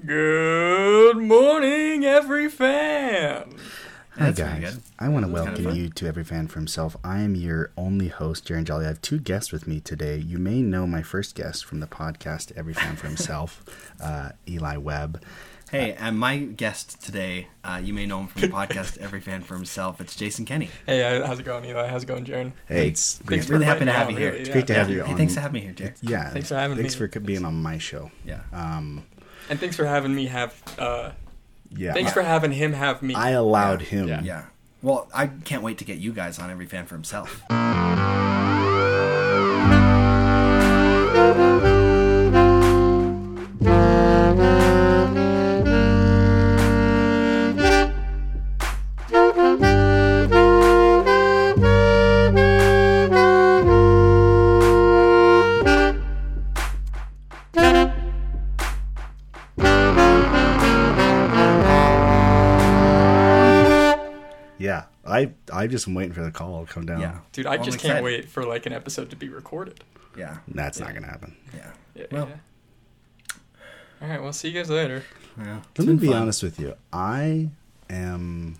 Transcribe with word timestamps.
Good 0.00 1.18
morning, 1.18 2.04
every 2.04 2.48
fan. 2.48 3.54
Hi 4.18 4.30
That's 4.30 4.40
guys. 4.40 4.80
I 4.98 5.08
want 5.08 5.26
to 5.26 5.30
welcome 5.30 5.70
you 5.76 5.90
to 5.90 6.06
Every 6.06 6.24
Fan 6.24 6.48
for 6.48 6.58
Himself. 6.58 6.96
I 7.04 7.20
am 7.20 7.34
your 7.36 7.70
only 7.76 8.08
host, 8.08 8.48
Jaron 8.48 8.64
Jolly. 8.64 8.84
I 8.84 8.88
have 8.88 9.00
two 9.02 9.18
guests 9.18 9.52
with 9.52 9.66
me 9.68 9.80
today. 9.80 10.16
You 10.16 10.38
may 10.38 10.60
know 10.62 10.86
my 10.86 11.02
first 11.02 11.34
guest 11.34 11.64
from 11.64 11.80
the 11.80 11.86
podcast 11.86 12.52
Every 12.56 12.74
Fan 12.74 12.96
for 12.96 13.06
Himself, 13.06 13.62
uh, 14.02 14.30
Eli 14.48 14.76
Webb. 14.78 15.22
Hey, 15.70 15.92
and 15.94 16.18
my 16.18 16.38
guest 16.38 17.00
today, 17.02 17.48
uh, 17.62 17.80
you 17.82 17.94
may 17.94 18.04
know 18.06 18.20
him 18.20 18.26
from 18.26 18.40
the 18.42 18.48
podcast 18.48 18.98
Every 18.98 19.20
Fan 19.20 19.42
for 19.42 19.54
Himself. 19.54 20.00
It's 20.00 20.16
Jason 20.16 20.44
Kenny. 20.46 20.68
Hey, 20.86 21.02
uh, 21.18 21.26
how's 21.26 21.38
it 21.38 21.44
going, 21.44 21.64
Eli? 21.64 21.86
How's 21.86 22.02
it 22.02 22.06
going, 22.06 22.24
Jaron? 22.24 22.52
Hey, 22.66 22.88
it's 22.88 23.18
great. 23.20 23.36
Thanks 23.38 23.50
really 23.50 23.66
happy 23.66 23.84
to 23.84 23.92
have 23.92 24.10
you 24.10 24.16
here. 24.16 24.30
really, 24.30 24.40
It's 24.40 24.50
great 24.50 24.66
to 24.66 24.74
have 24.74 24.88
Yeah. 24.90 24.96
you 24.96 25.04
Hey, 25.04 25.12
on. 25.12 25.16
thanks 25.18 25.34
for 25.34 25.40
having 25.40 25.54
me 25.54 25.60
here, 25.60 25.72
Jared. 25.72 25.96
Yeah, 26.02 26.30
Thanks 26.30 26.48
for 26.48 26.56
having 26.56 26.76
Thanks 26.78 26.98
me. 26.98 27.06
for 27.08 27.20
being 27.20 27.44
on 27.44 27.62
my 27.62 27.78
show. 27.78 28.10
Yeah. 28.26 28.40
Um, 28.52 29.04
And 29.50 29.58
thanks 29.60 29.76
for 29.76 29.84
having 29.86 30.14
me 30.14 30.26
have. 30.26 30.54
Uh, 30.78 31.10
yeah, 31.70 31.92
thanks 31.92 32.12
for 32.12 32.22
having 32.22 32.52
him 32.52 32.72
have 32.72 33.02
me. 33.02 33.14
I 33.14 33.30
allowed 33.30 33.80
Yeah. 33.82 33.86
him. 33.88 34.08
Yeah. 34.08 34.22
Yeah. 34.22 34.44
Well, 34.82 35.08
I 35.14 35.26
can't 35.28 35.62
wait 35.62 35.78
to 35.78 35.84
get 35.84 35.98
you 35.98 36.12
guys 36.12 36.38
on 36.38 36.50
Every 36.50 36.66
Fan 36.66 36.86
for 36.86 36.94
Himself. 36.96 37.42
I 65.62 65.64
I 65.64 65.68
just 65.68 65.86
am 65.88 65.94
waiting 65.94 66.12
for 66.12 66.22
the 66.22 66.30
call 66.30 66.64
to 66.66 66.72
come 66.72 66.86
down. 66.86 67.00
Yeah. 67.00 67.18
Dude, 67.32 67.46
I 67.46 67.56
Well, 67.56 67.64
just 67.64 67.78
can't 67.78 67.98
excited. 67.98 68.04
wait 68.04 68.28
for 68.28 68.44
like 68.44 68.66
an 68.66 68.72
episode 68.72 69.10
to 69.10 69.16
be 69.16 69.28
recorded. 69.28 69.80
Yeah. 70.16 70.38
That's 70.48 70.80
not 70.80 70.92
gonna 70.94 71.06
happen. 71.06 71.36
Yeah. 71.54 71.70
Yeah. 71.94 72.04
Well, 72.10 72.28
yeah. 72.28 73.34
All 74.02 74.08
right. 74.08 74.22
Well, 74.22 74.32
see 74.32 74.48
you 74.48 74.54
guys 74.54 74.70
later. 74.70 75.04
yeah. 75.38 75.60
Let 75.78 75.88
me 75.88 75.94
be 75.96 76.08
fun. 76.08 76.22
honest 76.22 76.42
with 76.42 76.58
you. 76.58 76.74
I 76.92 77.48
am. 77.88 78.56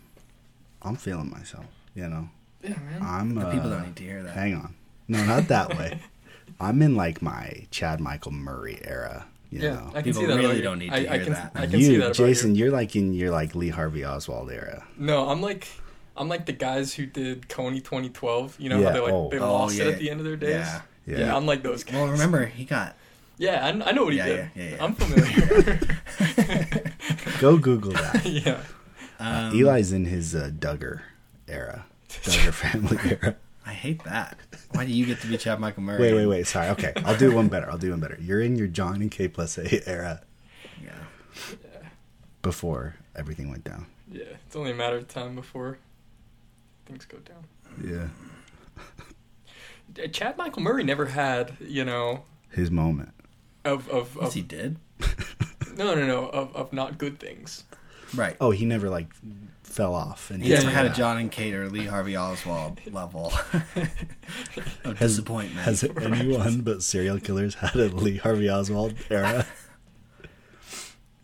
I'm 0.83 0.97
feeling 0.97 1.31
myself. 1.31 1.67
You 1.95 2.09
know, 2.09 2.29
Yeah, 2.63 2.71
man. 2.71 3.03
I'm. 3.03 3.35
The 3.35 3.47
uh, 3.47 3.53
people 3.53 3.71
don't 3.71 3.87
need 3.87 3.97
to 3.97 4.03
hear 4.05 4.23
that. 4.23 4.35
Hang 4.35 4.55
on. 4.55 4.75
No, 5.09 5.25
not 5.25 5.49
that 5.49 5.77
way. 5.77 6.01
I'm 6.61 6.81
in 6.83 6.95
like 6.97 7.21
my 7.23 7.67
Chad 7.71 8.01
Michael 8.01 8.33
Murray 8.33 8.79
era. 8.85 9.27
You 9.51 9.61
yeah, 9.61 9.71
know. 9.75 9.89
I 9.91 9.93
can 10.01 10.05
People 10.05 10.21
see 10.23 10.27
that. 10.29 10.37
really 10.37 10.57
you. 10.57 10.63
don't 10.63 10.79
need 10.79 10.89
to 10.91 10.95
I, 10.95 10.99
I 10.99 11.17
hear 11.17 11.25
can, 11.25 11.33
that. 11.35 11.53
I 11.55 11.61
can 11.67 11.71
see 11.73 11.93
you, 11.93 11.99
that 12.01 12.15
Jason, 12.15 12.55
you. 12.55 12.65
you're 12.65 12.73
like 12.73 12.97
in 12.97 13.13
your 13.13 13.31
like 13.31 13.55
Lee 13.55 13.69
Harvey 13.69 14.05
Oswald 14.05 14.51
era. 14.51 14.85
No, 14.97 15.29
I'm 15.29 15.43
like. 15.43 15.69
I'm 16.17 16.29
like 16.29 16.47
the 16.47 16.53
guys 16.53 16.95
who 16.95 17.07
did 17.07 17.49
Kony 17.49 17.77
2012. 17.83 18.57
You 18.61 18.69
know 18.69 18.79
Yeah, 18.81 18.87
how 18.89 18.93
they 18.93 19.01
like 19.01 19.13
oh. 19.13 19.29
they 19.31 19.39
Oh, 19.39 19.53
lost 19.53 19.77
yeah. 19.77 19.85
it 19.85 19.93
at 19.95 19.99
the 19.99 20.11
end 20.11 20.21
of 20.21 20.27
their 20.27 20.37
days. 20.37 20.51
Yeah. 20.67 20.81
Yeah, 21.07 21.19
Yeah. 21.19 21.37
I'm 21.37 21.47
like 21.47 21.63
those 21.63 21.85
guys. 21.85 21.95
Well, 21.95 22.09
remember, 22.09 22.47
he 22.47 22.65
got. 22.65 22.97
Yeah, 23.39 23.65
I, 23.65 23.69
I 23.89 23.93
know 23.93 24.05
what 24.05 24.13
he 24.13 24.19
Yeah, 24.19 24.27
did. 24.27 24.51
yeah, 24.55 24.63
yeah, 24.65 24.71
yeah. 24.77 24.85
I'm 24.85 24.95
familiar. 24.95 25.81
Go 27.41 27.57
Google 27.59 27.93
that. 27.93 28.25
yeah. 28.27 28.61
Um, 29.19 29.53
Eli's 29.59 29.93
in 29.93 30.05
his 30.05 30.35
uh, 30.35 30.51
Duggar 30.57 31.01
era, 31.49 31.87
Duggar 32.09 32.53
family 32.53 32.99
era. 33.23 33.37
I 33.65 33.73
hate 33.73 34.03
that. 34.05 34.39
Why 34.73 34.85
do 34.85 34.93
you 34.93 35.07
get 35.07 35.21
to 35.21 35.27
be 35.29 35.37
Chad 35.39 35.61
Michael 35.61 35.83
Murray? 35.83 36.01
Wait, 36.01 36.15
wait, 36.15 36.27
wait. 36.27 36.47
Sorry. 36.47 36.69
Okay, 36.71 36.93
I'll 37.05 37.17
do 37.17 37.33
one 37.33 37.49
better. 37.49 37.71
I'll 37.71 37.79
do 37.79 37.91
one 37.91 38.01
better. 38.01 38.19
You're 38.21 38.41
in 38.41 38.57
your 38.57 38.67
Jon 38.67 39.01
and 39.01 39.11
Kate 39.11 39.33
Plus 39.33 39.59
8 39.59 39.85
era 39.87 40.23
Yeah. 40.83 40.91
before 42.43 42.97
everything 43.15 43.51
went 43.51 43.65
down. 43.65 43.87
Yeah, 44.11 44.25
it's 44.47 44.57
only 44.57 44.73
a 44.73 44.75
matter 44.75 44.97
of 44.97 45.09
time 45.09 45.35
before 45.35 45.79
things 46.87 47.05
go 47.05 47.19
down. 47.19 47.45
Yeah, 47.83 48.09
Uh, 50.03 50.07
Chad 50.09 50.37
Michael 50.39 50.63
Murray 50.63 50.85
never 50.85 51.07
had, 51.07 51.57
you 51.61 51.85
know, 51.85 52.25
his 52.51 52.71
moment. 52.71 53.11
of 53.65 53.89
of, 53.89 54.17
Yes, 54.21 54.29
of 54.29 54.35
he 54.35 54.43
did. 54.43 54.77
no 55.77 55.95
no 55.95 56.07
no 56.07 56.27
of, 56.29 56.55
of 56.57 56.73
not 56.73 56.99
good 56.99 57.19
things. 57.19 57.65
Right. 58.15 58.37
Oh, 58.41 58.51
he 58.51 58.67
never 58.67 58.91
like 58.91 59.09
fell 59.63 59.95
off. 59.95 60.31
And 60.31 60.43
He 60.43 60.51
Yeah, 60.51 60.57
never 60.59 60.69
yeah, 60.71 60.77
had 60.77 60.85
yeah. 60.87 60.93
a 60.93 60.95
John 60.95 61.17
and 61.19 61.31
Kate 61.31 61.55
or 61.55 61.69
Lee 61.71 61.87
Harvey 61.87 62.15
Oswald 62.17 62.79
level 62.93 63.33
of 64.85 64.99
Has- 64.99 65.13
disappointment. 65.17 65.65
Has 65.65 65.83
anyone 65.85 66.61
but 66.61 66.83
serial 66.83 67.19
killers 67.21 67.55
had 67.57 67.75
a 67.77 67.89
Lee 67.89 68.19
Harvey 68.19 68.51
Oswald 68.51 68.95
era? 69.11 69.47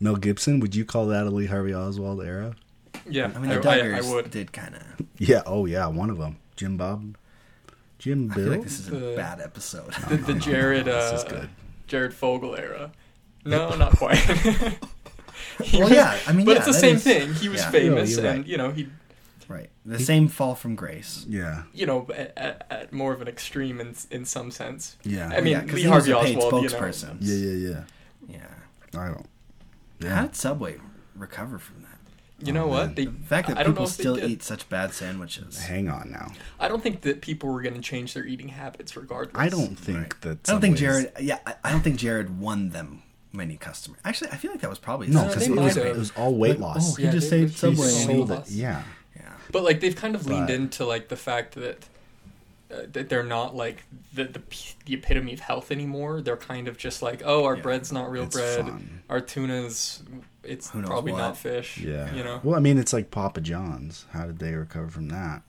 Mel 0.00 0.16
Gibson, 0.16 0.60
would 0.60 0.74
you 0.74 0.84
call 0.84 1.06
that 1.08 1.26
a 1.26 1.30
Lee 1.30 1.47
Harvey 1.47 1.74
Oswald 1.74 2.22
era? 2.22 2.54
Yeah, 3.10 3.32
I 3.34 3.38
mean, 3.38 3.50
I, 3.50 3.58
the 3.58 3.69
I, 3.70 3.78
Duggars 3.78 4.04
I 4.10 4.14
would. 4.14 4.30
did 4.30 4.52
kind 4.52 4.74
of. 4.74 4.82
Yeah. 5.19 5.42
Oh, 5.46 5.66
yeah. 5.66 5.86
One 5.86 6.10
of 6.10 6.19
them, 6.19 6.36
Jim 6.56 6.76
Bob, 6.76 7.16
Jim 7.98 8.30
I 8.30 8.34
Bill. 8.34 8.44
feel 8.44 8.52
like 8.54 8.62
this 8.62 8.78
is 8.80 8.88
a 8.88 8.91
The- 8.92 9.14
bad 9.16 9.41
episode. 9.41 9.92
The, 10.08 10.16
the 10.16 10.34
Jared 10.34 10.84
this 10.86 11.12
uh, 11.12 11.16
is 11.16 11.24
good. 11.24 11.48
Jared 11.86 12.14
Fogle 12.14 12.56
era. 12.56 12.92
No, 13.44 13.74
not 13.76 13.97
quite. 13.97 14.18
He 15.62 15.78
Well, 15.78 15.88
was- 15.88 15.97
yeah, 15.97 16.18
I 16.26 16.32
mean, 16.32 16.44
but 16.44 16.52
yeah, 16.52 16.56
it's 16.58 16.66
the 16.66 16.72
that 16.72 16.78
same 16.80 16.97
is- 16.97 17.04
thing. 17.04 17.34
He 17.34 17.48
was 17.48 17.60
yeah. 17.60 17.70
famous, 17.70 18.16
No, 18.16 18.22
you're 18.22 18.30
and 18.30 18.38
right. 18.41 18.47
you 18.48 18.56
know 18.58 18.70
he, 18.72 18.88
right. 19.48 19.70
The 19.86 19.98
same 19.98 20.28
fall 20.28 20.54
from 20.54 20.74
grace. 20.74 21.24
Yeah. 21.28 21.62
you 21.72 21.86
know, 21.86 22.06
at, 22.14 22.32
at, 22.36 22.66
at 22.70 22.92
more 22.92 23.12
of 23.12 23.22
an 23.22 23.28
extreme 23.28 23.80
in 23.80 23.94
in 24.10 24.24
some 24.24 24.50
sense. 24.50 24.97
Yeah. 25.04 25.28
I 25.28 25.41
mean, 25.41 25.52
yeah, 25.52 25.60
'cause 25.64 25.74
Lee 25.74 25.82
he 25.82 25.88
was 25.88 26.06
Harvey 26.08 26.12
a 26.12 26.20
paid 26.34 26.36
Oswald, 26.44 26.62
you 26.64 26.68
know. 26.68 26.76
spokesperson. 26.76 27.16
yeah, 27.20 27.34
yeah, 27.34 27.84
yeah. 28.28 28.38
Yeah. 28.92 29.00
I 29.00 29.06
don't. 29.06 29.16
How 30.02 30.08
Yeah. 30.08 30.22
did 30.22 30.36
Subway 30.36 30.76
recover 31.16 31.58
from 31.58 31.82
that? 32.38 32.47
You 32.47 32.53
know 32.53 32.65
Oh, 32.65 32.69
what? 32.69 32.97
They, 32.97 33.06
The 33.06 33.12
fact 33.26 33.49
that 33.49 33.59
I 33.59 33.65
people 33.65 33.84
if 33.84 33.91
still 33.91 34.19
eat 34.22 34.43
such 34.43 34.69
bad 34.69 34.93
sandwiches. 34.94 35.59
Hang 35.59 35.88
on 35.88 36.10
now. 36.10 36.32
I 36.60 36.69
don't 36.69 36.82
think 36.82 37.00
that 37.03 37.21
people 37.21 37.49
were 37.50 37.62
going 37.62 37.75
to 37.75 37.81
change 37.81 38.15
their 38.15 38.25
eating 38.25 38.49
habits 38.49 38.97
regardless. 38.97 39.34
I 39.41 39.49
don't 39.49 39.76
think 39.78 39.99
Right. 39.99 40.21
that. 40.22 40.48
I 40.48 40.53
don't 40.53 40.60
think 40.60 40.77
Subway's- 40.78 41.04
Jared. 41.04 41.12
Yeah, 41.27 41.38
I, 41.47 41.54
I 41.65 41.71
don't 41.72 41.82
think 41.82 41.97
Jared 41.98 42.38
won 42.41 42.71
them 42.71 43.03
many 43.32 43.56
customers. 43.56 44.00
Actually, 44.04 44.31
I 44.31 44.37
feel 44.37 44.50
like 44.50 44.60
that 44.60 44.71
was 44.71 44.78
probably 44.78 45.09
No, 45.09 45.22
No, 45.22 45.28
because 45.28 45.47
they 45.47 45.53
it 45.53 45.56
was 45.60 45.77
might 45.77 45.87
it 45.87 45.97
was 45.97 46.10
all 46.16 46.34
weight 46.34 46.59
Like, 46.59 46.77
loss. 46.77 46.93
oh, 46.98 47.03
he 47.03 47.09
just 47.10 47.31
they- 47.31 47.47
saved 47.47 47.60
they 47.60 47.71
He 47.71 47.77
Subway. 47.77 47.91
sold 47.91 48.28
sold 48.28 48.41
it. 48.47 48.50
Yeah. 48.50 48.82
Yeah. 49.16 49.32
But 49.53 49.65
like 49.65 49.81
they've 49.81 49.97
kind 49.97 50.15
of 50.15 50.27
leaned 50.27 50.47
But- 50.48 50.54
into 50.54 50.84
like 50.84 51.09
the 51.09 51.16
fact 51.16 51.54
that 51.56 51.87
uh, 52.71 52.82
that 52.93 53.09
they're 53.09 53.22
not 53.25 53.56
like 53.56 53.82
the, 54.12 54.25
the 54.25 54.43
the 54.84 54.93
epitome 54.94 55.32
of 55.32 55.41
health 55.41 55.71
anymore. 55.72 56.21
They're 56.21 56.37
kind 56.37 56.69
of 56.69 56.77
just 56.77 57.00
like, 57.00 57.22
oh, 57.25 57.44
our 57.47 57.56
Yeah. 57.56 57.62
bread's 57.62 57.91
not 57.93 58.10
real 58.10 58.27
bread. 58.27 58.60
fun. 58.66 59.03
Our 59.09 59.21
tuna's 59.22 60.03
it's 60.44 60.71
probably 60.71 61.12
what. 61.12 61.19
not 61.19 61.37
fish. 61.37 61.78
Yeah. 61.78 62.15
you 62.15 62.22
know. 62.25 62.41
Well, 62.43 62.56
I 62.56 62.60
mean, 62.60 62.78
it's 62.78 62.93
like 62.93 63.10
Papa 63.10 63.41
John's. 63.41 64.06
How 64.12 64.26
did 64.26 64.38
they 64.38 64.53
recover 64.54 64.88
from 64.88 65.09
that? 65.09 65.43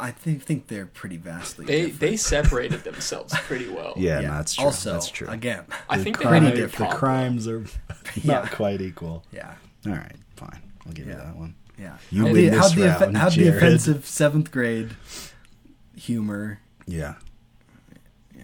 I 0.00 0.10
think 0.10 0.42
think 0.42 0.66
they're 0.66 0.86
pretty 0.86 1.16
vastly. 1.16 1.64
They 1.64 1.82
different. 1.82 2.00
they 2.00 2.16
separated 2.16 2.82
themselves 2.82 3.32
pretty 3.42 3.68
well. 3.68 3.94
Yeah, 3.96 4.20
no, 4.20 4.28
that's 4.32 4.54
true. 4.56 4.64
Also, 4.64 4.92
that's 4.94 5.08
true. 5.10 5.28
again, 5.28 5.64
I 5.88 5.98
The 5.98 6.04
think 6.04 6.18
they 6.18 6.24
crime- 6.24 6.42
had 6.42 6.56
the 6.56 6.86
crimes 6.86 7.46
are 7.46 7.64
Yeah. 8.16 8.40
not 8.40 8.50
quite 8.50 8.80
equal. 8.80 9.22
yeah, 9.32 9.54
All 9.86 9.92
right, 9.92 10.16
fine. 10.34 10.60
I'll 10.84 10.92
give 10.92 11.06
you 11.06 11.14
that 11.14 11.36
one. 11.36 11.54
yeah. 11.78 11.98
You 12.10 12.22
how'd 12.22 12.32
win 12.32 12.44
the, 12.44 12.48
this 12.50 12.60
how'd 12.60 12.72
the, 12.76 12.86
round, 13.06 13.16
how'd 13.16 13.32
the 13.34 13.48
offensive 13.48 14.06
seventh 14.06 14.50
grade 14.50 14.90
humor? 15.96 16.58
Yeah. 16.86 17.14
Yeah, 18.36 18.42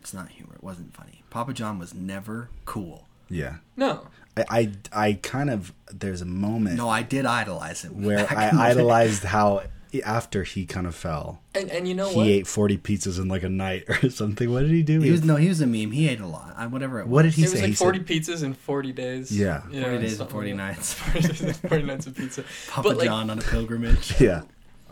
it's 0.00 0.14
not 0.14 0.30
humor. 0.30 0.54
It 0.54 0.64
wasn't 0.64 0.94
funny. 0.96 1.22
Papa 1.30 1.52
John 1.52 1.78
was 1.78 1.92
never 1.94 2.48
cool. 2.64 3.06
Yeah. 3.34 3.56
No, 3.76 4.06
I, 4.36 4.44
I, 4.50 4.72
I 5.06 5.12
kind 5.22 5.50
of 5.50 5.72
there's 5.92 6.20
a 6.22 6.26
moment 6.26 6.76
No, 6.76 6.88
I 6.88 7.02
did 7.02 7.26
idolize 7.26 7.84
it 7.84 7.92
where 8.06 8.26
I 8.30 8.48
in 8.50 8.56
day. 8.56 8.62
idolized 8.62 9.24
how 9.24 9.62
after 10.04 10.42
he 10.42 10.66
kind 10.66 10.88
of 10.88 10.94
fell, 10.94 11.40
and 11.54 11.70
and 11.70 11.86
you 11.86 11.94
know 11.94 12.08
he 12.08 12.16
what? 12.16 12.26
ate 12.26 12.46
40 12.48 12.78
pizzas 12.78 13.20
in 13.20 13.28
like 13.28 13.44
a 13.44 13.48
night 13.48 13.84
or 13.88 14.10
something. 14.20 14.50
What 14.52 14.60
did 14.62 14.70
he 14.72 14.82
do? 14.82 15.00
He 15.00 15.10
was 15.12 15.22
no, 15.22 15.36
he 15.36 15.48
was 15.48 15.60
a 15.60 15.66
meme. 15.68 15.92
He 15.92 16.08
ate 16.08 16.20
a 16.20 16.26
lot. 16.26 16.52
I, 16.56 16.66
whatever 16.66 16.98
it 17.00 17.04
was. 17.06 17.12
What 17.12 17.22
did 17.22 17.34
he 17.34 17.42
it 17.42 17.44
was 17.44 17.52
say? 17.52 17.60
like 17.60 17.68
He 17.70 17.74
said- 17.76 17.84
forty 17.84 18.00
pizzas 18.00 18.42
in 18.42 18.54
forty 18.54 18.92
days. 18.92 19.30
Yeah. 19.36 19.60
40 19.60 19.78
days 19.78 19.92
and 19.92 20.10
something 20.18 20.32
40 20.34 20.52
nights. 20.54 20.94
40 21.12 21.20
days 21.28 21.40
and 21.42 21.56
forty 21.56 21.82
nights 21.84 22.06
of 22.08 22.16
pizza. 22.16 22.44
Papa 22.68 22.88
But, 22.88 22.98
like, 22.98 23.06
John 23.06 23.30
on 23.30 23.38
a 23.38 23.42
pilgrimage. 23.42 24.20
Yeah. 24.20 24.42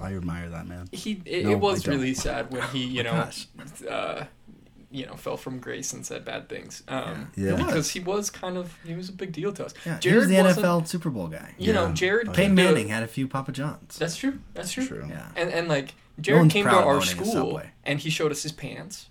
I 0.01 0.15
admire 0.15 0.49
that 0.51 0.67
man. 0.67 0.89
he 0.93 1.21
it, 1.25 1.45
No, 1.45 1.51
it 1.53 1.59
was 1.59 1.87
really 1.87 2.15
sad 2.15 2.53
when 2.53 2.63
he 2.69 2.85
you 2.85 3.03
know 3.05 3.13
Gosh. 3.13 3.47
uh 3.89 4.25
you 4.93 5.07
know 5.07 5.15
fell 5.15 5.37
from 5.37 5.59
grace 5.59 5.93
and 5.93 6.05
said 6.05 6.25
bad 6.25 6.49
things 6.49 6.83
um 6.89 7.31
Yeah. 7.35 7.51
Yeah. 7.51 7.57
because 7.57 7.91
he 7.91 8.01
was 8.01 8.31
kind 8.31 8.57
of 8.57 8.77
he 8.85 8.95
was 8.95 9.09
a 9.09 9.13
big 9.13 9.33
deal 9.33 9.53
to 9.55 9.65
us 9.65 9.75
Yeah, 9.87 9.95
he 9.95 10.01
jared 10.01 10.19
was 10.19 10.29
the 10.29 10.35
NFL 10.37 10.87
Super 10.87 11.11
Bowl 11.11 11.29
guy. 11.29 11.55
you 11.59 11.73
know 11.73 11.93
jared 11.93 12.29
Oh, 12.29 12.33
Peyton 12.33 12.55
came 12.55 12.57
to- 12.57 12.73
Manning 12.73 12.89
had 12.89 13.03
a 13.03 13.07
few 13.09 13.27
Papa 13.27 13.53
Johns. 13.53 13.97
that's 13.99 14.17
true 14.17 14.39
that's 14.55 14.71
true, 14.73 14.87
True. 14.87 15.07
yeah. 15.09 15.29
and 15.35 15.51
and 15.51 15.69
like 15.69 15.95
jared 16.21 16.41
one's 16.43 16.53
came 16.53 16.65
to 16.67 16.71
of 16.71 16.87
our 16.87 17.01
school 17.01 17.61
and 17.85 18.01
he 18.01 18.11
showed 18.11 18.31
us 18.31 18.43
his 18.43 18.53
pants 18.53 19.07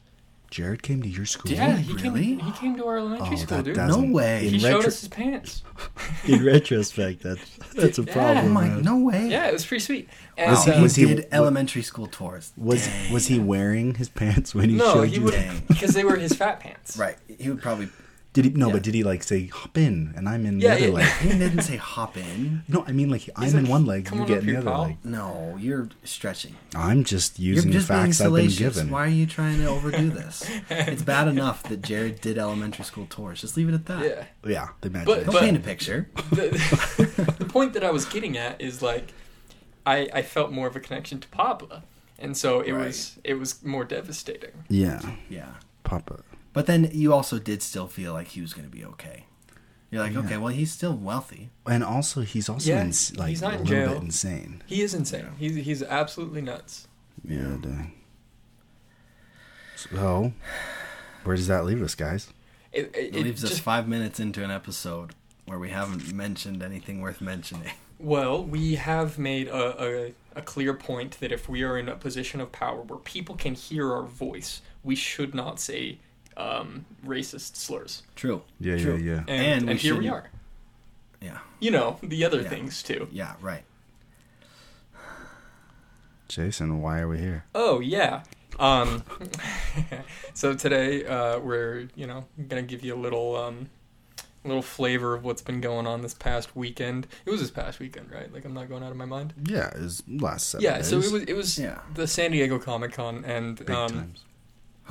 Jared 0.51 0.83
came 0.83 1.01
to 1.01 1.07
your 1.09 1.25
school. 1.25 1.51
yeah 1.51 1.77
he 1.77 1.93
really? 1.93 2.35
came 2.35 2.39
he 2.39 2.51
came 2.51 2.75
to 2.75 2.85
our 2.85 2.97
elementary 2.99 3.29
Oh, 3.33 3.35
school 3.37 3.57
that 3.57 3.63
dude 3.63 3.77
No 3.77 4.01
way. 4.01 4.45
In, 4.47 4.53
he 4.53 4.59
showed 4.59 4.67
retro- 4.75 4.87
us 4.89 4.99
his 4.99 5.07
pants 5.09 5.63
in 6.27 6.43
retrospect, 6.45 7.23
that's 7.23 7.57
that's 7.73 7.97
a 7.99 8.03
Yeah. 8.03 8.13
problem. 8.13 8.45
Oh 8.45 8.49
my, 8.49 8.67
man. 8.67 8.81
no 8.83 8.99
way. 8.99 9.27
yeah 9.29 9.47
it 9.47 9.53
was 9.53 9.65
pretty 9.65 9.83
sweet 9.83 10.09
and, 10.37 10.47
um, 10.47 10.53
Was 10.53 10.65
he- 10.65 10.71
he 10.73 10.81
was 10.81 10.95
he- 10.95 11.05
did 11.05 11.27
elementary 11.31 11.81
school 11.81 12.05
tours. 12.07 12.51
Was 12.57 12.85
Dang. 12.85 13.13
was 13.13 13.27
he 13.27 13.39
wearing 13.39 13.95
his 13.95 14.09
pants 14.09 14.53
when 14.53 14.69
he 14.69 14.75
no 14.75 14.93
showed 14.93 15.07
he 15.09 15.15
you? 15.15 15.21
would 15.23 15.33
Dang. 15.33 15.63
because 15.67 15.93
they 15.93 16.03
were 16.03 16.17
his 16.17 16.33
fat 16.33 16.59
pants 16.59 16.97
Right. 16.97 17.15
He 17.39 17.49
would 17.49 17.61
probably 17.61 17.87
Did 18.33 18.45
he? 18.45 18.51
No, 18.51 18.67
Yeah. 18.67 18.73
but 18.73 18.83
did 18.83 18.93
he 18.93 19.03
like 19.03 19.23
say 19.23 19.47
hop 19.47 19.77
in 19.77 20.13
and 20.15 20.29
I'm 20.29 20.45
in 20.45 20.61
Yeah, 20.61 20.75
the 20.75 20.75
other 20.75 20.85
yeah. 20.87 20.93
leg? 20.93 21.07
He 21.21 21.29
didn't 21.37 21.63
say 21.63 21.75
hop 21.75 22.15
in. 22.15 22.63
No, 22.69 22.85
I 22.87 22.93
mean 22.93 23.09
like 23.09 23.29
I'm 23.35 23.43
He's 23.43 23.53
in 23.53 23.67
one 23.67 23.85
leg, 23.85 24.09
you 24.09 24.21
on 24.21 24.25
get 24.25 24.39
in 24.39 24.45
the 24.47 24.55
other 24.57 24.71
pal." 24.71 24.83
leg. 24.83 24.97
No, 25.03 25.57
you're 25.59 25.89
stretching. 26.05 26.55
I'm 26.73 27.03
just 27.03 27.39
using 27.39 27.71
just 27.73 27.89
the 27.89 27.93
being 27.93 28.05
facts 28.05 28.21
I've 28.21 28.33
been 28.33 28.47
given. 28.49 28.89
Why 28.89 29.03
are 29.03 29.07
you 29.09 29.25
trying 29.25 29.57
to 29.57 29.65
overdo 29.67 30.09
this? 30.21 30.49
it's 30.69 31.01
bad 31.01 31.27
enough 31.27 31.63
that 31.63 31.81
Jared 31.81 32.21
did 32.21 32.37
elementary 32.37 32.85
school 32.85 33.05
tours. 33.09 33.41
Just 33.41 33.57
leave 33.57 33.67
it 33.67 33.73
at 33.73 33.85
that. 33.87 34.03
Yeah. 34.05 34.25
Yeah, 34.49 34.67
the 34.79 34.89
But- 34.89 35.05
Don't 35.05 35.25
but- 35.25 35.41
paint 35.41 35.57
a 35.57 35.59
picture. 35.59 36.07
the, 36.31 37.35
the 37.39 37.45
point 37.45 37.73
that 37.73 37.83
I 37.83 37.91
was 37.91 38.05
getting 38.05 38.37
at 38.37 38.61
is 38.61 38.81
like 38.81 39.13
I 39.85 40.07
I 40.13 40.21
felt 40.21 40.51
more 40.51 40.67
of 40.67 40.75
a 40.77 40.79
connection 40.79 41.19
to 41.19 41.27
Papa, 41.29 41.83
and 42.17 42.37
so 42.37 42.61
it 42.61 42.71
Right. 42.71 42.85
was 42.87 43.17
it 43.25 43.33
was 43.33 43.61
more 43.65 43.83
devastating. 43.83 44.51
yeah, 44.69 45.01
Yeah. 45.29 45.49
Papa. 45.83 46.21
But 46.53 46.65
then 46.65 46.89
you 46.91 47.13
also 47.13 47.39
did 47.39 47.61
still 47.61 47.87
feel 47.87 48.13
like 48.13 48.27
he 48.29 48.41
was 48.41 48.53
going 48.53 48.69
to 48.69 48.75
be 48.75 48.83
okay. 48.85 49.25
You're 49.89 50.01
like, 50.03 50.13
Yeah. 50.13 50.19
okay, 50.19 50.37
well, 50.37 50.47
he's 50.53 50.71
still 50.71 50.93
wealthy. 50.95 51.49
And 51.65 51.83
also, 51.83 52.21
he's 52.21 52.47
also 52.49 52.69
Yeah, 52.69 52.81
ins- 52.83 53.15
like 53.17 53.29
he's 53.29 53.41
not 53.41 53.53
a 53.53 53.57
in 53.57 53.63
little 53.63 53.75
jail. 53.87 53.93
bit 53.95 54.03
insane. 54.03 54.63
He 54.65 54.81
is 54.81 54.93
insane. 54.93 55.27
He's 55.37 55.55
he's 55.55 55.83
absolutely 55.83 56.41
nuts. 56.41 56.87
Yeah. 57.27 57.57
dang. 57.61 57.93
So, 59.75 60.33
where 61.23 61.35
does 61.35 61.47
that 61.47 61.65
leave 61.65 61.81
us, 61.81 61.95
guys? 61.95 62.29
It, 62.71 62.91
it, 62.95 62.95
It, 62.95 63.15
it 63.15 63.23
leaves 63.23 63.43
us 63.43 63.59
five 63.59 63.87
minutes 63.87 64.19
into 64.19 64.43
an 64.43 64.51
episode 64.51 65.13
where 65.45 65.59
we 65.59 65.69
haven't 65.69 66.13
mentioned 66.13 66.61
anything 66.63 67.01
worth 67.01 67.21
mentioning. 67.21 67.71
Well, 68.03 68.43
we 68.43 68.75
have 68.77 69.19
made 69.19 69.47
a, 69.47 69.83
a, 70.07 70.13
a 70.35 70.41
clear 70.41 70.73
point 70.73 71.19
that 71.19 71.31
if 71.31 71.47
we 71.47 71.61
are 71.61 71.77
in 71.77 71.87
a 71.87 71.95
position 71.95 72.41
of 72.41 72.51
power 72.51 72.81
where 72.81 72.97
people 72.97 73.35
can 73.35 73.53
hear 73.53 73.93
our 73.93 74.01
voice, 74.01 74.61
we 74.83 74.95
should 74.95 75.35
not 75.35 75.59
say 75.59 75.99
um, 76.37 76.85
racist 77.05 77.55
slurs. 77.55 78.03
True. 78.15 78.41
Yeah, 78.59 78.77
True. 78.77 78.95
yeah, 78.97 79.13
yeah. 79.13 79.23
And, 79.27 79.29
And 79.29 79.55
and, 79.61 79.69
we 79.69 79.75
here 79.75 79.95
we 79.95 80.05
shouldn't- 80.05 80.13
are. 80.25 80.29
Yeah. 81.21 81.37
You 81.59 81.71
know, 81.71 81.99
the 82.01 82.25
other 82.25 82.41
Yeah. 82.41 82.49
things 82.49 82.81
too. 82.81 83.07
Yeah, 83.11 83.33
right. 83.41 83.63
Jason, 86.27 86.81
why 86.81 86.99
are 86.99 87.07
we 87.07 87.17
here? 87.19 87.43
Oh, 87.53 87.79
yeah. 87.79 88.23
Um, 88.59 89.03
so 90.33 90.53
today 90.53 91.05
uh, 91.05 91.39
we're, 91.39 91.87
you 91.95 92.07
know, 92.07 92.25
going 92.47 92.65
to 92.65 92.67
give 92.69 92.83
you 92.85 92.95
a 92.95 92.99
little. 92.99 93.35
Um, 93.35 93.69
little 94.43 94.63
flavor 94.63 95.13
of 95.13 95.23
what's 95.23 95.43
been 95.43 95.61
going 95.61 95.85
on 95.85 96.01
this 96.01 96.15
past 96.15 96.55
weekend. 96.55 97.05
It 97.27 97.29
was 97.29 97.41
this 97.41 97.51
past 97.51 97.79
weekend, 97.79 98.11
right? 98.11 98.33
Like 98.33 98.43
I'm 98.43 98.55
not 98.55 98.69
going 98.69 98.81
out 98.81 98.89
of 98.89 98.97
my 98.97 99.05
mind. 99.05 99.35
Yeah, 99.45 99.67
it 99.67 99.79
was 99.79 100.01
last 100.07 100.49
seven 100.49 100.63
yeah, 100.63 100.81
so 100.81 100.95
it 100.97 101.11
was 101.11 101.13
it 101.13 101.33
was 101.35 101.59
Yeah. 101.59 101.77
the 101.93 102.07
San 102.07 102.31
Diego 102.31 102.57
Comic 102.57 102.93
Con 102.93 103.23
and 103.23 103.57
big 103.57 103.69
um, 103.69 103.91
times. 103.91 104.23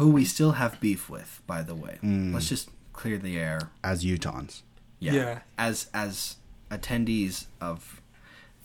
Who 0.00 0.10
we 0.10 0.24
still 0.24 0.52
have 0.52 0.80
beef 0.80 1.08
with, 1.10 1.42
by 1.46 1.62
the 1.62 1.74
way. 1.74 1.98
Mm. 2.02 2.32
Let's 2.32 2.48
just 2.48 2.70
clear 2.92 3.18
the 3.18 3.38
air. 3.38 3.70
As 3.84 4.04
Utahns. 4.04 4.62
Yeah. 4.98 5.12
Yeah. 5.12 5.38
As 5.58 5.88
as 5.92 6.36
attendees 6.70 7.46
of 7.60 8.00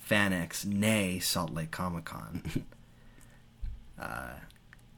FanX, 0.09 0.65
nay 0.65 1.19
Salt 1.19 1.51
Lake 1.53 1.71
Comic 1.71 2.05
Con, 2.05 2.43
uh, 3.99 4.33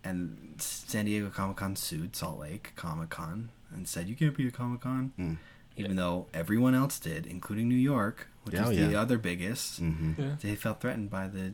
and 0.04 0.56
San 0.57 1.06
Diego 1.06 1.30
Comic 1.30 1.57
Con 1.57 1.75
sued 1.75 2.16
Salt 2.16 2.39
Lake 2.39 2.74
Comic 2.75 3.10
Con 3.10 3.50
and 3.74 3.88
said 3.88 4.07
you 4.07 4.16
can't 4.16 4.36
be 4.36 4.48
a 4.48 4.51
Comic 4.51 4.81
Con, 4.81 5.13
Mm. 5.19 5.38
even 5.75 5.95
though 5.95 6.28
everyone 6.34 6.74
else 6.75 7.00
did, 7.00 7.25
including 7.25 7.68
New 7.68 7.75
York, 7.75 8.28
which 8.44 8.56
is 8.56 8.72
yeah. 8.78 8.88
the 8.88 8.95
other 8.95 9.18
biggest. 9.18 9.80
hmm 9.80 10.13
yeah, 10.18 10.36
They 10.42 10.56
felt 10.56 10.81
threatened 10.81 11.10
by 11.10 11.28
the 11.28 11.54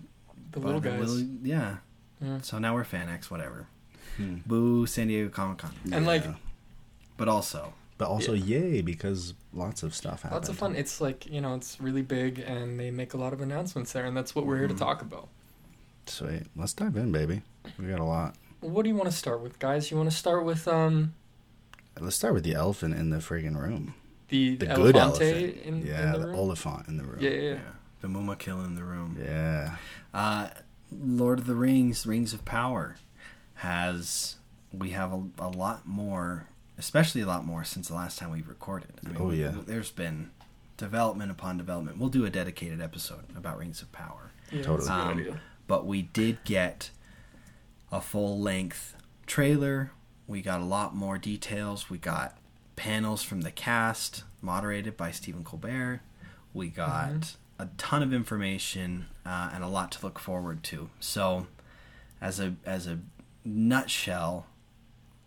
the 0.51 0.59
by 0.59 0.65
little 0.67 0.81
the 0.81 0.89
guys. 0.89 0.99
little- 0.99 1.37
yeah. 1.43 1.77
Yeah. 2.21 2.39
So 2.41 2.57
now 2.59 2.73
we're 2.75 2.85
FanX, 2.85 3.29
whatever. 3.29 3.67
Hmm. 4.17 4.37
Boo 4.45 4.85
San 4.85 5.07
Diego 5.07 5.29
Comic 5.29 5.57
Con. 5.59 5.71
And, 5.91 6.05
like, 6.05 6.23
But 7.17 7.27
also, 7.27 7.73
but 7.97 8.07
also 8.07 8.33
Yeah. 8.33 8.57
yay 8.59 8.81
because 8.81 9.33
lots 9.53 9.83
of 9.83 9.93
stuff 9.95 10.23
happened. 10.23 10.33
Lots 10.33 10.49
of 10.49 10.57
fun. 10.57 10.75
It's 10.75 10.99
like 11.01 11.25
you 11.27 11.41
know, 11.41 11.55
it's 11.55 11.79
really 11.79 12.01
big, 12.01 12.39
and 12.39 12.79
they 12.79 12.91
make 12.91 13.13
a 13.13 13.17
lot 13.17 13.33
of 13.33 13.41
announcements 13.41 13.93
there, 13.93 14.05
and 14.05 14.15
that's 14.17 14.33
what 14.35 14.45
we're 14.45 14.57
here 14.57 14.67
to 14.67 14.73
Mhm. 14.73 14.79
talk 14.79 15.01
about. 15.01 15.29
Sweet. 16.05 16.43
Let's 16.55 16.73
dive 16.73 16.97
in, 16.97 17.11
baby. 17.11 17.43
We 17.79 17.87
got 17.87 17.99
a 17.99 18.03
lot. 18.03 18.35
What 18.59 18.83
do 18.83 18.89
you 18.89 18.95
want 18.95 19.09
to 19.09 19.15
start 19.15 19.41
with, 19.41 19.59
guys? 19.59 19.89
You 19.91 19.97
want 19.97 20.09
to 20.11 20.15
start 20.15 20.43
with 20.45 20.67
um 20.67 21.13
Let's 21.99 22.15
start 22.15 22.33
with 22.33 22.43
the 22.43 22.55
elephant 22.55 22.95
in 22.95 23.09
the 23.11 23.17
friggin' 23.17 23.55
room. 23.55 23.93
the, 24.29 24.55
The 24.55 24.65
the 24.65 24.73
good 24.75 24.95
elephant. 24.97 25.57
in, 25.63 25.85
yeah, 25.85 26.15
in 26.15 26.21
the, 26.21 26.27
the, 26.27 26.33
oliphant 26.33 26.87
in 26.87 26.97
the 26.97 27.03
room. 27.03 27.19
yeah, 27.21 27.29
yeah, 27.29 27.41
yeah. 27.41 27.49
yeah, 27.53 27.59
the 28.01 28.07
Mumakil 28.07 28.65
in 28.65 28.73
the 28.75 28.83
room. 28.83 29.15
Yeah. 29.23 29.75
Uh, 30.13 30.49
Lord 30.91 31.37
of 31.39 31.45
the 31.45 31.53
Rings, 31.55 32.05
Rings 32.07 32.33
of 32.33 32.43
Power, 32.45 32.95
has 33.55 34.35
we 34.71 34.89
have 34.89 35.13
a, 35.13 35.23
a 35.37 35.49
lot 35.49 35.87
more, 35.87 36.47
especially 36.77 37.21
a 37.21 37.27
lot 37.27 37.45
more 37.45 37.63
since 37.63 37.87
the 37.89 37.93
last 37.93 38.17
time 38.17 38.31
we 38.31 38.41
recorded. 38.41 38.89
I 39.05 39.09
mean, 39.09 39.17
Oh, 39.19 39.27
we- 39.27 39.41
yeah. 39.41 39.53
there's 39.65 39.91
been 39.91 40.31
development 40.77 41.29
upon 41.31 41.57
development. 41.57 41.99
We'll 41.99 42.09
do 42.09 42.25
a 42.25 42.29
dedicated 42.31 42.81
episode 42.81 43.25
about 43.37 43.59
Rings 43.59 43.81
of 43.83 43.91
Power, 43.91 44.31
Yeah, 44.51 44.63
Totally. 44.63 44.77
that's 44.77 44.89
a 44.89 44.91
good 44.91 44.99
Um, 45.11 45.17
idea. 45.19 45.41
but 45.67 45.85
we 45.85 46.01
did 46.01 46.43
get 46.43 46.89
a 47.91 48.01
full 48.01 48.39
length 48.39 48.95
trailer. 49.27 49.91
We 50.25 50.41
got 50.41 50.59
a 50.59 50.65
lot 50.65 50.95
more 50.95 51.19
details. 51.19 51.89
We 51.91 51.99
got 51.99 52.37
panels 52.75 53.21
from 53.21 53.41
the 53.41 53.51
cast, 53.51 54.23
moderated 54.41 54.97
by 54.97 55.11
Stephen 55.11 55.43
Colbert. 55.43 56.01
We 56.53 56.69
got 56.69 57.11
Mhm. 57.11 57.35
a 57.59 57.65
ton 57.77 58.01
of 58.01 58.11
information 58.11 59.05
uh, 59.25 59.51
and 59.53 59.63
a 59.63 59.67
lot 59.67 59.91
to 59.93 60.03
look 60.05 60.17
forward 60.19 60.63
to. 60.63 60.89
So, 60.99 61.45
as 62.19 62.39
a 62.39 62.55
as 62.65 62.87
a 62.87 62.99
nutshell, 63.45 64.45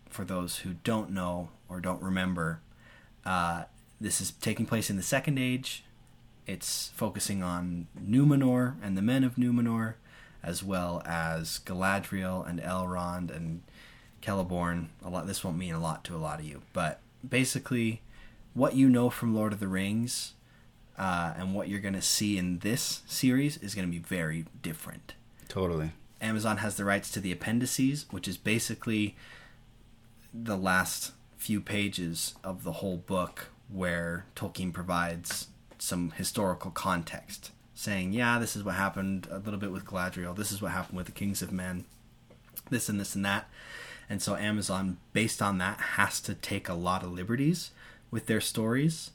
for 0.09 0.25
those 0.25 0.59
who 0.59 0.75
don't 0.85 1.11
know 1.11 1.51
or 1.69 1.81
don't 1.81 2.03
remember, 2.03 2.61
uh, 3.25 3.65
this 4.01 4.21
is 4.21 4.31
taking 4.33 4.67
place 4.67 4.91
in 4.91 4.97
the 4.97 5.03
Second 5.03 5.39
Age. 5.39 5.85
It's 6.47 6.91
focusing 6.95 7.43
on 7.43 7.89
Numenor 7.99 8.77
and 8.83 8.97
the 8.97 9.03
men 9.03 9.25
of 9.25 9.37
Numenor, 9.37 9.95
as 10.43 10.63
well 10.63 11.03
as 11.05 11.61
Galadriel 11.65 12.49
and 12.49 12.61
Elrond 12.61 13.35
and 13.35 13.63
Celeborn. 14.23 14.89
A 15.05 15.09
lot. 15.09 15.27
This 15.27 15.43
won't 15.43 15.57
mean 15.57 15.75
a 15.75 15.81
lot 15.81 16.05
to 16.05 16.15
a 16.15 16.19
lot 16.19 16.41
of 16.41 16.47
you, 16.47 16.63
but 16.73 17.01
basically, 17.29 18.03
what 18.55 18.75
you 18.75 18.89
know 18.89 19.11
from 19.11 19.35
Lord 19.35 19.53
of 19.53 19.61
the 19.61 19.69
Rings 19.69 20.35
uh, 20.99 21.35
and 21.37 21.55
what 21.55 21.69
you're 21.69 21.81
going 21.81 21.95
to 21.95 22.03
see 22.03 22.39
in 22.39 22.61
this 22.61 23.03
series 23.07 23.57
is 23.59 23.75
going 23.75 23.87
to 23.87 23.93
be 23.93 23.99
very 23.99 24.47
different. 24.63 25.15
Totally. 25.49 25.93
Amazon 26.21 26.59
has 26.59 26.77
the 26.77 26.85
rights 26.85 27.11
to 27.13 27.21
the 27.21 27.33
appendices, 27.33 28.07
which 28.11 28.27
is 28.27 28.37
basically 28.37 29.17
the 30.33 30.57
last 30.57 31.13
few 31.37 31.61
pages 31.61 32.35
of 32.43 32.65
the 32.65 32.73
whole 32.73 32.97
book 32.97 33.49
where 33.69 34.27
Tolkien 34.35 34.73
provides 34.73 35.49
some 35.79 36.13
historical 36.13 36.71
context, 36.71 37.51
saying, 37.75 38.13
yeah, 38.13 38.39
this 38.39 38.57
is 38.57 38.65
what 38.65 38.75
happened 38.77 39.29
a 39.31 39.39
little 39.39 39.61
bit 39.61 39.73
with 39.73 39.85
Galadriel, 39.85 40.35
this 40.37 40.51
is 40.53 40.63
what 40.63 40.73
happened 40.73 40.97
with 40.97 41.07
the 41.07 41.13
Kings 41.13 41.43
of 41.43 41.53
Men, 41.53 41.85
this 42.71 42.89
and 42.89 42.99
this 42.99 43.15
and 43.15 43.25
that. 43.25 43.49
And 44.09 44.23
so 44.23 44.37
Amazon, 44.37 44.99
based 45.13 45.43
on 45.43 45.59
that, 45.59 45.81
has 45.81 46.21
to 46.23 46.35
take 46.35 46.69
a 46.69 46.75
lot 46.75 47.03
of 47.03 47.13
liberties 47.13 47.73
with 48.11 48.27
their 48.27 48.41
stories. 48.41 49.11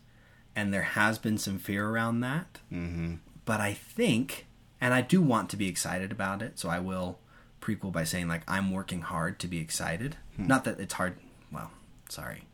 And 0.56 0.74
there 0.74 0.82
has 0.82 1.18
been 1.18 1.38
some 1.38 1.60
fear 1.60 1.88
around 1.88 2.20
that 2.22 2.60
Mm-hmm. 2.72 3.16
but 3.46 3.62
I 3.62 3.74
think, 3.74 4.46
and 4.82 4.94
I 4.94 5.02
do 5.02 5.22
want 5.22 5.50
to 5.52 5.58
be 5.58 5.70
excited 5.70 6.12
about 6.12 6.42
it, 6.42 6.60
so 6.60 6.68
I 6.68 6.80
will 6.80 7.20
prequel 7.62 7.92
by 7.92 8.04
saying 8.04 8.28
like 8.28 8.42
I'm 8.48 8.72
working 8.72 9.02
hard 9.02 9.40
to 9.40 9.48
be 9.48 9.60
excited. 9.60 10.18
Not 10.38 10.64
that 10.66 10.80
it's 10.80 10.96
hard. 10.96 11.18
Well, 11.52 11.72
sorry, 12.10 12.46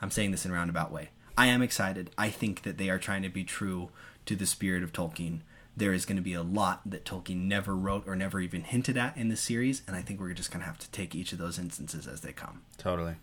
I'm 0.00 0.10
saying 0.10 0.30
this 0.30 0.44
in 0.44 0.50
a 0.50 0.54
roundabout 0.54 0.90
way. 0.90 1.10
I 1.36 1.46
am 1.46 1.62
excited. 1.62 2.10
I 2.16 2.30
think 2.30 2.62
that 2.62 2.78
they 2.78 2.88
are 2.88 2.98
trying 2.98 3.22
to 3.22 3.28
be 3.28 3.44
true 3.44 3.90
to 4.26 4.34
the 4.34 4.46
spirit 4.46 4.82
of 4.82 4.92
Tolkien. 4.92 5.40
There 5.76 5.92
is 5.92 6.06
going 6.06 6.16
to 6.16 6.22
be 6.22 6.34
a 6.34 6.42
lot 6.42 6.82
that 6.86 7.04
Tolkien 7.04 7.48
never 7.48 7.74
wrote 7.74 8.04
or 8.06 8.14
never 8.14 8.40
even 8.40 8.62
hinted 8.62 8.96
at 8.96 9.16
in 9.16 9.28
the 9.28 9.36
series, 9.36 9.82
and 9.86 9.96
I 9.96 10.02
think 10.02 10.20
we're 10.20 10.32
just 10.32 10.52
going 10.52 10.60
to 10.60 10.66
have 10.66 10.78
to 10.78 10.90
take 10.90 11.14
each 11.14 11.32
of 11.32 11.38
those 11.38 11.58
instances 11.58 12.06
as 12.06 12.20
they 12.20 12.32
come. 12.32 12.62
Totally. 12.78 13.16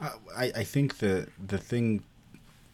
Uh, 0.00 0.12
I, 0.34 0.44
I 0.56 0.64
think 0.64 0.98
the 0.98 1.26
the 1.44 1.58
thing, 1.58 2.04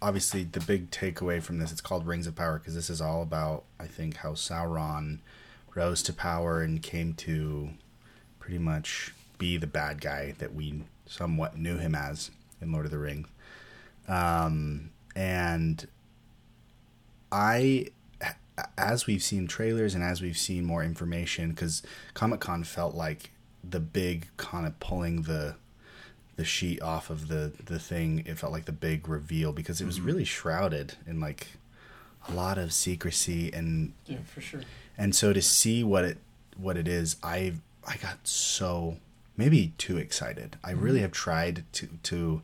obviously, 0.03 0.43
the 0.43 0.61
big 0.61 0.91
takeaway 0.91 1.41
from 1.41 1.59
this, 1.59 1.71
it's 1.71 1.81
called 1.81 2.07
Rings 2.07 2.27
of 2.27 2.35
Power 2.35 2.59
because 2.59 2.75
this 2.75 2.91
is 2.91 3.01
all 3.01 3.23
about, 3.23 3.63
I 3.79 3.87
think, 3.87 4.17
how 4.17 4.33
Sauron 4.33 5.21
rose 5.75 6.03
to 6.03 6.13
power 6.13 6.61
and 6.61 6.83
came 6.83 7.15
to 7.15 7.71
pretty 8.41 8.59
much 8.59 9.15
be 9.39 9.57
the 9.57 9.67
bad 9.67 10.01
guy 10.01 10.35
that 10.39 10.55
we 10.55 10.83
somewhat 11.07 11.57
knew 11.57 11.79
him 11.79 11.95
as 11.95 12.31
in 12.61 12.73
Lord 12.73 12.85
of 12.85 12.91
the 12.91 12.99
Rings. 12.99 13.29
Um, 14.09 14.91
and 15.15 15.87
I, 17.31 17.87
as 18.77 19.07
we've 19.07 19.23
seen 19.23 19.47
trailers 19.47 19.95
and 19.95 20.03
as 20.03 20.21
we've 20.21 20.37
seen 20.37 20.65
more 20.65 20.83
information, 20.83 21.51
because 21.51 21.83
Comic 22.13 22.41
Con 22.41 22.65
felt 22.65 22.95
like 22.95 23.31
the 23.63 23.81
big 23.81 24.27
kind 24.37 24.67
of 24.67 24.79
pulling 24.81 25.23
the 25.23 25.55
the 26.37 26.45
sheet 26.45 26.81
off 26.83 27.11
of 27.11 27.29
the 27.29 27.53
the 27.65 27.79
thing. 27.79 28.23
It 28.27 28.39
felt 28.39 28.53
like 28.53 28.65
the 28.65 28.73
big 28.73 29.09
reveal 29.09 29.53
because 29.53 29.81
it 29.81 29.85
was 29.87 30.01
really 30.01 30.25
shrouded 30.25 30.95
in 31.07 31.21
like 31.21 31.49
a 32.29 32.33
lot 32.33 32.57
of 32.59 32.73
secrecy 32.73 33.53
and 33.53 33.93
Yeah, 34.07 34.19
for 34.25 34.41
sure. 34.41 34.61
and 34.97 35.15
so 35.15 35.33
to 35.33 35.43
see 35.43 35.83
what 35.85 36.05
it 36.05 36.19
what 36.57 36.77
it 36.77 36.87
is, 36.89 37.17
I 37.23 37.55
I 37.87 37.97
got 37.97 38.19
so 38.27 38.99
maybe 39.37 39.73
too 39.79 39.97
excited. 39.99 40.57
I 40.63 40.71
really 40.73 41.01
have 41.01 41.13
tried 41.13 41.65
to 41.73 41.89
to 42.05 42.43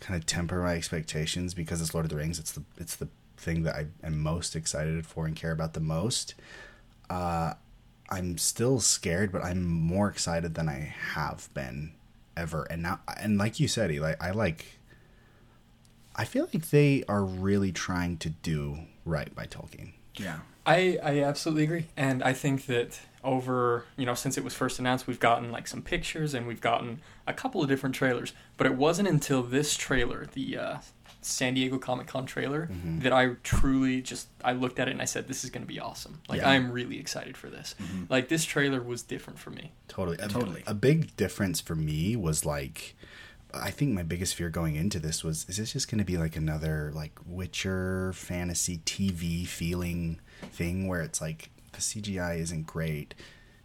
kind 0.00 0.20
of 0.20 0.26
temper 0.26 0.60
my 0.62 0.74
expectations 0.74 1.54
because 1.54 1.80
it's 1.80 1.94
Lord 1.94 2.04
of 2.04 2.10
the 2.10 2.16
Rings. 2.16 2.38
It's 2.38 2.52
the 2.52 2.62
it's 2.78 2.96
the 2.96 3.08
thing 3.36 3.62
that 3.64 3.74
I 3.74 3.86
am 4.06 4.18
most 4.20 4.54
excited 4.54 5.06
for 5.06 5.26
and 5.26 5.34
care 5.34 5.52
about 5.52 5.72
the 5.74 5.80
most. 5.80 6.34
Uh, 7.10 7.54
I'm 8.10 8.38
still 8.38 8.80
scared, 8.80 9.32
but 9.32 9.42
I'm 9.42 9.64
more 9.64 10.08
excited 10.08 10.54
than 10.54 10.68
I 10.68 10.94
have 11.14 11.48
been 11.54 11.92
ever. 12.36 12.64
And 12.64 12.82
now, 12.82 13.00
and 13.18 13.38
like 13.38 13.60
you 13.60 13.68
said, 13.68 13.90
Eli, 13.90 14.14
I 14.20 14.30
like. 14.30 14.78
I 16.16 16.24
feel 16.24 16.48
like 16.52 16.70
they 16.70 17.02
are 17.08 17.24
really 17.24 17.72
trying 17.72 18.18
to 18.18 18.30
do 18.30 18.78
right 19.04 19.34
by 19.34 19.46
Tolkien. 19.46 19.94
Yeah. 20.14 20.40
I, 20.66 20.98
I 21.02 21.22
absolutely 21.22 21.64
agree. 21.64 21.86
And 21.96 22.22
I 22.22 22.32
think 22.32 22.66
that 22.66 23.00
over, 23.22 23.84
you 23.96 24.06
know, 24.06 24.14
since 24.14 24.38
it 24.38 24.44
was 24.44 24.54
first 24.54 24.78
announced, 24.78 25.06
we've 25.06 25.20
gotten 25.20 25.50
like 25.50 25.66
some 25.66 25.82
pictures 25.82 26.32
and 26.32 26.46
we've 26.46 26.60
gotten 26.60 27.00
a 27.26 27.34
couple 27.34 27.62
of 27.62 27.68
different 27.68 27.94
trailers. 27.94 28.32
But 28.56 28.66
it 28.66 28.74
wasn't 28.74 29.08
until 29.08 29.42
this 29.42 29.76
trailer, 29.76 30.26
the 30.32 30.56
uh, 30.56 30.76
San 31.26 31.54
Diego 31.54 31.78
Comic 31.78 32.06
Con 32.06 32.26
trailer, 32.26 32.66
Mm-hmm. 32.66 33.00
that 33.00 33.12
I 33.12 33.30
truly 33.42 34.02
just, 34.02 34.28
I 34.44 34.52
looked 34.52 34.78
at 34.78 34.88
it 34.88 34.92
and 34.92 35.02
I 35.02 35.06
said, 35.06 35.26
this 35.28 35.44
is 35.44 35.50
going 35.50 35.62
to 35.62 35.68
be 35.72 35.80
awesome. 35.80 36.20
Like, 36.28 36.40
Yeah. 36.40 36.50
I'm 36.50 36.70
really 36.70 36.98
excited 36.98 37.36
for 37.36 37.48
this. 37.50 37.74
Like, 38.08 38.28
this 38.28 38.44
trailer 38.44 38.82
was 38.82 39.02
different 39.02 39.38
for 39.38 39.50
me. 39.50 39.72
Totally. 39.88 40.16
A, 40.20 40.28
Totally. 40.28 40.62
A 40.66 40.74
big 40.74 41.16
difference 41.16 41.60
for 41.60 41.74
me 41.74 42.14
was 42.16 42.44
like, 42.44 42.94
I 43.52 43.70
think 43.70 43.92
my 43.92 44.02
biggest 44.02 44.34
fear 44.34 44.48
going 44.50 44.74
into 44.74 44.98
this 44.98 45.22
was, 45.22 45.46
is 45.48 45.56
this 45.58 45.72
just 45.72 45.88
going 45.90 45.98
to 46.00 46.04
be 46.04 46.16
like 46.18 46.34
another 46.36 46.90
like 46.94 47.12
Witcher 47.24 48.12
fantasy 48.14 48.78
TV 48.78 49.46
feeling 49.46 50.20
thing 50.52 50.88
where 50.88 51.00
it's 51.02 51.20
like 51.20 51.50
the 51.72 51.78
CGI 51.78 52.38
isn't 52.40 52.66
great, 52.66 53.14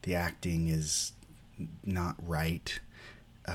the 0.04 0.14
acting 0.16 0.68
is 0.70 1.14
not 1.84 2.16
right 2.26 2.80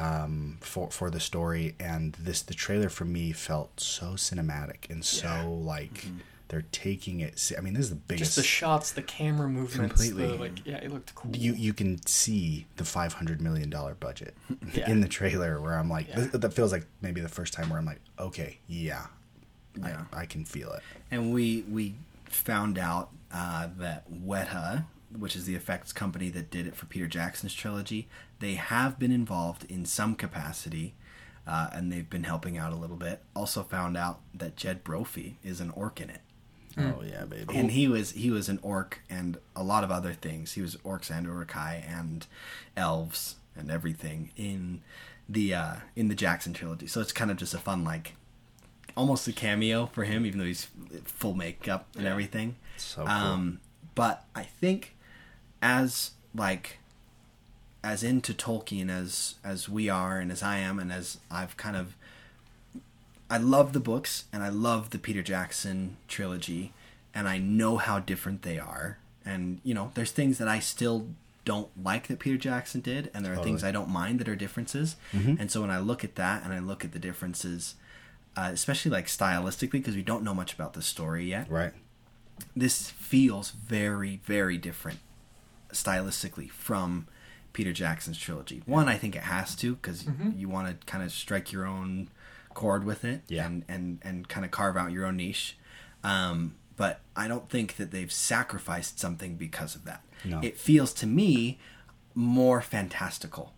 um, 0.00 0.58
for 0.60 0.90
for 0.90 1.10
the 1.10 1.20
story, 1.20 1.74
and 1.80 2.14
this 2.14 2.42
the 2.42 2.54
trailer 2.54 2.88
for 2.88 3.04
me 3.04 3.32
felt 3.32 3.78
so 3.80 4.12
cinematic 4.14 4.90
and 4.90 5.04
so 5.04 5.26
Yeah. 5.26 5.42
like 5.44 6.06
they're 6.48 6.64
taking 6.72 7.20
it. 7.20 7.52
I 7.56 7.60
mean, 7.62 7.74
this 7.74 7.84
is 7.84 7.90
the 7.90 7.96
biggest. 7.96 8.34
Just 8.34 8.36
the 8.36 8.42
shots, 8.42 8.92
the 8.92 9.02
camera 9.02 9.48
movements, 9.48 9.94
Completely. 10.02 10.26
the, 10.26 10.34
like, 10.42 10.66
yeah, 10.66 10.76
it 10.76 10.92
looked 10.92 11.14
cool. 11.14 11.34
you 11.34 11.54
you 11.54 11.72
can 11.72 12.04
see 12.06 12.66
the 12.76 12.84
five 12.84 13.14
hundred 13.14 13.40
million 13.40 13.70
dollar 13.70 13.94
budget 13.94 14.34
Yeah. 14.74 14.90
in 14.90 15.00
the 15.00 15.08
trailer 15.08 15.60
where 15.60 15.74
I'm 15.78 15.88
like 15.88 16.08
Yeah. 16.08 16.26
that 16.32 16.52
feels 16.52 16.70
like 16.72 16.86
maybe 17.00 17.20
the 17.20 17.28
first 17.28 17.52
time 17.54 17.70
where 17.70 17.78
I'm 17.78 17.86
like 17.86 18.00
okay 18.18 18.58
yeah, 18.68 19.06
Yeah. 19.76 20.04
I, 20.12 20.22
I 20.22 20.26
can 20.26 20.44
feel 20.44 20.70
it 20.72 20.82
And 21.10 21.32
we 21.32 21.64
we 21.70 21.94
found 22.26 22.78
out 22.78 23.10
uh, 23.32 23.68
that 23.78 24.04
Weta, 24.12 24.84
which 25.18 25.34
is 25.34 25.44
the 25.46 25.54
effects 25.56 25.92
company 25.92 26.28
that 26.30 26.50
did 26.50 26.66
it 26.66 26.76
for 26.76 26.86
Peter 26.86 27.06
Jackson's 27.08 27.54
trilogy, 27.54 28.06
they 28.44 28.54
have 28.54 28.98
been 28.98 29.10
involved 29.12 29.64
in 29.70 29.84
some 29.86 30.14
capacity, 30.14 30.94
uh, 31.46 31.68
and 31.72 31.90
they've 31.90 32.10
been 32.10 32.24
helping 32.24 32.58
out 32.58 32.72
a 32.72 32.76
little 32.76 32.96
bit. 32.96 33.22
Also 33.34 33.62
found 33.62 33.96
out 33.96 34.20
that 34.34 34.54
Jed 34.56 34.84
Brophy 34.84 35.38
is 35.42 35.60
an 35.60 35.70
orc 35.70 36.00
in 36.00 36.10
it, 36.10 36.20
oh 36.76 37.02
yeah 37.08 37.24
baby 37.24 37.54
and 37.56 37.70
he 37.70 37.86
was 37.88 38.10
he 38.12 38.30
was 38.30 38.48
an 38.48 38.58
orc 38.62 39.00
and 39.08 39.38
a 39.56 39.62
lot 39.62 39.82
of 39.84 39.90
other 39.90 40.12
things. 40.12 40.52
He 40.52 40.60
was 40.62 40.76
orcs 40.84 41.10
and 41.10 41.26
Uruk-hai 41.26 41.84
and 41.88 42.26
elves 42.76 43.36
and 43.56 43.70
everything 43.70 44.30
in 44.36 44.82
the 45.28 45.54
uh, 45.54 45.74
in 45.96 46.08
the 46.08 46.14
Jackson 46.14 46.52
trilogy. 46.52 46.86
So 46.86 47.00
it's 47.00 47.12
kind 47.12 47.30
of 47.30 47.36
just 47.38 47.54
a 47.54 47.58
fun 47.58 47.82
like 47.84 48.14
almost 48.96 49.26
a 49.26 49.32
cameo 49.32 49.86
for 49.86 50.04
him, 50.04 50.26
even 50.26 50.38
though 50.38 50.44
he's 50.44 50.68
full 51.04 51.34
makeup 51.34 51.86
and 51.94 52.04
Yeah. 52.04 52.10
everything. 52.10 52.56
so 52.76 53.04
cool. 53.04 53.10
Um, 53.10 53.60
but 53.94 54.24
I 54.34 54.42
think 54.42 54.96
as 55.62 56.10
like 56.34 56.78
as 57.84 58.02
into 58.02 58.32
Tolkien 58.32 58.90
as 58.90 59.34
as 59.44 59.68
we 59.68 59.88
are 59.88 60.18
and 60.18 60.32
as 60.32 60.42
I 60.42 60.56
am 60.56 60.78
and 60.78 60.90
as 60.90 61.18
I've 61.30 61.56
kind 61.56 61.76
of 61.76 61.94
I 63.30 63.36
love 63.36 63.72
the 63.72 63.80
books 63.80 64.24
and 64.32 64.42
I 64.42 64.48
love 64.48 64.90
the 64.90 64.98
Peter 64.98 65.22
Jackson 65.22 65.96
trilogy 66.08 66.72
and 67.14 67.28
I 67.28 67.38
know 67.38 67.76
how 67.76 68.00
different 68.00 68.42
they 68.42 68.58
are. 68.58 68.98
And 69.24 69.60
you 69.62 69.74
know 69.74 69.92
there's 69.94 70.10
things 70.10 70.38
that 70.38 70.48
I 70.48 70.58
still 70.58 71.08
don't 71.44 71.68
like 71.80 72.06
that 72.08 72.18
Peter 72.18 72.38
Jackson 72.38 72.80
did 72.80 73.10
and 73.12 73.24
there 73.24 73.34
are 73.34 73.42
things 73.42 73.62
I 73.62 73.70
don't 73.70 73.90
mind 73.90 74.18
that 74.20 74.28
are 74.28 74.36
differences. 74.36 74.96
Mm-hmm. 75.12 75.34
and 75.38 75.50
so 75.50 75.60
when 75.60 75.70
I 75.70 75.78
look 75.78 76.02
at 76.02 76.14
that 76.14 76.42
and 76.42 76.54
I 76.54 76.58
look 76.58 76.84
at 76.86 76.92
the 76.92 76.98
differences 76.98 77.74
uh, 78.36 78.50
especially 78.52 78.90
like 78.90 79.06
stylistically 79.06 79.72
because 79.72 79.94
we 79.94 80.02
don't 80.02 80.24
know 80.24 80.34
much 80.34 80.54
about 80.54 80.72
the 80.72 80.82
story 80.82 81.26
yet 81.26 81.48
right. 81.50 81.72
this 82.56 82.90
feels 82.90 83.50
very 83.50 84.20
very 84.24 84.56
different 84.56 84.98
stylistically 85.70 86.50
from 86.50 87.06
Peter 87.54 87.72
Jackson's 87.72 88.18
trilogy. 88.18 88.62
One, 88.66 88.86
I 88.88 88.98
think 88.98 89.16
it 89.16 89.22
has 89.22 89.54
to 89.56 89.76
because 89.76 90.04
you 90.36 90.48
want 90.50 90.68
to 90.80 90.86
kind 90.86 91.02
of 91.02 91.10
strike 91.10 91.50
your 91.52 91.64
own 91.66 92.08
chord 92.52 92.84
with 92.84 93.04
it 93.04 93.22
Yeah. 93.28 93.46
and 93.46 93.64
and 93.68 93.98
and 94.02 94.28
kind 94.28 94.44
of 94.44 94.50
carve 94.52 94.76
out 94.76 94.92
your 94.92 95.06
own 95.06 95.16
niche. 95.16 95.56
Um, 96.02 96.56
but 96.76 97.00
I 97.16 97.28
don't 97.28 97.48
think 97.48 97.76
that 97.76 97.90
they've 97.92 98.12
sacrificed 98.12 98.98
something 99.00 99.36
because 99.36 99.74
of 99.74 99.84
that. 99.86 100.02
No. 100.24 100.40
It 100.42 100.58
feels 100.58 100.92
to 100.94 101.06
me 101.06 101.58
more 102.14 102.60
fantastical 102.60 103.52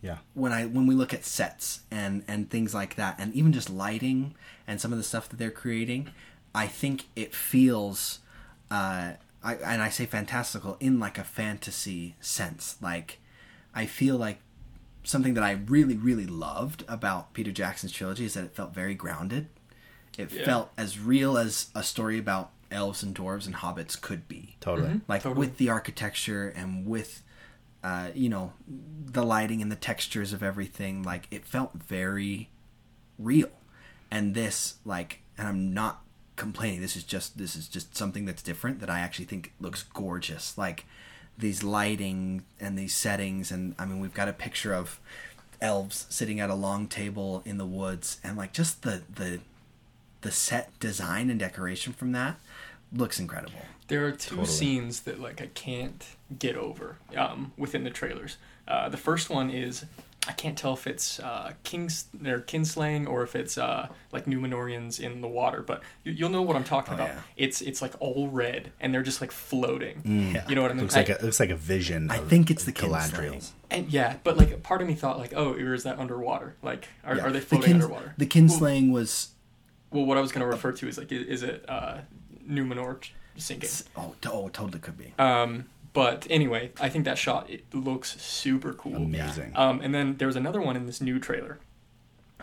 yeah 0.00 0.16
when 0.32 0.52
I 0.52 0.64
when 0.64 0.86
we 0.86 0.94
look 0.94 1.12
at 1.12 1.24
sets 1.24 1.80
and 1.90 2.22
and 2.28 2.48
things 2.48 2.72
like 2.74 2.94
that, 2.94 3.16
and 3.18 3.34
even 3.34 3.52
just 3.52 3.68
lighting 3.68 4.34
and 4.66 4.80
some 4.80 4.92
of 4.92 4.98
the 4.98 5.04
stuff 5.04 5.28
that 5.28 5.38
they're 5.38 5.50
creating, 5.50 6.10
I 6.54 6.66
think 6.68 7.06
it 7.16 7.34
feels, 7.34 8.20
uh, 8.70 9.12
I 9.42 9.54
and 9.54 9.82
I 9.82 9.88
say 9.88 10.06
fantastical 10.06 10.76
in 10.80 11.00
like 11.00 11.18
a 11.18 11.24
fantasy 11.24 12.14
sense. 12.20 12.76
Like 12.80 13.18
I 13.78 13.86
feel 13.86 14.16
like 14.16 14.38
something 15.04 15.34
that 15.34 15.44
I 15.44 15.52
really 15.52 15.96
really 15.96 16.26
loved 16.26 16.84
about 16.88 17.32
Peter 17.32 17.52
Jackson's 17.52 17.92
trilogy 17.92 18.24
is 18.24 18.34
that 18.34 18.44
it 18.44 18.54
felt 18.54 18.74
very 18.74 18.94
grounded. 18.94 19.48
It 20.18 20.30
Yeah. 20.32 20.44
felt 20.44 20.72
as 20.76 20.98
real 20.98 21.38
as 21.38 21.70
a 21.74 21.82
story 21.82 22.18
about 22.18 22.50
elves 22.70 23.02
and 23.02 23.14
dwarves 23.14 23.46
and 23.46 23.54
hobbits 23.54 23.98
could 23.98 24.28
be 24.28 24.56
totally 24.60 25.00
like 25.08 25.22
Totally. 25.22 25.38
with 25.46 25.56
the 25.58 25.70
architecture 25.70 26.48
and 26.48 26.84
with 26.86 27.22
uh, 27.82 28.10
you 28.14 28.28
know 28.28 28.52
the 28.66 29.22
lighting 29.24 29.62
and 29.62 29.70
the 29.72 29.76
textures 29.76 30.32
of 30.34 30.42
everything 30.42 31.02
like 31.02 31.28
it 31.30 31.44
felt 31.46 31.72
very 31.74 32.50
real 33.18 33.48
and 34.10 34.34
this 34.34 34.74
like 34.84 35.20
and 35.38 35.46
i'm 35.48 35.72
not 35.72 36.02
complaining 36.36 36.80
this 36.82 36.96
is 36.96 37.04
just 37.04 37.38
this 37.38 37.56
is 37.56 37.68
just 37.68 37.96
something 37.96 38.24
that's 38.26 38.42
different 38.42 38.80
that 38.80 38.90
i 38.90 38.98
actually 38.98 39.24
think 39.24 39.52
looks 39.60 39.84
gorgeous 39.94 40.58
like 40.58 40.84
these 41.38 41.62
lighting 41.62 42.42
and 42.60 42.76
these 42.78 42.94
settings 42.94 43.50
and 43.52 43.74
i 43.78 43.84
mean 43.86 44.00
we've 44.00 44.14
got 44.14 44.28
a 44.28 44.32
picture 44.32 44.74
of 44.74 44.98
elves 45.60 46.06
sitting 46.10 46.40
at 46.40 46.50
a 46.50 46.54
long 46.54 46.86
table 46.86 47.42
in 47.44 47.58
the 47.58 47.66
woods 47.66 48.18
and 48.24 48.36
like 48.36 48.52
just 48.52 48.82
the 48.82 49.02
the 49.14 49.40
the 50.22 50.30
set 50.32 50.76
design 50.80 51.30
and 51.30 51.38
decoration 51.38 51.92
from 51.92 52.12
that 52.12 52.36
looks 52.92 53.18
incredible 53.20 53.60
There 53.88 54.06
are 54.06 54.12
two 54.12 54.30
Totally. 54.36 54.46
scenes 54.46 55.00
that 55.00 55.18
like 55.20 55.40
I 55.40 55.46
can't 55.54 56.04
get 56.38 56.56
over 56.56 56.96
um, 57.16 57.52
within 57.56 57.84
the 57.84 57.90
trailers. 57.90 58.36
Uh, 58.66 58.88
the 58.90 58.98
first 58.98 59.30
one 59.30 59.48
is 59.50 59.84
I 60.28 60.32
can't 60.32 60.58
tell 60.58 60.74
if 60.74 60.86
it's 60.86 61.18
uh, 61.20 61.54
kings 61.64 62.04
or 62.24 62.40
kinslaying 62.40 63.08
or 63.08 63.22
if 63.22 63.34
it's 63.34 63.56
uh, 63.56 63.88
like 64.12 64.26
Numenoreans 64.26 65.00
in 65.00 65.22
the 65.22 65.26
water, 65.26 65.62
but 65.62 65.82
you, 66.04 66.12
you'll 66.12 66.28
know 66.28 66.42
what 66.42 66.54
I'm 66.54 66.64
talking 66.64 66.92
Oh, 66.92 66.96
about. 66.96 67.08
yeah. 67.08 67.20
It's 67.38 67.62
it's 67.62 67.80
like 67.80 67.94
all 67.98 68.28
red 68.28 68.70
and 68.78 68.92
they're 68.92 69.02
just 69.02 69.22
like 69.22 69.32
floating. 69.32 70.02
Yeah. 70.34 70.44
You 70.46 70.54
know 70.54 70.60
what 70.62 70.70
I 70.70 70.74
mean? 70.74 70.82
looks 70.84 70.94
like 70.96 71.08
I- 71.08 71.14
a, 71.14 71.16
it 71.16 71.22
looks 71.24 71.40
like 71.40 71.48
a 71.50 71.56
vision 71.56 72.10
I 72.10 72.18
of 72.18 72.28
think 72.28 72.50
it's 72.50 72.64
the 72.64 72.72
Galadriel. 72.72 73.36
Kinslaying. 73.36 73.50
and 73.70 73.90
yeah, 73.92 74.16
but 74.22 74.36
like 74.36 74.62
part 74.62 74.82
of 74.82 74.86
me 74.86 74.94
thought 74.94 75.18
like, 75.18 75.32
oh, 75.34 75.54
or 75.54 75.72
is 75.72 75.84
that 75.84 75.98
underwater? 75.98 76.54
Like, 76.62 76.88
are, 77.04 77.16
Yeah. 77.16 77.22
are 77.24 77.30
they 77.32 77.40
The 77.40 77.46
floating 77.46 77.72
kins- 77.72 77.84
underwater? 77.84 78.14
The 78.18 78.26
kinslaying 78.26 78.92
was 78.92 79.30
Well, 79.90 80.04
what 80.04 80.18
I 80.18 80.20
was 80.20 80.30
going 80.30 80.42
to 80.42 80.46
refer 80.46 80.72
to 80.72 80.86
is 80.88 80.98
like, 80.98 81.10
i- 81.10 81.14
is 81.16 81.42
it 81.42 81.64
uh, 81.68 82.00
Numenor 82.46 83.02
sinking? 83.36 83.70
oh, 83.96 84.14
oh, 84.26 84.48
it 84.48 84.52
totally 84.52 84.78
could 84.80 84.98
be. 84.98 85.14
Um, 85.18 85.64
but 85.98 86.26
anyway, 86.30 86.70
I 86.80 86.88
think 86.88 87.04
that 87.06 87.18
shot 87.18 87.50
it 87.50 87.64
looks 87.74 88.20
super 88.20 88.72
cool. 88.72 88.96
amazing 88.96 89.52
Um, 89.56 89.80
and 89.80 89.94
then 89.94 90.16
there 90.18 90.28
was 90.28 90.36
another 90.36 90.60
one 90.60 90.76
in 90.76 90.86
this 90.86 91.00
new 91.00 91.18
trailer 91.18 91.58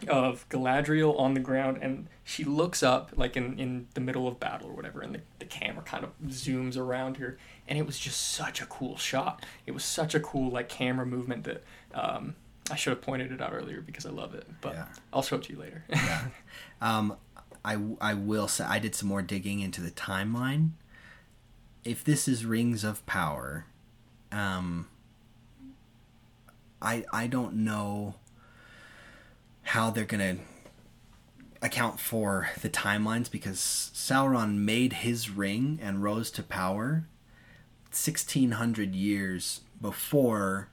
of 0.10 0.48
Galadriel 0.50 1.18
on 1.18 1.36
the 1.36 1.40
ground, 1.40 1.80
and 1.82 2.08
she 2.26 2.44
looks 2.44 2.84
up 2.84 3.12
like 3.16 3.38
in, 3.38 3.58
in 3.58 3.88
the 3.94 4.02
middle 4.02 4.28
of 4.28 4.40
battle 4.42 4.70
or 4.70 4.74
whatever, 4.74 5.00
and 5.02 5.16
the, 5.16 5.22
the 5.40 5.46
camera 5.46 5.84
kind 5.84 6.04
of 6.04 6.12
zooms 6.28 6.78
around 6.78 7.16
her, 7.18 7.38
and 7.68 7.80
it 7.80 7.86
was 7.86 7.98
just 7.98 8.20
such 8.34 8.62
a 8.62 8.66
cool 8.66 8.98
shot. 8.98 9.46
It 9.66 9.72
was 9.72 9.86
such 9.86 10.14
a 10.14 10.20
cool 10.20 10.52
like 10.52 10.68
camera 10.68 11.06
movement 11.06 11.46
that 11.46 11.64
um, 11.94 12.36
I 12.70 12.76
should 12.76 12.92
have 12.92 13.02
pointed 13.02 13.32
it 13.32 13.42
out 13.42 13.54
earlier 13.54 13.80
because 13.80 14.06
I 14.06 14.10
love 14.10 14.36
it, 14.36 14.46
but 14.60 14.74
Yeah. 14.74 14.86
I'll 15.14 15.22
show 15.24 15.38
it 15.38 15.44
to 15.44 15.54
you 15.54 15.60
later. 15.60 15.84
yeah. 15.90 16.26
Um, 16.82 17.16
I, 17.64 17.78
I 18.02 18.14
will 18.16 18.50
say 18.50 18.66
I 18.66 18.80
did 18.80 18.94
some 18.96 19.08
more 19.08 19.22
digging 19.22 19.62
into 19.62 19.80
the 19.82 19.92
timeline. 19.92 20.72
If 21.86 22.04
this 22.04 22.28
is 22.28 22.46
Rings 22.46 22.84
of 22.84 23.06
Power, 23.06 23.68
um, 24.32 24.88
I 26.82 27.06
I 27.14 27.28
don't 27.28 27.58
know 27.58 28.16
how 29.62 29.92
they're 29.92 30.04
gonna 30.04 30.38
account 31.62 32.00
for 32.00 32.50
the 32.62 32.70
timelines 32.70 33.30
because 33.30 33.60
Sauron 33.94 34.58
made 34.58 34.94
his 34.94 35.30
ring 35.30 35.80
and 35.82 36.04
rose 36.04 36.32
to 36.32 36.44
power 36.44 37.06
sixteen 37.92 38.52
hundred 38.52 38.96
years 38.96 39.62
before 39.80 40.70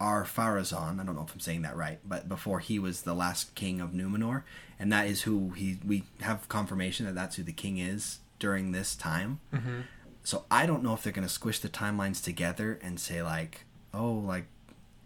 Ar-Pharazôn. 0.00 1.00
I 1.00 1.04
don't 1.04 1.14
know 1.14 1.22
if 1.22 1.32
I'm 1.32 1.40
saying 1.40 1.62
that 1.62 1.76
right, 1.76 2.00
but 2.04 2.28
before 2.28 2.58
he 2.58 2.80
was 2.80 3.02
the 3.02 3.14
last 3.14 3.54
king 3.54 3.80
of 3.80 3.90
Numenor, 3.90 4.42
and 4.76 4.92
that 4.92 5.06
is 5.06 5.22
who 5.22 5.50
he. 5.50 5.78
We 5.86 6.02
have 6.20 6.48
confirmation 6.48 7.06
that 7.06 7.14
that's 7.14 7.36
who 7.36 7.44
the 7.44 7.52
king 7.52 7.78
is 7.78 8.18
during 8.40 8.72
this 8.72 8.96
time. 8.96 9.38
Mm-hmm. 9.54 9.80
So 10.24 10.44
I 10.50 10.66
don't 10.66 10.82
know 10.82 10.94
if 10.94 11.02
they're 11.02 11.12
going 11.12 11.26
to 11.26 11.32
squish 11.32 11.58
the 11.58 11.68
timelines 11.68 12.22
together 12.22 12.78
and 12.82 13.00
say 13.00 13.22
like, 13.22 13.64
oh, 13.92 14.12
like 14.12 14.44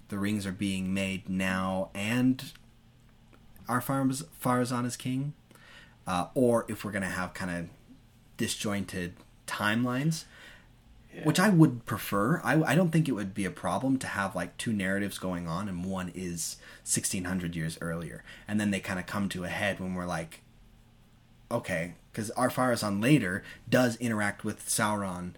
the 0.09 0.19
rings 0.19 0.47
are 0.47 0.53
being 0.53 0.93
made 0.93 1.29
now 1.29 1.91
and 1.95 2.53
Ar-Pharazôn 3.69 4.87
is 4.87 4.97
king, 4.97 5.35
uh, 6.07 6.27
or 6.35 6.65
if 6.69 6.85
we're 6.85 6.93
going 6.93 7.03
to 7.03 7.09
have 7.09 7.35
kind 7.35 7.51
of 7.51 7.69
disjointed 8.37 9.15
timelines. 9.47 10.25
Which 11.25 11.41
I 11.41 11.49
would 11.49 11.87
prefer. 11.87 12.43
I, 12.45 12.63
I 12.63 12.75
don't 12.75 12.91
think 12.91 13.09
it 13.09 13.13
would 13.13 13.33
be 13.33 13.47
a 13.47 13.51
problem 13.51 13.99
to 14.01 14.07
have 14.07 14.37
like 14.37 14.59
two 14.59 14.73
narratives 14.73 15.19
going 15.19 15.49
on, 15.49 15.67
and 15.67 15.83
one 15.83 16.13
is 16.15 16.57
1600 16.83 17.57
years 17.57 17.79
earlier. 17.81 18.23
And 18.47 18.61
then 18.61 18.71
they 18.71 18.81
kind 18.81 18.99
of 18.99 19.07
come 19.07 19.31
to 19.31 19.45
a 19.45 19.49
head 19.49 19.81
when 19.81 19.95
we're 19.95 20.05
like, 20.05 20.43
okay, 21.51 21.95
because 22.17 22.31
Ar-Pharazôn 22.31 23.03
later 23.03 23.43
does 23.69 23.97
interact 23.97 24.43
with 24.43 24.67
Sauron 24.67 25.33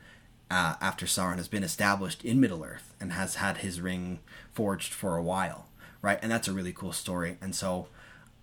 uh, 0.48 0.76
after 0.80 1.06
Sauron 1.06 1.36
has 1.38 1.48
been 1.48 1.64
established 1.64 2.24
in 2.24 2.38
Middle 2.40 2.62
Earth 2.64 2.94
and 3.00 3.12
has 3.14 3.34
had 3.34 3.58
his 3.58 3.80
ring 3.80 4.20
forged 4.52 4.92
for 4.92 5.16
a 5.16 5.22
while, 5.22 5.66
right? 6.02 6.20
And 6.22 6.30
that's 6.30 6.46
a 6.46 6.52
really 6.52 6.72
cool 6.72 6.92
story. 6.92 7.36
And 7.40 7.52
so 7.52 7.88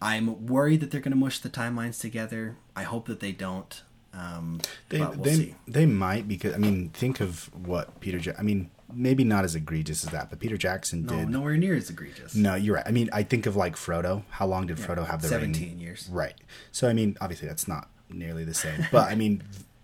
I'm 0.01 0.47
worried 0.47 0.81
that 0.81 0.91
they're 0.91 0.99
going 0.99 1.13
to 1.13 1.17
mush 1.17 1.39
the 1.39 1.49
timelines 1.49 1.97
together. 2.01 2.57
I 2.75 2.83
hope 2.83 3.07
that 3.07 3.21
they 3.21 3.31
don't. 3.31 3.81
Um, 4.13 4.59
They 4.89 4.99
we'll 4.99 5.11
they, 5.13 5.35
see. 5.35 5.55
they 5.65 5.85
might 5.85 6.27
because 6.27 6.53
I 6.53 6.57
mean 6.57 6.89
think 6.89 7.21
of 7.21 7.49
what 7.53 7.99
Peter. 8.01 8.17
Ja- 8.17 8.33
I 8.37 8.43
mean 8.43 8.69
maybe 8.93 9.23
not 9.23 9.43
as 9.45 9.55
egregious 9.55 10.03
as 10.05 10.11
that, 10.11 10.29
but 10.29 10.39
Peter 10.39 10.57
Jackson 10.57 11.05
No, 11.05 11.15
did. 11.17 11.29
nowhere 11.29 11.55
near 11.57 11.75
as 11.75 11.89
egregious. 11.89 12.35
No, 12.35 12.55
you're 12.55 12.75
right. 12.75 12.85
I 12.85 12.91
mean 12.91 13.09
I 13.13 13.23
think 13.23 13.45
of 13.45 13.55
like 13.55 13.75
Frodo. 13.77 14.23
How 14.29 14.45
long 14.45 14.67
did 14.67 14.77
Yeah, 14.79 14.85
Frodo 14.87 15.07
have 15.07 15.21
the 15.21 15.27
17 15.29 15.69
ring? 15.69 15.79
years. 15.79 16.07
Right. 16.11 16.35
So 16.71 16.87
I 16.89 16.93
mean 16.93 17.17
obviously 17.21 17.47
that's 17.47 17.67
not 17.67 17.89
nearly 18.09 18.43
the 18.43 18.53
same, 18.53 18.87
but 18.91 19.09
I 19.09 19.15
mean 19.15 19.43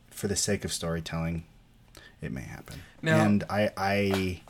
for 0.10 0.28
the 0.28 0.36
sake 0.36 0.64
of 0.66 0.72
storytelling, 0.74 1.44
it 2.22 2.32
may 2.32 2.42
happen. 2.44 2.82
Now- 3.02 3.24
and 3.26 3.44
I 3.50 3.72
I 3.78 4.42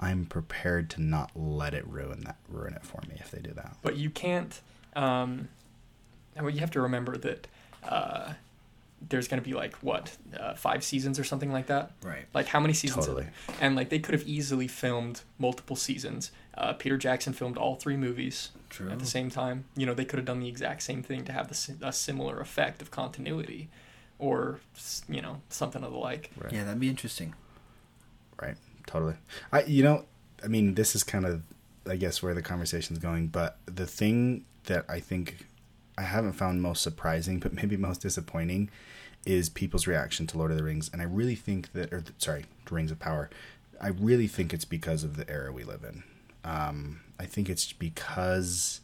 I'm 0.00 0.26
prepared 0.26 0.90
to 0.90 1.02
not 1.02 1.30
let 1.34 1.72
it 1.74 1.86
ruin 1.86 2.20
that 2.24 2.36
ruin 2.48 2.74
it 2.74 2.84
for 2.84 3.00
me 3.08 3.16
if 3.20 3.30
they 3.30 3.40
do 3.40 3.52
that. 3.54 3.76
But 3.82 3.96
you 3.96 4.10
can't. 4.10 4.60
Um, 4.94 5.48
you 6.36 6.58
have 6.60 6.70
to 6.72 6.80
remember 6.80 7.16
that 7.16 7.46
uh, 7.82 8.34
there's 9.08 9.28
going 9.28 9.42
to 9.42 9.48
be 9.48 9.54
like 9.54 9.74
what 9.76 10.16
uh, 10.38 10.54
five 10.54 10.84
seasons 10.84 11.18
or 11.18 11.24
something 11.24 11.52
like 11.52 11.66
that. 11.66 11.92
Right. 12.02 12.26
Like 12.32 12.46
how 12.46 12.60
many 12.60 12.74
seasons? 12.74 13.06
Totally. 13.06 13.26
And 13.60 13.76
like 13.76 13.88
they 13.88 13.98
could 13.98 14.14
have 14.14 14.26
easily 14.26 14.68
filmed 14.68 15.22
multiple 15.38 15.76
seasons. 15.76 16.30
Uh, 16.56 16.72
Peter 16.72 16.96
Jackson 16.96 17.32
filmed 17.32 17.56
all 17.56 17.76
three 17.76 17.96
movies 17.96 18.50
True. 18.70 18.90
at 18.90 18.98
the 18.98 19.06
same 19.06 19.30
time. 19.30 19.64
You 19.76 19.86
know, 19.86 19.94
they 19.94 20.04
could 20.04 20.18
have 20.18 20.26
done 20.26 20.40
the 20.40 20.48
exact 20.48 20.82
same 20.82 21.02
thing 21.02 21.24
to 21.24 21.32
have 21.32 21.48
the, 21.48 21.86
a 21.86 21.92
similar 21.92 22.40
effect 22.40 22.80
of 22.80 22.90
continuity, 22.90 23.68
or 24.18 24.60
you 25.08 25.20
know 25.20 25.40
something 25.48 25.82
of 25.82 25.92
the 25.92 25.98
like. 25.98 26.30
Right. 26.38 26.52
Yeah, 26.52 26.64
that'd 26.64 26.80
be 26.80 26.88
interesting. 26.88 27.34
Right. 28.40 28.56
Totally. 28.86 29.14
I 29.52 29.64
you 29.64 29.82
know, 29.82 30.04
I 30.42 30.48
mean 30.48 30.74
this 30.74 30.94
is 30.94 31.02
kind 31.02 31.26
of 31.26 31.42
I 31.88 31.96
guess 31.96 32.22
where 32.22 32.34
the 32.34 32.42
conversation's 32.42 32.98
going, 32.98 33.28
but 33.28 33.58
the 33.66 33.86
thing 33.86 34.44
that 34.64 34.84
I 34.88 35.00
think 35.00 35.46
I 35.96 36.02
haven't 36.02 36.32
found 36.32 36.62
most 36.62 36.82
surprising, 36.82 37.38
but 37.38 37.52
maybe 37.52 37.76
most 37.76 38.00
disappointing 38.00 38.70
is 39.26 39.48
people's 39.48 39.86
reaction 39.86 40.26
to 40.28 40.38
Lord 40.38 40.50
of 40.50 40.56
the 40.56 40.64
Rings, 40.64 40.90
and 40.92 41.00
I 41.00 41.06
really 41.06 41.34
think 41.34 41.72
that 41.72 41.92
or 41.92 42.04
sorry, 42.18 42.44
Rings 42.70 42.90
of 42.90 42.98
Power. 42.98 43.30
I 43.80 43.88
really 43.88 44.28
think 44.28 44.54
it's 44.54 44.64
because 44.64 45.02
of 45.02 45.16
the 45.16 45.28
era 45.28 45.52
we 45.52 45.64
live 45.64 45.84
in. 45.84 46.04
Um, 46.44 47.00
I 47.18 47.26
think 47.26 47.48
it's 47.48 47.72
because 47.72 48.80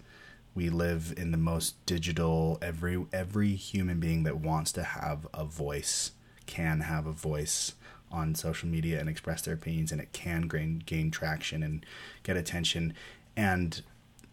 we 0.54 0.68
live 0.68 1.14
in 1.16 1.30
the 1.30 1.38
most 1.38 1.75
digital 1.87 2.59
every 2.61 3.04
every 3.12 3.54
human 3.54 4.00
being 4.00 4.25
that 4.25 4.38
wants 4.38 4.73
to 4.73 4.82
have 4.82 5.26
a 5.32 5.44
voice 5.44 6.12
can 6.47 6.80
have 6.80 7.06
a 7.06 7.12
voice 7.12 7.75
on 8.10 8.34
social 8.34 8.69
media 8.69 8.99
and 8.99 9.08
express 9.08 9.43
their 9.43 9.54
opinions 9.54 9.93
and 9.93 10.00
it 10.00 10.12
can 10.12 10.43
gain 10.43 10.82
gain 10.84 11.10
traction 11.10 11.62
and 11.62 11.86
get 12.25 12.36
attention 12.36 12.93
and 13.36 13.82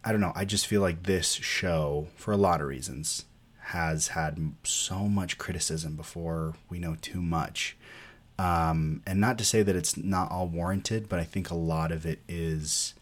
I 0.04 0.10
don't 0.10 0.20
know 0.20 0.32
I 0.34 0.44
just 0.44 0.66
feel 0.66 0.80
like 0.80 1.04
this 1.04 1.32
show 1.32 2.08
for 2.16 2.32
a 2.32 2.36
lot 2.36 2.60
of 2.60 2.66
reasons 2.66 3.24
has 3.68 4.08
had 4.08 4.52
so 4.64 5.00
much 5.08 5.38
criticism 5.38 5.94
before 5.94 6.54
we 6.68 6.78
know 6.78 6.96
too 7.00 7.20
much 7.20 7.76
um, 8.38 9.02
and 9.06 9.20
not 9.20 9.36
to 9.36 9.44
say 9.44 9.62
that 9.62 9.74
it's 9.74 9.96
not 9.96 10.30
all 10.30 10.46
warranted 10.46 11.08
but 11.08 11.18
I 11.18 11.24
think 11.24 11.50
a 11.50 11.54
lot 11.54 11.92
of 11.92 12.06
it 12.06 12.20
is 12.28 12.94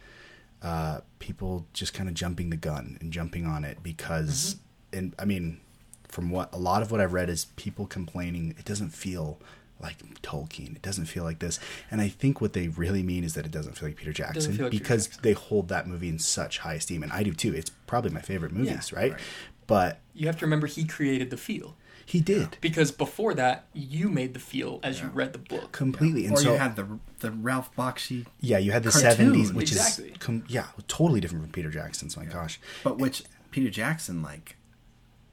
uh, 0.62 1.00
people 1.18 1.66
just 1.72 1.94
kind 1.94 2.09
of 2.09 2.14
jumping 2.14 2.50
the 2.50 2.57
gun 2.57 2.98
and 3.00 3.12
jumping 3.12 3.46
on 3.46 3.64
it 3.64 3.83
because, 3.83 4.57
and 4.92 5.14
I 5.18 5.24
mean, 5.24 5.61
from 6.09 6.31
what 6.31 6.52
a 6.52 6.59
lot 6.59 6.83
of 6.83 6.90
what 6.90 7.00
I've 7.00 7.12
read 7.12 7.29
is 7.29 7.46
people 7.57 7.87
complaining 7.87 8.55
it 8.59 8.64
doesn't 8.64 8.90
feel 8.90 9.38
like 9.79 9.98
Tolkien. 10.22 10.74
It 10.74 10.83
doesn't 10.83 11.05
feel 11.05 11.22
like 11.24 11.38
this, 11.38 11.61
and 11.90 12.00
I 12.00 12.09
think 12.09 12.40
what 12.40 12.52
they 12.52 12.68
really 12.68 13.02
mean 13.02 13.22
is 13.22 13.35
that 13.35 13.44
it 13.44 13.52
doesn't 13.52 13.74
feel 13.74 13.88
like 13.90 13.96
Peter 13.96 14.12
Jackson 14.12 14.52
like 14.52 14.59
Peter 14.59 14.70
because 14.70 15.07
Jackson. 15.07 15.22
they 15.22 15.33
hold 15.35 15.68
that 15.68 15.87
movie 15.87 16.09
in 16.09 16.18
such 16.18 16.59
high 16.59 16.74
esteem, 16.74 17.02
and 17.02 17.12
I 17.12 17.22
do 17.22 17.33
too. 17.33 17.55
It's 17.55 17.70
probably 17.87 18.11
my 18.11 18.22
favorite 18.22 18.52
movies, 18.52 18.92
right? 18.92 19.12
right. 19.12 19.20
But 19.66 20.00
You 20.14 20.26
have 20.26 20.38
to 20.38 20.46
remember 20.46 20.66
he 20.66 20.85
created 20.85 21.31
the 21.31 21.37
feel 21.37 21.76
he 22.05 22.20
did 22.20 22.57
because 22.61 22.92
before 22.92 23.35
that 23.35 23.66
you 23.74 24.09
made 24.09 24.33
the 24.33 24.38
feel 24.40 24.79
as 24.85 25.00
you 25.00 25.09
read 25.09 25.33
the 25.33 25.40
book. 25.40 25.72
completely, 25.72 26.26
and 26.26 26.35
or 26.35 26.40
so 26.40 26.52
you 26.52 26.59
had 26.59 26.76
the 26.76 26.87
the 27.18 27.33
Ralph 27.33 27.74
Bakshi, 27.74 28.26
yeah, 28.40 28.59
you 28.59 28.70
had 28.70 28.85
the 28.85 28.92
seventies, 28.92 29.52
which 29.52 29.72
exactly. 29.72 30.11
is 30.11 30.18
com- 30.18 30.44
yeah, 30.48 30.66
totally 30.87 31.20
different 31.20 31.42
from 31.44 31.52
Peter 31.52 31.70
Jackson's. 31.70 32.16
My 32.16 32.24
gosh, 32.24 32.61
but 32.85 32.98
which 32.98 33.24
Peter 33.50 33.70
Jackson 33.70 34.22
like 34.22 34.57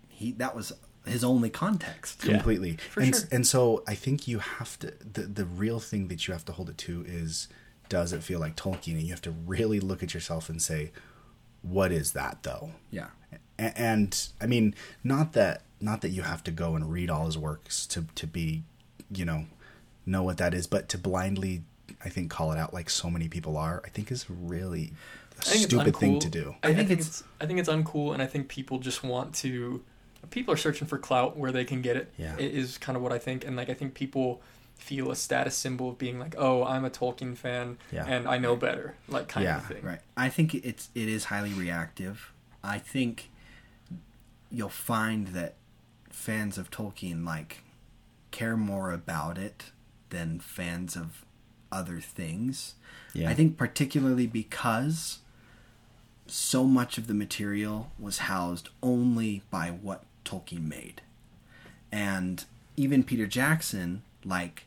he 0.09 0.31
that 0.31 0.55
was 0.55 0.73
his 1.05 1.23
only 1.23 1.51
context. 1.51 2.23
Yeah, 2.23 2.31
completely 2.33 2.77
for 2.77 3.01
and, 3.01 3.13
sure. 3.15 3.25
and 3.31 3.45
so 3.45 3.83
i 3.87 3.93
think 3.93 4.27
you 4.27 4.39
have 4.39 4.79
to 4.79 4.93
the, 4.99 5.21
the 5.23 5.45
real 5.45 5.79
thing 5.79 6.07
that 6.07 6.27
you 6.27 6.33
have 6.33 6.45
to 6.45 6.53
hold 6.53 6.69
it 6.69 6.77
to 6.79 7.03
is 7.07 7.49
does 7.89 8.13
it 8.13 8.23
feel 8.23 8.39
like 8.39 8.55
tolkien 8.55 8.93
and 8.93 9.03
you 9.03 9.09
have 9.09 9.21
to 9.23 9.31
really 9.31 9.79
look 9.81 10.01
at 10.01 10.13
yourself 10.13 10.47
and 10.49 10.61
say 10.61 10.91
what 11.61 11.91
is 11.91 12.13
that 12.13 12.41
though 12.43 12.71
Yeah. 12.89 13.07
A- 13.63 13.77
and 13.79 14.27
i 14.41 14.45
mean 14.45 14.75
not 15.03 15.33
that 15.33 15.61
not 15.79 16.01
that 16.01 16.09
you 16.09 16.21
have 16.23 16.43
to 16.45 16.51
go 16.51 16.75
and 16.75 16.91
read 16.91 17.09
all 17.09 17.25
his 17.25 17.37
works 17.37 17.85
to 17.87 18.05
to 18.15 18.27
be 18.27 18.63
you 19.11 19.25
know 19.25 19.45
know 20.05 20.23
what 20.23 20.37
that 20.37 20.53
is 20.53 20.67
but 20.67 20.89
to 20.89 20.97
blindly 20.97 21.63
i 22.03 22.09
think 22.09 22.29
call 22.31 22.51
it 22.51 22.57
out 22.57 22.73
like 22.73 22.89
so 22.89 23.09
many 23.09 23.27
people 23.29 23.55
are 23.57 23.81
i 23.85 23.89
think 23.89 24.11
is 24.11 24.25
really 24.29 24.91
a 25.37 25.39
I 25.39 25.43
think 25.45 25.55
it's 25.55 25.63
stupid 25.73 25.95
thing 25.97 26.19
to 26.19 26.29
do 26.29 26.55
I, 26.63 26.69
I 26.69 26.73
think 26.73 26.87
think 26.89 26.99
it's- 27.01 27.07
it's 27.21 27.23
I 27.41 27.45
think 27.47 27.59
it's 27.59 27.69
uncool, 27.69 28.13
and 28.13 28.21
I 28.21 28.27
think 28.27 28.47
people 28.47 28.77
just 28.79 29.03
want 29.03 29.33
to. 29.43 29.83
People 30.29 30.53
are 30.53 30.57
searching 30.57 30.87
for 30.87 30.97
clout 30.97 31.35
where 31.37 31.51
they 31.51 31.65
can 31.65 31.81
get 31.81 31.97
it. 31.97 32.13
Yeah. 32.17 32.35
It 32.37 32.53
is 32.53 32.77
kind 32.77 32.95
of 32.95 33.01
what 33.01 33.11
I 33.11 33.17
think, 33.19 33.43
and 33.45 33.55
like 33.57 33.69
I 33.69 33.73
think 33.73 33.93
people 33.95 34.41
feel 34.77 35.11
a 35.11 35.15
status 35.15 35.55
symbol 35.57 35.89
of 35.89 35.97
being 35.97 36.17
like, 36.19 36.35
"Oh, 36.37 36.63
I'm 36.63 36.85
a 36.85 36.89
Tolkien 36.89 37.35
fan, 37.35 37.77
Yeah. 37.91 38.05
and 38.07 38.27
I 38.27 38.37
know 38.37 38.55
better," 38.55 38.95
like 39.09 39.27
kind 39.27 39.43
Yeah, 39.43 39.57
of 39.57 39.65
thing. 39.65 39.81
Yeah, 39.83 39.89
right. 39.89 39.99
I 40.15 40.29
think 40.29 40.53
it's 40.55 40.89
it 40.95 41.09
is 41.09 41.25
highly 41.25 41.51
reactive. 41.51 42.31
I 42.63 42.77
think 42.77 43.29
you'll 44.53 44.69
find 44.69 45.29
that 45.29 45.55
fans 46.09 46.57
of 46.57 46.69
Tolkien 46.69 47.25
like 47.25 47.63
care 48.31 48.55
more 48.55 48.91
about 48.91 49.37
it 49.37 49.71
than 50.11 50.39
fans 50.39 50.95
of 50.95 51.25
other 51.71 51.99
things. 51.99 52.75
Yeah. 53.13 53.29
I 53.29 53.33
think 53.33 53.57
particularly 53.57 54.27
because 54.27 55.19
so 56.27 56.63
much 56.63 56.97
of 56.97 57.07
the 57.07 57.13
material 57.13 57.91
was 57.99 58.19
housed 58.19 58.69
only 58.81 59.41
by 59.49 59.69
what 59.69 60.03
Tolkien 60.23 60.67
made. 60.67 61.01
And 61.91 62.45
even 62.77 63.03
Peter 63.03 63.27
Jackson, 63.27 64.03
like, 64.23 64.65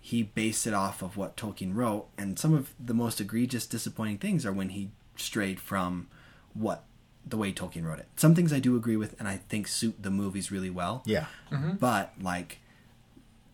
he 0.00 0.22
based 0.22 0.66
it 0.66 0.74
off 0.74 1.02
of 1.02 1.16
what 1.16 1.36
Tolkien 1.36 1.74
wrote, 1.74 2.06
and 2.16 2.38
some 2.38 2.54
of 2.54 2.74
the 2.78 2.94
most 2.94 3.20
egregious, 3.20 3.66
disappointing 3.66 4.18
things 4.18 4.44
are 4.46 4.52
when 4.52 4.70
he 4.70 4.90
strayed 5.16 5.60
from 5.60 6.08
what 6.54 6.84
the 7.26 7.36
way 7.36 7.52
Tolkien 7.52 7.84
wrote 7.84 7.98
it. 7.98 8.08
Some 8.16 8.34
things 8.34 8.52
I 8.52 8.60
do 8.60 8.76
agree 8.76 8.96
with, 8.96 9.14
and 9.18 9.28
I 9.28 9.36
think 9.36 9.68
suit 9.68 10.02
the 10.02 10.10
movies 10.10 10.50
really 10.50 10.70
well. 10.70 11.02
yeah 11.04 11.26
mm-hmm. 11.50 11.72
But 11.72 12.14
like, 12.20 12.58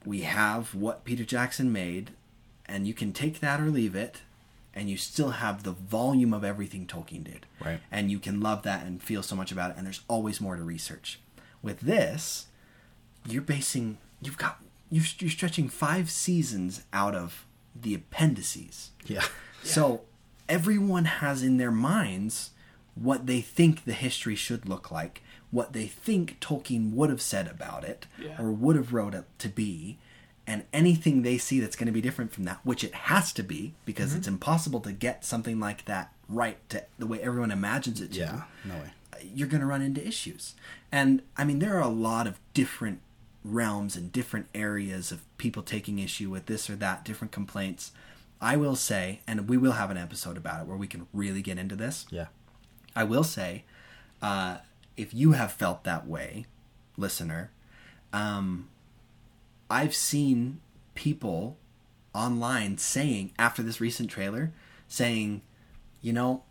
we 0.04 0.20
have 0.20 0.74
what 0.74 1.04
Peter 1.04 1.24
Jackson 1.24 1.72
made, 1.72 2.10
and 2.66 2.86
you 2.86 2.94
can 2.94 3.12
take 3.12 3.40
that 3.40 3.60
or 3.60 3.66
leave 3.66 3.94
it, 3.94 4.22
and 4.74 4.88
you 4.88 4.96
still 4.96 5.30
have 5.30 5.62
the 5.62 5.72
volume 5.72 6.32
of 6.32 6.44
everything 6.44 6.86
Tolkien 6.86 7.24
did. 7.24 7.46
Right. 7.64 7.80
And 7.90 8.10
you 8.10 8.18
can 8.18 8.40
love 8.40 8.62
that 8.62 8.84
and 8.84 9.02
feel 9.02 9.22
so 9.22 9.34
much 9.34 9.50
about 9.50 9.70
it, 9.70 9.76
and 9.76 9.86
there's 9.86 10.02
always 10.08 10.40
more 10.40 10.56
to 10.56 10.62
research. 10.62 11.18
With 11.62 11.80
this, 11.80 12.46
you're 13.26 13.42
basing, 13.42 13.98
you've 14.22 14.38
got, 14.38 14.62
you're, 14.90 15.04
you're 15.18 15.30
stretching 15.30 15.68
five 15.68 16.10
seasons 16.10 16.82
out 16.92 17.14
of 17.14 17.44
the 17.74 17.94
appendices. 17.94 18.90
yeah 19.06 19.24
So 19.62 20.02
everyone 20.48 21.06
has 21.06 21.42
in 21.42 21.56
their 21.56 21.72
minds 21.72 22.50
what 22.96 23.26
they 23.26 23.40
think 23.40 23.84
the 23.84 23.92
history 23.92 24.34
should 24.34 24.68
look 24.68 24.90
like, 24.90 25.22
what 25.52 25.72
they 25.72 25.86
think 25.86 26.38
Tolkien 26.40 26.92
would 26.92 27.10
have 27.10 27.22
said 27.22 27.46
about 27.46 27.84
it, 27.84 28.06
Yeah. 28.18 28.40
or 28.40 28.50
would 28.50 28.74
have 28.76 28.92
wrote 28.92 29.14
it 29.14 29.24
to 29.38 29.48
be, 29.48 29.98
and 30.46 30.64
anything 30.72 31.22
they 31.22 31.38
see 31.38 31.60
that's 31.60 31.76
going 31.76 31.86
to 31.86 31.92
be 31.92 32.00
different 32.00 32.32
from 32.32 32.44
that, 32.44 32.60
which 32.64 32.82
it 32.82 32.94
has 32.94 33.32
to 33.34 33.42
be 33.42 33.74
because 33.84 34.10
Mm-hmm. 34.10 34.18
it's 34.18 34.28
impossible 34.28 34.80
to 34.80 34.92
get 34.92 35.24
something 35.24 35.60
like 35.60 35.84
that 35.84 36.12
right 36.28 36.56
to 36.70 36.84
the 36.98 37.06
way 37.06 37.20
everyone 37.20 37.50
imagines 37.52 38.00
it 38.00 38.12
to 38.12 38.18
Yeah, 38.20 38.42
no 38.64 38.74
way. 38.74 38.90
you're 39.34 39.48
going 39.48 39.60
to 39.60 39.66
run 39.66 39.82
into 39.82 40.04
issues. 40.06 40.54
And 40.90 41.22
I 41.36 41.44
mean, 41.44 41.58
there 41.60 41.76
are 41.76 41.80
a 41.82 41.88
lot 41.88 42.26
of 42.26 42.38
different 42.54 43.00
realms 43.44 43.94
and 43.96 44.10
different 44.10 44.48
areas 44.54 45.12
of 45.12 45.20
people 45.38 45.62
taking 45.62 45.98
issue 45.98 46.30
with 46.30 46.46
this 46.46 46.68
or 46.70 46.76
that, 46.76 47.04
different 47.04 47.30
complaints. 47.32 47.92
I 48.40 48.56
will 48.56 48.76
say, 48.76 49.20
and 49.26 49.48
we 49.48 49.56
will 49.56 49.72
have 49.72 49.90
an 49.90 49.96
episode 49.96 50.36
about 50.36 50.62
it 50.62 50.66
where 50.66 50.76
we 50.76 50.86
can 50.88 51.06
really 51.12 51.42
get 51.42 51.58
into 51.58 51.76
this. 51.76 52.06
Yeah. 52.10 52.26
I 52.96 53.04
will 53.04 53.22
say, 53.24 53.64
uh, 54.22 54.58
if 54.96 55.12
you 55.14 55.32
have 55.32 55.52
felt 55.52 55.84
that 55.84 56.06
way, 56.06 56.46
listener, 56.96 57.50
um, 58.12 58.68
I've 59.70 59.94
seen 59.94 60.60
people 60.94 61.58
online 62.14 62.78
saying 62.78 63.32
after 63.38 63.62
this 63.62 63.80
recent 63.80 64.10
trailer, 64.10 64.52
saying, 64.88 65.42
you 66.00 66.12
know, 66.12 66.42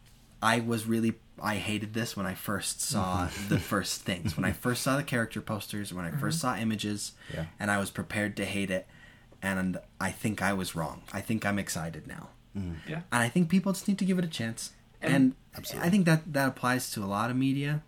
I 0.42 0.60
was 0.60 0.86
really 0.86 1.16
I 1.42 1.56
hated 1.56 1.94
this 1.94 2.16
when 2.16 2.26
I 2.26 2.34
first 2.34 2.80
saw 2.82 3.28
the 3.50 3.60
first 3.74 4.04
things. 4.04 4.38
When 4.38 4.46
I 4.46 4.54
first 4.54 4.84
saw 4.84 4.96
the 4.96 5.04
character 5.04 5.42
posters, 5.42 5.94
when 5.94 6.06
I 6.06 6.12
first 6.12 6.40
saw 6.40 6.56
images, 6.56 7.12
Yeah. 7.34 7.46
and 7.60 7.70
I 7.70 7.78
was 7.78 7.90
prepared 7.92 8.38
to 8.38 8.46
hate 8.46 8.72
it. 8.72 8.88
And 9.42 9.78
I 10.00 10.12
think 10.12 10.42
I 10.42 10.54
was 10.54 10.76
wrong. 10.76 11.02
I 11.12 11.20
think 11.22 11.46
I'm 11.46 11.60
excited 11.60 12.08
now. 12.08 12.30
Yeah. 12.56 13.02
And 13.12 13.22
I 13.22 13.28
think 13.28 13.50
people 13.50 13.74
just 13.74 13.88
need 13.88 14.00
to 14.00 14.06
give 14.06 14.18
it 14.18 14.24
a 14.24 14.30
chance. 14.30 14.72
And- 15.06 15.16
And, 15.16 15.36
Absolutely. 15.58 15.88
I 15.88 15.92
think 15.92 16.06
that 16.06 16.34
that 16.34 16.48
applies 16.50 16.92
to 16.92 17.04
a 17.04 17.06
lot 17.06 17.30
of 17.32 17.38
media. 17.38 17.82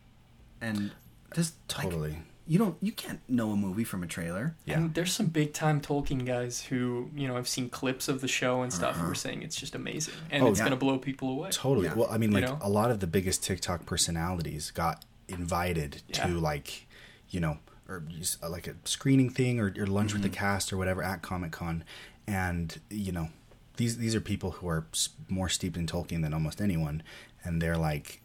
And 0.62 0.92
just 1.36 1.56
like, 1.78 1.84
Totally. 1.90 2.20
you 2.48 2.58
don't 2.58 2.78
you 2.82 2.92
can't 2.92 3.20
know 3.30 3.52
a 3.52 3.56
movie 3.58 3.84
from 3.84 4.02
a 4.04 4.08
trailer. 4.08 4.56
Yeah. 4.66 4.78
And 4.78 4.94
there's 4.94 5.12
some 5.14 5.28
big 5.28 5.54
time 5.54 5.82
Tolkien 5.82 6.26
guys 6.26 6.62
who, 6.62 7.12
you 7.16 7.28
know, 7.28 7.36
I've 7.38 7.48
seen 7.48 7.70
clips 7.70 8.08
of 8.08 8.22
the 8.22 8.28
show 8.28 8.62
and 8.64 8.72
stuff 8.74 8.96
who 8.98 9.12
are 9.12 9.16
saying 9.16 9.44
it's 9.44 9.56
just 9.56 9.76
amazing 9.76 10.14
and 10.32 10.44
Oh, 10.44 10.48
it's 10.48 10.60
yeah. 10.60 10.66
going 10.66 10.72
to 10.80 10.84
blow 10.86 10.98
people 10.98 11.30
away. 11.30 11.50
Totally. 11.52 11.88
Yeah. 11.88 11.94
Well, 11.96 12.08
I 12.10 12.18
mean, 12.18 12.32
You 12.32 12.40
like 12.40 12.46
know? 12.50 12.58
a 12.62 12.70
lot 12.70 12.90
of 12.90 13.02
the 13.02 13.08
biggest 13.08 13.44
TikTok 13.44 13.86
personalities 13.86 14.72
got 14.72 15.04
invited 15.28 16.02
Yeah. 16.08 16.28
to 16.28 16.40
like, 16.40 16.88
you 17.30 17.40
know, 17.42 17.58
or 17.90 18.00
just, 18.18 18.42
uh, 18.44 18.50
like 18.50 18.68
a 18.68 18.76
screening 18.86 19.30
thing 19.30 19.60
or, 19.60 19.74
or 19.78 19.86
lunch 19.86 20.14
with 20.14 20.22
Mm-hmm. 20.24 20.32
the 20.32 20.38
cast 20.38 20.72
or 20.74 20.78
whatever 20.78 21.04
at 21.04 21.22
Comic 21.22 21.52
Con, 21.52 21.84
and 22.26 22.80
you 22.90 23.12
know, 23.12 23.30
these 23.78 23.98
these 23.98 24.14
are 24.16 24.22
people 24.22 24.52
who 24.52 24.68
are 24.68 24.86
more 25.30 25.50
steeped 25.50 25.78
in 25.78 25.88
Tolkien 25.88 26.22
than 26.22 26.34
almost 26.34 26.62
anyone, 26.62 27.02
and 27.44 27.62
they're 27.62 27.78
like, 27.78 28.22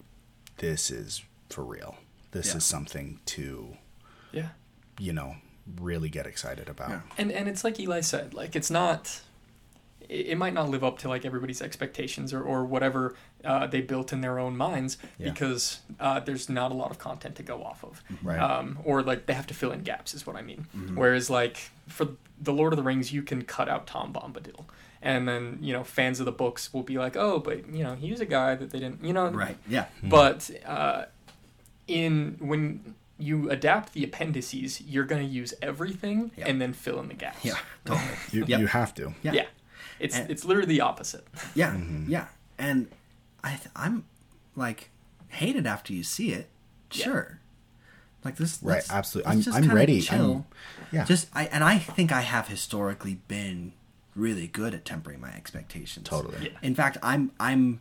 this 0.59 0.91
is 0.91 1.23
for 1.49 1.65
real. 1.65 1.97
This 2.33 2.49
Yeah. 2.49 2.57
is 2.57 2.65
something 2.65 3.21
to, 3.27 3.77
Yeah. 4.33 4.49
you 4.99 5.13
know, 5.13 5.37
really 5.81 6.09
get 6.09 6.27
excited 6.27 6.69
about. 6.69 6.91
Yeah. 6.91 7.01
And 7.19 7.31
and 7.33 7.49
it's 7.49 7.63
like 7.65 7.79
Eli 7.79 8.01
said, 8.01 8.35
like 8.35 8.57
it's 8.57 8.71
not 8.71 9.21
it, 10.09 10.29
it 10.29 10.39
might 10.39 10.55
not 10.55 10.69
live 10.71 10.83
up 10.85 10.99
to 11.01 11.09
like 11.09 11.25
everybody's 11.25 11.61
expectations 11.63 12.33
or, 12.33 12.43
or 12.43 12.65
whatever 12.65 13.15
uh, 13.45 13.67
they 13.67 13.81
built 13.81 14.13
in 14.13 14.21
their 14.21 14.39
own 14.39 14.57
minds 14.57 14.99
Yeah. 15.19 15.31
because 15.31 15.81
uh, 16.01 16.21
there's 16.21 16.49
not 16.49 16.71
a 16.73 16.75
lot 16.75 16.91
of 16.91 16.99
content 16.99 17.37
to 17.37 17.43
go 17.43 17.63
off 17.63 17.83
of. 17.85 18.03
Right. 18.23 18.39
Um, 18.39 18.79
or 18.85 19.03
like 19.03 19.27
they 19.27 19.35
have 19.35 19.47
to 19.49 19.55
fill 19.55 19.73
in 19.73 19.83
gaps 19.83 20.15
is 20.15 20.27
what 20.27 20.37
I 20.37 20.43
mean. 20.43 20.67
Mm-hmm. 20.77 20.97
Whereas 20.97 21.29
like 21.31 21.71
for 21.89 22.09
the 22.41 22.53
Lord 22.53 22.73
of 22.73 22.77
the 22.77 22.83
Rings, 22.83 23.13
you 23.13 23.23
can 23.23 23.43
cut 23.43 23.69
out 23.69 23.87
Tom 23.87 24.13
Bombadil. 24.13 24.65
And 25.05 25.27
then, 25.29 25.59
you 25.61 25.73
know, 25.73 25.83
fans 25.83 26.21
of 26.21 26.27
the 26.27 26.33
books 26.33 26.73
will 26.73 26.85
be 26.85 26.97
like, 26.97 27.17
oh, 27.17 27.41
but, 27.41 27.69
you 27.75 27.83
know, 27.83 27.97
he's 27.97 28.21
a 28.21 28.25
guy 28.25 28.55
that 28.55 28.71
they 28.71 28.79
didn't, 28.79 29.05
you 29.05 29.13
know. 29.13 29.31
Right. 29.31 29.57
Yeah. 29.69 29.87
But 30.01 30.49
uh, 30.65 31.07
in 31.89 32.37
when 32.41 32.95
you 33.19 33.51
adapt 33.51 33.93
the 33.95 34.05
appendices, 34.05 34.81
you're 34.81 35.05
going 35.05 35.23
to 35.27 35.29
use 35.29 35.55
everything 35.63 36.31
Yeah. 36.37 36.47
and 36.49 36.61
then 36.61 36.73
fill 36.73 36.99
in 37.01 37.09
the 37.09 37.15
gaps. 37.15 37.45
Yeah. 37.45 37.59
Totally. 37.85 38.09
You 38.33 38.45
Yep. 38.47 38.61
you 38.61 38.67
have 38.69 38.95
to. 38.95 39.15
Yeah. 39.23 39.33
Yeah. 39.33 39.47
It's 40.03 40.17
And- 40.17 40.31
it's 40.31 40.45
literally 40.45 40.69
the 40.69 40.81
opposite. 40.83 41.27
Yeah, 41.55 41.71
Mm-hmm. 41.73 42.11
yeah, 42.11 42.27
and 42.59 42.89
I 43.45 43.51
th- 43.57 43.69
I'm 43.77 44.05
like 44.57 44.91
hated 45.29 45.67
after 45.67 45.93
you 45.93 46.03
see 46.03 46.33
it. 46.33 46.49
Yeah. 46.93 47.05
Sure, 47.05 47.39
like 48.25 48.37
this. 48.37 48.59
Right, 48.63 48.75
let's- 48.77 48.91
absolutely. 48.91 49.29
let's 49.29 49.37
I'm- 49.37 49.43
just 49.43 49.57
I'm 49.57 49.63
kinda 49.63 49.75
ready. 49.77 50.01
Chill. 50.03 50.33
I'm- 50.33 50.45
yeah. 50.93 51.05
Just 51.05 51.29
I 51.35 51.45
and 51.47 51.65
I 51.65 51.79
think 51.79 52.13
I 52.13 52.21
have 52.23 52.49
historically 52.49 53.19
been 53.29 53.73
really 54.15 54.47
good 54.47 54.75
at 54.75 54.85
tempering 54.85 55.21
my 55.21 55.31
expectations. 55.33 56.07
Totally. 56.09 56.51
Yeah. 56.51 56.59
In 56.63 56.75
fact, 56.75 56.99
I'm 57.03 57.31
I'm 57.41 57.81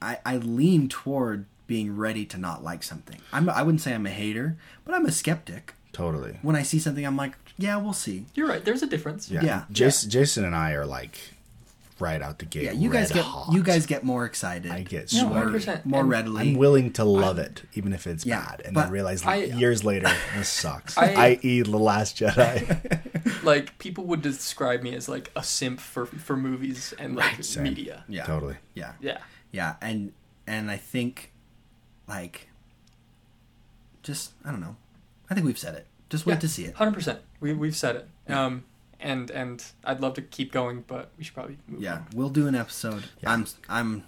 I 0.00 0.18
I 0.24 0.36
lean 0.36 0.88
toward 0.88 1.46
being 1.66 1.96
ready 1.96 2.24
to 2.26 2.38
not 2.38 2.62
like 2.62 2.82
something. 2.82 3.18
I'm 3.32 3.48
I 3.50 3.62
wouldn't 3.62 3.80
say 3.80 3.92
I'm 3.94 4.06
a 4.06 4.10
hater, 4.10 4.56
but 4.84 4.94
I'm 4.94 5.04
a 5.06 5.10
skeptic. 5.12 5.74
Totally. 5.92 6.38
When 6.42 6.54
I 6.54 6.62
see 6.62 6.78
something, 6.78 7.04
I'm 7.04 7.16
like, 7.16 7.34
yeah, 7.56 7.76
we'll 7.76 7.92
see. 7.92 8.26
You're 8.34 8.46
right. 8.46 8.64
There's 8.64 8.82
a 8.84 8.86
difference. 8.86 9.28
Yeah. 9.30 9.42
Yeah. 9.42 9.64
Jason, 9.72 10.10
Jason 10.10 10.44
and 10.44 10.54
I 10.54 10.72
are 10.74 10.86
like 10.86 11.18
right 12.00 12.20
out 12.22 12.38
the 12.38 12.44
gate. 12.44 12.64
Yeah, 12.64 12.72
you 12.72 12.90
guys 12.90 13.10
get 13.12 13.24
hot. 13.24 13.52
you 13.52 13.62
guys 13.62 13.86
get 13.86 14.04
more 14.04 14.24
excited. 14.24 14.70
I 14.70 14.82
get 14.82 15.12
No, 15.14 15.28
more. 15.28 15.44
100%. 15.46 15.84
more 15.84 16.00
And 16.00 16.08
readily. 16.10 16.50
I'm 16.50 16.54
willing 16.54 16.92
to 16.94 17.04
love 17.04 17.38
it, 17.38 17.62
even 17.74 17.92
if 17.92 18.06
it's 18.06 18.24
Yeah, 18.26 18.44
bad, 18.44 18.62
and 18.64 18.76
then 18.76 18.90
realize 18.90 19.24
I- 19.24 19.36
years 19.36 19.84
later 19.84 20.10
this 20.36 20.48
sucks. 20.48 20.96
I- 20.98 21.38
I.e., 21.40 21.62
The 21.62 21.78
Last 21.78 22.16
Jedi. 22.18 23.04
Like 23.44 23.78
people 23.78 24.04
would 24.04 24.20
describe 24.20 24.82
me 24.82 24.94
as 24.94 25.08
like 25.08 25.30
a 25.36 25.42
simp 25.42 25.80
for 25.80 26.06
for 26.06 26.36
movies 26.36 26.92
and 26.98 27.14
like 27.16 27.42
Same. 27.44 27.62
media. 27.62 28.04
yeah, 28.08 28.24
Totally. 28.24 28.56
Yeah, 28.74 28.92
Yeah. 29.00 29.18
yeah, 29.52 29.76
and 29.80 30.12
and 30.46 30.70
I 30.70 30.76
think 30.76 31.32
like 32.08 32.48
just 34.02 34.32
I 34.44 34.50
don't 34.50 34.60
know. 34.60 34.76
I 35.30 35.34
think 35.34 35.46
we've 35.46 35.58
said 35.58 35.74
it. 35.74 35.86
Just 36.10 36.26
wait 36.26 36.34
Yeah. 36.34 36.40
to 36.40 36.48
see 36.48 36.64
it. 36.64 36.74
Hundred 36.74 36.94
percent. 36.94 37.20
We 37.40 37.52
we've 37.52 37.76
said 37.76 37.96
it. 37.96 38.32
Um, 38.32 38.64
and 39.00 39.30
and 39.30 39.64
I'd 39.84 40.00
love 40.00 40.14
to 40.14 40.22
keep 40.22 40.52
going, 40.52 40.84
but 40.86 41.10
we 41.18 41.24
should 41.24 41.34
probably 41.34 41.58
move 41.66 41.80
Yeah, 41.80 41.94
on. 41.94 42.06
we'll 42.14 42.30
do 42.30 42.46
an 42.46 42.54
episode. 42.54 43.04
Yeah. 43.22 43.32
I'm 43.32 43.46
I'm 43.68 44.04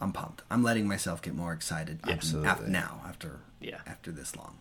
I'm 0.00 0.12
pumped. 0.12 0.42
I'm 0.50 0.62
letting 0.62 0.86
myself 0.86 1.22
get 1.22 1.34
more 1.34 1.52
excited. 1.52 2.00
Yeah. 2.06 2.12
Absolutely. 2.14 2.48
After, 2.50 2.68
now, 2.68 3.00
after 3.06 3.40
Yeah. 3.60 3.78
after 3.86 4.12
this 4.12 4.36
long. 4.36 4.58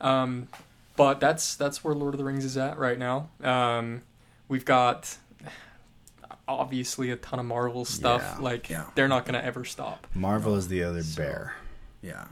Um, 0.00 0.48
but 0.96 1.20
that's 1.20 1.54
that's 1.56 1.82
where 1.84 1.94
Lord 1.94 2.14
of 2.14 2.18
the 2.18 2.24
Rings 2.24 2.44
is 2.44 2.56
at 2.56 2.78
right 2.78 2.98
now. 2.98 3.28
Um, 3.42 4.02
we've 4.48 4.64
got 4.64 5.16
obviously 6.46 7.10
a 7.10 7.16
ton 7.16 7.38
of 7.38 7.46
Marvel 7.46 7.84
stuff. 7.84 8.22
Yeah. 8.22 8.42
Like 8.42 8.70
Yeah. 8.70 8.84
they're 8.94 9.08
not 9.08 9.24
gonna 9.24 9.38
ever 9.38 9.64
stop. 9.64 10.06
Marvel 10.14 10.56
is 10.56 10.68
the 10.68 10.82
other 10.84 11.02
bear. 11.16 11.54
Yeah. 12.02 12.26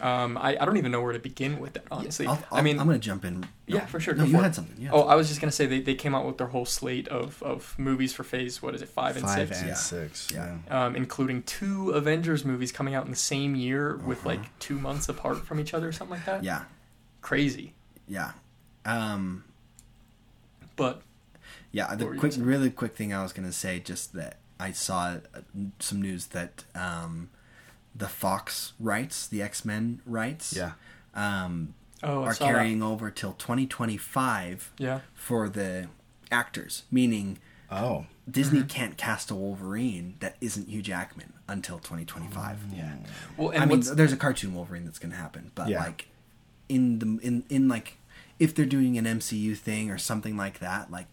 Um, 0.00 0.38
I, 0.38 0.56
I 0.60 0.64
don't 0.64 0.76
even 0.76 0.92
know 0.92 1.00
where 1.02 1.12
to 1.12 1.18
begin 1.18 1.58
with 1.58 1.72
that. 1.74 1.84
Honestly, 1.90 2.26
I'll, 2.26 2.42
I 2.52 2.62
mean, 2.62 2.78
I'm 2.78 2.86
gonna 2.86 2.98
jump 2.98 3.24
in. 3.24 3.46
yeah, 3.66 3.86
for 3.86 3.98
sure. 4.00 4.14
No, 4.14 4.24
go 4.24 4.26
you 4.30 4.36
for 4.36 4.42
had 4.42 4.52
it. 4.52 4.54
something. 4.54 4.76
You 4.78 4.86
had 4.88 4.94
Oh, 4.94 4.98
something. 4.98 5.12
I 5.12 5.14
was 5.16 5.28
just 5.28 5.40
gonna 5.40 5.50
say 5.52 5.66
they, 5.66 5.80
they 5.80 5.94
came 5.94 6.14
out 6.14 6.24
with 6.26 6.38
their 6.38 6.46
whole 6.48 6.64
slate 6.64 7.08
of, 7.08 7.42
of 7.42 7.74
movies 7.78 8.12
for 8.12 8.22
Phase. 8.24 8.62
What 8.62 8.74
is 8.74 8.82
it, 8.82 8.88
five 8.88 9.16
and 9.16 9.24
Five 9.24 9.48
six? 9.48 9.58
and 9.60 9.68
Yeah. 9.68 9.74
six. 9.74 10.28
Yeah. 10.32 10.56
Yeah. 10.66 10.84
um, 10.86 10.96
including 10.96 11.42
two 11.42 11.90
Avengers 11.90 12.44
movies 12.44 12.70
coming 12.72 12.94
out 12.94 13.04
in 13.04 13.10
the 13.10 13.16
same 13.16 13.54
year 13.54 13.96
with 13.96 14.18
Uh-huh. 14.20 14.28
like 14.30 14.58
two 14.58 14.78
months 14.78 15.08
apart 15.08 15.44
from 15.46 15.58
each 15.60 15.74
other, 15.74 15.90
something 15.92 16.16
like 16.16 16.26
that. 16.26 16.44
yeah, 16.44 16.62
Crazy. 17.20 17.74
yeah. 18.06 18.32
Um, 18.84 19.44
But 20.76 21.02
Yeah, 21.72 21.94
the 21.94 22.04
What 22.04 22.08
were 22.08 22.14
you 22.14 22.20
quick, 22.20 22.32
really 22.38 22.70
quick 22.70 22.96
thing 22.96 23.12
I 23.12 23.22
was 23.22 23.32
going 23.32 23.46
to 23.46 23.52
say, 23.52 23.78
just 23.80 24.12
that 24.14 24.36
I 24.60 24.72
saw 24.72 25.16
uh, 25.34 25.40
some 25.78 26.00
news 26.00 26.26
that 26.28 26.64
um, 26.74 27.30
the 27.98 28.08
Fox 28.08 28.72
rights, 28.80 29.26
the 29.26 29.42
X 29.42 29.64
Men 29.64 30.00
rights, 30.06 30.54
Yeah. 30.56 30.72
oh, 31.14 31.20
um, 31.20 31.74
I 32.02 32.06
are 32.06 32.34
saw 32.34 32.46
that. 32.46 32.52
carrying 32.54 32.82
over 32.82 33.10
till 33.10 33.32
2025 33.32 34.72
Yeah. 34.78 35.00
for 35.14 35.48
the 35.48 35.88
actors, 36.30 36.84
meaning 36.90 37.38
Oh. 37.70 38.06
Disney 38.30 38.60
Mm-hmm. 38.60 38.68
can't 38.68 38.96
cast 38.96 39.30
a 39.30 39.34
Wolverine 39.34 40.14
that 40.20 40.36
isn't 40.40 40.68
Hugh 40.68 40.80
Jackman 40.82 41.32
until 41.48 41.78
2025. 41.78 42.58
Yeah. 42.74 42.94
Well, 43.36 43.50
and 43.50 43.62
I 43.62 43.66
mean, 43.66 43.80
there's 43.94 44.12
a 44.12 44.16
cartoon 44.16 44.54
Wolverine 44.54 44.84
that's 44.84 44.98
going 44.98 45.12
to 45.12 45.16
happen, 45.18 45.50
but 45.54 45.68
Yeah. 45.68 45.80
like 45.84 46.08
in 46.68 46.98
the 46.98 47.18
in 47.26 47.44
in 47.48 47.68
like 47.68 47.96
if 48.38 48.54
they're 48.54 48.64
doing 48.66 48.96
an 48.98 49.06
MCU 49.06 49.54
thing 49.56 49.90
or 49.90 49.98
something 49.98 50.36
like 50.36 50.60
that, 50.60 50.90
like 50.90 51.06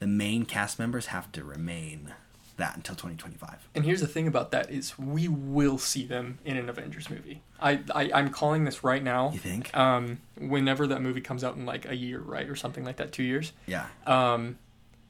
the 0.00 0.06
main 0.06 0.44
cast 0.44 0.78
members 0.78 1.06
have 1.06 1.30
to 1.32 1.42
remain 1.44 2.12
that 2.60 2.76
until 2.76 2.94
2025. 2.94 3.68
And 3.74 3.84
here's 3.84 4.00
the 4.00 4.06
thing 4.06 4.26
about 4.28 4.50
that 4.52 4.70
is 4.70 4.98
we 4.98 5.28
will 5.28 5.76
see 5.78 6.06
them 6.06 6.38
in 6.44 6.56
an 6.56 6.68
Avengers 6.68 7.10
movie. 7.10 7.42
I, 7.60 7.80
I 7.94 8.10
I'm 8.14 8.30
calling 8.30 8.64
this 8.64 8.82
right 8.84 9.02
now. 9.02 9.30
You 9.32 9.38
think? 9.40 9.76
Um, 9.76 10.20
whenever 10.38 10.86
that 10.86 11.02
movie 11.02 11.20
comes 11.20 11.42
out 11.44 11.56
in 11.56 11.66
like 11.66 11.86
a 11.88 11.94
year, 11.96 12.20
right, 12.20 12.48
or 12.48 12.56
something 12.56 12.84
like 12.84 12.96
that, 12.96 13.12
two 13.12 13.22
years. 13.24 13.52
Yeah. 13.66 13.86
Um, 14.06 14.58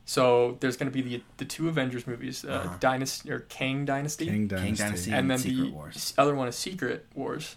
so 0.07 0.57
there's 0.61 0.77
going 0.77 0.91
to 0.91 0.93
be 0.93 1.03
the 1.03 1.23
the 1.37 1.45
two 1.45 1.69
Avengers 1.69 2.07
movies, 2.07 2.45
uh, 2.45 2.49
Uh-huh. 2.49 2.77
Dynasty 2.81 3.31
or 3.31 3.41
Kang 3.41 3.85
Dynasty, 3.85 4.27
King 4.27 4.49
Dynasty. 4.49 4.67
King 4.67 4.75
Dynasty. 4.75 5.13
and 5.13 5.31
then 5.31 5.39
Secret 5.39 5.65
the 5.67 5.71
Wars. 5.71 6.15
other 6.19 6.35
one 6.35 6.49
is 6.49 6.57
Secret 6.57 7.07
Wars. 7.15 7.57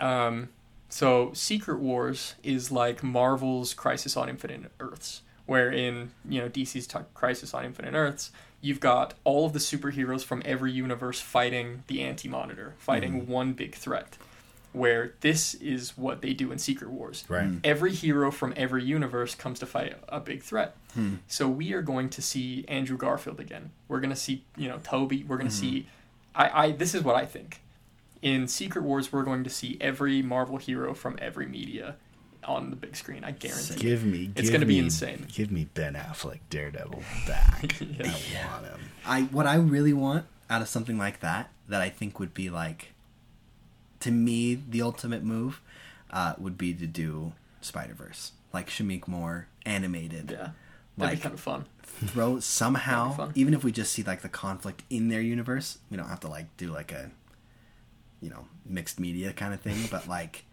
Um, 0.00 0.48
so 0.88 1.32
Secret 1.34 1.78
Wars 1.78 2.34
is 2.42 2.70
like 2.72 3.02
Marvel's 3.02 3.74
Crisis 3.74 4.16
on 4.16 4.28
Infinite 4.28 4.72
Earths, 4.80 5.22
where 5.46 5.70
in 5.70 6.10
you 6.28 6.40
know 6.40 6.48
DC's 6.48 6.86
t- 6.88 6.98
Crisis 7.14 7.54
on 7.54 7.64
Infinite 7.64 7.94
Earths, 7.94 8.32
you've 8.64 8.80
got 8.80 9.14
all 9.24 9.44
of 9.46 9.52
the 9.52 9.58
superheroes 9.58 10.24
from 10.24 10.40
every 10.44 10.72
universe 10.72 11.20
fighting 11.20 11.82
the 11.86 12.02
Anti 12.02 12.28
Monitor, 12.28 12.74
fighting 12.78 13.12
Mm-hmm. 13.22 13.30
one 13.32 13.52
big 13.52 13.74
threat. 13.74 14.16
where 14.72 15.12
this 15.20 15.54
is 15.54 15.96
what 15.96 16.20
they 16.20 16.32
do 16.32 16.50
in 16.50 16.58
Secret 16.58 16.90
Wars. 16.90 17.24
Right. 17.28 17.48
Every 17.62 17.92
hero 17.94 18.32
from 18.32 18.52
every 18.56 18.82
universe 18.82 19.34
comes 19.36 19.60
to 19.60 19.66
fight 19.66 19.94
a 20.08 20.18
big 20.18 20.42
threat. 20.42 20.74
Hmm. 20.94 21.14
So 21.28 21.46
we 21.48 21.72
are 21.74 21.82
going 21.82 22.08
to 22.10 22.20
see 22.20 22.64
Andrew 22.66 22.96
Garfield 22.96 23.38
again. 23.38 23.70
We're 23.86 24.00
going 24.00 24.10
to 24.10 24.16
see, 24.16 24.42
you 24.56 24.68
know, 24.68 24.78
Tobey. 24.82 25.22
We're 25.28 25.36
going 25.36 25.48
to 25.48 25.54
Mm-hmm. 25.54 25.70
see. 25.84 25.88
I, 26.34 26.64
I. 26.64 26.72
This 26.72 26.92
is 26.94 27.02
what 27.04 27.14
I 27.14 27.24
think. 27.24 27.60
In 28.20 28.48
Secret 28.48 28.82
Wars, 28.82 29.12
we're 29.12 29.22
going 29.22 29.44
to 29.44 29.50
see 29.50 29.76
every 29.80 30.22
Marvel 30.22 30.56
hero 30.56 30.92
from 30.94 31.16
every 31.20 31.46
media 31.46 31.94
on 32.44 32.70
the 32.70 32.76
big 32.76 32.94
screen. 32.96 33.24
I 33.24 33.30
guarantee. 33.32 33.76
Give 33.76 34.04
me. 34.04 34.30
It's 34.36 34.50
gonna 34.50 34.66
be 34.66 34.78
insane. 34.78 35.26
Give 35.32 35.50
me 35.50 35.68
Ben 35.74 35.94
Affleck 35.94 36.40
Daredevil 36.50 37.02
back. 37.26 37.80
Yeah. 37.80 38.48
I 38.48 38.52
want 38.52 38.64
him. 38.66 38.80
I 39.06 39.22
what 39.22 39.46
I 39.46 39.56
really 39.56 39.92
want 39.92 40.26
out 40.50 40.62
of 40.62 40.68
something 40.68 40.98
like 40.98 41.20
that 41.20 41.50
that 41.68 41.80
I 41.80 41.88
think 41.88 42.18
would 42.20 42.34
be 42.34 42.50
like 42.50 42.92
to 44.00 44.10
me 44.10 44.54
the 44.54 44.82
ultimate 44.82 45.22
move 45.22 45.60
uh, 46.10 46.34
would 46.38 46.58
be 46.58 46.74
to 46.74 46.86
do 46.86 47.32
Spider 47.60 47.94
Verse 47.94 48.32
like 48.52 48.68
Shameik 48.68 49.08
Moore 49.08 49.48
animated. 49.66 50.30
Yeah, 50.30 50.36
that'd 50.36 50.52
Like- 50.98 51.18
be 51.18 51.22
kind 51.22 51.34
of 51.34 51.40
fun. 51.40 51.64
Throw 51.82 52.28
That'd 52.30 52.42
somehow 52.44 53.12
fun. 53.12 53.32
even 53.34 53.54
if 53.54 53.62
we 53.64 53.70
just 53.72 53.92
see 53.92 54.02
like 54.02 54.22
the 54.22 54.28
conflict 54.28 54.82
in 54.90 55.08
their 55.08 55.20
universe, 55.20 55.78
we 55.90 55.96
don't 55.96 56.08
have 56.08 56.20
to 56.20 56.28
like 56.28 56.54
do 56.56 56.72
like 56.72 56.92
a 56.92 57.10
you 58.20 58.30
know 58.30 58.46
mixed 58.66 58.98
media 59.00 59.32
kind 59.32 59.52
of 59.54 59.60
thing, 59.60 59.76
but 59.90 60.08
like 60.08 60.44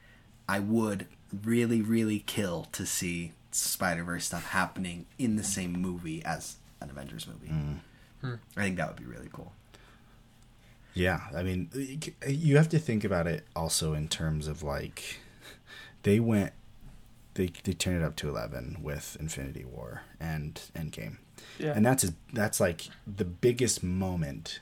I 0.48 0.60
would 0.60 1.08
really 1.44 1.82
really 1.82 2.20
kill 2.20 2.68
to 2.72 2.86
see 2.86 3.32
Spider 3.52 4.04
Verse 4.04 4.26
stuff 4.26 4.48
happening 4.48 5.06
in 5.18 5.36
the 5.36 5.44
same 5.44 5.74
movie 5.74 6.24
as 6.24 6.58
an 6.80 6.90
Avengers 6.90 7.28
movie. 7.28 7.54
Mm. 7.54 7.80
Hmm. 8.22 8.36
I 8.56 8.64
think 8.64 8.78
that 8.78 8.88
would 8.88 8.98
be 8.98 9.06
really 9.06 9.30
cool. 9.32 9.54
Yeah, 10.94 11.22
I 11.36 11.44
mean, 11.44 11.70
you 12.28 12.58
have 12.58 12.70
to 12.70 12.80
think 12.80 13.04
about 13.04 13.26
it 13.26 13.46
also 13.56 13.94
in 13.94 14.08
terms 14.10 14.48
of 14.48 14.62
like 14.62 15.20
they 16.04 16.20
went 16.20 16.54
they 17.36 17.52
they 17.64 17.74
turned 17.74 18.02
it 18.02 18.06
up 18.06 18.16
to 18.18 18.30
11 18.30 18.80
with 18.82 19.18
Infinity 19.20 19.64
War 19.64 20.04
and 20.20 20.62
Endgame. 20.76 21.18
Yeah, 21.58 21.74
And 21.76 21.86
that's 21.86 22.12
that's 22.34 22.60
like 22.60 22.90
the 23.08 23.26
biggest 23.26 23.84
moment 23.84 24.60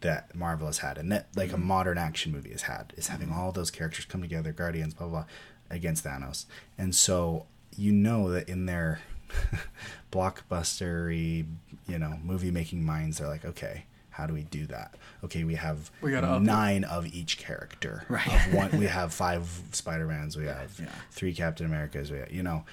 that 0.00 0.34
Marvel 0.34 0.66
has 0.66 0.78
had 0.78 0.98
and 0.98 1.10
that 1.10 1.28
like 1.36 1.52
a 1.52 1.56
hmm. 1.56 1.66
modern 1.66 1.98
action 1.98 2.32
movie 2.32 2.52
has 2.52 2.62
had 2.62 2.92
is 2.96 3.08
having 3.08 3.28
hmm. 3.28 3.34
all 3.34 3.52
those 3.52 3.70
characters 3.70 4.06
come 4.06 4.22
together, 4.22 4.52
Guardians, 4.52 4.94
blah 4.94 5.08
blah, 5.08 5.20
blah 5.20 5.26
against 5.70 6.04
Thanos. 6.04 6.46
And 6.78 6.94
so 6.94 7.46
you 7.76 7.92
know 7.92 8.30
that 8.30 8.48
in 8.48 8.66
their 8.66 9.00
blockbustery, 10.12 11.46
you 11.88 11.98
know, 11.98 12.18
movie 12.24 12.50
making 12.50 12.84
minds, 12.84 13.18
they're 13.18 13.28
like, 13.28 13.44
okay, 13.44 13.84
how 14.10 14.26
do 14.26 14.32
we 14.34 14.42
do 14.44 14.66
that? 14.66 14.94
Okay, 15.24 15.44
we 15.44 15.54
have 15.56 15.90
We 16.00 16.10
gotta 16.10 16.26
up 16.28 16.42
nine 16.42 16.84
of 16.84 17.06
each 17.06 17.38
character. 17.38 18.04
Right. 18.08 18.26
Of 18.46 18.54
one, 18.54 18.78
we 18.78 18.86
have 18.86 19.12
five 19.12 19.48
Spider 19.72 20.06
Mans. 20.06 20.36
We 20.36 20.46
have 20.46 20.78
Yeah. 20.78 20.86
three 21.10 21.34
Captain 21.34 21.66
Americas. 21.66 22.10
We, 22.10 22.18
have, 22.18 22.32
you 22.32 22.42
know, 22.42 22.64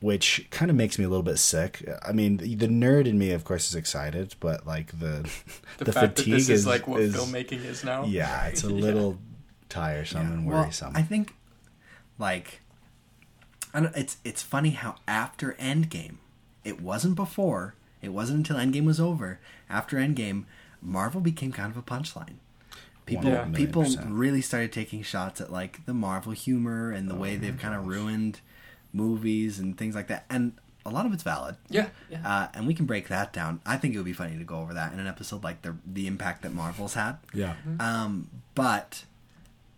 which 0.00 0.46
kind 0.50 0.70
of 0.70 0.76
makes 0.76 0.96
me 0.98 1.04
a 1.04 1.08
little 1.08 1.24
bit 1.24 1.38
sick. 1.38 1.88
I 2.06 2.12
mean, 2.12 2.36
the, 2.36 2.68
nerd 2.68 3.06
in 3.06 3.18
me, 3.18 3.32
of 3.32 3.42
course, 3.44 3.68
is 3.68 3.74
excited, 3.74 4.36
but 4.38 4.64
like 4.66 4.96
the 5.00 5.28
the, 5.78 5.86
the 5.86 5.92
fatigue 5.92 6.34
this 6.34 6.48
is, 6.48 6.66
like 6.66 6.86
what 6.86 7.00
is- 7.00 7.16
filmmaking 7.16 7.64
is 7.64 7.82
now. 7.82 8.04
yeah, 8.04 8.46
it's 8.46 8.62
a 8.62 8.68
Yeah. 8.68 8.74
little 8.80 9.18
tiresome 9.68 10.32
and 10.32 10.46
Well, 10.46 10.62
worrisome. 10.62 10.92
I 10.94 11.02
think, 11.02 11.34
like, 12.18 12.60
I 13.74 13.80
don't, 13.80 13.96
it's 13.96 14.16
it's 14.24 14.42
funny 14.42 14.70
how 14.70 14.96
after 15.06 15.52
Endgame, 15.60 16.16
it 16.64 16.80
wasn't 16.80 17.14
before. 17.14 17.74
It 18.00 18.10
wasn't 18.10 18.38
until 18.48 18.56
Endgame 18.56 18.84
was 18.86 19.00
over. 19.00 19.40
After 19.68 19.96
Endgame, 19.96 20.44
Marvel 20.80 21.20
became 21.20 21.52
kind 21.52 21.70
of 21.70 21.76
a 21.76 21.82
punchline. 21.82 22.36
People 23.06 23.30
Yeah. 23.30 23.48
people 23.54 23.84
really 24.06 24.40
started 24.42 24.72
taking 24.72 25.02
shots 25.02 25.40
at 25.40 25.50
like 25.52 25.84
the 25.86 25.94
Marvel 25.94 26.32
humor 26.32 26.90
and 26.90 27.08
the 27.10 27.14
way 27.14 27.36
they've 27.36 27.58
kind 27.58 27.74
of 27.74 27.86
ruined 27.86 28.40
movies 28.92 29.58
and 29.58 29.76
things 29.76 29.94
like 29.94 30.08
that. 30.08 30.24
And 30.30 30.52
a 30.86 30.90
lot 30.90 31.04
of 31.06 31.12
it's 31.12 31.22
valid. 31.22 31.56
yeah, 31.68 31.88
yeah. 32.10 32.20
Uh, 32.26 32.48
and 32.54 32.66
we 32.66 32.72
can 32.74 32.86
break 32.86 33.08
that 33.08 33.32
down. 33.32 33.60
I 33.66 33.76
think 33.76 33.94
it 33.94 33.98
would 33.98 34.04
be 34.06 34.12
funny 34.12 34.38
to 34.38 34.44
go 34.44 34.60
over 34.60 34.72
that 34.74 34.92
in 34.92 35.00
an 35.00 35.06
episode 35.06 35.42
like 35.44 35.62
the 35.62 35.76
the 35.86 36.06
impact 36.06 36.42
that 36.42 36.52
Marvel's 36.54 36.94
had. 36.94 37.18
yeah, 37.34 37.54
Um, 37.80 38.28
but 38.54 39.04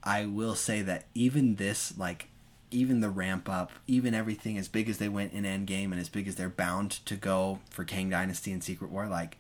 I 0.05 0.27
will 0.27 0.55
say 0.55 0.83
that 0.83 1.05
even 1.15 1.57
this, 1.57 1.97
like, 1.99 2.29
even 2.71 3.01
the 3.01 3.11
ramp 3.11 3.49
up, 3.49 3.73
even 3.87 4.15
everything 4.15 4.57
as 4.59 4.69
big 4.69 4.89
as 4.89 4.99
they 4.99 5.09
went 5.09 5.33
in 5.33 5.45
Endgame 5.45 5.87
and 5.93 5.99
as 6.01 6.09
big 6.09 6.29
as 6.29 6.37
they're 6.37 6.49
bound 6.49 6.91
to 7.07 7.17
go 7.17 7.59
for 7.71 7.85
Kang 7.85 8.11
Dynasty 8.11 8.53
and 8.53 8.63
Secret 8.63 8.91
War, 8.91 9.07
like, 9.07 9.39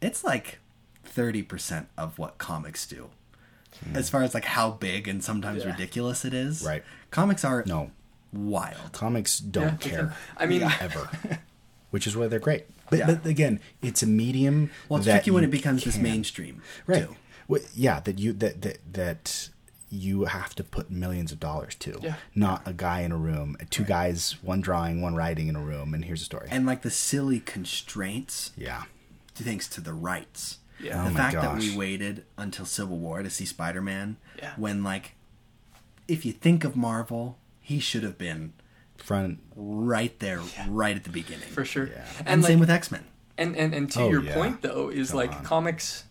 it's 0.00 0.22
like 0.24 0.58
thirty 1.04 1.42
percent 1.42 1.88
of 1.96 2.18
what 2.18 2.38
comics 2.38 2.86
do, 2.86 3.10
hmm. 3.84 3.96
as 3.96 4.10
far 4.10 4.22
as 4.22 4.34
like 4.34 4.44
how 4.44 4.70
big 4.70 5.08
and 5.08 5.22
sometimes 5.22 5.64
Yeah. 5.64 5.70
ridiculous 5.70 6.24
it 6.24 6.34
is. 6.34 6.62
Right. 6.62 6.84
Comics 7.10 7.44
are 7.44 7.64
no, 7.66 7.90
wild. 8.32 8.92
comics 8.92 9.38
don't 9.38 9.64
Yeah, 9.64 9.76
care. 9.90 9.98
can- 9.98 10.12
I 10.36 10.46
mean, 10.46 10.62
ever, 10.62 11.08
which 11.90 12.06
is 12.06 12.16
why 12.16 12.26
they're 12.28 12.38
great. 12.38 12.66
But, 12.90 12.98
Yeah. 13.00 13.06
but 13.06 13.26
again, 13.26 13.60
it's 13.82 14.02
a 14.02 14.06
medium. 14.06 14.70
Well, 14.88 14.98
it's 14.98 15.06
that 15.06 15.14
tricky 15.18 15.30
when 15.32 15.44
it 15.44 15.50
becomes 15.50 15.84
this 15.84 15.96
mainstream, 15.98 16.62
right? 16.86 17.06
Too. 17.08 17.16
Well, 17.48 17.62
yeah, 17.74 18.00
that 18.00 18.18
you 18.18 18.32
that 18.34 18.62
that 18.62 18.78
that 18.92 19.48
you 19.96 20.24
have 20.24 20.54
to 20.56 20.64
put 20.64 20.90
millions 20.90 21.32
of 21.32 21.40
dollars 21.40 21.74
to. 21.76 21.98
Yeah. 22.02 22.14
Not 22.34 22.62
a 22.66 22.72
guy 22.72 23.00
in 23.00 23.12
a 23.12 23.16
room, 23.16 23.56
two 23.70 23.84
guys, 23.84 24.36
one 24.42 24.60
drawing, 24.60 25.00
one 25.02 25.14
writing 25.14 25.48
in 25.48 25.56
a 25.56 25.60
room, 25.60 25.94
and 25.94 26.04
here's 26.04 26.22
a 26.22 26.24
story. 26.24 26.48
And 26.50 26.66
like 26.66 26.82
the 26.82 26.90
silly 26.90 27.40
constraints 27.40 28.52
yeah. 28.56 28.84
thanks 29.34 29.68
to 29.68 29.80
the 29.80 29.92
rights. 29.92 30.58
Yeah. 30.80 31.02
the 31.04 31.08
Oh 31.08 31.10
my 31.12 31.16
fact 31.18 31.34
that 31.36 31.56
we 31.58 31.76
waited 31.76 32.24
until 32.36 32.66
Civil 32.66 32.98
War 32.98 33.22
to 33.22 33.30
see 33.30 33.44
Spider 33.46 33.80
Man, 33.80 34.16
Yeah. 34.38 34.52
when 34.56 34.82
like, 34.84 35.14
if 36.08 36.24
you 36.26 36.32
think 36.32 36.64
of 36.64 36.76
Marvel, 36.76 37.38
he 37.60 37.80
should 37.80 38.02
have 38.02 38.18
been 38.18 38.52
Front. 38.98 39.38
right 39.56 40.18
there, 40.20 40.40
right 40.68 40.94
at 40.96 41.04
the 41.04 41.10
beginning. 41.10 41.48
for 41.48 41.64
sure. 41.64 41.86
Yeah. 41.88 42.04
and 42.20 42.28
And, 42.28 42.44
same 42.44 42.60
with 42.60 42.70
X 42.70 42.90
Men. 42.90 43.04
and, 43.38 43.56
and 43.56 43.74
and 43.74 43.90
to 43.92 44.02
Oh, 44.02 44.10
your 44.10 44.22
yeah. 44.22 44.34
point 44.34 44.62
though 44.62 44.88
is 44.90 45.10
Come 45.10 45.16
like 45.16 45.32
on. 45.32 45.44
comics 45.44 46.04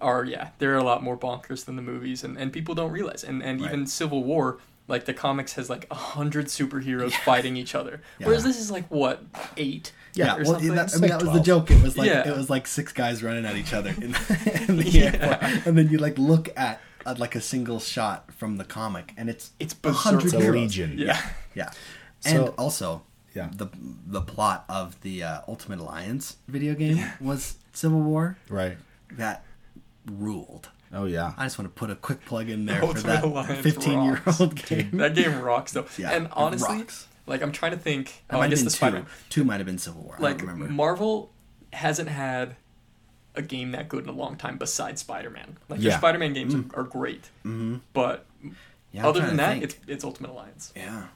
are 0.00 0.24
yeah 0.24 0.48
they're 0.58 0.76
a 0.76 0.82
lot 0.82 1.02
more 1.02 1.16
bonkers 1.16 1.64
than 1.64 1.76
the 1.76 1.82
movies 1.82 2.24
and, 2.24 2.36
and 2.36 2.52
people 2.52 2.74
don't 2.74 2.90
realize 2.92 3.22
and 3.24 3.42
and 3.42 3.60
Right. 3.60 3.68
even 3.72 3.86
Civil 3.86 4.24
War 4.24 4.58
like 4.88 5.04
the 5.06 5.14
comics 5.14 5.54
has 5.54 5.70
like 5.70 5.86
a 5.90 5.94
hundred 5.94 6.46
superheroes 6.46 7.12
fighting 7.12 7.56
each 7.56 7.74
other 7.74 8.02
Yeah. 8.18 8.26
whereas 8.26 8.44
this 8.44 8.58
is 8.60 8.70
like 8.70 8.86
what 8.90 9.22
eight 9.56 9.92
Yeah, 10.14 10.34
or 10.34 10.38
well, 10.38 10.44
something 10.52 10.74
that, 10.74 10.90
I 10.94 10.98
mean, 10.98 11.10
like 11.10 11.20
that 11.20 11.22
was 11.26 11.32
the 11.34 11.40
joke. 11.44 11.70
It 11.70 11.82
was 11.82 11.96
like 11.96 12.08
Yeah. 12.10 12.28
it 12.28 12.36
was 12.36 12.50
like 12.50 12.66
six 12.66 12.92
guys 12.92 13.22
running 13.22 13.44
at 13.46 13.56
each 13.56 13.72
other 13.72 13.90
in, 13.90 14.02
in 14.68 14.76
the 14.76 14.84
Yeah. 14.92 15.02
airport, 15.40 15.66
and 15.66 15.78
then 15.78 15.88
you 15.88 15.98
like 15.98 16.18
look 16.18 16.50
at, 16.56 16.80
at 17.06 17.18
like 17.18 17.34
a 17.34 17.40
single 17.40 17.80
shot 17.80 18.30
from 18.34 18.56
the 18.58 18.64
comic, 18.64 19.12
and 19.16 19.28
it's 19.30 19.52
It's 19.58 19.74
a 19.84 19.92
hundred 19.92 20.24
It's 20.26 20.34
a 20.34 20.40
heroes. 20.40 20.54
legion. 20.60 20.98
yeah 20.98 21.20
Yeah, 21.54 21.70
and 22.26 22.36
So- 22.46 22.54
also 22.58 23.02
Yeah. 23.34 23.48
the 23.56 23.68
the 24.06 24.20
plot 24.20 24.64
of 24.68 25.00
the 25.00 25.22
uh, 25.22 25.40
Ultimate 25.48 25.78
Alliance 25.80 26.36
video 26.46 26.74
game 26.74 26.98
was 27.20 27.56
Civil 27.72 28.02
War 28.02 28.36
Right. 28.50 28.76
that 29.12 29.44
ruled. 30.06 30.68
Oh 30.92 31.06
yeah. 31.06 31.32
I 31.36 31.44
just 31.44 31.58
want 31.58 31.74
to 31.74 31.78
put 31.78 31.90
a 31.90 31.96
quick 31.96 32.24
plug 32.24 32.48
in 32.48 32.66
there 32.66 32.80
for 32.80 32.92
that 33.00 33.24
Alliance 33.24 33.60
15 33.62 34.02
year 34.04 34.22
old 34.40 34.54
game. 34.66 34.90
that 34.98 35.14
game 35.14 35.40
rocks 35.40 35.72
though 35.72 35.86
Yeah, 35.98 36.12
and 36.12 36.28
honestly 36.32 36.78
rocks. 36.78 37.08
like 37.26 37.42
I'm 37.42 37.52
trying 37.52 37.72
to 37.72 37.78
think 37.78 38.22
That 38.28 38.36
oh 38.36 38.38
might 38.38 38.40
I 38.40 38.42
have 38.44 38.50
guess 38.50 38.58
been 38.60 38.64
the 38.66 38.70
two. 38.70 38.76
Spider 38.76 39.06
Two 39.30 39.44
might 39.44 39.56
have 39.56 39.66
been 39.66 39.78
Civil 39.78 40.02
War. 40.02 40.16
I 40.18 40.22
like 40.22 40.38
don't 40.38 40.48
remember. 40.48 40.72
Marvel 40.72 41.32
hasn't 41.72 42.08
had 42.08 42.56
a 43.34 43.42
game 43.42 43.72
that 43.72 43.88
good 43.88 44.04
in 44.04 44.08
a 44.08 44.12
long 44.12 44.36
time 44.36 44.58
besides 44.58 45.00
Spider-Man. 45.00 45.56
Like 45.68 45.80
Yeah. 45.80 45.90
their 45.90 45.98
Spider-Man 45.98 46.32
games 46.34 46.54
are, 46.54 46.64
are 46.74 46.84
great, 46.84 47.30
Mhm. 47.44 47.80
but 47.92 48.26
Yeah, 48.92 49.08
other 49.08 49.20
than 49.22 49.36
that, 49.38 49.52
think. 49.52 49.64
it's 49.64 49.76
it's 49.88 50.04
Ultimate 50.04 50.30
Alliance. 50.30 50.72
yeah. 50.76 51.06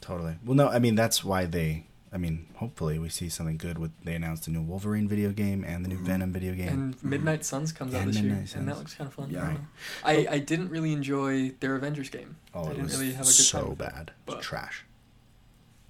Totally. 0.00 0.34
Well, 0.44 0.56
no, 0.56 0.68
I 0.68 0.78
mean 0.80 0.94
that's 0.96 1.22
why 1.22 1.44
they. 1.44 1.84
I 2.12 2.16
mean, 2.16 2.46
hopefully 2.56 2.98
we 2.98 3.08
see 3.10 3.28
something 3.28 3.58
good 3.58 3.76
with. 3.78 3.90
They 4.02 4.14
announced 4.14 4.46
a 4.46 4.50
new 4.50 4.62
Wolverine 4.62 5.06
video 5.08 5.30
game 5.30 5.62
and 5.64 5.84
the 5.84 5.88
new 5.90 5.98
mm. 5.98 6.04
Venom 6.06 6.32
video 6.32 6.54
game. 6.54 6.68
And 6.68 6.96
mm. 6.98 7.02
Midnight 7.04 7.44
Suns 7.44 7.70
comes 7.72 7.94
out 7.94 8.02
And 8.02 8.10
this 8.10 8.16
year, 8.20 8.30
Midnight 8.32 8.54
and 8.56 8.68
that 8.68 8.78
looks 8.78 8.94
kind 8.94 9.08
of 9.08 9.14
fun. 9.14 9.28
Yeah. 9.30 9.56
I. 10.04 10.12
I 10.12 10.26
I 10.30 10.38
didn't 10.38 10.70
really 10.70 10.92
enjoy 10.92 11.50
their 11.60 11.74
Avengers 11.76 12.08
game. 12.08 12.36
oh, 12.54 12.60
I 12.60 12.66
it 12.66 12.68
didn't 12.70 12.82
was 12.84 12.98
really 12.98 13.12
have 13.12 13.22
a 13.22 13.24
good 13.24 13.32
so 13.32 13.68
with 13.70 13.78
bad. 13.78 14.12
It 14.26 14.36
was 14.36 14.44
trash. 14.44 14.84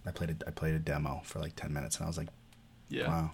I 0.06 0.10
played 0.10 0.30
a, 0.42 0.48
I 0.48 0.50
played 0.50 0.74
a 0.74 0.78
demo 0.78 1.20
for 1.24 1.38
like 1.38 1.54
ten 1.54 1.72
minutes 1.72 1.96
and 1.98 2.04
I 2.04 2.08
was 2.08 2.16
like, 2.16 2.28
Yeah, 2.88 3.08
wow, 3.08 3.30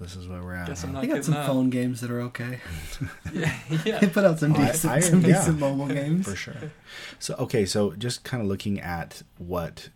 this 0.00 0.16
is 0.16 0.26
where 0.26 0.42
we're 0.42 0.54
at. 0.54 0.68
Guess 0.68 0.82
huh? 0.82 0.88
I'm 0.88 0.94
not 0.94 1.00
They 1.02 1.08
got 1.08 1.24
some 1.24 1.34
that. 1.34 1.46
phone 1.46 1.70
games 1.70 2.00
that 2.00 2.10
are 2.10 2.22
okay. 2.22 2.60
yeah, 3.32 3.54
yeah. 3.84 3.98
They 4.00 4.06
put 4.08 4.24
out 4.24 4.38
some 4.38 4.54
Oh, 4.56 4.60
I- 4.60 4.70
I- 4.70 5.00
some 5.00 5.20
yeah. 5.20 5.38
decent 5.38 5.58
mobile 5.60 5.86
games. 6.00 6.26
for 6.26 6.34
sure. 6.34 6.72
So 7.18 7.34
okay, 7.38 7.64
so 7.66 7.92
just 7.92 8.24
kind 8.24 8.42
of 8.42 8.48
looking 8.48 8.80
at 8.80 9.22
what 9.38 9.90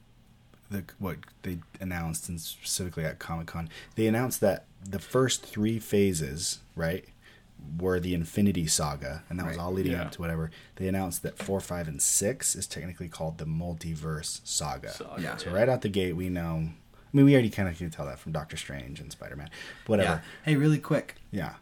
the 0.71 0.85
what 0.99 1.17
they 1.43 1.59
announced, 1.81 2.29
and 2.29 2.41
specifically 2.41 3.05
at 3.05 3.19
Comic 3.19 3.47
Con, 3.49 3.69
they 3.95 4.07
announced 4.07 4.41
that 4.41 4.65
the 4.85 4.99
first 4.99 5.45
three 5.45 5.79
phases, 5.79 6.59
right, 6.77 7.05
were 7.79 7.99
the 7.99 8.15
Infinity 8.15 8.67
Saga, 8.67 9.25
and 9.29 9.39
that 9.39 9.47
was 9.47 9.59
all 9.59 9.73
leading 9.73 9.93
Yeah. 9.93 10.03
up 10.03 10.13
to 10.13 10.21
whatever. 10.21 10.51
They 10.77 10.87
announced 10.89 11.23
that 11.25 11.39
four, 11.39 11.61
five, 11.61 11.89
and 11.89 12.01
six 12.01 12.55
is 12.55 12.67
technically 12.67 13.09
called 13.09 13.39
the 13.39 13.45
Multiverse 13.47 14.41
Saga. 14.45 14.93
So, 14.93 15.13
Yeah. 15.19 15.37
So 15.37 15.51
right 15.51 15.69
out 15.69 15.83
the 15.83 15.89
gate, 15.89 16.15
we 16.15 16.29
know. 16.29 16.71
I 16.71 17.17
mean, 17.17 17.25
we 17.25 17.33
already 17.33 17.51
kind 17.51 17.69
of 17.69 17.77
can 17.77 17.91
tell 17.91 18.07
that 18.07 18.19
from 18.19 18.33
Doctor 18.33 18.57
Strange 18.57 19.01
and 19.01 19.11
Spider 19.11 19.35
Man. 19.35 19.51
Whatever. 19.87 20.09
Yeah. 20.11 20.21
Hey, 20.45 20.57
really 20.57 20.79
quick. 20.79 21.17
Yeah. 21.31 21.55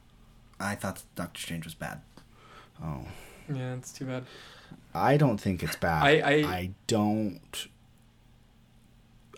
I 0.60 0.74
thought 0.74 1.02
Doctor 1.14 1.40
Strange 1.40 1.64
was 1.64 1.74
bad. 1.74 2.00
Oh. 2.82 3.06
yeah, 3.52 3.74
it's 3.74 3.92
too 3.92 4.04
bad. 4.06 4.24
I 4.92 5.16
don't 5.16 5.38
think 5.38 5.62
it's 5.62 5.76
bad. 5.76 6.02
I- 6.04 6.20
I- 6.20 6.52
I 6.56 6.70
don't. 6.88 7.68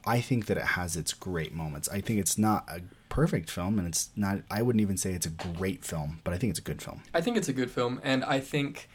I 0.08 0.22
think 0.22 0.46
that 0.46 0.56
it 0.56 0.64
has 0.64 0.96
its 0.96 1.12
great 1.12 1.52
moments. 1.54 1.86
I 1.90 2.00
think 2.00 2.18
it's 2.18 2.38
not 2.38 2.64
a 2.66 2.80
perfect 3.10 3.50
film, 3.50 3.78
and 3.78 3.86
it's 3.86 4.08
not. 4.16 4.38
I 4.50 4.62
wouldn't 4.62 4.80
even 4.80 4.96
say 4.96 5.12
it's 5.12 5.26
a 5.26 5.30
great 5.30 5.84
film, 5.84 6.20
but 6.24 6.32
I 6.32 6.38
think 6.38 6.50
it's 6.50 6.58
a 6.58 6.62
good 6.62 6.80
film. 6.80 7.02
I 7.12 7.20
think 7.20 7.36
it's 7.36 7.48
a 7.48 7.52
good 7.52 7.70
film, 7.70 8.00
and 8.02 8.24
I 8.24 8.40
think, 8.40 8.88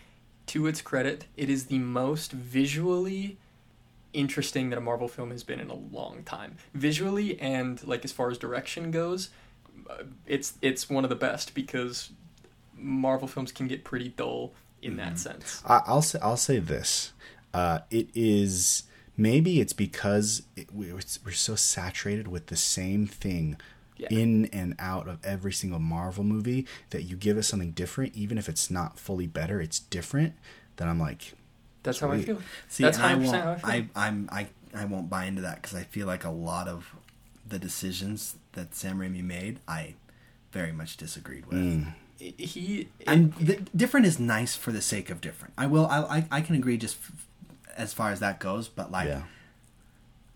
to 0.48 0.66
its 0.66 0.82
credit, 0.82 1.26
it 1.38 1.52
is 1.52 1.66
the 1.66 1.78
most 1.78 2.32
visually 2.32 3.38
interesting 4.12 4.72
that 4.72 4.78
a 4.78 4.82
Marvel 4.82 5.08
film 5.08 5.30
has 5.30 5.44
been 5.44 5.60
in 5.60 5.70
a 5.70 5.76
long 5.76 6.24
time. 6.24 6.58
Visually 6.74 7.40
and 7.40 7.86
like 7.86 8.04
as 8.04 8.12
far 8.12 8.32
as 8.32 8.40
direction 8.40 8.90
goes, 8.90 9.30
uh, 9.90 10.04
it's 10.26 10.54
it's 10.64 10.90
one 10.90 11.04
of 11.04 11.12
the 11.12 11.16
best 11.16 11.54
because 11.54 12.10
Marvel 12.76 13.28
films 13.28 13.52
can 13.52 13.68
get 13.68 13.84
pretty 13.84 14.10
dull 14.10 14.54
in 14.82 14.98
that 14.98 15.20
sense. 15.20 15.62
I, 15.64 15.82
I'll 15.86 16.02
say 16.02 16.18
I'll 16.24 16.38
say 16.38 16.58
this. 16.58 17.14
Uh, 17.54 17.80
it 17.92 18.08
is 18.16 18.84
maybe 19.18 19.60
it's 19.62 19.74
because 19.74 20.44
it, 20.56 20.74
we're, 20.74 20.96
we're 21.26 21.32
so 21.32 21.56
saturated 21.56 22.28
with 22.28 22.48
the 22.48 22.56
same 22.56 23.06
thing 23.08 23.58
Yeah. 23.98 24.08
in 24.12 24.46
and 24.48 24.76
out 24.80 25.08
of 25.08 25.20
every 25.24 25.54
single 25.54 25.80
Marvel 25.80 26.24
movie 26.24 26.66
that 26.90 27.04
you 27.04 27.16
give 27.16 27.38
us 27.38 27.48
something 27.48 27.72
different, 27.72 28.16
even 28.16 28.38
if 28.38 28.50
it's 28.50 28.72
not 28.72 28.98
fully 29.00 29.28
better, 29.28 29.62
it's 29.62 29.80
different. 29.80 30.34
Then 30.78 30.88
I'm 30.90 31.00
like, 31.00 31.34
That's 31.84 32.00
how 32.00 32.12
I 32.12 32.22
feel. 32.22 32.40
See, 32.68 32.84
That's 32.84 32.98
I 33.00 33.14
100% 33.14 33.24
won't. 33.26 33.36
how 33.36 33.52
I 33.52 33.56
feel. 33.56 33.70
I, 33.96 34.08
I'm 34.08 34.30
I 34.32 34.48
I 34.76 34.86
won't 34.86 35.10
buy 35.10 35.26
into 35.26 35.42
that 35.44 35.62
because 35.62 35.76
I 35.78 35.84
feel 35.84 36.08
like 36.08 36.24
a 36.26 36.32
lot 36.32 36.68
of 36.68 36.96
the 37.48 37.60
decisions 37.60 38.36
that 38.54 38.74
Sam 38.74 38.98
Raimi 38.98 39.24
made, 39.24 39.60
I 39.68 39.94
very 40.52 40.72
much 40.72 40.98
disagreed 40.98 41.46
with. 41.46 41.58
mm, 41.60 41.94
he 42.18 42.88
And 43.06 43.34
the, 43.36 43.60
different 43.76 44.06
is 44.08 44.18
nice 44.20 44.56
for 44.56 44.72
the 44.72 44.82
sake 44.82 45.10
of 45.12 45.22
different. 45.22 45.54
I 45.58 45.68
will. 45.68 45.86
I 45.88 46.00
I, 46.18 46.26
I 46.32 46.42
can 46.42 46.56
agree 46.56 46.78
just 46.78 46.98
f- 46.98 47.28
as 47.78 47.94
far 47.94 48.12
as 48.12 48.20
that 48.20 48.40
goes, 48.40 48.68
but 48.68 48.92
like. 48.92 49.08
yeah, 49.08 49.24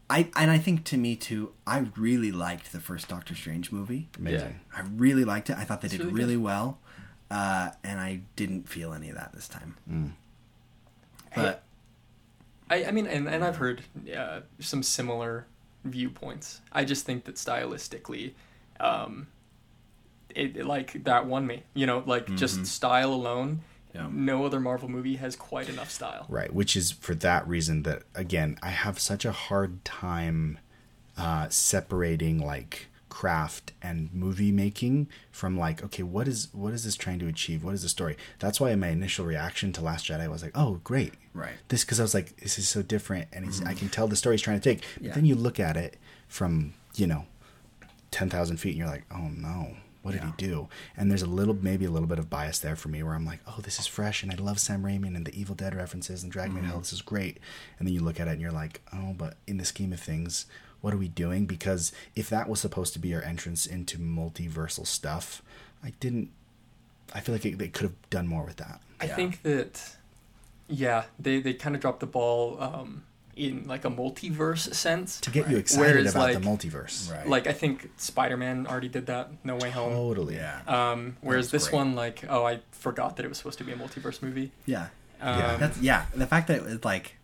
I 0.10 0.30
and 0.38 0.50
I 0.50 0.58
think 0.58 0.86
to 0.86 0.98
me 0.98 1.18
too, 1.18 1.52
I 1.66 1.88
really 1.98 2.32
liked 2.32 2.72
the 2.72 2.80
first 2.80 3.10
Doctor 3.10 3.36
Strange 3.36 3.72
movie. 3.74 4.08
amazing. 4.18 4.62
I 4.74 4.82
really 4.96 5.26
liked 5.26 5.50
it. 5.50 5.58
I 5.58 5.66
thought 5.66 5.82
they 5.82 5.88
It's 5.88 5.98
did 5.98 6.06
really 6.06 6.14
really, 6.14 6.38
well, 6.38 6.80
uh, 7.30 7.72
and 7.84 8.00
I 8.00 8.22
didn't 8.38 8.70
feel 8.70 8.94
any 8.94 9.10
of 9.10 9.16
that 9.16 9.34
this 9.34 9.50
time. 9.50 9.76
Mm. 9.92 10.12
But 11.36 11.64
I, 12.70 12.86
I 12.86 12.92
mean, 12.92 13.06
and, 13.08 13.28
and 13.28 13.44
I've 13.44 13.58
heard 13.58 13.82
uh, 14.16 14.42
some 14.60 14.82
similar 14.82 15.46
viewpoints. 15.84 16.62
I 16.72 16.86
just 16.86 17.06
think 17.06 17.26
that 17.26 17.36
stylistically, 17.36 18.34
um, 18.80 19.28
it, 20.34 20.58
it, 20.58 20.66
like 20.66 21.04
that 21.04 21.26
won 21.26 21.46
me. 21.46 21.64
You 21.74 21.86
know, 21.86 22.04
like 22.06 22.34
just 22.36 22.66
style 22.66 23.14
alone. 23.14 23.62
Yeah. 23.98 24.08
No 24.12 24.46
other 24.46 24.60
Marvel 24.60 24.88
movie 24.90 25.16
has 25.18 25.36
quite 25.36 25.68
enough 25.70 25.90
style. 25.92 26.26
Right, 26.30 26.54
which 26.54 26.76
is 26.76 26.92
for 26.92 27.16
that 27.16 27.48
reason 27.48 27.84
that 27.84 28.04
again 28.16 28.58
I 28.62 28.70
have 28.70 29.00
such 29.00 29.26
a 29.26 29.32
hard 29.32 29.84
time 29.84 30.60
uh, 31.18 31.50
separating 31.50 32.38
like 32.40 32.88
craft 33.10 33.74
and 33.82 34.14
movie 34.14 34.52
making 34.52 35.08
from 35.32 35.58
like 35.58 35.84
okay 35.84 36.04
what 36.04 36.28
is 36.28 36.50
what 36.54 36.72
is 36.74 36.84
this 36.84 36.96
trying 36.96 37.18
to 37.18 37.26
achieve 37.28 37.64
what 37.64 37.74
is 37.74 37.82
the 37.82 37.90
story 37.90 38.16
that's 38.38 38.60
why 38.60 38.76
my 38.76 38.90
initial 38.90 39.26
reaction 39.26 39.74
to 39.74 39.82
last 39.82 40.06
jedi 40.06 40.30
was 40.30 40.44
like 40.44 40.52
oh 40.54 40.80
great 40.84 41.14
Right. 41.34 41.54
this 41.70 41.84
because 41.84 42.00
i 42.00 42.04
was 42.04 42.14
like 42.14 42.38
this 42.38 42.60
is 42.60 42.68
so 42.68 42.84
different 42.84 43.28
and 43.34 43.48
it's, 43.48 43.60
i 43.64 43.74
can 43.74 43.90
tell 43.90 44.08
the 44.08 44.16
story 44.16 44.36
he's 44.36 44.44
trying 44.44 44.60
to 44.60 44.70
take 44.70 44.84
but 44.98 45.04
Yeah. 45.04 45.14
then 45.16 45.26
you 45.26 45.34
look 45.34 45.60
at 45.60 45.76
it 45.76 45.98
from 46.28 46.74
you 46.94 47.08
know 47.08 47.26
10,000 48.12 48.58
feet 48.58 48.72
and 48.72 48.78
you're 48.78 48.88
like 48.88 49.06
oh 49.12 49.30
no 49.36 49.76
what 50.08 50.14
did 50.14 50.22
Yeah. 50.24 50.32
he 50.38 50.48
do? 50.48 50.68
And 50.96 51.12
there's 51.12 51.22
a 51.22 51.28
little 51.28 51.54
maybe 51.54 51.84
a 51.86 51.92
little 51.92 52.08
bit 52.08 52.18
of 52.18 52.30
bias 52.30 52.60
there 52.60 52.76
for 52.78 52.88
me 52.88 53.04
where 53.04 53.14
i'm 53.14 53.26
like 53.26 53.42
oh 53.46 53.60
this 53.62 53.78
is 53.78 53.88
fresh 53.88 54.24
and 54.24 54.32
i 54.32 54.36
love 54.36 54.58
sam 54.60 54.84
raimi 54.84 55.14
and 55.16 55.26
the 55.26 55.38
evil 55.38 55.54
dead 55.54 55.76
references 55.76 56.24
and 56.24 56.32
drag 56.32 56.54
to 56.56 56.62
hell 56.62 56.80
this 56.80 56.94
is 56.94 57.02
great. 57.02 57.38
And 57.78 57.88
then 57.88 57.94
you 57.94 58.00
look 58.02 58.20
at 58.20 58.28
it 58.30 58.32
and 58.32 58.42
you're 58.42 58.52
like 58.52 58.80
oh 58.94 59.14
but 59.18 59.36
in 59.46 59.58
the 59.58 59.66
scheme 59.66 59.92
of 59.92 60.00
things 60.00 60.46
what 60.80 60.94
are 60.94 60.98
we 60.98 61.08
doing? 61.08 61.48
Because 61.48 61.92
if 62.16 62.30
that 62.30 62.48
was 62.48 62.60
supposed 62.62 62.94
to 62.94 63.00
be 63.00 63.14
our 63.16 63.22
entrance 63.22 63.66
into 63.66 63.98
multiversal 63.98 64.88
stuff 64.88 65.42
i 65.84 65.92
didn't 66.00 66.30
i 67.14 67.20
feel 67.20 67.36
like 67.36 67.46
it, 67.46 67.58
they 67.58 67.68
could 67.68 67.84
have 67.84 68.10
done 68.10 68.28
more 68.28 68.44
with 68.46 68.58
that. 68.58 68.80
I 69.02 69.06
Yeah. 69.06 69.16
think 69.16 69.42
that, 69.44 69.96
yeah, 70.70 71.04
they, 71.20 71.40
they 71.40 71.54
kind 71.54 71.76
of 71.76 71.82
dropped 71.82 72.00
the 72.00 72.06
ball 72.08 72.62
um, 72.62 73.04
in 73.38 73.68
like 73.68 73.86
a 73.86 73.90
multiverse 73.90 74.74
sense. 74.74 75.20
to 75.22 75.30
get 75.32 75.50
you 75.50 75.58
excited 75.58 75.96
Whereas, 75.96 76.16
about 76.16 76.34
like- 76.34 76.42
the 76.42 76.48
multiverse 76.70 77.12
Right. 77.12 77.28
Like 77.28 77.48
I 77.48 77.54
think 77.54 77.90
Spider 77.98 78.38
Man 78.38 78.68
already 78.68 78.90
did 78.90 79.06
that. 79.08 79.30
No 79.44 79.56
Way 79.56 79.70
Home. 79.72 79.92
totally 79.94 80.36
yeah, 80.36 80.62
Um, 80.68 81.18
whereas 81.22 81.52
this 81.52 81.70
great. 81.70 81.78
one, 81.78 81.96
like, 81.96 82.24
oh, 82.30 82.46
I 82.46 82.60
forgot 82.72 83.16
that 83.18 83.26
it 83.26 83.30
was 83.30 83.38
supposed 83.38 83.58
to 83.60 83.64
be 83.64 83.72
a 83.72 83.76
multiverse 83.78 84.22
movie. 84.22 84.52
yeah, 84.66 84.88
Um, 85.22 85.40
Yeah. 85.40 85.56
that's 85.58 85.78
yeah. 85.80 86.06
The 86.16 86.28
fact 86.28 86.48
that 86.48 86.64
it's 86.64 86.86
like 86.86 87.16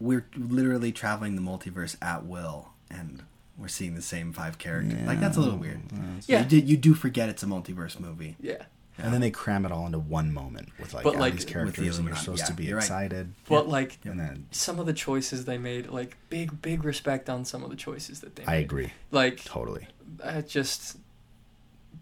we're 0.00 0.26
literally 0.36 0.92
traveling 0.92 1.36
the 1.36 1.42
multiverse 1.42 1.96
at 2.02 2.24
will, 2.26 2.70
and 2.90 3.22
we're 3.56 3.68
seeing 3.68 3.94
the 3.94 4.02
same 4.02 4.32
five 4.32 4.58
characters. 4.58 5.06
Like 5.06 5.20
that's 5.20 5.36
a 5.36 5.40
little 5.40 5.58
weird. 5.58 5.80
Yeah. 6.26 6.40
you, 6.40 6.44
do, 6.46 6.58
you 6.58 6.76
do 6.76 6.94
forget 6.94 7.28
it's 7.28 7.42
a 7.42 7.46
multiverse 7.46 7.98
movie. 8.00 8.36
yeah. 8.40 8.62
And 8.96 9.12
then 9.12 9.20
they 9.20 9.30
cram 9.30 9.66
it 9.66 9.72
all 9.72 9.86
into 9.86 9.98
one 9.98 10.32
moment 10.32 10.68
with 10.78 10.94
like 10.94 11.02
But, 11.04 11.14
all 11.14 11.20
like, 11.20 11.32
these 11.32 11.40
with 11.40 11.48
the 11.48 11.52
characters, 11.52 11.98
and 11.98 12.06
you're 12.06 12.16
supposed 12.16 12.40
yeah, 12.42 12.46
to 12.46 12.52
be 12.54 12.64
you're 12.66 12.76
right. 12.76 12.84
excited. 12.84 13.34
But 13.48 13.68
like 13.68 13.98
And 14.04 14.18
then 14.20 14.46
some 14.52 14.78
of 14.78 14.86
the 14.86 14.92
choices 14.92 15.44
they 15.46 15.58
made, 15.58 15.88
like 15.88 16.16
big, 16.30 16.62
big 16.62 16.84
respect 16.84 17.28
on 17.28 17.44
some 17.44 17.64
of 17.64 17.70
the 17.70 17.76
choices 17.76 18.20
that 18.20 18.36
they 18.36 18.42
made. 18.44 18.52
I 18.52 18.56
agree 18.56 18.92
Like 19.10 19.44
totally. 19.44 19.88
uh, 20.22 20.42
just 20.42 20.96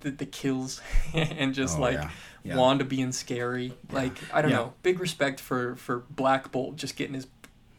the 0.01 0.11
the 0.11 0.27
kills 0.27 0.81
and 1.15 1.55
just 1.55 1.79
Oh, 1.79 1.83
like 1.83 1.95
yeah. 1.95 2.11
Yeah. 2.45 2.57
Wanda 2.57 2.85
being 2.85 3.13
scary. 3.13 3.73
Like 3.91 4.19
I 4.35 4.43
don't 4.43 4.51
Yeah. 4.51 4.57
know. 4.59 4.73
Big 4.83 4.99
respect 5.01 5.41
for 5.41 5.77
for 5.77 6.01
Black 6.11 6.53
Bolt 6.53 6.77
just 6.77 6.97
getting 6.97 7.15
his 7.15 7.27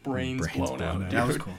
brains, 0.02 0.40
Brains 0.40 0.56
blown, 0.56 0.78
blown 0.78 0.90
out. 0.96 1.02
out. 1.02 1.10
That 1.10 1.26
was 1.26 1.36
cool. 1.38 1.54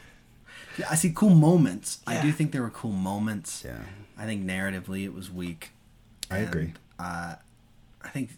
Yeah, 0.78 0.88
I 0.92 0.96
see 0.96 1.12
cool 1.16 1.30
moments. 1.36 2.00
I 2.06 2.22
do 2.22 2.32
think 2.34 2.52
there 2.52 2.62
were 2.64 2.70
cool 2.70 2.92
moments. 2.92 3.64
Yeah, 3.66 3.78
I 4.18 4.26
think 4.26 4.44
narratively 4.46 5.06
it 5.06 5.14
was 5.14 5.32
weak. 5.32 5.72
I 6.30 6.40
And, 6.40 6.48
agree. 6.50 6.74
Uh, 7.00 7.36
I 8.06 8.10
think 8.10 8.30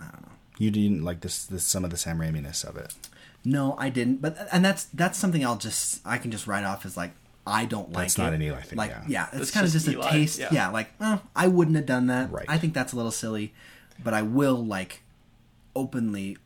I 0.00 0.04
don't 0.04 0.22
know. 0.22 0.28
You 0.58 0.70
didn't 0.70 1.04
like 1.04 1.20
this, 1.20 1.44
this 1.44 1.64
some 1.64 1.84
of 1.84 1.90
the 1.90 1.96
Sam 1.96 2.18
Raimi-ness 2.18 2.64
of 2.64 2.76
it. 2.76 2.94
No, 3.44 3.74
I 3.78 3.88
didn't. 3.90 4.20
But 4.22 4.48
and 4.52 4.64
that's 4.64 4.84
that's 4.84 5.18
something 5.18 5.44
I'll 5.44 5.56
just 5.56 6.00
I 6.04 6.18
can 6.18 6.30
just 6.30 6.46
write 6.46 6.64
off 6.64 6.84
as 6.86 6.96
like 6.96 7.12
I 7.46 7.64
don't 7.64 7.90
like 7.92 8.04
That's 8.04 8.18
it. 8.18 8.22
not 8.22 8.32
an 8.32 8.42
Eli 8.42 8.60
thing, 8.60 8.76
Like 8.78 8.94
yeah. 9.08 9.26
it's 9.32 9.38
That's 9.38 9.50
kind 9.50 9.66
of 9.66 9.72
just 9.72 9.84
just, 9.86 9.96
Eli, 9.96 10.08
a 10.08 10.10
taste. 10.12 10.38
yeah. 10.38 10.48
Yeah, 10.52 10.68
like 10.68 10.90
oh, 11.00 11.20
I 11.34 11.48
wouldn't 11.48 11.76
have 11.76 11.86
done 11.86 12.06
that. 12.06 12.30
Right. 12.30 12.46
I 12.48 12.56
think 12.58 12.72
that's 12.74 12.92
a 12.92 12.96
little 12.96 13.10
silly, 13.10 13.52
but 14.02 14.14
I 14.14 14.22
will 14.22 14.64
like 14.64 15.02
openly 15.74 16.36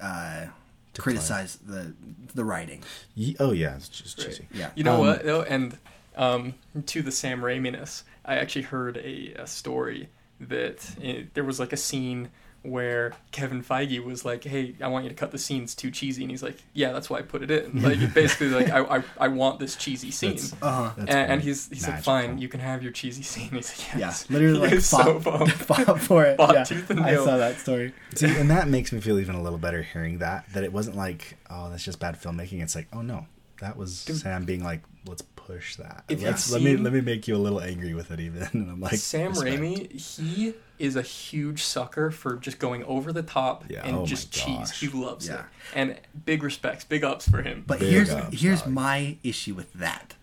uh, 0.00 0.46
Declare. 0.92 1.02
criticize 1.02 1.56
the 1.56 1.94
the 2.34 2.44
writing. 2.44 2.82
Ye- 3.14 3.36
oh 3.40 3.52
yeah, 3.52 3.76
it's 3.76 3.88
just 3.88 4.18
Right. 4.18 4.28
cheesy. 4.28 4.46
Yeah. 4.52 4.70
You 4.74 4.84
know 4.84 4.94
Um, 5.00 5.06
what 5.06 5.24
though, 5.24 5.42
and 5.42 5.78
um, 6.16 6.54
to 6.86 7.02
the 7.02 7.12
Sam 7.12 7.40
Raimi-ness, 7.40 8.04
I 8.24 8.36
actually 8.36 8.62
heard 8.62 8.96
a, 8.98 9.34
a 9.38 9.46
story 9.46 10.08
that 10.40 10.88
it, 11.00 11.34
there 11.34 11.44
was 11.44 11.58
like 11.60 11.72
a 11.72 11.76
scene 11.76 12.30
where 12.62 13.12
Kevin 13.30 13.62
Feige 13.62 14.02
was 14.04 14.24
like, 14.24 14.42
"Hey, 14.42 14.74
I 14.82 14.88
want 14.88 15.04
you 15.04 15.08
to 15.10 15.14
cut 15.14 15.30
the 15.30 15.38
scenes 15.38 15.72
too 15.74 15.88
cheesy," 15.90 16.22
and 16.24 16.30
he's 16.32 16.42
like, 16.42 16.56
"Yeah, 16.72 16.90
that's 16.92 17.08
why 17.08 17.18
I 17.18 17.22
put 17.22 17.42
it 17.42 17.50
in." 17.50 17.80
Like 17.86 18.12
basically, 18.12 18.48
like 18.48 18.70
I, 18.70 18.80
I 18.98 19.02
I 19.18 19.28
want 19.28 19.60
this 19.60 19.76
cheesy 19.76 20.10
scene. 20.10 20.30
That's- 20.32 20.52
Uh-huh. 20.60 20.90
That's 20.96 21.10
and, 21.10 21.30
and 21.32 21.40
fun. 21.40 21.46
he's 21.46 21.68
he's 21.68 21.86
like, 21.88 22.02
fine, 22.02 22.38
you 22.38 22.48
can 22.48 22.58
have 22.58 22.82
your 22.82 22.90
cheesy 22.90 23.22
scene. 23.22 23.50
He's 23.50 23.78
like, 23.94 24.00
Yeah, 24.00 24.12
literally 24.28 24.58
like 24.58 24.80
fought, 24.80 25.22
so 25.22 25.46
fought 25.46 26.00
for 26.00 26.24
it. 26.24 26.38
Fought 26.38 26.54
yeah. 26.54 26.64
tooth 26.64 26.90
and 26.90 27.00
nail. 27.00 27.22
I 27.22 27.24
saw 27.24 27.36
that 27.36 27.58
story. 27.58 27.92
See, 28.16 28.26
and 28.36 28.50
that 28.50 28.66
makes 28.68 28.90
me 28.92 29.00
feel 29.00 29.20
even 29.20 29.36
a 29.36 29.42
little 29.42 29.58
better 29.60 29.82
hearing 29.82 30.18
that. 30.18 30.52
That 30.52 30.64
it 30.64 30.72
wasn't 30.72 30.96
like, 30.96 31.36
oh, 31.48 31.70
that's 31.70 31.84
just 31.84 32.00
bad 32.00 32.20
filmmaking. 32.20 32.62
It's 32.62 32.74
like, 32.74 32.88
oh 32.92 33.02
no, 33.02 33.26
that 33.60 33.76
was 33.76 34.04
Dude. 34.04 34.16
Sam 34.16 34.44
being 34.44 34.62
like, 34.64 34.82
let's 35.06 35.22
push 35.22 35.76
that. 35.76 36.04
If 36.08 36.22
Let's, 36.22 36.50
let 36.50 36.62
me 36.62 36.76
let 36.76 36.92
me 36.92 37.00
make 37.00 37.26
you 37.28 37.36
a 37.36 37.38
little 37.38 37.60
angry 37.60 37.94
with 37.94 38.10
it 38.10 38.20
even. 38.20 38.42
And 38.52 38.70
I'm 38.70 38.80
like, 38.80 38.94
Sam 38.94 39.30
respect. 39.30 39.60
Raimi, 39.60 39.92
he 40.00 40.54
is 40.78 40.96
a 40.96 41.02
huge 41.02 41.62
sucker 41.62 42.10
for 42.10 42.36
just 42.36 42.58
going 42.58 42.84
over 42.84 43.12
the 43.12 43.22
top 43.22 43.64
Yeah, 43.68 43.82
and 43.86 43.96
oh 43.96 44.06
just 44.06 44.30
cheese. 44.32 44.70
He 44.72 44.88
loves 44.88 45.26
Yeah. 45.28 45.40
it. 45.40 45.44
And 45.74 46.00
big 46.24 46.42
respects, 46.42 46.84
big 46.84 47.02
ups 47.04 47.28
for 47.28 47.42
him. 47.42 47.64
But 47.66 47.80
Big 47.80 47.90
here's 47.90 48.10
ups, 48.10 48.40
here's 48.40 48.62
dog. 48.62 48.72
my 48.72 49.16
issue 49.22 49.54
with 49.54 49.72
that. 49.74 50.14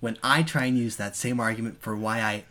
When 0.00 0.16
I 0.22 0.42
try 0.42 0.64
and 0.64 0.78
use 0.78 0.96
that 0.96 1.14
same 1.14 1.38
argument 1.40 1.80
for 1.82 1.94
why 1.94 2.20
I 2.22 2.44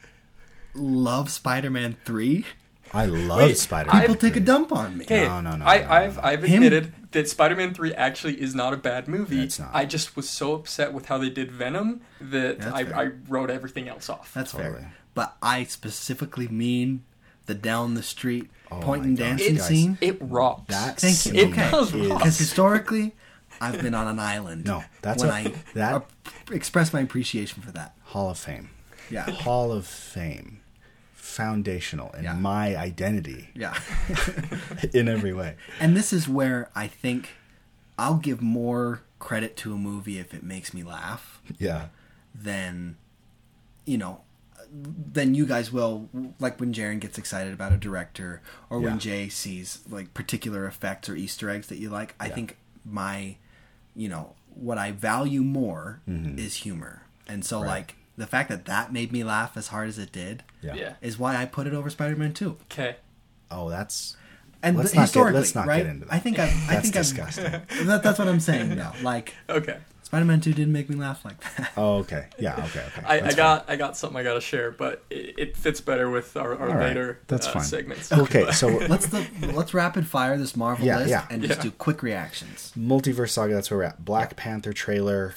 love 0.76 1.30
Spider-Man 1.32 1.98
Three, 2.06 2.46
I 2.94 3.06
love 3.06 3.38
Wait, 3.40 3.58
Spider. 3.58 3.90
people 3.92 4.16
take 4.16 4.36
a 4.36 4.40
dump 4.42 4.72
on 4.74 4.98
me. 4.98 5.06
Okay, 5.06 5.26
No, 5.26 5.40
no, 5.42 5.56
no, 5.56 5.66
I, 5.66 5.78
no, 5.80 5.84
no, 5.86 5.90
I've 5.92 6.16
no. 6.18 6.22
I've 6.24 6.44
Him- 6.44 6.64
admitted 6.64 6.94
that 7.12 7.30
Spider-Man 7.30 7.74
Three 7.74 7.94
actually 7.94 8.42
is 8.42 8.54
not 8.54 8.74
a 8.74 8.78
bad 8.78 9.08
movie. 9.08 9.42
It's 9.44 9.60
not. 9.60 9.70
I 9.74 9.86
just 9.86 10.16
was 10.16 10.30
so 10.30 10.54
upset 10.56 10.92
with 10.94 11.06
how 11.06 11.18
they 11.18 11.30
did 11.30 11.52
Venom 11.52 12.02
that 12.20 12.60
That's 12.60 12.74
I. 12.92 13.04
I 13.04 13.06
wrote 13.28 13.50
everything 13.50 13.88
else 13.88 14.10
off. 14.10 14.34
That's 14.34 14.52
Totally. 14.52 14.80
fair. 14.80 14.94
But 15.14 15.36
I 15.42 15.64
specifically 15.66 16.48
mean 16.48 17.04
the 17.46 17.54
down 17.54 17.96
the 17.96 18.04
street 18.04 18.50
Oh 18.72 18.94
and 18.94 19.18
dancing 19.18 19.56
guys. 19.56 19.68
scene. 19.68 19.98
it 20.00 20.18
rocks. 20.22 20.68
That 20.70 21.00
Thank 21.00 21.12
you. 21.12 21.18
scene 21.18 21.36
It 21.36 21.56
does 21.72 21.94
rock. 21.94 22.20
Because 22.20 22.38
historically, 22.38 23.14
I've 23.60 23.82
been 23.82 23.94
on 23.94 24.08
an 24.08 24.20
island. 24.20 24.66
No, 24.66 24.84
that's 25.02 25.22
when 25.24 25.32
a- 25.32 25.34
I 25.34 25.54
that- 25.76 26.06
express 26.52 26.94
my 26.94 27.02
appreciation 27.02 27.62
for 27.62 27.72
that. 27.72 27.94
Hall 28.04 28.30
of 28.30 28.38
Fame. 28.38 28.70
Yeah. 29.10 29.30
Hall 29.30 29.72
of 29.74 29.86
Fame. 29.86 30.60
Foundational 31.22 32.12
in 32.14 32.24
Yeah. 32.24 32.34
my 32.34 32.76
identity 32.76 33.50
Yeah. 33.54 33.78
in 34.94 35.08
every 35.08 35.34
way. 35.34 35.56
and 35.80 35.96
this 35.96 36.12
is 36.12 36.28
where 36.28 36.70
I 36.76 36.88
think 36.88 37.30
I'll 37.98 38.16
give 38.18 38.42
more 38.42 39.02
credit 39.20 39.56
to 39.58 39.74
a 39.74 39.78
movie 39.78 40.18
if 40.18 40.34
it 40.34 40.42
makes 40.44 40.74
me 40.74 40.82
laugh 40.84 41.40
Yeah. 41.60 41.88
than 42.34 42.98
you 43.86 43.98
know 44.00 44.22
than 45.14 45.36
you 45.36 45.46
guys 45.46 45.72
will 45.72 46.10
like 46.40 46.60
when 46.60 46.74
Jaren 46.74 47.00
gets 47.00 47.18
excited 47.18 47.54
about 47.54 47.72
a 47.74 47.78
director 47.78 48.42
or 48.70 48.80
when 48.80 49.00
Jay 49.00 49.28
sees 49.30 49.80
like 49.90 50.14
particular 50.14 50.66
effects 50.66 51.08
or 51.10 51.16
Easter 51.16 51.50
eggs 51.50 51.68
that 51.68 51.78
you 51.78 51.90
like. 51.90 52.16
I 52.20 52.28
Yeah. 52.28 52.36
think 52.36 52.58
my 52.84 53.36
you 53.96 54.10
know 54.10 54.34
what 54.54 54.78
I 54.80 54.92
value 54.92 55.44
more 55.44 56.02
is 56.08 56.56
humor. 56.56 57.04
And 57.28 57.46
so 57.46 57.58
Mm-hmm. 57.58 57.66
Right. 57.68 57.76
like 57.76 57.96
the 58.18 58.28
fact 58.28 58.50
that 58.50 58.66
that 58.66 58.92
made 58.94 59.12
me 59.12 59.24
laugh 59.24 59.56
as 59.58 59.68
hard 59.68 59.88
as 59.90 59.98
it 59.98 60.12
did 60.12 60.44
Yeah. 60.62 60.76
Yeah. 60.76 60.94
is 61.02 61.18
why 61.18 61.38
I 61.38 61.46
put 61.46 61.68
it 61.68 61.74
over 61.74 61.90
Spider-Man 61.90 62.34
2. 62.34 62.58
Okay. 62.64 62.98
Oh, 63.50 63.70
that's 63.70 64.16
And 64.64 64.78
Let's 64.78 64.92
the- 64.92 64.98
not 65.00 65.12
get- 65.14 65.34
let's 65.34 65.56
not 65.56 65.68
get 65.68 65.86
into 65.88 66.06
that. 66.06 66.14
I 66.14 66.20
think 66.20 66.38
I, 66.40 66.44
I 66.44 66.46
that's 66.46 66.58
think 66.68 66.76
I've- 66.76 66.92
disgusting. 66.92 67.52
that, 67.88 68.04
that's 68.04 68.20
what 68.20 68.28
I'm 68.28 68.40
saying 68.40 68.76
now. 68.76 68.94
Like 69.02 69.34
Okay. 69.50 69.78
Spider-Man 70.04 70.42
2 70.42 70.52
didn't 70.54 70.74
make 70.74 70.90
me 70.90 70.98
laugh 70.98 71.24
like 71.24 71.40
that. 71.56 71.72
oh, 71.78 72.00
okay. 72.00 72.26
Yeah. 72.38 72.56
Okay. 72.66 72.84
Okay. 72.86 73.02
I, 73.06 73.28
I 73.30 73.34
got 73.34 73.70
I 73.70 73.78
got 73.78 73.96
something 73.96 74.20
I 74.20 74.24
got 74.24 74.34
to 74.34 74.42
share, 74.42 74.70
but 74.70 75.04
it, 75.10 75.36
it 75.40 75.58
fits 75.58 75.80
better 75.80 76.10
with 76.10 76.36
our, 76.36 76.54
our 76.60 76.70
All 76.70 76.76
right. 76.76 76.88
later 76.90 77.20
That's 77.28 77.48
uh, 77.48 77.54
fine. 77.54 77.64
segments. 77.64 78.10
fine. 78.10 78.20
Okay. 78.22 78.52
So 78.52 78.68
let's 78.90 79.08
the, 79.08 79.26
let's 79.56 79.74
rapid 79.74 80.06
fire 80.06 80.38
this 80.38 80.56
Marvel 80.58 80.86
Yeah, 80.86 80.98
list 80.98 81.10
yeah. 81.12 81.28
and 81.30 81.42
just 81.42 81.60
Yeah. 81.60 81.64
do 81.64 81.72
quick 81.72 82.04
reactions. 82.04 82.74
multiverse 82.78 83.30
saga. 83.30 83.54
That's 83.54 83.72
where 83.72 83.78
we're 83.80 83.84
at. 83.86 84.04
Black 84.04 84.36
Panther 84.36 84.74
trailer. 84.74 85.34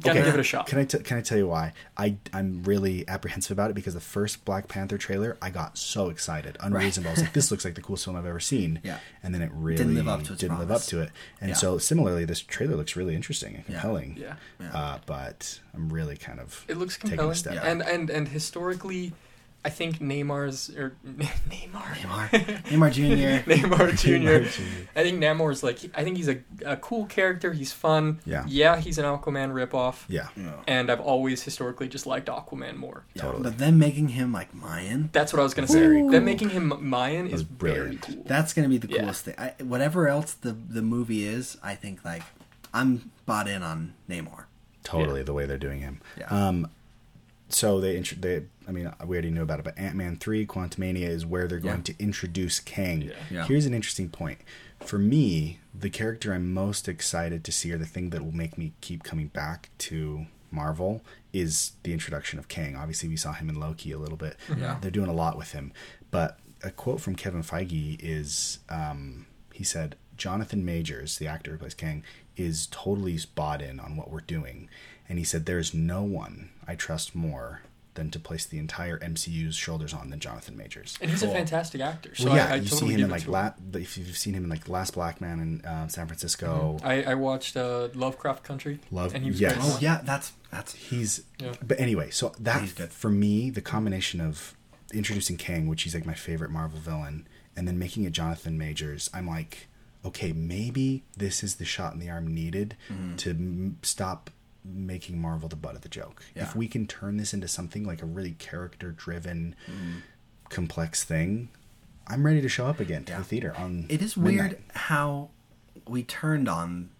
Gotta 0.00 0.10
Okay. 0.18 0.24
give 0.24 0.34
it 0.34 0.40
a 0.40 0.44
shot. 0.44 0.66
Can 0.66 0.78
I 0.78 0.84
t- 0.84 0.98
can 0.98 1.18
I 1.18 1.20
tell 1.20 1.38
you 1.38 1.46
why? 1.48 1.72
I 1.96 2.16
I'm 2.32 2.62
really 2.64 3.06
apprehensive 3.08 3.52
about 3.52 3.70
it 3.70 3.74
because 3.74 3.94
the 3.94 4.00
first 4.00 4.44
Black 4.44 4.68
Panther 4.68 4.98
trailer, 4.98 5.36
I 5.42 5.50
got 5.50 5.78
so 5.78 6.08
excited, 6.10 6.56
unreasonable. 6.60 7.10
I 7.10 7.12
was 7.14 7.22
like, 7.22 7.32
this 7.32 7.50
looks 7.50 7.64
like 7.64 7.74
the 7.74 7.82
coolest 7.82 8.04
film 8.04 8.16
I've 8.16 8.26
ever 8.26 8.40
seen. 8.40 8.80
Yeah. 8.82 8.98
And 9.22 9.34
then 9.34 9.42
it 9.42 9.50
really 9.54 9.84
live 9.84 10.08
up 10.08 10.22
to 10.24 10.32
its 10.32 10.40
didn't 10.40 10.58
live 10.58 10.70
up 10.70 10.82
to 10.82 11.00
it. 11.00 11.10
And 11.40 11.50
Yeah. 11.50 11.54
so 11.56 11.78
similarly, 11.78 12.24
this 12.24 12.40
trailer 12.40 12.76
looks 12.76 12.96
really 12.96 13.14
interesting 13.14 13.54
and 13.56 13.64
compelling. 13.66 14.16
Yeah. 14.20 14.34
Yeah. 14.60 14.70
Uh, 14.76 14.98
but 15.06 15.60
I'm 15.74 15.92
really 15.92 16.16
kind 16.16 16.40
of 16.40 16.64
It 16.68 16.76
looks 16.76 16.96
taking 16.96 17.12
a 17.12 17.16
compelling, 17.16 17.34
step 17.34 17.64
and 17.64 17.82
and 17.82 18.10
and 18.10 18.28
historically, 18.28 19.12
I 19.66 19.70
think 19.70 19.98
Neymar's 19.98 20.68
or 20.76 20.94
Neymar 21.06 21.32
Neymar, 21.48 22.28
Neymar 22.64 22.92
Jr. 22.92 23.50
Neymar 23.50 23.96
Jr. 23.96 24.08
Neymar 24.08 24.50
Jr.. 24.52 24.88
I 24.94 25.02
think 25.02 25.18
Namor's 25.18 25.62
like 25.62 25.78
I 25.94 26.04
think 26.04 26.18
he's 26.18 26.28
a, 26.28 26.38
a 26.66 26.76
cool 26.76 27.06
character. 27.06 27.52
He's 27.52 27.72
fun. 27.72 28.20
Yeah. 28.26 28.44
Yeah, 28.46 28.76
he's 28.78 28.98
an 28.98 29.04
Aquaman 29.06 29.52
ripoff. 29.52 30.04
Yeah. 30.08 30.28
And 30.66 30.90
I've 30.90 31.00
always 31.00 31.42
historically 31.42 31.88
just 31.88 32.06
liked 32.06 32.28
Aquaman 32.28 32.76
more. 32.76 33.04
Yeah, 33.14 33.22
Totally. 33.22 33.42
But 33.44 33.56
then 33.58 33.78
making 33.78 34.08
him 34.08 34.32
like 34.32 34.52
Mayan, 34.54 35.08
That's 35.12 35.32
what 35.32 35.40
I 35.40 35.42
was 35.42 35.54
gonna 35.54 35.66
say. 35.68 35.80
Very 35.80 36.02
Them 36.02 36.10
cool. 36.10 36.20
making 36.20 36.50
him 36.50 36.72
Mayan 36.80 37.24
was 37.30 37.40
is 37.40 37.42
very 37.42 37.72
brilliant. 37.74 38.02
cool. 38.02 38.22
that's 38.26 38.52
gonna 38.52 38.68
be 38.68 38.76
the 38.78 38.88
Yeah. 38.88 39.00
coolest 39.00 39.24
thing. 39.24 39.34
I, 39.38 39.54
whatever 39.62 40.08
else 40.08 40.34
the 40.34 40.52
the 40.52 40.82
movie 40.82 41.24
is, 41.26 41.56
I 41.62 41.74
think 41.74 42.04
like 42.04 42.22
I'm 42.74 43.10
bought 43.24 43.48
in 43.48 43.62
on 43.62 43.94
Namor. 44.10 44.44
Totally 44.82 45.22
the 45.22 45.32
way 45.32 45.46
they're 45.46 45.56
doing 45.56 45.80
him. 45.80 46.02
Yeah. 46.18 46.26
Um, 46.26 46.68
so 47.54 47.80
they, 47.80 48.00
they, 48.00 48.42
I 48.68 48.72
mean, 48.72 48.92
we 49.06 49.16
already 49.16 49.30
knew 49.30 49.42
about 49.42 49.58
it, 49.60 49.64
but 49.64 49.78
Ant 49.78 49.94
Man 49.96 50.16
three, 50.16 50.46
Quantumania 50.46 51.08
is 51.08 51.24
where 51.24 51.46
they're 51.46 51.58
going 51.58 51.76
Yeah. 51.78 51.94
to 51.94 51.94
introduce 51.98 52.60
Kang. 52.60 53.02
Yeah. 53.02 53.12
Yeah. 53.30 53.46
Here's 53.46 53.66
an 53.66 53.74
interesting 53.74 54.08
point. 54.08 54.38
For 54.80 54.98
me, 54.98 55.60
the 55.78 55.88
character 55.90 56.32
I'm 56.34 56.52
most 56.52 56.88
excited 56.88 57.44
to 57.44 57.52
see, 57.52 57.72
or 57.72 57.78
the 57.78 57.86
thing 57.86 58.10
that 58.10 58.24
will 58.24 58.34
make 58.34 58.58
me 58.58 58.72
keep 58.80 59.02
coming 59.02 59.28
back 59.28 59.70
to 59.78 60.26
Marvel, 60.50 61.02
is 61.32 61.72
the 61.84 61.92
introduction 61.92 62.38
of 62.38 62.48
Kang. 62.48 62.76
Obviously, 62.76 63.08
we 63.08 63.16
saw 63.16 63.32
him 63.32 63.48
in 63.48 63.58
Loki 63.58 63.92
a 63.92 63.98
little 63.98 64.16
bit. 64.18 64.36
Yeah. 64.58 64.78
They're 64.80 64.90
doing 64.90 65.08
a 65.08 65.14
lot 65.14 65.36
with 65.38 65.52
him. 65.52 65.72
But 66.10 66.38
a 66.62 66.70
quote 66.70 67.00
from 67.00 67.14
Kevin 67.14 67.42
Feige 67.42 67.98
is 68.02 68.58
um, 68.68 69.26
he 69.54 69.62
said, 69.62 69.94
Jonathan 70.16 70.64
Majors, 70.64 71.18
the 71.18 71.28
actor 71.28 71.52
who 71.52 71.58
plays 71.58 71.74
Kang, 71.74 72.02
is 72.36 72.66
totally 72.72 73.16
bought 73.36 73.62
in 73.62 73.78
on 73.78 73.96
what 73.96 74.10
we're 74.10 74.20
doing. 74.20 74.68
And 75.08 75.18
he 75.18 75.24
said, 75.24 75.46
There's 75.46 75.72
no 75.72 76.02
one 76.02 76.50
I 76.66 76.74
trust 76.74 77.14
more 77.14 77.62
than 77.94 78.10
to 78.10 78.18
place 78.18 78.44
the 78.44 78.58
entire 78.58 78.98
MCU's 78.98 79.54
shoulders 79.54 79.94
on 79.94 80.10
than 80.10 80.18
Jonathan 80.18 80.56
Majors. 80.56 80.98
And 81.00 81.08
he's 81.08 81.22
a 81.22 81.28
fantastic 81.28 81.80
actor. 81.80 82.12
So 82.16 82.26
well, 82.26 82.36
yeah, 82.36 82.46
I, 82.46 82.52
I 82.52 82.54
you 82.56 82.68
totally 82.68 82.94
see 82.94 82.94
him 82.98 83.04
in 83.04 83.10
like 83.10 83.28
la- 83.28 83.52
if 83.74 83.96
you've 83.96 84.16
seen 84.16 84.34
him 84.34 84.42
in 84.42 84.50
like 84.50 84.68
Last 84.68 84.94
Black 84.94 85.20
Man 85.20 85.38
in 85.38 85.64
uh, 85.64 85.86
San 85.86 86.08
Francisco. 86.08 86.78
I, 86.82 87.04
I 87.04 87.14
watched 87.14 87.56
uh, 87.56 87.88
Lovecraft 87.94 88.42
Country. 88.42 88.80
Love- 88.90 89.14
and 89.14 89.22
he 89.22 89.30
was 89.30 89.40
yes. 89.40 89.54
great. 89.54 89.64
Oh 89.64 89.78
yeah, 89.80 90.00
that's 90.02 90.32
that's 90.50 90.74
He's, 90.74 91.22
Yeah. 91.40 91.52
but 91.62 91.78
anyway, 91.78 92.10
so 92.10 92.32
that 92.40 92.74
good. 92.74 92.90
for 92.90 93.10
me, 93.10 93.50
the 93.50 93.60
combination 93.60 94.20
of 94.20 94.56
introducing 94.92 95.36
Kang, 95.36 95.68
which 95.68 95.84
he's 95.84 95.94
like 95.94 96.06
my 96.06 96.14
favorite 96.14 96.50
Marvel 96.50 96.80
villain, 96.80 97.28
and 97.56 97.66
then 97.68 97.78
making 97.78 98.04
it 98.04 98.12
Jonathan 98.12 98.56
Majors, 98.58 99.08
I'm 99.14 99.26
like, 99.28 99.68
okay, 100.04 100.32
maybe 100.32 101.02
this 101.16 101.42
is 101.42 101.56
the 101.56 101.64
shot 101.64 101.92
in 101.94 101.98
the 102.00 102.10
arm 102.10 102.26
needed 102.34 102.76
Mm-hmm. 102.90 103.16
to 103.16 103.30
m- 103.30 103.78
stop 103.82 104.30
making 104.64 105.20
Marvel 105.20 105.48
the 105.48 105.56
butt 105.56 105.74
of 105.74 105.82
the 105.82 105.88
joke. 105.88 106.22
Yeah. 106.34 106.42
If 106.44 106.56
we 106.56 106.68
can 106.68 106.86
turn 106.86 107.16
this 107.18 107.32
into 107.34 107.48
something 107.48 107.84
like 107.84 108.02
a 108.02 108.06
really 108.06 108.32
character-driven, 108.32 109.54
Mm-hmm. 109.70 109.92
complex 110.48 111.04
thing, 111.04 111.48
I'm 112.06 112.24
ready 112.26 112.40
to 112.42 112.48
show 112.48 112.66
up 112.66 112.80
again 112.80 113.04
to 113.04 113.12
Yeah. 113.12 113.18
the 113.18 113.24
theater 113.24 113.54
on. 113.56 113.86
It 113.88 114.02
is 114.02 114.16
midnight. 114.16 114.50
weird 114.50 114.62
how 114.74 115.30
we 115.88 116.02
turned 116.02 116.48
on 116.48 116.90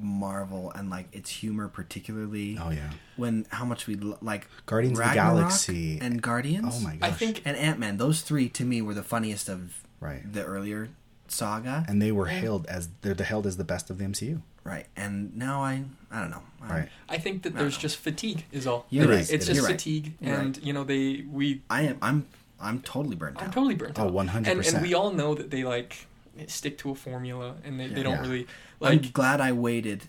Marvel 0.00 0.70
and 0.74 0.88
like 0.90 1.08
its 1.12 1.30
humor, 1.30 1.68
particularly 1.68 2.58
Oh 2.60 2.70
yeah, 2.70 2.90
when 3.16 3.46
how 3.50 3.64
much 3.64 3.86
we 3.86 3.96
l- 4.02 4.18
like 4.22 4.48
Guardians 4.66 4.98
of 4.98 5.06
the 5.08 5.14
Galaxy. 5.14 5.98
and 6.00 6.20
Guardians. 6.22 6.74
oh 6.76 6.80
my 6.80 6.96
gosh, 6.96 7.10
I 7.10 7.12
think 7.12 7.42
and 7.44 7.56
Ant 7.56 7.78
Man. 7.78 7.96
Those 7.98 8.22
three 8.22 8.48
to 8.50 8.64
me 8.64 8.80
were 8.82 8.94
the 8.94 9.02
funniest 9.02 9.48
of 9.48 9.82
right. 10.00 10.20
the 10.32 10.44
earlier 10.44 10.88
saga. 11.28 11.84
And 11.88 12.00
they 12.00 12.12
were 12.12 12.26
hailed 12.26 12.66
as 12.66 12.88
they're 13.02 13.14
hailed 13.14 13.46
as 13.46 13.56
the 13.56 13.64
best 13.64 13.90
of 13.90 13.98
the 13.98 14.04
MCU. 14.04 14.42
right, 14.64 14.86
and 14.96 15.36
now 15.36 15.62
I 15.62 15.84
I 16.10 16.20
don't 16.20 16.30
know. 16.30 16.42
I- 16.62 16.68
Right. 16.70 16.88
I 17.08 17.18
think 17.18 17.42
that 17.42 17.54
I 17.56 17.58
there's 17.58 17.76
know. 17.76 17.80
just 17.82 17.96
fatigue 17.98 18.44
is 18.52 18.66
all. 18.66 18.86
You're 18.88 19.04
It 19.04 19.08
right. 19.10 19.18
is, 19.20 19.30
It's 19.30 19.44
it 19.48 19.54
just 19.54 19.60
is. 19.60 19.66
Fatigue, 19.66 20.14
You're 20.20 20.36
and 20.36 20.58
you 20.62 20.72
know 20.72 20.84
they 20.84 21.24
we 21.30 21.62
I 21.68 21.82
am. 21.82 21.98
I'm. 22.02 22.26
I'm 22.60 22.78
totally 22.82 23.16
burnt 23.16 23.38
out. 23.38 23.42
I'm 23.42 23.50
totally 23.50 23.74
burnt 23.74 23.98
Oh, 23.98 24.04
out. 24.06 24.12
100%. 24.12 24.46
And, 24.46 24.64
and 24.64 24.82
we 24.82 24.94
all 24.94 25.12
know 25.12 25.34
that 25.34 25.50
they 25.50 25.64
like 25.64 26.06
stick 26.46 26.78
to 26.78 26.90
a 26.90 26.94
formula, 26.94 27.56
and 27.64 27.78
they, 27.78 27.88
they 27.88 28.02
don't 28.02 28.14
Yeah. 28.14 28.20
really 28.22 28.46
like 28.80 29.04
I'm 29.04 29.10
glad 29.12 29.40
I 29.40 29.52
waited 29.52 30.04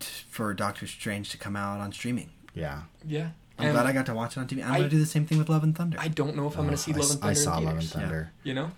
t- 0.00 0.06
for 0.30 0.52
Doctor 0.54 0.86
Strange 0.86 1.30
to 1.30 1.38
come 1.38 1.56
out 1.56 1.80
on 1.80 1.92
streaming. 1.92 2.30
Yeah. 2.54 2.82
Yeah, 3.06 3.30
I'm 3.58 3.66
and 3.66 3.72
glad 3.74 3.86
I 3.86 3.92
got 3.92 4.06
to 4.06 4.14
watch 4.14 4.36
it 4.36 4.40
on 4.40 4.46
TV. 4.48 4.64
I'm 4.64 4.72
I- 4.72 4.76
gonna 4.78 4.88
do 4.88 4.98
the 4.98 5.06
same 5.06 5.26
thing 5.26 5.38
with 5.38 5.48
Love 5.48 5.62
and 5.62 5.76
Thunder. 5.76 5.98
I 6.00 6.08
don't 6.08 6.36
know 6.36 6.46
if 6.46 6.54
I'm 6.54 6.60
Oh, 6.60 6.64
going 6.64 6.76
to 6.76 6.82
see 6.82 6.92
I, 6.92 6.96
Love 6.96 7.10
and 7.10 7.20
Thunder. 7.20 7.30
I 7.30 7.34
saw 7.34 7.58
in 7.58 7.64
Love 7.64 7.72
and 7.78 7.82
theaters. 7.84 7.92
Thunder. 7.92 8.32
You 8.44 8.54
know, 8.54 8.70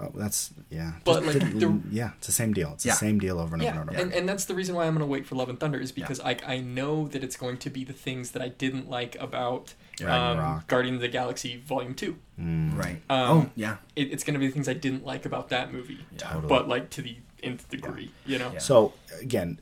Oh, 0.00 0.12
that's 0.14 0.50
yeah. 0.70 0.92
But, 1.04 1.24
Just 1.24 1.38
like, 1.40 1.52
the- 1.54 1.58
the- 1.66 1.80
yeah, 1.90 2.10
it's 2.18 2.28
the 2.28 2.32
same 2.32 2.52
deal. 2.52 2.70
It's 2.74 2.86
Yeah. 2.86 2.92
the 2.92 2.98
same 2.98 3.18
deal 3.18 3.40
over 3.40 3.56
and 3.56 3.64
over 3.64 3.80
and 3.80 3.90
over. 3.90 3.98
and, 4.00 4.12
and 4.12 4.28
that's 4.28 4.44
the 4.44 4.54
reason 4.54 4.76
why 4.76 4.86
I'm 4.86 4.92
going 4.92 5.00
to 5.00 5.06
wait 5.10 5.26
for 5.26 5.34
Love 5.34 5.48
and 5.48 5.58
Thunder 5.58 5.80
is 5.80 5.90
because 5.90 6.20
I 6.20 6.36
I 6.46 6.58
know 6.60 7.08
that 7.08 7.24
it's 7.24 7.36
going 7.36 7.56
to 7.58 7.70
be 7.70 7.82
the 7.82 7.92
things 7.92 8.30
that 8.30 8.40
I 8.42 8.48
didn't 8.48 8.88
like 8.88 9.16
about 9.20 9.74
um, 10.02 10.06
Ragnarok. 10.38 10.66
Guardians 10.66 10.96
of 10.96 11.00
the 11.02 11.08
Galaxy 11.08 11.56
Volume 11.56 11.94
Two. 11.94 12.16
Mm, 12.40 12.76
right. 12.76 13.00
Um, 13.10 13.30
oh 13.30 13.50
yeah. 13.56 13.76
It, 13.96 14.12
it's 14.12 14.24
going 14.24 14.34
to 14.34 14.40
be 14.40 14.46
the 14.46 14.52
things 14.52 14.68
I 14.68 14.74
didn't 14.74 15.04
like 15.04 15.24
about 15.26 15.48
that 15.50 15.72
movie, 15.72 16.00
Totally. 16.16 16.48
but 16.48 16.68
like 16.68 16.90
to 16.90 17.02
the 17.02 17.16
nth 17.42 17.68
degree. 17.68 18.10
You 18.26 18.38
know, 18.38 18.52
Yeah. 18.52 18.58
So 18.58 18.94
again, 19.20 19.60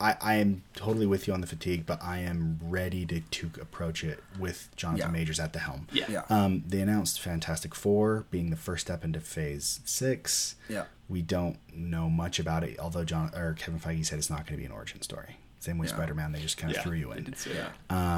I, 0.00 0.16
I 0.20 0.34
am 0.36 0.62
totally 0.74 1.06
with 1.06 1.28
you 1.28 1.32
on 1.34 1.40
the 1.40 1.46
fatigue, 1.46 1.86
but 1.86 2.02
I 2.02 2.18
am 2.18 2.58
ready 2.60 3.06
to, 3.06 3.20
to 3.20 3.50
approach 3.60 4.02
it 4.02 4.22
with 4.36 4.68
Jonathan 4.74 5.06
Yeah. 5.06 5.12
Majors 5.12 5.38
at 5.38 5.52
the 5.52 5.60
helm. 5.60 5.86
yeah, 5.92 6.06
Yeah. 6.08 6.22
Um, 6.28 6.64
they 6.66 6.80
announced 6.80 7.20
Fantastic 7.20 7.72
Four 7.74 8.24
being 8.32 8.50
the 8.50 8.56
first 8.56 8.86
step 8.86 9.04
into 9.04 9.20
Phase 9.20 9.78
Six. 9.84 10.56
Yeah. 10.68 10.84
We 11.08 11.22
don't 11.22 11.58
know 11.72 12.08
much 12.10 12.38
about 12.40 12.64
it, 12.64 12.78
although 12.80 13.04
John 13.04 13.30
or 13.36 13.54
Kevin 13.58 13.78
Feige 13.78 14.06
said 14.06 14.18
it's 14.18 14.30
not 14.30 14.38
going 14.46 14.54
to 14.54 14.56
be 14.56 14.64
an 14.64 14.72
origin 14.72 15.02
story. 15.02 15.36
Same 15.60 15.78
with 15.78 15.90
Yeah. 15.90 15.96
Spider 15.96 16.14
Man, 16.14 16.32
they 16.32 16.40
just 16.40 16.56
kind 16.56 16.72
of 16.72 16.78
yeah. 16.78 16.82
threw 16.82 16.96
you 16.96 17.12
in. 17.12 17.22
did 17.24 17.36
say 17.38 17.52
Yeah. 17.54 17.68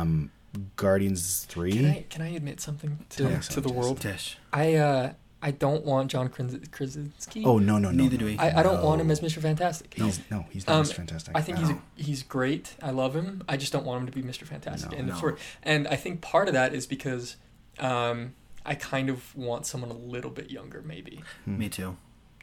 Um, 0.00 0.30
Guardians 0.76 1.44
Three. 1.48 1.72
Can 1.72 1.86
I 1.86 2.04
can 2.10 2.22
I 2.22 2.28
admit 2.28 2.60
something 2.60 2.98
to, 3.10 3.24
me 3.28 3.36
to 3.50 3.60
the 3.60 3.72
world? 3.72 4.00
Tish. 4.00 4.38
I 4.52 4.74
uh 4.74 5.12
I 5.42 5.50
don't 5.50 5.84
want 5.84 6.10
John 6.10 6.30
Kras- 6.30 6.70
Krasinski. 6.70 7.44
Oh 7.44 7.58
no 7.58 7.78
no 7.78 7.90
no! 7.90 8.02
Neither 8.04 8.14
no. 8.16 8.20
do 8.20 8.24
we. 8.24 8.38
I, 8.38 8.60
I 8.60 8.62
don't 8.62 8.82
want 8.82 9.00
him 9.02 9.10
as 9.10 9.20
Mr. 9.20 9.42
Fantastic. 9.42 9.92
He's 9.94 10.20
no, 10.30 10.46
he's 10.50 10.66
not 10.66 10.76
Um, 10.76 10.80
as 10.82 10.92
fantastic. 10.92 11.36
I 11.36 11.42
think 11.42 11.58
at 11.58 11.64
he's 11.64 11.70
a, 11.76 11.78
he's 11.96 12.22
great. 12.22 12.74
I 12.82 12.90
love 12.92 13.14
him. 13.14 13.42
I 13.46 13.58
just 13.58 13.70
don't 13.72 13.84
want 13.84 14.00
him 14.00 14.06
to 14.06 14.12
be 14.12 14.22
Mr. 14.22 14.44
Fantastic. 14.46 14.92
No. 14.92 14.98
and 14.98 15.08
No. 15.08 15.14
for 15.16 15.36
and 15.62 15.86
I 15.88 15.96
think 15.96 16.22
part 16.22 16.48
of 16.48 16.54
that 16.54 16.72
is 16.74 16.86
because 16.86 17.36
um, 17.78 18.34
I 18.64 18.74
kind 18.74 19.10
of 19.10 19.36
want 19.36 19.66
someone 19.66 19.90
a 19.90 19.94
little 19.98 20.30
bit 20.30 20.50
younger, 20.50 20.80
maybe. 20.82 21.22
Me 21.44 21.68
too. 21.68 21.98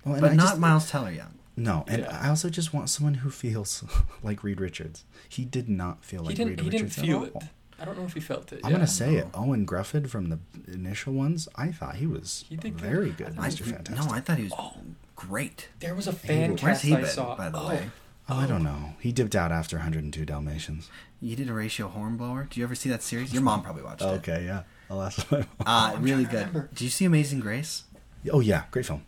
Well, 0.05 0.16
and 0.16 0.22
But 0.22 0.32
I 0.32 0.36
not 0.36 0.43
just- 0.49 0.59
Miles 0.59 0.89
Teller 0.91 1.12
young. 1.12 1.39
No, 1.57 1.84
and 1.88 2.03
Yeah. 2.03 2.20
I 2.22 2.30
also 2.30 2.49
just 2.49 2.72
want 2.74 2.89
someone 2.89 3.16
who 3.16 3.30
feels 3.32 3.84
like 4.24 4.43
Reed 4.43 4.62
Richards. 4.62 5.05
He 5.28 5.43
did 5.43 5.68
not 5.68 6.03
feel 6.05 6.22
like 6.22 6.30
he 6.30 6.36
didn't. 6.36 6.51
Reed 6.51 6.59
He 6.66 6.70
didn't 6.70 6.84
Richards 6.95 7.01
feel 7.01 7.24
at 7.26 7.36
it. 7.43 7.49
All. 7.82 7.84
I 7.84 7.86
don't 7.86 7.98
know 8.00 8.06
if 8.08 8.14
he 8.14 8.20
felt 8.20 8.52
it. 8.54 8.62
I'm 8.64 8.72
yeah. 8.72 8.78
gonna 8.78 8.88
say 8.88 9.16
it. 9.16 9.28
Owen 9.34 9.66
Grufford 9.66 10.10
from 10.10 10.30
the 10.30 10.40
initial 10.72 11.14
ones, 11.14 11.48
I 11.56 11.72
thought 11.72 11.96
he 11.96 12.08
was 12.08 12.46
He 12.50 12.56
did 12.56 12.78
good. 12.78 12.82
very 12.82 13.10
good, 13.12 13.36
I- 13.38 13.50
Mr. 13.50 13.64
Fantastic. 13.64 13.96
no, 13.96 14.12
I 14.14 14.20
thought 14.22 14.38
he 14.38 14.44
was 14.46 14.54
Oh. 14.58 14.74
great. 15.16 15.70
There 15.80 15.96
was 15.96 16.08
a 16.08 16.14
fan 16.14 16.52
Where's 16.52 16.64
Where's 16.64 16.78
cast 16.78 16.84
he 16.86 16.94
I 16.96 17.02
been, 17.02 17.10
saw. 17.10 17.36
by 17.36 17.50
the 17.50 17.60
oh, 17.60 17.68
way? 17.70 17.90
oh, 18.30 18.38
I 18.38 18.48
don't 18.48 18.64
know. 18.64 18.94
He 19.00 19.12
dipped 19.12 19.36
out 19.36 19.52
after 19.52 19.78
102 19.78 20.26
Dalmatians. 20.26 20.90
You 21.20 21.36
did 21.36 21.48
Horatio 21.48 21.88
Hornblower. 21.90 22.46
Did 22.46 22.58
you 22.58 22.64
ever 22.64 22.74
see 22.76 22.90
that 22.90 23.04
series? 23.04 23.32
Your 23.34 23.44
mom 23.44 23.62
probably 23.62 23.84
watched 23.84 24.02
it. 24.02 24.06
Okay, 24.06 24.46
yeah. 24.46 24.64
Alas, 24.90 25.24
my 25.32 25.38
mom. 25.40 25.48
Uh, 25.66 25.96
really 26.00 26.24
good. 26.26 26.48
remember. 26.48 26.70
Did 26.74 26.82
you 26.82 26.90
see 26.90 27.06
Amazing 27.06 27.40
Grace? 27.42 27.84
Oh 28.32 28.40
yeah, 28.40 28.64
great 28.72 28.86
film. 28.86 29.04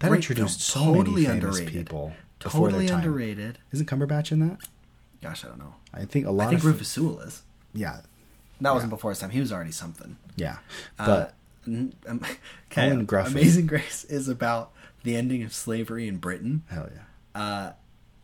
That 0.00 0.08
Great 0.08 0.18
introduced 0.18 0.72
film. 0.72 0.84
so 0.86 0.94
Totally 0.94 1.22
many 1.24 1.40
famous 1.40 1.58
underrated. 1.58 1.86
people 1.86 2.12
Totally 2.38 2.86
their 2.86 2.88
time. 2.96 2.98
underrated. 3.04 3.58
Isn't 3.72 3.86
Cumberbatch 3.86 4.30
in 4.30 4.38
that? 4.40 4.58
Gosh, 5.20 5.44
I 5.44 5.48
don't 5.48 5.58
know. 5.58 5.74
I 5.92 6.04
think 6.04 6.26
a 6.26 6.30
lot 6.30 6.46
I 6.46 6.50
think 6.50 6.60
of 6.60 6.66
Rufus 6.66 6.88
Sewell 6.88 7.18
is. 7.20 7.42
Yeah, 7.74 8.00
That 8.60 8.72
wasn't 8.74 8.90
Yeah. 8.90 8.96
before 8.96 9.10
his 9.12 9.18
time. 9.20 9.30
He 9.30 9.40
was 9.40 9.52
already 9.52 9.72
something. 9.72 10.16
yeah. 10.36 10.58
Uh, 10.98 11.06
But 11.06 11.34
n- 11.66 11.94
um, 12.08 12.18
okay, 12.24 12.36
Colin 12.70 13.06
Gruffin. 13.06 13.26
Amazing 13.32 13.66
Grace 13.66 14.04
is 14.04 14.28
about 14.28 14.72
the 15.04 15.16
ending 15.16 15.42
of 15.44 15.52
slavery 15.54 16.08
in 16.08 16.16
Britain. 16.16 16.62
hell 16.68 16.88
yeah. 16.94 17.40
Uh, 17.40 17.72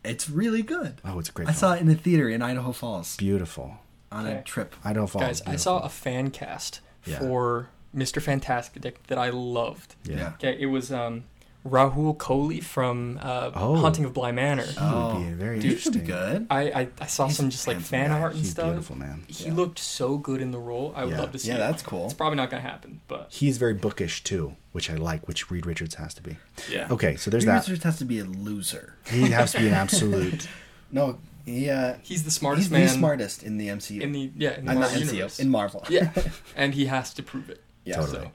it's 0.03 0.29
really 0.29 0.61
good. 0.61 1.01
Oh, 1.05 1.17
it's 1.19 1.29
a 1.29 1.31
great. 1.31 1.47
I 1.47 1.51
film. 1.51 1.59
saw 1.59 1.73
it 1.73 1.81
in 1.81 1.89
a 1.89 1.95
theater 1.95 2.27
in 2.29 2.41
Idaho 2.41 2.71
Falls 2.73 3.15
Beautiful. 3.17 3.77
on 4.11 4.27
a 4.27 4.43
trip. 4.43 4.75
Idaho 4.83 5.07
Falls. 5.07 5.23
Guys, 5.25 5.41
I 5.47 5.55
saw 5.55 5.79
a 5.79 5.89
fan 5.89 6.31
cast 6.31 6.81
Yeah. 7.05 7.19
for 7.19 7.69
Mr. 7.95 8.21
Fantastic 8.21 9.01
that 9.07 9.17
I 9.17 9.29
loved. 9.29 9.95
Yeah. 10.03 10.15
Yeah. 10.17 10.27
Okay, 10.33 10.57
it 10.59 10.65
was 10.67 10.91
um, 10.91 11.23
Rahul 11.65 12.15
Kohli 12.15 12.63
from 12.63 13.19
uh, 13.21 13.49
Oh. 13.55 13.75
Haunting 13.77 14.05
of 14.05 14.13
Bly 14.13 14.31
Manor. 14.31 14.63
He 14.65 14.75
Oh, 14.79 15.15
would 15.17 15.25
be 15.27 15.33
very 15.33 15.55
Dude, 15.59 15.71
interesting. 15.71 15.93
be 16.01 16.07
good. 16.07 16.47
I, 16.49 16.61
I, 16.81 16.87
I 17.01 17.05
saw 17.07 17.25
He's 17.27 17.37
some 17.37 17.49
just 17.49 17.67
like 17.67 17.79
fan 17.79 18.09
guy. 18.11 18.19
art 18.21 18.31
and 18.33 18.41
He's 18.41 18.51
stuff. 18.51 18.67
beautiful, 18.67 18.95
man. 18.97 19.23
He 19.27 19.45
Yeah. 19.45 19.53
looked 19.53 19.79
so 19.79 20.17
good 20.17 20.41
in 20.41 20.51
the 20.51 20.59
role. 20.59 20.93
I 20.95 21.05
would 21.05 21.13
Yeah. 21.15 21.21
love 21.21 21.31
to 21.31 21.39
see. 21.39 21.47
Yeah, 21.47 21.55
it. 21.55 21.59
that's 21.59 21.81
cool. 21.81 22.05
It's 22.05 22.13
probably 22.13 22.37
not 22.37 22.51
gonna 22.51 22.61
happen, 22.61 23.01
but 23.07 23.27
He's 23.31 23.57
very 23.57 23.73
bookish 23.73 24.23
too, 24.23 24.55
which 24.73 24.91
I 24.91 24.95
like, 24.95 25.27
which 25.27 25.49
Reed 25.49 25.65
Richards 25.65 25.95
has 25.95 26.13
to 26.13 26.21
be. 26.21 26.37
yeah. 26.69 26.87
Okay, 26.91 27.15
so 27.15 27.31
there's 27.31 27.45
Reed 27.45 27.55
that. 27.55 27.61
Richards 27.67 27.83
has 27.83 27.97
to 27.97 28.05
be 28.05 28.19
a 28.19 28.25
loser. 28.25 28.93
He 29.07 29.31
has 29.31 29.53
to 29.53 29.59
be 29.59 29.67
an 29.67 29.73
absolute. 29.73 30.47
No, 30.91 31.17
he, 31.45 31.69
uh, 31.69 31.95
He's 32.03 32.23
the 32.23 32.31
smartest 32.31 32.65
he's 32.67 32.71
man 32.71 32.83
the 32.83 32.93
smartest 32.93 33.41
in 33.43 33.57
the 33.57 33.67
MCU. 33.69 34.01
in 34.01 34.11
the 34.11 34.31
yeah 34.37 34.51
in 34.57 34.65
the 34.65 34.73
not 34.73 34.81
Marvel 34.81 35.01
MCU, 35.01 35.39
in 35.39 35.49
Marvel. 35.49 35.83
yeah, 35.89 36.11
and 36.55 36.75
he 36.75 36.85
has 36.85 37.11
to 37.15 37.23
prove 37.23 37.49
it. 37.49 37.63
Yeah. 37.83 37.95
Totally. 37.97 38.25
So, 38.25 38.31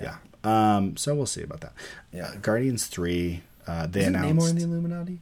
yeah. 0.00 0.16
Um. 0.44 0.96
So 0.96 1.14
we'll 1.14 1.26
see 1.26 1.42
about 1.42 1.60
that. 1.62 1.72
Yeah. 2.12 2.26
Uh, 2.28 2.34
Guardians 2.36 2.86
three. 2.86 3.42
Uh, 3.66 3.86
they 3.86 4.00
Isn't 4.00 4.14
announced. 4.16 4.46
Namor 4.46 4.50
in 4.50 4.56
the 4.56 4.62
Illuminati 4.64 5.20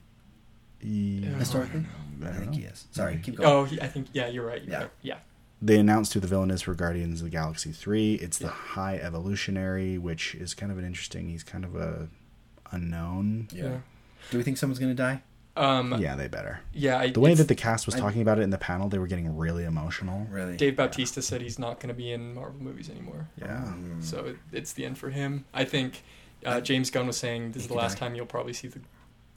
Yeah, 0.81 1.31
historically? 1.39 1.85
I 2.23 2.25
I, 2.25 2.29
don't 2.31 2.39
think 2.39 2.53
know. 2.53 2.59
he 2.59 2.65
is. 2.65 2.87
Sorry, 2.93 3.19
keep 3.23 3.37
going. 3.37 3.49
oh, 3.51 3.65
he, 3.65 3.81
I 3.81 3.89
think 3.89 4.07
yeah, 4.13 4.29
you're 4.29 4.47
right. 4.47 4.63
You're 4.63 4.73
Yeah. 4.73 4.79
right. 4.83 4.91
Yeah. 5.03 5.17
They 5.61 5.79
announced 5.79 6.13
who 6.15 6.21
the 6.21 6.27
villain 6.29 6.51
is 6.51 6.63
for 6.63 6.75
Guardians 6.75 7.21
of 7.23 7.25
the 7.25 7.31
Galaxy 7.31 7.73
3. 7.73 8.17
It's 8.17 8.37
the 8.39 8.49
High 8.49 8.97
Evolutionary, 8.99 9.97
which 9.99 10.35
is 10.35 10.53
kind 10.55 10.71
of 10.71 10.77
an 10.79 10.85
interesting. 10.85 11.29
He's 11.31 11.43
kind 11.43 11.65
of 11.65 11.75
a 11.75 12.09
unknown. 12.71 13.49
yeah. 13.53 13.79
Do 14.31 14.39
we 14.39 14.45
think 14.45 14.59
someone's 14.59 14.79
gonna 14.79 14.95
die? 14.95 15.23
Um, 15.57 15.93
yeah. 15.93 15.99
Yeah, 15.99 16.17
they 16.17 16.29
better. 16.29 16.61
I, 16.75 17.11
The 17.11 17.21
way 17.21 17.35
that 17.35 17.49
the 17.49 17.55
cast 17.55 17.87
was 17.87 17.95
I- 17.95 17.99
talking 18.01 18.23
about 18.23 18.39
it 18.39 18.43
in 18.43 18.51
the 18.51 18.59
panel, 18.59 18.89
they 18.89 18.99
were 18.99 19.07
getting 19.07 19.37
really 19.37 19.65
emotional. 19.65 20.27
Really? 20.31 20.57
Dave 20.57 20.77
Bautista 20.77 21.23
said 21.23 21.41
he's 21.41 21.59
not 21.59 21.81
going 21.81 21.89
to 21.89 21.95
be 21.95 22.13
in 22.13 22.35
Marvel 22.35 22.63
movies 22.63 22.91
anymore. 22.91 23.29
Yeah. 23.41 23.65
Mm. 23.67 24.03
So 24.05 24.27
it, 24.27 24.37
it's 24.53 24.73
the 24.75 24.85
end 24.85 24.99
for 24.99 25.11
him. 25.11 25.45
I 25.55 25.65
think 25.65 26.03
uh, 26.45 26.61
James 26.61 26.91
Gunn 26.91 27.07
was 27.07 27.17
saying 27.17 27.53
this 27.53 27.63
is 27.63 27.69
the 27.69 27.75
last 27.75 27.95
die. 27.95 28.01
time 28.07 28.15
you'll 28.15 28.27
probably 28.27 28.53
see 28.53 28.69
the 28.69 28.81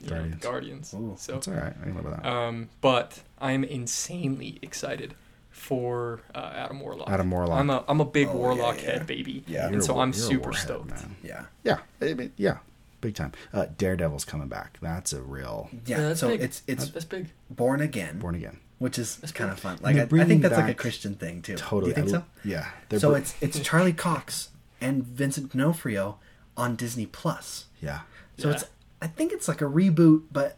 you 0.01 0.09
know, 0.09 0.15
Guardians. 0.17 0.43
Guardians. 0.43 0.93
Ooh. 0.93 1.15
So, 1.17 1.34
That's 1.34 1.47
all 1.47 1.53
right. 1.55 1.74
I 1.82 1.84
can 1.86 2.03
that. 2.03 2.26
um, 2.26 2.70
but 2.82 3.22
I'm 3.39 3.63
insanely 3.63 4.59
excited 4.61 5.13
for 5.49 6.22
uh, 6.34 6.51
Adam 6.55 6.80
Warlock. 6.80 7.09
Adam 7.09 7.32
Warlock. 7.32 7.59
I'm 7.59 7.70
a 7.70 7.84
I'm 7.88 7.99
a 7.99 8.05
big 8.05 8.28
Oh, 8.30 8.34
Warlock 8.38 8.82
yeah. 8.82 8.91
head 8.91 9.07
baby. 9.07 9.43
Yeah. 9.47 9.65
and 9.65 9.74
You're 9.74 9.82
so 9.82 9.95
a- 9.97 10.01
I'm 10.01 10.09
you're 10.09 10.22
super 10.22 10.49
warhead, 10.49 10.61
stoked. 10.63 10.89
man. 10.89 11.15
Yeah. 11.24 11.45
Yeah, 11.63 11.80
I 12.01 12.13
mean, 12.13 12.32
yeah, 12.38 12.57
big 13.02 13.16
time. 13.16 13.32
Uh, 13.54 13.68
Daredevil's 13.78 14.26
coming 14.26 14.47
back. 14.47 14.78
That's 14.82 15.14
a 15.14 15.22
real 15.22 15.70
Yeah. 15.86 15.97
that's 16.02 16.20
so 16.20 16.30
big. 16.30 16.41
it's 16.41 16.62
it's 16.68 16.84
that's, 16.84 16.91
that's 16.91 17.06
big. 17.06 17.28
born 17.50 17.82
again, 17.82 18.20
born 18.20 18.36
again. 18.36 18.58
which 18.78 18.97
is 19.00 19.18
That's 19.18 19.32
kind 19.34 19.50
big. 19.50 19.58
of 19.58 19.60
fun. 19.62 19.78
Like 19.82 19.95
I, 19.97 20.22
I 20.22 20.26
think 20.26 20.41
that's 20.41 20.56
like 20.58 20.70
a 20.72 20.74
Christian 20.74 21.16
thing 21.16 21.41
too. 21.41 21.56
Totally. 21.56 21.93
Do 21.93 22.02
you 22.02 22.08
think 22.08 22.16
I 22.16 22.20
so? 22.20 22.26
Yeah. 22.43 22.97
So 23.00 23.12
br- 23.12 23.18
it's 23.18 23.36
it's 23.41 23.60
Charlie 23.60 23.93
Cox 23.93 24.50
and 24.82 25.04
Vincent 25.04 25.52
D'Onofrio 25.52 26.20
on 26.58 26.76
Disney 26.76 27.06
Plus. 27.06 27.66
yeah. 27.82 28.02
So 28.38 28.50
Yeah. 28.50 28.56
it's 28.56 28.66
I 29.02 29.08
think 29.08 29.32
it's 29.32 29.47
like 29.47 29.62
a 29.62 29.66
reboot, 29.66 30.24
but 30.32 30.58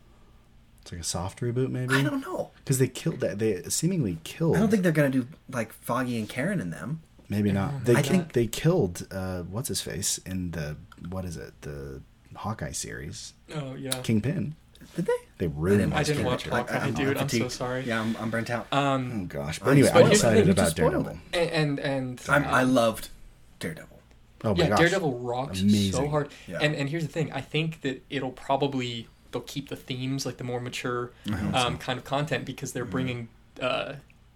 It's 0.81 0.91
like 0.91 1.01
a 1.01 1.03
soft 1.03 1.41
reboot, 1.41 1.69
maybe. 1.69 1.93
I 1.93 2.01
don't 2.03 2.21
know. 2.21 2.51
because 2.63 2.79
they 2.79 2.87
killed 2.87 3.19
that. 3.19 3.37
They 3.39 3.61
seemingly 3.69 4.17
killed. 4.23 4.55
I 4.55 4.59
don't 4.59 4.69
think 4.71 4.81
they're 4.83 4.91
gonna 4.91 5.09
do 5.09 5.27
like 5.49 5.71
Foggy 5.73 6.17
and 6.19 6.27
Karen 6.27 6.59
in 6.59 6.69
them. 6.71 7.01
Maybe 7.29 7.51
not. 7.53 7.85
They 7.85 7.95
I 7.95 8.01
think- 8.01 8.33
they 8.33 8.45
killed 8.47 9.07
uh, 9.09 9.43
what's 9.43 9.69
his 9.69 9.79
face 9.81 10.17
in 10.25 10.51
the 10.51 10.75
what 11.09 11.23
is 11.23 11.37
it 11.37 11.53
the 11.61 12.01
Hawkeye 12.35 12.71
series 12.71 13.33
Oh 13.53 13.75
yeah. 13.75 13.91
Uh, 13.91 14.01
Kingpin. 14.01 14.55
Did 14.95 15.05
they? 15.05 15.13
They 15.37 15.47
ruined. 15.47 15.93
I 15.93 15.97
my 15.97 16.03
didn't 16.03 16.25
watch 16.25 16.43
character. 16.45 16.73
Hawkeye, 16.73 16.85
I'm 16.87 16.93
dude. 16.93 17.17
I'm 17.17 17.29
so 17.29 17.47
sorry. 17.47 17.83
Yeah, 17.85 18.01
I'm, 18.01 18.15
I'm 18.17 18.29
burnt 18.29 18.49
out. 18.49 18.67
Oh 18.71 18.77
Um, 18.77 19.27
gosh. 19.27 19.59
But 19.59 19.71
anyway. 19.71 19.89
I'm 19.93 20.11
excited 20.11 20.49
about 20.49 20.75
Daredevil. 20.75 21.17
and 21.33 21.49
and, 21.51 21.79
and 21.79 22.21
I'm, 22.27 22.43
I 22.45 22.61
um, 22.63 22.73
loved 22.73 23.09
Daredevil. 23.59 23.99
Oh 24.43 24.55
my 24.55 24.63
yeah, 24.63 24.69
gosh. 24.69 24.79
Daredevil 24.79 25.19
rocks 25.19 25.61
so 25.91 26.07
hard. 26.09 26.29
Yeah. 26.47 26.57
And 26.61 26.75
and 26.75 26.89
here's 26.89 27.03
the 27.03 27.11
thing, 27.11 27.31
I 27.31 27.41
think 27.41 27.81
that 27.81 28.03
it'll 28.09 28.31
probably 28.31 29.07
they'll 29.31 29.41
keep 29.43 29.69
the 29.69 29.75
themes 29.75 30.25
like 30.25 30.37
the 30.37 30.43
more 30.43 30.59
mature 30.59 31.11
hope 31.31 31.53
um, 31.53 31.77
kind 31.77 31.97
of 31.99 32.03
content 32.03 32.43
because 32.45 32.73
they're 32.73 32.83
bringing 32.83 33.29
uh, 33.61 33.93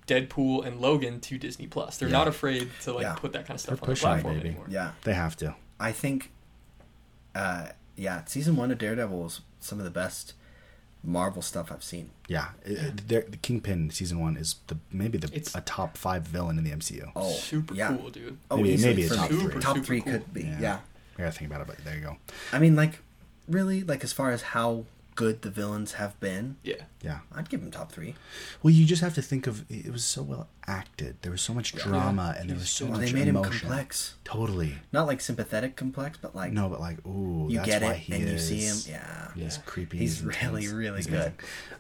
Deadpool 0.08 0.66
and 0.66 0.80
Logan 0.80 1.20
to 1.22 1.38
Disney 1.38 1.66
Plus. 1.68 1.98
They're 1.98 2.08
Yeah. 2.08 2.18
not 2.20 2.28
afraid 2.28 2.70
to 2.84 2.94
like 2.94 3.02
Yeah. 3.04 3.16
put 3.16 3.34
that 3.34 3.48
kind 3.48 3.60
of 3.60 3.66
They're 3.66 3.76
stuff 3.76 3.82
on 3.84 3.88
the 3.90 3.94
pushing 3.94 4.08
it, 4.10 4.12
platform 4.22 4.40
anymore. 4.40 4.66
Yeah, 4.70 4.92
They 5.04 5.14
have 5.16 5.36
to. 5.38 5.56
I 5.80 5.92
think. 5.92 6.32
Uh, 7.34 7.68
yeah, 7.96 8.24
season 8.26 8.56
one 8.56 8.72
of 8.72 8.78
Daredevil 8.78 9.18
was 9.18 9.42
some 9.60 9.80
of 9.80 9.86
the 9.86 9.92
best 9.92 10.34
Marvel 11.04 11.42
stuff 11.42 11.72
I've 11.72 11.84
seen. 11.84 12.10
Yeah, 12.28 12.50
it- 12.64 13.12
it- 13.12 13.32
the 13.32 13.38
Kingpin 13.38 13.92
season 13.92 14.20
one 14.20 14.38
is 14.38 14.56
the 14.68 14.78
maybe 14.92 15.18
the 15.20 15.28
It's- 15.28 15.54
a 15.54 15.62
top 15.62 15.98
five 15.98 16.24
villain 16.24 16.58
in 16.58 16.64
the 16.64 16.72
MCU. 16.72 17.12
Oh, 17.16 17.32
Super 17.34 17.76
yeah. 17.76 17.90
cool, 17.96 18.10
dude. 18.10 18.38
Oh, 18.50 18.58
Maybe- 18.58 18.70
easily 18.74 18.96
maybe 18.96 19.06
a 19.06 19.10
top 19.10 19.30
me. 19.32 19.38
three. 19.40 19.62
Top 19.62 19.78
three 19.86 20.02
cool. 20.02 20.14
could 20.14 20.34
be. 20.34 20.44
Yeah. 20.44 20.60
Yeah. 20.60 20.80
I 21.18 21.22
gotta 21.22 21.32
think 21.32 21.50
about 21.52 21.62
it, 21.62 21.68
but 21.68 21.78
there 21.86 21.96
you 21.96 22.02
go. 22.02 22.18
I 22.52 22.60
mean, 22.60 22.76
like, 22.76 23.00
really, 23.48 23.84
like 23.84 24.04
as 24.04 24.12
far 24.14 24.32
as 24.32 24.42
how 24.42 24.86
good 25.14 25.44
the 25.44 25.50
villains 25.52 25.94
have 25.94 26.20
been, 26.20 26.58
Yeah. 26.64 26.84
Yeah. 27.02 27.20
I'd 27.32 27.50
give 27.50 27.62
them 27.62 27.72
top 27.72 27.92
three. 27.92 28.16
Well, 28.64 28.74
you 28.74 28.86
just 28.86 29.02
have 29.02 29.14
to 29.16 29.22
think 29.22 29.48
of 29.48 29.64
it 29.72 29.90
was 29.92 30.04
so 30.04 30.24
well 30.24 30.48
acted. 30.68 31.18
There 31.22 31.32
was 31.32 31.42
so 31.42 31.54
much 31.54 31.74
Yeah. 31.74 31.84
drama, 31.84 32.36
and 32.38 32.50
there 32.50 32.58
was 32.58 32.70
so 32.70 32.86
so- 32.86 32.92
Well, 32.92 33.00
much 33.00 33.12
they 33.12 33.14
made 33.20 33.28
him 33.28 33.42
complex, 33.42 34.16
Totally. 34.24 34.76
not 34.92 35.08
like 35.08 35.22
sympathetic 35.22 35.76
complex, 35.76 36.18
but 36.22 36.36
like 36.36 36.52
no, 36.52 36.68
but 36.70 36.80
like, 36.80 37.06
ooh, 37.06 37.48
you 37.50 37.58
that's 37.58 37.68
get 37.70 37.82
why 37.82 37.94
it 37.94 37.98
he 37.98 38.14
and 38.14 38.28
you 38.30 38.38
see 38.40 38.62
him. 38.66 38.76
Yeah, 38.88 39.32
He's 39.36 39.58
creepy. 39.66 39.98
He's 39.98 40.22
really, 40.22 40.68
really 40.68 40.98
He's 40.98 41.08
good. 41.08 41.34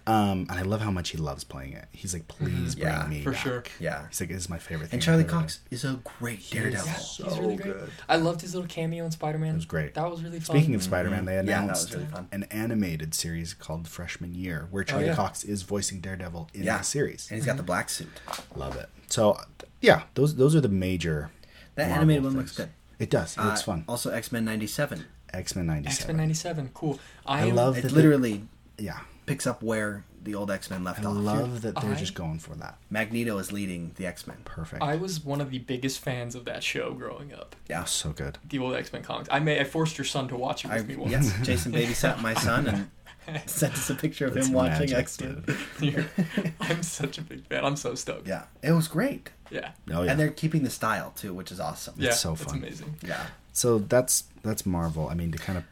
Um, 0.08 0.46
and 0.50 0.52
I 0.52 0.62
love 0.62 0.82
how 0.82 0.92
much 0.92 1.10
he 1.10 1.18
loves 1.18 1.44
playing 1.44 1.74
it. 1.74 1.88
He's 1.92 2.14
like, 2.14 2.28
mm-hmm. 2.28 2.46
please 2.46 2.76
bring 2.76 2.88
Yeah, 2.88 3.08
me 3.08 3.22
for 3.24 3.32
back. 3.32 3.42
sure. 3.42 3.64
Yeah. 3.80 4.08
He's 4.10 4.20
like, 4.20 4.30
this 4.30 4.40
is 4.44 4.50
my 4.50 4.60
favorite 4.60 4.90
thing. 4.90 4.98
And 4.98 5.02
Charlie 5.04 5.24
I've 5.24 5.30
ever 5.30 5.40
Cox 5.42 5.60
is 5.72 5.84
a 5.84 6.00
great 6.20 6.48
Daredevil. 6.52 6.86
Yeah, 6.86 6.94
So 6.96 7.24
he's 7.30 7.40
really 7.40 7.56
great. 7.56 7.74
good. 7.74 7.90
I 8.08 8.18
loved 8.18 8.42
his 8.42 8.54
little 8.54 8.68
cameo 8.68 9.04
in 9.06 9.12
Spider 9.12 9.40
Man. 9.40 9.54
It 9.54 9.56
was 9.56 9.66
great. 9.66 9.96
That 9.96 10.10
was 10.12 10.22
really 10.24 10.40
fun. 10.40 10.56
Speaking 10.58 10.76
of 10.76 10.84
Spider-Man, 10.84 11.20
mm-hmm. 11.20 11.26
they 11.26 11.36
Yeah, 11.36 11.42
that 11.44 11.64
announced 11.64 11.86
was 11.90 11.96
really 11.96 12.08
fun. 12.12 12.28
an 12.32 12.44
animated 12.52 13.16
series 13.16 13.54
called 13.54 13.88
Freshman 13.88 14.36
Year, 14.36 14.68
where 14.70 14.82
oh, 14.82 14.86
Charlie 14.86 15.10
Oh. 15.10 15.16
Cox 15.16 15.44
is 15.44 15.64
voicing 15.64 16.02
Daredevil 16.02 16.50
in 16.54 16.64
Yeah. 16.64 16.78
the 16.80 16.84
series. 16.84 17.28
And 17.32 17.38
he's 17.38 17.46
got 17.46 17.54
the 17.54 17.60
mm-hmm. 17.64 17.66
black 17.68 17.90
suit. 17.90 18.10
Love 18.56 18.75
it. 18.76 18.90
So, 19.08 19.40
yeah, 19.82 20.04
those 20.16 20.36
those 20.36 20.56
are 20.56 20.62
the 20.62 20.70
major. 20.70 21.32
That 21.76 21.88
Marvel 21.90 21.98
animated 22.04 22.24
one 22.24 22.34
things. 22.34 22.44
looks 22.44 22.58
good. 22.58 22.70
It 23.00 23.10
does. 23.10 23.38
It 23.38 23.42
looks 23.44 23.62
Uh, 23.62 23.66
fun. 23.66 23.86
Also, 23.88 24.10
X 24.12 24.32
Men 24.32 24.46
'97. 24.46 25.06
X 25.34 25.56
Men 25.56 25.66
'97. 25.68 25.92
X 26.02 26.08
Men 26.08 26.18
'97. 26.18 26.70
Cool. 26.74 27.00
I, 27.26 27.48
I 27.48 27.52
love 27.52 27.78
It 27.78 27.82
that 27.82 27.90
they- 27.90 27.96
literally 27.96 28.46
Yeah, 28.78 29.00
picks 29.26 29.46
up 29.48 29.62
where 29.62 30.06
the 30.24 30.34
old 30.36 30.50
X 30.50 30.70
Men 30.70 30.84
left 30.84 31.02
I 31.02 31.04
off. 31.10 31.16
I 31.18 31.20
love 31.20 31.62
that 31.62 31.76
they're 31.82 31.92
I- 31.92 31.96
just 31.96 32.14
going 32.16 32.40
for 32.40 32.56
that. 32.56 32.78
Magneto 32.90 33.38
is 33.38 33.52
leading 33.52 33.92
the 33.96 34.06
X 34.08 34.26
Men. 34.26 34.38
Perfect. 34.46 34.82
I 34.82 34.96
was 34.96 35.24
one 35.24 35.42
of 35.42 35.52
the 35.52 35.60
biggest 35.60 36.00
fans 36.00 36.34
of 36.36 36.46
that 36.46 36.64
show 36.64 36.94
growing 36.94 37.34
up. 37.34 37.56
Yeah. 37.70 37.82
Oh, 37.82 37.86
so 37.86 38.12
good. 38.12 38.38
The 38.48 38.60
old 38.60 38.74
X 38.76 38.92
Men 38.94 39.04
comics. 39.04 39.28
I 39.32 39.40
may 39.40 39.60
I 39.60 39.66
forced 39.66 39.98
your 39.98 40.06
son 40.06 40.28
to 40.30 40.36
watch 40.38 40.64
it 40.66 40.70
with 40.72 40.82
I, 40.84 40.86
me 40.88 40.96
once. 40.96 41.12
yes, 41.12 41.34
Jason 41.46 41.72
babysat 41.74 42.22
my 42.22 42.34
son 42.34 42.68
and 42.68 42.90
sent 43.46 43.74
us 43.74 43.90
a 43.90 43.96
picture 43.96 44.26
of 44.26 44.36
him 44.36 44.52
watching 44.54 44.92
magic, 44.92 44.98
X 44.98 45.20
Men. 45.22 45.44
I'm 46.60 46.84
such 46.84 47.18
a 47.18 47.22
big 47.22 47.46
fan. 47.48 47.64
I'm 47.66 47.76
so 47.76 47.96
stoked. 47.96 48.28
Yeah, 48.28 48.44
it 48.62 48.72
was 48.72 48.88
great, 48.88 49.30
Yeah. 49.50 49.72
Oh 49.92 50.04
yeah. 50.04 50.12
and 50.12 50.20
they're 50.20 50.30
keeping 50.30 50.64
the 50.64 50.70
style 50.70 51.12
too, 51.16 51.34
which 51.34 51.52
is 51.52 51.60
awesome. 51.60 51.96
Yeah. 51.98 52.12
so 52.12 52.34
It's 52.34 52.44
fun. 52.44 52.58
amazing. 52.58 52.96
Yeah, 53.06 53.26
so 53.54 53.80
that's 53.80 54.26
that's 54.44 54.66
Marvel. 54.66 55.08
I 55.10 55.14
mean, 55.16 55.32
to 55.32 55.38
kind 55.38 55.58
of. 55.58 55.64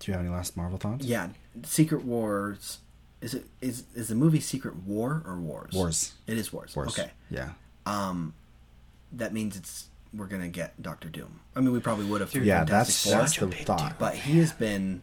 Do 0.00 0.10
you 0.10 0.12
have 0.12 0.20
any 0.24 0.32
last 0.32 0.56
Marvel 0.56 0.78
thoughts? 0.78 1.04
yeah. 1.04 1.28
Secret 1.64 2.04
Wars. 2.04 2.78
Is 3.20 3.34
it 3.34 3.46
is 3.60 3.82
is 3.96 4.08
the 4.08 4.14
movie 4.14 4.38
Secret 4.40 4.76
War 4.84 5.22
or 5.26 5.36
Wars? 5.40 5.72
Wars. 5.72 6.12
It 6.28 6.38
is 6.38 6.52
Wars. 6.52 6.76
Wars. 6.76 6.96
Okay. 6.96 7.10
Yeah. 7.30 7.50
Um, 7.84 8.34
that 9.12 9.32
means 9.32 9.56
it's 9.56 9.86
we're 10.14 10.26
gonna 10.26 10.48
get 10.48 10.80
Doctor 10.80 11.08
Doom. 11.08 11.40
I 11.56 11.60
mean, 11.60 11.72
we 11.72 11.80
probably 11.80 12.04
would 12.04 12.20
have. 12.20 12.30
through 12.30 12.42
Yeah, 12.42 12.60
Fantastic 12.60 12.94
that's 12.94 13.04
Four, 13.04 13.12
that's 13.20 13.32
Such 13.34 13.42
a 13.42 13.46
the 13.46 13.56
big 13.56 13.66
thought. 13.66 13.78
deal. 13.78 13.92
but 13.98 14.14
he 14.14 14.38
has 14.38 14.52
been. 14.52 15.02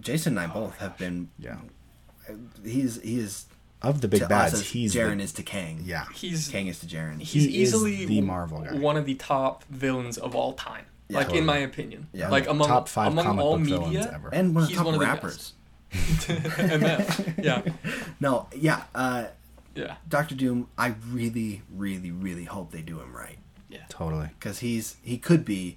Jason 0.00 0.38
and 0.38 0.50
I 0.50 0.52
both 0.52 0.78
have 0.78 0.96
been. 0.98 1.30
Yeah. 1.38 1.56
He's 2.64 3.00
he 3.02 3.18
is 3.18 3.44
Of 3.82 4.00
the 4.00 4.08
big 4.08 4.20
to 4.22 4.28
bads, 4.28 4.54
us 4.54 4.62
he's 4.62 4.94
Jaren 4.94 5.18
the, 5.18 5.24
is 5.24 5.32
to 5.34 5.42
Kang. 5.42 5.82
yeah. 5.84 6.06
He's 6.14 6.48
Kang 6.48 6.66
is 6.68 6.78
to 6.80 6.86
Jaren. 6.86 7.18
he's 7.20 7.32
He 7.32 7.40
is 7.62 7.74
easily 7.74 8.06
the 8.06 8.20
Marvel 8.22 8.60
guy. 8.62 8.74
one 8.78 8.96
of 8.96 9.04
the 9.04 9.14
top 9.14 9.64
villains 9.64 10.16
of 10.18 10.34
all 10.34 10.54
time. 10.54 10.86
Yeah. 11.08 11.18
like 11.18 11.26
Totally. 11.26 11.40
in 11.40 11.46
my 11.46 11.58
opinion. 11.58 12.06
Yeah. 12.14 12.30
Like 12.30 12.48
among 12.48 12.66
top 12.68 12.88
five 12.88 13.12
among 13.12 13.24
comic 13.26 13.44
all 13.44 13.52
book 13.58 13.60
media 13.66 13.78
villains 13.78 14.06
ever. 14.06 14.28
and 14.32 14.54
one 14.54 14.62
of 14.64 14.68
the 14.68 14.72
He's 14.72 14.76
top 14.78 14.86
one 14.86 14.94
of 14.94 15.00
the 15.00 15.06
rappers. 15.06 15.52
and 16.28 16.82
that. 16.82 17.34
Yeah. 17.42 17.62
No, 18.20 18.48
yeah, 18.56 18.84
uh, 18.94 19.26
Yeah. 19.74 19.96
Doctor 20.08 20.34
Doom. 20.34 20.68
I 20.78 20.94
really, 21.10 21.60
really, 21.70 22.10
really 22.10 22.44
hope 22.44 22.70
they 22.72 22.80
do 22.80 23.00
him 23.00 23.14
right. 23.14 23.38
Yeah. 23.68 23.80
Totally. 23.90 24.30
because 24.38 24.60
he's 24.60 24.96
he 25.02 25.18
could 25.18 25.44
be 25.44 25.76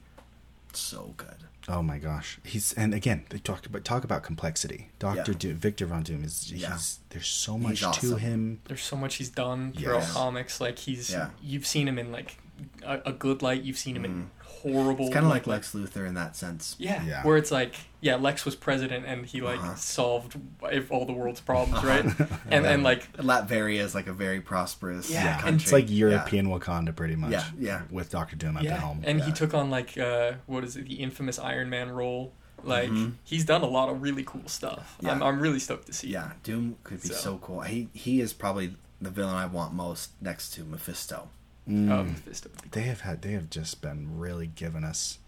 so 0.71 1.13
good. 1.17 1.43
Oh 1.69 1.81
my 1.81 1.97
gosh. 1.97 2.39
He's 2.43 2.71
and 2.73 2.93
again 2.93 3.25
they 3.29 3.39
talk 3.39 3.65
about 3.65 3.83
talk 3.83 4.03
about 4.05 4.23
complexity. 4.23 4.89
Doctor 4.99 5.31
Yeah. 5.33 5.37
Doom, 5.37 5.55
Victor 5.57 5.85
Von 5.85 6.03
Doom 6.03 6.23
is 6.23 6.51
Yeah. 6.51 6.71
he's 6.73 6.99
there's 7.09 7.27
so 7.27 7.57
much 7.57 7.79
He's 7.83 7.97
to 7.99 8.15
him. 8.15 8.61
There's 8.65 8.81
so 8.83 8.95
much 8.95 9.15
he's 9.15 9.29
done 9.29 9.73
throughout 9.73 9.99
Yes. 9.99 10.13
comics. 10.13 10.61
Like 10.61 10.79
he's 10.79 11.09
Yeah. 11.09 11.29
you've 11.41 11.67
seen 11.67 11.87
him 11.87 11.99
in 11.99 12.11
like 12.11 12.37
a, 12.83 13.01
a 13.07 13.11
good 13.13 13.41
light. 13.41 13.63
You've 13.63 13.77
seen 13.77 13.95
him 13.95 14.05
in 14.05 14.29
horrible. 14.41 15.05
It's 15.05 15.13
kind 15.13 15.25
of 15.25 15.31
like 15.31 15.45
Lex 15.47 15.73
Luthor 15.73 16.07
in 16.07 16.13
that 16.15 16.35
sense. 16.35 16.75
Yeah, 16.79 17.03
Yeah. 17.05 17.23
where 17.23 17.37
it's 17.37 17.51
like, 17.51 17.75
yeah, 18.01 18.15
Lex 18.15 18.43
was 18.45 18.55
president 18.55 19.05
and 19.05 19.25
he 19.25 19.41
like 19.41 19.59
Uh-huh. 19.59 19.75
solved 19.75 20.35
if 20.71 20.91
all 20.91 21.05
the 21.05 21.13
world's 21.13 21.41
problems, 21.41 21.83
right? 21.83 22.05
and 22.49 22.65
and 22.65 22.83
like, 22.83 23.11
Latveria 23.17 23.79
is 23.79 23.93
like 23.95 24.07
a 24.07 24.13
very 24.13 24.41
prosperous 24.41 25.09
Yeah, 25.09 25.23
Yeah, 25.23 25.31
country. 25.33 25.49
and 25.49 25.61
it's 25.61 25.71
like 25.71 25.89
European 25.89 26.47
Wakanda 26.47 26.95
pretty 26.95 27.15
much. 27.15 27.31
Yeah, 27.31 27.45
yeah. 27.59 27.81
With 27.91 28.09
Doctor 28.09 28.35
Doom 28.35 28.57
at 28.57 28.63
the 28.63 28.71
helm. 28.75 29.01
and 29.05 29.21
he 29.21 29.31
took 29.31 29.53
on 29.53 29.69
like 29.69 29.97
uh, 29.97 30.33
what 30.47 30.63
is 30.63 30.75
it, 30.75 30.87
the 30.87 30.95
infamous 30.95 31.37
Iron 31.39 31.69
Man 31.69 31.89
role. 31.91 32.33
Like 32.63 32.89
Mhm. 32.89 33.13
he's 33.23 33.45
done 33.45 33.61
a 33.61 33.67
lot 33.67 33.87
of 33.87 34.01
really 34.01 34.23
cool 34.23 34.47
stuff. 34.47 34.97
Yeah. 34.99 35.11
I'm 35.11 35.21
I'm 35.21 35.39
really 35.39 35.59
stoked 35.59 35.85
to 35.87 35.93
see. 35.93 36.07
Yeah, 36.09 36.31
Doom 36.43 36.77
could 36.83 37.01
be 37.03 37.09
So. 37.09 37.13
so. 37.13 37.37
cool. 37.37 37.61
He 37.61 37.87
he 37.93 38.19
is 38.19 38.33
probably 38.33 38.75
the 38.99 39.11
villain 39.11 39.35
I 39.35 39.45
want 39.45 39.73
most 39.75 40.09
next 40.21 40.49
to 40.55 40.63
Mephisto. 40.65 41.29
Mm. 41.69 41.91
Um, 41.91 42.07
Mephisto 42.07 42.49
they 42.71 42.83
have 42.83 43.01
had 43.01 43.21
they 43.21 43.31
have 43.33 43.49
just 43.49 43.81
been 43.81 44.17
really 44.17 44.47
giving 44.47 44.83
us 44.85 45.19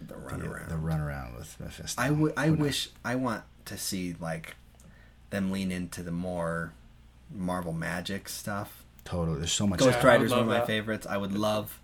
The 0.00 0.14
the, 0.14 0.20
runaround. 0.20 0.68
the 0.70 0.74
runaround 0.76 1.36
with 1.36 1.56
Mephisto. 1.60 2.00
I, 2.00 2.08
w- 2.08 2.32
I 2.36 2.46
Who 2.46 2.52
knows? 2.56 2.60
wish 2.66 2.88
I 3.04 3.14
want 3.16 3.42
to 3.66 3.76
see 3.76 4.14
like 4.18 4.56
them 5.30 5.50
lean 5.52 5.70
into 5.70 6.02
the 6.02 6.10
more 6.12 6.72
Marvel 7.34 7.72
Magic 7.74 8.28
stuff. 8.28 8.84
totally. 9.04 9.38
There's 9.38 9.52
so 9.52 9.66
much. 9.66 9.80
Ghost 9.80 9.98
I 9.98 10.00
would 10.00 10.04
Rider 10.08 10.24
is 10.24 10.30
one 10.30 10.40
of 10.40 10.46
my 10.46 10.54
that. 10.54 10.66
favorites. 10.66 11.06
I 11.06 11.16
would 11.18 11.32
love 11.32 11.78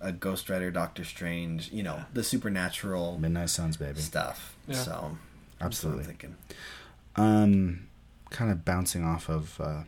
a 0.00 0.10
Ghost 0.10 0.48
Rider, 0.50 0.70
Doctor 0.70 1.04
Strange. 1.04 1.70
You 1.70 1.82
know, 1.82 2.04
the 2.14 2.24
supernatural 2.24 3.18
Midnight 3.18 3.50
Suns, 3.50 3.76
baby. 3.76 4.00
stuff. 4.00 4.56
Yeah. 4.66 4.74
So 4.76 4.90
that's 4.90 4.94
what 4.94 5.10
I'm 5.60 5.66
Absolutely. 5.66 6.04
thinking. 6.04 6.36
Um, 7.16 7.88
kind 8.30 8.50
of 8.50 8.64
bouncing 8.64 9.04
off 9.04 9.28
of 9.28 9.60
uh, 9.60 9.82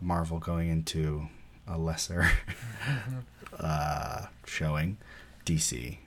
Marvel 0.00 0.38
going 0.38 0.68
into 0.68 1.28
a 1.66 1.78
lesser 1.78 2.30
uh, 3.60 4.26
showing, 4.46 4.96
DC. 5.44 5.98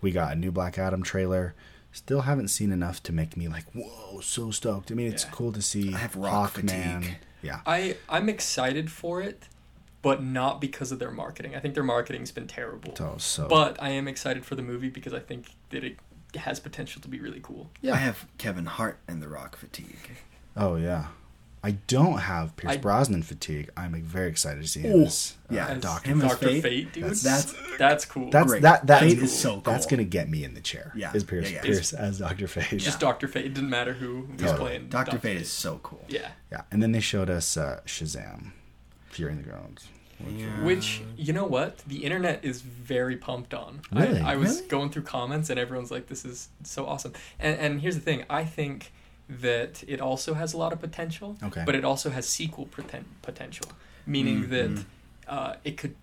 We 0.00 0.10
got 0.12 0.32
a 0.32 0.36
new 0.36 0.50
Black 0.52 0.78
Adam 0.78 1.02
trailer. 1.02 1.54
Still 1.92 2.22
haven't 2.22 2.48
seen 2.48 2.70
enough 2.70 3.02
to 3.04 3.12
make 3.12 3.36
me 3.36 3.48
like, 3.48 3.64
whoa, 3.74 4.20
so 4.20 4.50
stoked. 4.50 4.90
I 4.90 4.94
mean, 4.94 5.10
it's 5.12 5.24
Yeah. 5.24 5.30
cool 5.30 5.52
to 5.52 5.62
see 5.62 5.94
I 5.94 5.98
have 5.98 6.14
rock 6.16 6.54
Hawkman. 6.54 7.00
fatigue. 7.02 7.16
Yeah, 7.42 7.60
I 7.66 7.96
I'm 8.08 8.28
excited 8.28 8.90
for 8.90 9.20
it, 9.22 9.44
but 10.02 10.22
not 10.22 10.60
because 10.60 10.92
of 10.92 10.98
their 10.98 11.10
marketing. 11.10 11.54
I 11.54 11.60
think 11.60 11.74
their 11.74 11.82
marketing's 11.84 12.30
been 12.30 12.46
terrible. 12.46 12.94
so, 12.96 13.14
so 13.18 13.48
But 13.48 13.80
I 13.82 13.90
am 13.90 14.06
excited 14.06 14.44
for 14.44 14.54
the 14.54 14.62
movie 14.62 14.88
because 14.90 15.14
I 15.14 15.20
think 15.20 15.50
that 15.70 15.82
it 15.84 15.96
has 16.36 16.60
potential 16.60 17.00
to 17.02 17.08
be 17.08 17.20
really 17.20 17.40
cool. 17.42 17.70
yeah. 17.80 17.94
I 17.94 17.96
have 17.96 18.26
Kevin 18.38 18.66
Hart 18.66 18.98
and 19.08 19.22
the 19.22 19.28
Rock 19.28 19.56
fatigue. 19.56 20.18
oh 20.56 20.76
yeah. 20.76 21.06
I 21.68 21.72
don't 21.86 22.18
have 22.18 22.56
Pierce 22.56 22.74
I- 22.74 22.76
Brosnan 22.78 23.22
fatigue. 23.22 23.68
I'm 23.76 23.92
like, 23.92 24.02
very 24.02 24.28
excited 24.28 24.62
to 24.62 24.68
see 24.68 24.80
him 24.80 25.00
Ooh, 25.00 25.04
as 25.04 25.36
uh, 25.50 25.54
yeah, 25.54 25.66
As 25.68 25.82
Doctor. 25.82 26.10
him 26.10 26.20
Doctor 26.20 26.46
Fate? 26.48 26.62
Fate, 26.62 26.92
dude. 26.92 27.04
That's- 27.04 27.22
That's 27.22 27.52
that's- 27.52 27.78
that's 27.78 28.04
cool. 28.06 28.30
That's 28.30 28.46
Great. 28.46 28.62
that 28.62 28.86
that 28.86 29.00
Fate 29.00 29.18
is 29.18 29.24
is 29.24 29.38
so 29.38 29.52
cool. 29.60 29.60
That's 29.72 29.86
gonna 29.86 30.04
get 30.04 30.28
me 30.30 30.44
in 30.44 30.54
the 30.54 30.60
chair. 30.60 30.92
Yeah. 30.96 31.12
is 31.12 31.24
Pierce 31.24 31.50
Yeah, 31.50 31.56
yeah. 31.56 31.62
Pierce 31.62 31.92
as 31.92 32.18
Doctor 32.20 32.48
Fate. 32.48 32.78
just 32.80 33.00
Doctor 33.00 33.28
Fate. 33.28 33.44
It 33.46 33.54
didn't 33.54 33.70
matter 33.70 33.92
who 33.92 34.22
was 34.32 34.40
Totally. 34.40 34.58
playing. 34.58 34.88
Doctor 34.88 35.18
Fate 35.18 35.36
is 35.36 35.52
so 35.52 35.78
cool. 35.82 36.04
Yeah. 36.08 36.28
Yeah, 36.50 36.62
and 36.72 36.82
then 36.82 36.92
they 36.92 37.00
showed 37.00 37.28
us 37.30 37.56
uh, 37.56 37.80
Shazam, 37.86 38.52
Fury 39.10 39.32
of 39.32 39.44
the 39.44 39.50
Gods. 39.50 39.88
Yeah. 40.36 40.46
Which 40.64 41.00
you 41.16 41.32
know 41.32 41.44
what 41.44 41.78
the 41.86 41.98
internet 42.04 42.44
is 42.44 42.60
very 42.62 43.16
pumped 43.16 43.54
on. 43.54 43.82
Really? 43.92 44.20
I, 44.20 44.32
I 44.32 44.36
was 44.36 44.56
Really? 44.56 44.68
going 44.68 44.90
through 44.90 45.02
comments 45.02 45.48
and 45.50 45.60
everyone's 45.60 45.92
like, 45.92 46.08
"This 46.08 46.24
is 46.24 46.48
so 46.64 46.86
awesome." 46.86 47.12
And 47.38 47.56
and 47.60 47.80
here's 47.80 47.94
the 47.94 48.00
thing: 48.00 48.24
I 48.28 48.44
think 48.44 48.90
that 49.28 49.84
it 49.86 50.00
also 50.00 50.34
has 50.34 50.52
a 50.54 50.56
lot 50.56 50.72
of 50.72 50.80
potential. 50.80 51.36
Okay. 51.42 51.62
But 51.66 51.74
it 51.74 51.84
also 51.84 52.10
has 52.10 52.26
sequel 52.28 52.66
poten- 52.66 53.04
potential, 53.22 53.66
meaning 54.06 54.44
Mhm. 54.44 54.48
that 54.50 54.84
uh, 55.30 55.56
it 55.64 55.76
could 55.76 55.94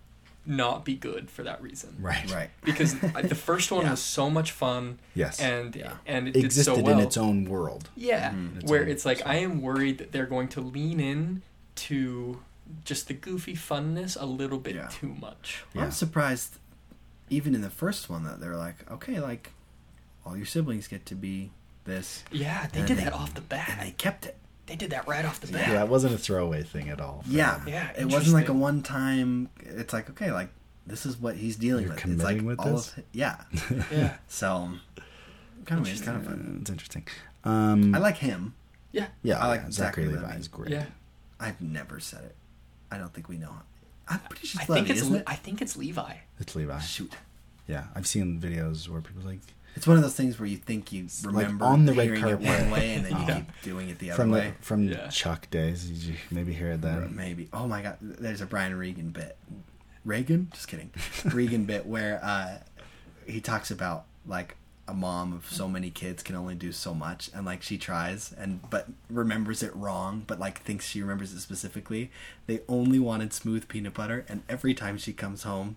not 0.45 0.85
be 0.85 0.93
good 0.95 1.31
for 1.31 1.41
that 1.41 1.59
reason. 1.63 1.95
Right. 1.99 2.31
Right. 2.31 2.51
Because 2.63 2.93
the 2.99 3.33
first 3.33 3.71
one 3.71 3.83
Yeah. 3.85 3.91
was 3.91 3.99
so 4.03 4.29
much 4.29 4.51
fun 4.51 4.99
Yes. 5.15 5.39
and 5.39 5.75
Yeah. 5.75 5.93
and 6.05 6.27
it 6.27 6.35
existed 6.35 6.75
did 6.75 6.81
so 6.81 6.83
well. 6.83 6.99
in 6.99 7.03
its 7.05 7.17
own 7.17 7.45
world. 7.45 7.89
Yeah, 7.95 8.29
Mhm. 8.31 8.57
Its 8.61 8.69
where 8.71 8.83
own- 8.83 8.89
it's 8.89 9.03
like 9.05 9.19
its 9.21 9.27
I 9.27 9.37
am 9.37 9.63
worried 9.63 9.97
that 9.97 10.11
they're 10.11 10.27
going 10.27 10.49
to 10.49 10.61
lean 10.61 10.99
in 10.99 11.41
to 11.75 12.41
just 12.83 13.07
the 13.07 13.15
goofy 13.15 13.55
funness 13.55 14.15
a 14.19 14.25
little 14.27 14.59
bit 14.59 14.75
Yeah. 14.75 14.87
too 14.89 15.15
much. 15.19 15.63
Yeah. 15.73 15.85
I'm 15.85 15.91
surprised, 15.91 16.57
even 17.31 17.55
in 17.55 17.61
the 17.61 17.69
first 17.71 18.07
one, 18.11 18.23
that 18.25 18.39
they're 18.39 18.55
like, 18.55 18.89
okay, 18.91 19.19
like 19.19 19.51
all 20.23 20.37
your 20.37 20.45
siblings 20.45 20.87
get 20.87 21.07
to 21.07 21.15
be 21.15 21.49
this, 21.85 22.23
Yeah, 22.31 22.67
they 22.71 22.79
And 22.79 22.87
did 22.87 22.97
they- 22.97 23.03
that 23.05 23.13
off 23.13 23.33
the 23.33 23.41
and 23.55 23.79
they 23.79 23.89
bat. 23.91 23.97
kept 23.97 24.25
it. 24.25 24.37
They 24.65 24.75
did 24.75 24.89
that 24.89 25.07
right 25.07 25.23
off 25.25 25.39
the 25.41 25.47
Yeah. 25.51 25.73
bat. 25.73 25.83
it 25.85 25.89
wasn't 25.89 26.15
a 26.15 26.17
throwaway 26.17 26.63
thing 26.63 26.89
at 26.89 26.99
all. 26.99 27.23
Yeah, 27.27 27.59
them. 27.59 27.67
Yeah, 27.67 27.91
It 27.97 28.05
wasn't 28.11 28.33
like 28.33 28.49
a 28.49 28.53
one 28.53 28.81
time. 28.81 29.49
It's 29.59 29.93
like 29.93 30.09
okay, 30.09 30.31
like 30.31 30.49
this 30.87 31.05
is 31.05 31.17
what 31.17 31.35
he's 31.35 31.55
dealing 31.55 31.85
You're 31.85 31.93
with. 31.95 32.05
It's 32.05 32.23
like 32.23 32.41
with 32.41 32.59
all 32.59 32.71
this? 32.77 32.97
of 32.97 33.03
yeah. 33.11 33.41
Yeah, 33.91 34.17
So 34.27 34.71
kind 35.65 35.81
of 35.81 35.87
it's 35.87 36.01
kind 36.01 36.17
of 36.17 36.25
Uh, 36.27 36.29
fun. 36.31 36.57
it's 36.61 36.69
interesting. 36.71 37.07
Um, 37.43 37.93
I 37.93 37.99
like 37.99 38.17
him. 38.17 38.55
yeah, 38.91 39.07
yeah, 39.21 39.37
I 39.39 39.47
like 39.47 39.61
yeah, 39.65 39.71
Zachary 39.71 40.05
Zachary 40.05 40.15
Levi. 40.15 40.21
Levi 40.27 40.39
is 40.39 40.47
great. 40.47 40.71
yeah. 40.71 40.85
I've 41.39 41.61
never 41.61 41.99
said 41.99 42.23
it. 42.23 42.35
I 42.91 42.97
don't 42.97 43.13
think 43.13 43.29
we 43.29 43.37
know. 43.37 43.53
I'm 44.07 44.19
pretty 44.21 44.47
sure 44.47 44.61
I 44.61 44.63
it's 44.63 44.73
think 44.73 44.87
Levi, 44.87 44.91
it's 44.93 45.01
isn't 45.01 45.13
Le- 45.13 45.19
it? 45.19 45.23
I 45.27 45.35
think 45.35 45.61
it's 45.61 45.75
Levi. 45.77 46.13
It's 46.39 46.55
Levi. 46.55 46.79
Shoot. 46.79 47.13
Yeah, 47.67 47.85
I've 47.95 48.07
seen 48.07 48.39
videos 48.39 48.87
where 48.87 49.01
people 49.01 49.23
like 49.23 49.41
It's 49.75 49.85
one 49.85 49.97
of 49.97 50.03
those 50.03 50.15
things 50.15 50.39
where 50.39 50.47
you 50.47 50.57
think 50.57 50.91
you 50.91 51.07
like 51.25 51.35
remember 51.35 51.65
on 51.65 51.85
the 51.85 51.93
red 51.93 52.05
hearing 52.07 52.19
it 52.19 52.27
carpet. 52.43 52.45
one 52.47 52.71
way 52.71 52.93
and 52.95 53.05
then 53.05 53.11
you 53.11 53.17
Yeah. 53.27 53.35
keep 53.35 53.61
doing 53.61 53.89
it 53.89 53.99
the 53.99 54.11
other 54.11 54.21
from 54.23 54.31
the 54.31 54.37
way. 54.39 54.53
from 54.61 54.87
Yeah. 54.87 55.07
Chuck 55.09 55.49
days. 55.49 55.85
Did 55.85 55.97
you 55.97 56.15
maybe 56.31 56.53
hear 56.53 56.71
it 56.71 56.81
then? 56.81 57.15
Maybe. 57.15 57.49
Oh 57.53 57.67
my 57.67 57.81
god, 57.81 57.97
there's 58.01 58.41
a 58.41 58.45
Brian 58.45 58.75
Regan 58.77 59.09
bit. 59.11 59.37
Reagan? 60.03 60.49
Just 60.53 60.67
kidding. 60.67 60.91
Regan 61.25 61.65
bit 61.65 61.85
where 61.85 62.19
uh, 62.23 62.57
he 63.25 63.41
talks 63.41 63.71
about 63.71 64.05
like 64.25 64.55
a 64.87 64.93
mom 64.93 65.33
of 65.33 65.49
so 65.49 65.67
many 65.67 65.89
kids 65.89 66.21
can 66.21 66.35
only 66.35 66.53
do 66.53 66.71
so 66.71 66.93
much 66.93 67.31
and 67.33 67.43
like 67.43 67.63
she 67.63 67.75
tries 67.75 68.31
and 68.37 68.61
but 68.69 68.87
remembers 69.09 69.63
it 69.63 69.75
wrong 69.75 70.23
but 70.27 70.39
like 70.39 70.59
thinks 70.61 70.85
she 70.85 71.01
remembers 71.01 71.33
it 71.33 71.39
specifically 71.39 72.11
they 72.45 72.59
only 72.67 72.99
wanted 72.99 73.33
smooth 73.33 73.67
peanut 73.67 73.95
butter 73.95 74.23
and 74.29 74.43
every 74.47 74.75
time 74.75 74.95
she 74.95 75.11
comes 75.11 75.41
home 75.41 75.75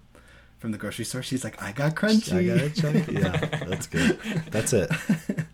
from 0.59 0.73
the 0.73 0.79
grocery 0.79 1.05
store 1.05 1.23
she's 1.23 1.45
like 1.45 1.61
i 1.63 1.71
got 1.73 1.95
crunchy 1.95 2.33
I 2.33 2.45
got 2.45 2.59
it, 2.65 2.75
Chuck. 2.75 2.95
Yeah, 3.09 3.65
that's 3.67 3.87
good. 3.87 4.19
That's 4.51 4.73
it. 4.73 4.91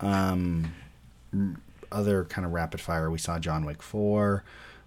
Um, 0.00 0.74
other 1.90 2.24
kind 2.24 2.44
of 2.44 2.52
rapid 2.52 2.80
fire. 2.80 3.10
We 3.10 3.18
saw 3.18 3.38
John 3.38 3.64
Wick 3.64 3.82
four. 3.82 4.42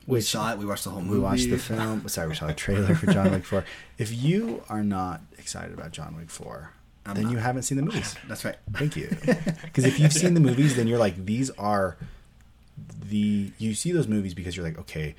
we 0.07 0.15
which- 0.17 0.25
saw 0.25 0.51
it 0.51 0.57
we 0.59 0.65
watched 0.65 0.83
the 0.83 0.89
whole 0.89 1.01
movie. 1.01 1.13
We 1.15 1.19
watched 1.23 1.49
the 1.49 1.57
film. 1.57 2.05
Sorry, 2.09 2.27
we 2.27 2.35
saw 2.35 2.47
the 2.47 2.53
trailer 2.53 2.93
for 2.95 3.11
John 3.11 3.31
Wick 3.31 3.45
4. 3.45 3.63
If 3.97 4.13
you 4.13 4.63
are 4.69 4.83
not 4.83 5.21
excited 5.37 5.73
about 5.73 5.91
John 5.91 6.15
Wick 6.17 6.29
4, 6.29 6.71
I'm 7.05 7.15
then 7.15 7.23
not. 7.25 7.31
you 7.31 7.37
haven't 7.37 7.63
seen 7.63 7.77
the 7.77 7.83
movies. 7.83 8.15
that's 8.27 8.43
right 8.43 8.57
Thank 8.73 8.95
you. 8.97 9.07
Because 9.63 9.85
if 9.85 9.99
you've 9.99 10.11
seen 10.13 10.33
the 10.33 10.39
movies, 10.41 10.75
then 10.75 10.87
you're 10.87 10.99
like, 10.99 11.25
these 11.25 11.49
are 11.51 11.95
the. 13.09 13.51
You 13.57 13.73
see 13.73 13.91
those 13.93 14.07
movies 14.07 14.33
because 14.33 14.57
you're 14.57 14.65
like, 14.65 14.77
okay, 14.79 15.15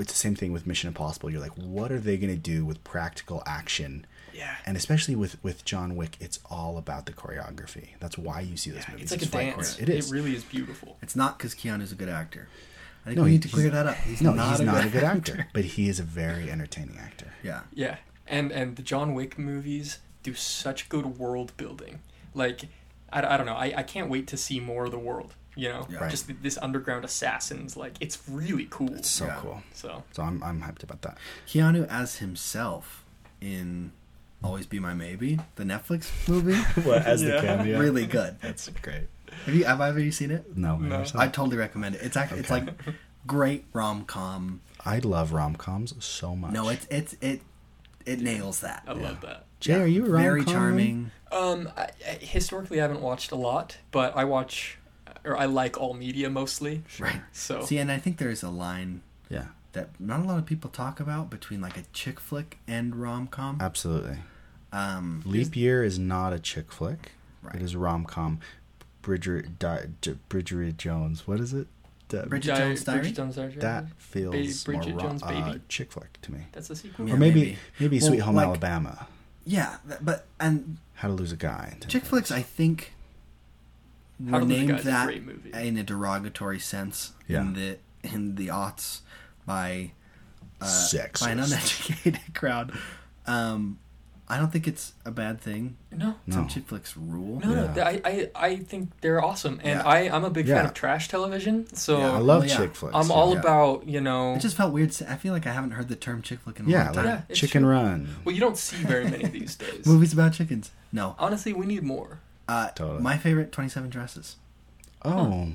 it's 0.00 0.12
the 0.12 0.18
same 0.18 0.34
thing 0.34 0.52
with 0.52 0.66
Mission 0.66 0.88
Impossible. 0.88 1.30
You're 1.30 1.40
like, 1.40 1.56
what 1.56 1.90
are 1.92 1.98
they 2.00 2.16
going 2.16 2.32
to 2.32 2.38
do 2.40 2.64
with 2.64 2.82
practical 2.84 3.42
action? 3.46 4.06
Yeah, 4.34 4.54
And 4.66 4.76
especially 4.76 5.16
with, 5.16 5.42
with 5.42 5.64
John 5.64 5.96
Wick, 5.96 6.16
it's 6.20 6.40
all 6.50 6.76
about 6.76 7.06
the 7.06 7.12
choreography. 7.12 7.88
That's 8.00 8.18
why 8.18 8.40
you 8.40 8.56
see 8.58 8.70
those 8.70 8.82
yeah 8.86 8.92
movies. 8.92 9.12
it's 9.12 9.32
like 9.32 9.44
a 9.44 9.52
dance. 9.54 9.76
choreo- 9.76 9.82
It 9.82 9.88
is. 9.88 10.10
It 10.10 10.14
really 10.14 10.34
is 10.36 10.44
beautiful. 10.44 10.98
it's 11.00 11.16
not 11.16 11.38
because 11.38 11.54
keanu's 11.54 11.90
a 11.92 11.94
good 11.94 12.10
actor 12.10 12.48
i 13.04 13.10
think 13.10 13.16
No, 13.18 13.22
we 13.24 13.30
need 13.30 13.42
to 13.42 13.48
clear 13.48 13.70
that 13.70 13.86
up 13.86 13.94
he's 13.98 14.20
no, 14.20 14.32
not 14.34 14.50
he's 14.50 14.60
a 14.60 14.64
not 14.64 14.74
good 14.82 14.86
a 14.86 14.90
good 14.90 15.04
actor, 15.04 15.46
but 15.54 15.64
he 15.64 15.88
is 15.88 15.98
a 16.00 16.02
very 16.02 16.50
entertaining 16.50 16.98
actor. 16.98 17.32
yeah 17.42 17.60
Yeah, 17.72 17.96
and 18.26 18.50
and 18.52 18.76
the 18.76 18.82
John 18.82 19.14
Wick 19.14 19.38
movies 19.38 20.00
do 20.22 20.34
such 20.34 20.88
good 20.90 21.18
world 21.18 21.52
building. 21.56 22.00
Like, 22.34 22.62
I, 23.12 23.20
I 23.34 23.36
don't 23.38 23.46
know. 23.46 23.54
I, 23.54 23.72
I 23.76 23.82
can't 23.84 24.10
wait 24.10 24.26
to 24.26 24.36
see 24.36 24.58
more 24.60 24.84
of 24.86 24.90
the 24.90 24.98
world. 24.98 25.34
You 25.56 25.70
know, 25.70 25.86
Yeah. 25.90 25.98
Right. 25.98 26.10
just 26.10 26.26
th- 26.26 26.38
this 26.42 26.58
underground 26.58 27.04
assassins. 27.04 27.76
Like, 27.76 27.94
it's 28.00 28.18
really 28.28 28.66
cool. 28.70 28.94
It's 28.94 29.08
so 29.10 29.26
Yeah. 29.26 29.38
cool. 29.40 29.62
so 29.72 30.04
So 30.12 30.22
I'm, 30.22 30.42
I'm 30.42 30.62
hyped 30.62 30.82
about 30.82 31.02
that. 31.02 31.16
Keanu 31.48 31.88
as 31.88 32.16
himself 32.16 33.04
in 33.40 33.92
Always 34.44 34.66
Be 34.66 34.78
My 34.78 34.92
Maybe, 34.94 35.40
the 35.56 35.64
Netflix 35.64 36.10
movie. 36.28 36.54
What 36.82 37.06
as 37.06 37.22
Yeah. 37.22 37.40
the 37.40 37.46
cameo? 37.46 37.80
Really 37.80 38.06
good. 38.06 38.36
That's 38.40 38.68
great. 38.82 39.08
Have 39.46 39.54
you 39.54 39.64
have 39.64 39.80
either 39.80 40.00
you 40.00 40.12
seen 40.12 40.30
it? 40.30 40.56
No, 40.56 40.74
I 40.74 40.78
No. 40.78 41.04
I 41.16 41.28
totally 41.28 41.56
recommend 41.56 41.94
it. 41.96 42.02
It's 42.02 42.16
actually 42.16 42.40
it's 42.40 42.50
like 42.50 42.68
great 43.26 43.64
rom 43.72 44.04
com. 44.04 44.60
I 44.84 44.98
love 44.98 45.32
rom 45.32 45.56
coms 45.56 45.94
so 46.04 46.36
much. 46.36 46.52
No, 46.52 46.68
it's 46.68 46.86
it's 46.90 47.16
it 47.20 47.40
it 48.04 48.20
nails 48.20 48.60
that. 48.60 48.84
I 48.86 48.92
love 48.92 49.20
that. 49.22 49.44
Jay, 49.58 49.74
are 49.80 49.86
you 49.86 50.04
a 50.04 50.08
very 50.10 50.40
rom-com 50.40 50.54
charming? 50.54 51.10
Um, 51.32 51.68
I, 51.76 51.88
I, 52.06 52.10
historically, 52.20 52.78
I 52.78 52.82
haven't 52.82 53.00
watched 53.00 53.32
a 53.32 53.36
lot, 53.36 53.78
but 53.90 54.14
I 54.16 54.24
watch, 54.24 54.78
or 55.26 55.36
I 55.36 55.44
like 55.46 55.78
all 55.78 55.94
media 55.94 56.30
mostly. 56.30 56.82
Right. 56.98 57.20
So 57.32 57.62
See, 57.62 57.78
and 57.78 57.90
I 57.90 57.98
think 57.98 58.18
there's 58.18 58.42
a 58.42 58.50
line 58.50 59.02
Yeah. 59.28 59.46
that 59.72 59.90
not 60.00 60.20
a 60.20 60.22
lot 60.24 60.38
of 60.38 60.46
people 60.46 60.70
talk 60.70 61.00
about 61.00 61.28
between 61.30 61.60
like 61.60 61.76
a 61.76 61.82
chick 61.92 62.20
flick 62.20 62.58
and 62.66 62.96
rom 62.96 63.26
com. 63.26 63.58
Absolutely. 63.60 64.18
Um, 64.72 65.22
Leap 65.24 65.56
Year 65.56 65.82
is 65.84 65.98
not 65.98 66.32
a 66.32 66.38
chick 66.38 66.70
flick. 66.72 67.12
Right. 67.42 67.56
It 67.56 67.62
is 67.62 67.76
rom 67.76 68.04
com. 68.04 68.40
Bridget 69.02 69.58
Di, 69.58 69.86
D- 70.00 70.18
Bridget 70.28 70.76
Jones. 70.78 71.26
What 71.26 71.38
is 71.40 71.52
it? 71.52 71.68
Da- 72.08 72.24
Bridget 72.26 72.48
Di- 72.52 72.58
Jones' 72.58 72.84
Diary? 72.84 73.00
Bridget 73.00 73.16
Jones' 73.16 73.36
Diary. 73.36 73.54
that 73.56 73.86
feels 73.98 74.64
Bridget 74.64 74.90
more 74.92 75.00
Jones' 75.00 75.22
ro- 75.22 75.28
Baby? 75.28 75.40
uh, 75.42 75.58
chick 75.68 75.92
flick 75.92 76.20
to 76.22 76.32
me. 76.32 76.40
That's 76.52 76.70
a 76.70 76.76
sequel. 76.76 77.06
Yeah, 77.08 77.14
or 77.14 77.16
maybe 77.16 77.40
maybe. 77.40 77.58
maybe, 77.80 77.98
Well, 78.00 78.08
Sweet 78.08 78.18
Home 78.20 78.34
like- 78.36 78.46
Alabama. 78.46 79.06
yeah, 79.44 79.76
but 80.00 80.26
and 80.40 80.78
How 80.94 81.08
to 81.08 81.14
Lose 81.14 81.30
a 81.32 81.36
Guy. 81.36 81.76
chick 81.88 82.04
flicks, 82.04 82.30
I 82.32 82.42
think, 82.42 82.78
How 82.88 82.95
were 84.20 84.40
to 84.40 84.46
named 84.46 84.70
Guy's 84.70 84.80
a 84.82 84.84
that 84.84 85.10
in 85.62 85.76
a 85.76 85.82
derogatory 85.82 86.58
sense 86.58 87.12
Yeah. 87.28 87.40
in 87.42 87.52
the 87.54 87.78
in 88.02 88.34
the 88.36 88.48
aughts 88.48 89.00
by 89.46 89.92
uh, 90.60 90.64
Sexist. 90.66 91.20
by 91.20 91.30
an 91.30 91.40
uneducated 91.40 92.20
crowd. 92.34 92.72
Um, 93.26 93.78
I 94.28 94.38
don't 94.38 94.50
think 94.52 94.66
it's 94.66 94.92
a 95.04 95.12
bad 95.12 95.40
thing. 95.40 95.76
No. 95.92 96.16
No. 96.26 96.46
Chick 96.48 96.66
flicks 96.66 96.96
rule. 96.96 97.40
No, 97.44 97.52
Yeah. 97.54 97.74
no, 97.74 97.82
I, 97.82 98.00
I, 98.04 98.30
I 98.34 98.56
think 98.56 98.90
they're 99.00 99.22
awesome, 99.24 99.60
and 99.62 99.78
Yeah. 99.80 99.86
I, 99.86 99.98
I'm 100.10 100.24
a 100.24 100.30
big 100.30 100.46
fan 100.48 100.66
of 100.66 100.74
trash 100.74 101.06
television. 101.08 101.72
So 101.76 101.98
Yeah. 101.98 102.10
I 102.12 102.18
love 102.18 102.40
Well, 102.40 102.48
yeah. 102.48 102.56
chick 102.56 102.74
flicks. 102.74 102.96
I'm 102.96 103.10
all 103.12 103.34
Yeah. 103.34 103.40
about 103.40 103.86
you 103.86 104.00
know. 104.00 104.34
It 104.34 104.40
just 104.40 104.56
felt 104.56 104.72
weird. 104.72 104.90
I 105.08 105.14
feel 105.14 105.32
like 105.32 105.46
I 105.46 105.52
haven't 105.52 105.72
heard 105.72 105.88
the 105.88 105.94
term 105.94 106.22
chick 106.22 106.40
flick 106.40 106.58
in 106.58 106.66
a 106.66 106.68
yeah, 106.70 106.84
long 106.86 106.94
time. 106.94 107.04
like 107.06 107.22
Yeah, 107.28 107.34
Chicken 107.36 107.62
true. 107.62 107.70
Run. 107.70 108.16
Well, 108.24 108.34
you 108.34 108.40
don't 108.40 108.58
see 108.58 108.78
very 108.78 109.04
many 109.08 109.26
these 109.26 109.54
days. 109.64 109.86
Movies 109.86 110.12
about 110.12 110.32
chickens. 110.32 110.72
No. 110.90 111.14
Honestly, 111.20 111.52
we 111.52 111.66
need 111.66 111.84
more. 111.84 112.18
Uh, 112.48 112.68
Totally. 112.70 113.00
My 113.02 113.16
favorite, 113.18 113.52
Twenty 113.52 113.68
Seven 113.70 113.90
Dresses. 113.90 114.36
Oh, 115.04 115.48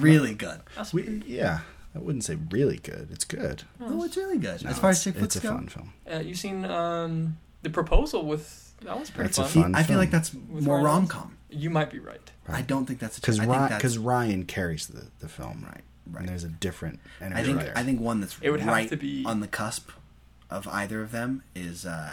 Really 0.00 0.34
good. 0.34 0.60
We, 0.92 1.22
yeah. 1.26 1.60
I 1.94 1.98
wouldn't 1.98 2.24
say 2.24 2.36
really 2.50 2.76
good. 2.76 3.08
It's 3.10 3.24
good. 3.24 3.62
Oh, 3.80 4.04
it's 4.04 4.16
really 4.16 4.36
good. 4.38 4.62
No, 4.62 4.70
as 4.70 4.78
far 4.78 4.90
as 4.90 4.98
it's- 4.98 5.04
chick 5.04 5.14
flicks 5.18 5.36
it's 5.36 5.44
a 5.44 5.48
go, 5.48 5.54
fun 5.54 5.68
film. 5.68 5.92
Uh, 6.12 6.18
you 6.18 6.34
seen 6.34 6.64
um, 6.66 7.38
the 7.62 7.70
proposal 7.70 8.24
with 8.26 8.74
that 8.82 8.98
was 9.00 9.10
pretty 9.10 9.28
That's 9.28 9.38
fun. 9.38 9.48
See, 9.48 9.62
fun 9.62 9.74
I 9.74 9.78
feel 9.78 9.86
film. 9.86 9.98
like 10.00 10.10
that's 10.10 10.34
With 10.34 10.64
more 10.64 10.74
Ryan 10.76 10.84
rom 10.84 10.94
Reynolds? 10.94 11.12
com. 11.12 11.36
You 11.48 11.70
might 11.70 11.90
be 11.90 11.98
right. 11.98 12.30
I 12.48 12.60
don't 12.62 12.84
think 12.84 12.98
that's 12.98 13.16
a 13.16 13.20
Because 13.20 13.38
chick. 13.38 13.48
I 13.48 13.68
think 13.68 13.82
Ryan, 13.82 14.02
Ryan 14.04 14.44
carries 14.44 14.86
the, 14.88 15.06
the 15.20 15.28
film, 15.28 15.66
right. 15.66 16.18
And 16.18 16.28
there's 16.28 16.44
a 16.44 16.48
different 16.48 17.00
energy 17.20 17.40
I 17.40 17.44
think 17.44 17.60
there. 17.60 17.72
I 17.76 17.82
think 17.82 18.00
one 18.00 18.20
that's 18.20 18.36
It 18.42 18.50
would 18.50 18.60
have 18.60 18.90
to 18.90 18.96
be- 18.96 19.24
on 19.24 19.40
the 19.40 19.48
cusp 19.48 19.90
of 20.50 20.68
either 20.68 21.00
of 21.02 21.10
them 21.12 21.42
is 21.54 21.86
uh, 21.86 22.12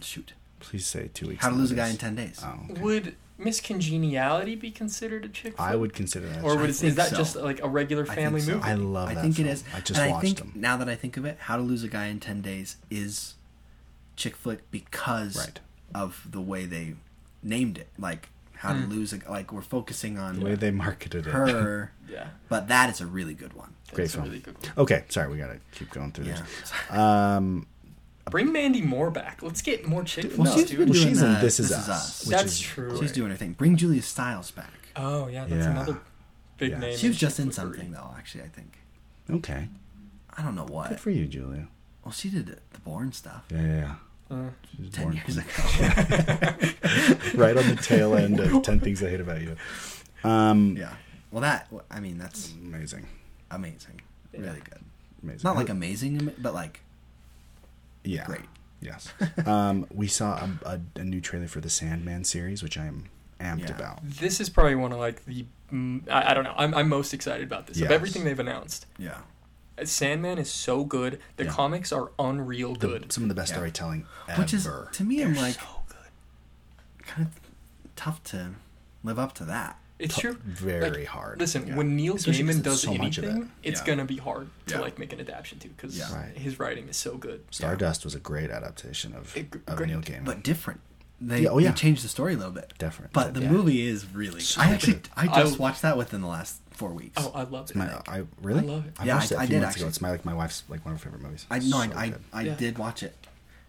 shoot. 0.00 0.32
Please 0.60 0.86
say 0.86 1.10
two 1.14 1.28
weeks. 1.28 1.42
How 1.44 1.50
to 1.50 1.56
lose 1.56 1.70
a 1.70 1.74
guy 1.74 1.88
in 1.88 1.96
ten 1.96 2.14
days. 2.14 2.40
Oh, 2.44 2.58
okay. 2.70 2.80
Would 2.80 3.16
Miss 3.38 3.60
Congeniality 3.60 4.56
be 4.56 4.70
considered 4.70 5.24
a 5.24 5.28
chick 5.28 5.56
flick? 5.56 5.60
I 5.68 5.76
would 5.76 5.92
consider 5.94 6.28
that. 6.28 6.42
Or 6.44 6.52
chick 6.52 6.60
would 6.60 6.70
I 6.70 6.72
it, 6.72 6.82
is 6.82 6.94
that 6.96 7.10
so. 7.10 7.16
just 7.16 7.36
like 7.36 7.62
a 7.62 7.68
regular 7.68 8.02
I 8.02 8.06
think 8.06 8.16
family 8.18 8.40
so. 8.40 8.54
movie? 8.54 8.64
I 8.64 8.74
love 8.74 9.08
I 9.08 9.14
that 9.14 9.22
think 9.22 9.36
film. 9.36 9.48
it 9.48 9.52
is. 9.52 9.64
I 9.74 9.80
just 9.80 10.00
and 10.00 10.10
watched 10.10 10.18
I 10.24 10.26
think 10.26 10.38
them. 10.38 10.52
now 10.56 10.76
that 10.76 10.88
I 10.88 10.94
think 10.96 11.16
of 11.16 11.24
it, 11.24 11.36
How 11.40 11.56
to 11.56 11.62
Lose 11.62 11.84
a 11.84 11.88
Guy 11.88 12.06
in 12.06 12.20
Ten 12.20 12.40
Days 12.40 12.76
is 12.90 13.34
chick 14.16 14.34
flick 14.36 14.68
because 14.70 15.36
Right. 15.36 15.60
of 15.94 16.26
the 16.30 16.40
way 16.40 16.66
they 16.66 16.94
named 17.42 17.78
it. 17.78 17.88
Like 17.98 18.28
How 18.56 18.72
to 18.72 18.80
Hmm. 18.80 18.90
Lose 18.90 19.12
a 19.12 19.20
like 19.30 19.52
we're 19.52 19.62
focusing 19.62 20.18
on 20.18 20.40
The 20.40 20.44
way 20.44 20.54
they 20.56 20.72
marketed 20.72 21.28
it. 21.28 21.30
her, 21.30 21.92
yeah, 22.10 22.30
but 22.48 22.66
that 22.66 22.90
is 22.90 23.00
a 23.00 23.06
really 23.06 23.34
good 23.34 23.52
one. 23.52 23.74
Great 23.92 24.04
that's 24.06 24.14
a 24.14 24.16
film. 24.16 24.28
really 24.28 24.40
good 24.40 24.54
one. 24.58 24.72
Okay, 24.78 25.04
sorry, 25.08 25.30
we 25.30 25.38
gotta 25.38 25.60
keep 25.70 25.90
going 25.90 26.10
through 26.10 26.24
Yeah. 26.26 26.42
this. 26.60 26.72
Um, 26.90 27.66
Bring 28.30 28.52
Mandy 28.52 28.82
Moore 28.82 29.10
back. 29.10 29.42
Let's 29.42 29.62
get 29.62 29.86
more 29.86 30.04
chick 30.04 30.26
Well, 30.36 30.52
flicks, 30.52 30.52
she's 30.54 30.70
dude. 30.70 30.78
been 30.78 30.88
well, 30.88 30.94
doing 30.94 31.08
she's 31.08 31.22
in. 31.22 31.32
This 31.40 31.60
Is 31.60 31.68
This 31.70 31.78
Is 31.78 31.88
Us. 31.88 31.88
Us. 31.88 32.22
That's 32.22 32.52
is- 32.52 32.60
true. 32.60 32.98
She's 33.00 33.12
doing 33.12 33.30
her 33.30 33.36
thing. 33.36 33.52
Bring 33.52 33.76
Julia 33.76 34.02
Stiles 34.02 34.50
back. 34.50 34.72
Oh 34.96 35.28
yeah, 35.28 35.44
that's 35.46 35.64
Yeah. 35.64 35.70
another 35.70 35.98
big 36.56 36.72
Yeah. 36.72 36.78
name. 36.80 36.96
She 36.96 37.08
was 37.08 37.16
just 37.18 37.38
in 37.38 37.52
something 37.52 37.92
though. 37.92 38.14
Actually, 38.16 38.44
I 38.44 38.48
think. 38.48 38.78
Okay, 39.30 39.68
I 40.36 40.42
don't 40.42 40.54
know 40.54 40.66
what. 40.66 40.88
good 40.90 41.00
for 41.00 41.10
you, 41.10 41.26
Julia. 41.26 41.68
Well, 42.04 42.12
she 42.12 42.30
did 42.30 42.46
the 42.72 42.80
Bourne 42.80 43.12
stuff 43.12 43.44
Yeah, 43.50 43.60
yeah. 43.62 43.94
yeah. 44.30 44.36
Uh, 44.36 44.50
ten 44.92 45.12
years 45.12 45.36
ago. 45.38 45.46
right 47.34 47.56
on 47.56 47.68
the 47.68 47.78
tail 47.82 48.14
end 48.14 48.40
of 48.40 48.62
Ten 48.62 48.80
Things 48.80 49.02
I 49.02 49.10
Hate 49.10 49.20
About 49.20 49.40
You. 49.40 49.56
Um, 50.24 50.76
yeah. 50.76 50.94
Well, 51.30 51.42
that 51.42 51.68
I 51.90 52.00
mean 52.00 52.18
that's 52.18 52.52
amazing, 52.52 53.06
amazing. 53.50 54.00
Yeah. 54.32 54.40
Really 54.40 54.60
good. 54.60 54.80
amazing. 55.22 55.40
Not 55.44 55.56
like 55.56 55.68
amazing, 55.68 56.32
but 56.38 56.54
like 56.54 56.80
yeah, 58.08 58.24
great. 58.24 58.40
Yes. 58.80 59.12
um, 59.46 59.86
we 59.92 60.06
saw 60.06 60.36
a, 60.36 60.50
a, 60.64 60.80
a 61.00 61.04
new 61.04 61.20
trailer 61.20 61.48
for 61.48 61.60
the 61.60 61.70
Sandman 61.70 62.24
series, 62.24 62.62
which 62.62 62.78
I 62.78 62.86
am 62.86 63.04
amped 63.40 63.68
Yeah. 63.68 63.76
about. 63.76 63.98
this 64.08 64.40
is 64.40 64.48
probably 64.48 64.74
one 64.76 64.92
of 64.92 64.98
like 64.98 65.24
the 65.24 65.44
mm, 65.72 66.08
I, 66.10 66.30
I 66.30 66.34
don't 66.34 66.44
know. 66.44 66.54
I'm, 66.56 66.74
I'm 66.74 66.88
most 66.88 67.12
excited 67.14 67.46
about 67.46 67.66
this 67.66 67.80
of 67.80 67.90
everything 67.90 68.24
they've 68.24 68.38
announced. 68.38 68.86
Yeah. 68.98 69.18
Uh, 69.78 69.84
Sandman 69.84 70.38
is 70.38 70.50
so 70.50 70.84
good. 70.84 71.20
The 71.36 71.44
Yeah. 71.44 71.50
comics 71.52 71.92
are 71.92 72.10
unreal 72.18 72.74
The- 72.74 72.86
good. 72.88 73.12
some 73.12 73.22
of 73.24 73.28
the 73.28 73.34
best 73.34 73.50
Yeah. 73.50 73.56
storytelling 73.56 74.06
ever. 74.28 74.42
Which 74.42 74.54
is 74.54 74.68
to 74.92 75.04
me, 75.04 75.22
I'm 75.22 75.34
like 75.34 75.54
so 75.54 75.66
good. 75.88 77.06
kind 77.06 77.26
of 77.28 77.40
tough 77.96 78.22
to 78.24 78.54
live 79.04 79.18
up 79.18 79.34
to 79.34 79.44
that. 79.44 79.78
It's 79.98 80.14
Tou- 80.14 80.20
true. 80.34 80.38
very 80.44 80.90
Like, 80.90 81.06
hard. 81.06 81.40
Listen, 81.40 81.66
Yeah. 81.66 81.74
when 81.76 81.96
Neil 81.96 82.14
Especially 82.16 82.44
'cause 82.44 82.56
Gaiman 82.56 82.62
does 82.62 82.82
so 82.82 82.94
much 82.94 83.18
of 83.18 83.24
anything, 83.24 83.42
it. 83.62 83.70
it's 83.70 83.80
Yeah. 83.80 83.86
gonna 83.86 84.04
be 84.04 84.16
hard 84.16 84.48
to 84.66 84.74
Yeah. 84.74 84.80
like 84.80 84.98
make 84.98 85.12
an 85.12 85.18
adaptation 85.20 85.58
to 85.60 85.68
because 85.68 85.96
Yeah. 85.98 86.14
Right. 86.14 86.36
his 86.36 86.58
writing 86.60 86.88
is 86.88 86.96
so 86.96 87.16
good. 87.16 87.42
Stardust 87.50 88.04
was 88.04 88.14
a 88.14 88.20
great 88.20 88.50
adaptation 88.50 89.12
of, 89.14 89.36
It- 89.36 89.52
of 89.66 89.76
great. 89.76 89.88
Neil 89.88 90.00
Gaiman. 90.00 90.24
But 90.24 90.42
different. 90.44 90.80
They, 91.20 91.42
Yeah, 91.42 91.48
oh, 91.50 91.58
yeah. 91.58 91.70
they 91.70 91.74
changed 91.74 92.04
the 92.04 92.08
story 92.08 92.34
a 92.34 92.36
little 92.36 92.52
bit. 92.52 92.74
Different, 92.78 93.12
But 93.12 93.34
the 93.34 93.40
yeah. 93.40 93.50
movie 93.50 93.82
is 93.88 94.06
really. 94.14 94.38
So 94.40 94.60
I 94.60 94.66
actually 94.66 94.92
good. 94.94 95.08
I 95.16 95.26
just 95.26 95.56
I- 95.56 95.58
watched 95.58 95.82
that 95.82 95.96
within 95.96 96.20
the 96.20 96.28
last 96.28 96.60
four 96.70 96.92
weeks. 96.92 97.14
Oh, 97.16 97.32
I 97.34 97.42
love 97.42 97.62
It's 97.62 97.70
it. 97.72 97.76
my, 97.76 98.00
I 98.06 98.22
really, 98.40 98.60
I 98.60 98.62
love 98.62 98.86
it. 98.86 98.92
I 99.00 99.04
Yeah, 99.04 99.14
watched 99.16 99.32
I- 99.32 99.34
it 99.34 99.38
a 99.38 99.40
I 99.40 99.46
few 99.46 99.54
did 99.56 99.62
months 99.62 99.76
ago. 99.76 99.84
actually. 99.86 99.88
It's 99.88 100.00
my 100.00 100.10
like 100.12 100.24
my 100.24 100.34
wife's 100.34 100.62
like 100.68 100.84
one 100.84 100.94
of 100.94 101.02
her 101.02 101.10
favorite 101.10 101.22
movies. 101.24 101.44
I 101.50 101.58
no, 101.58 101.64
So 101.70 101.76
I 101.78 102.04
I. 102.04 102.14
I 102.32 102.42
Yeah. 102.42 102.54
did 102.54 102.78
watch 102.78 103.02
it. 103.02 103.16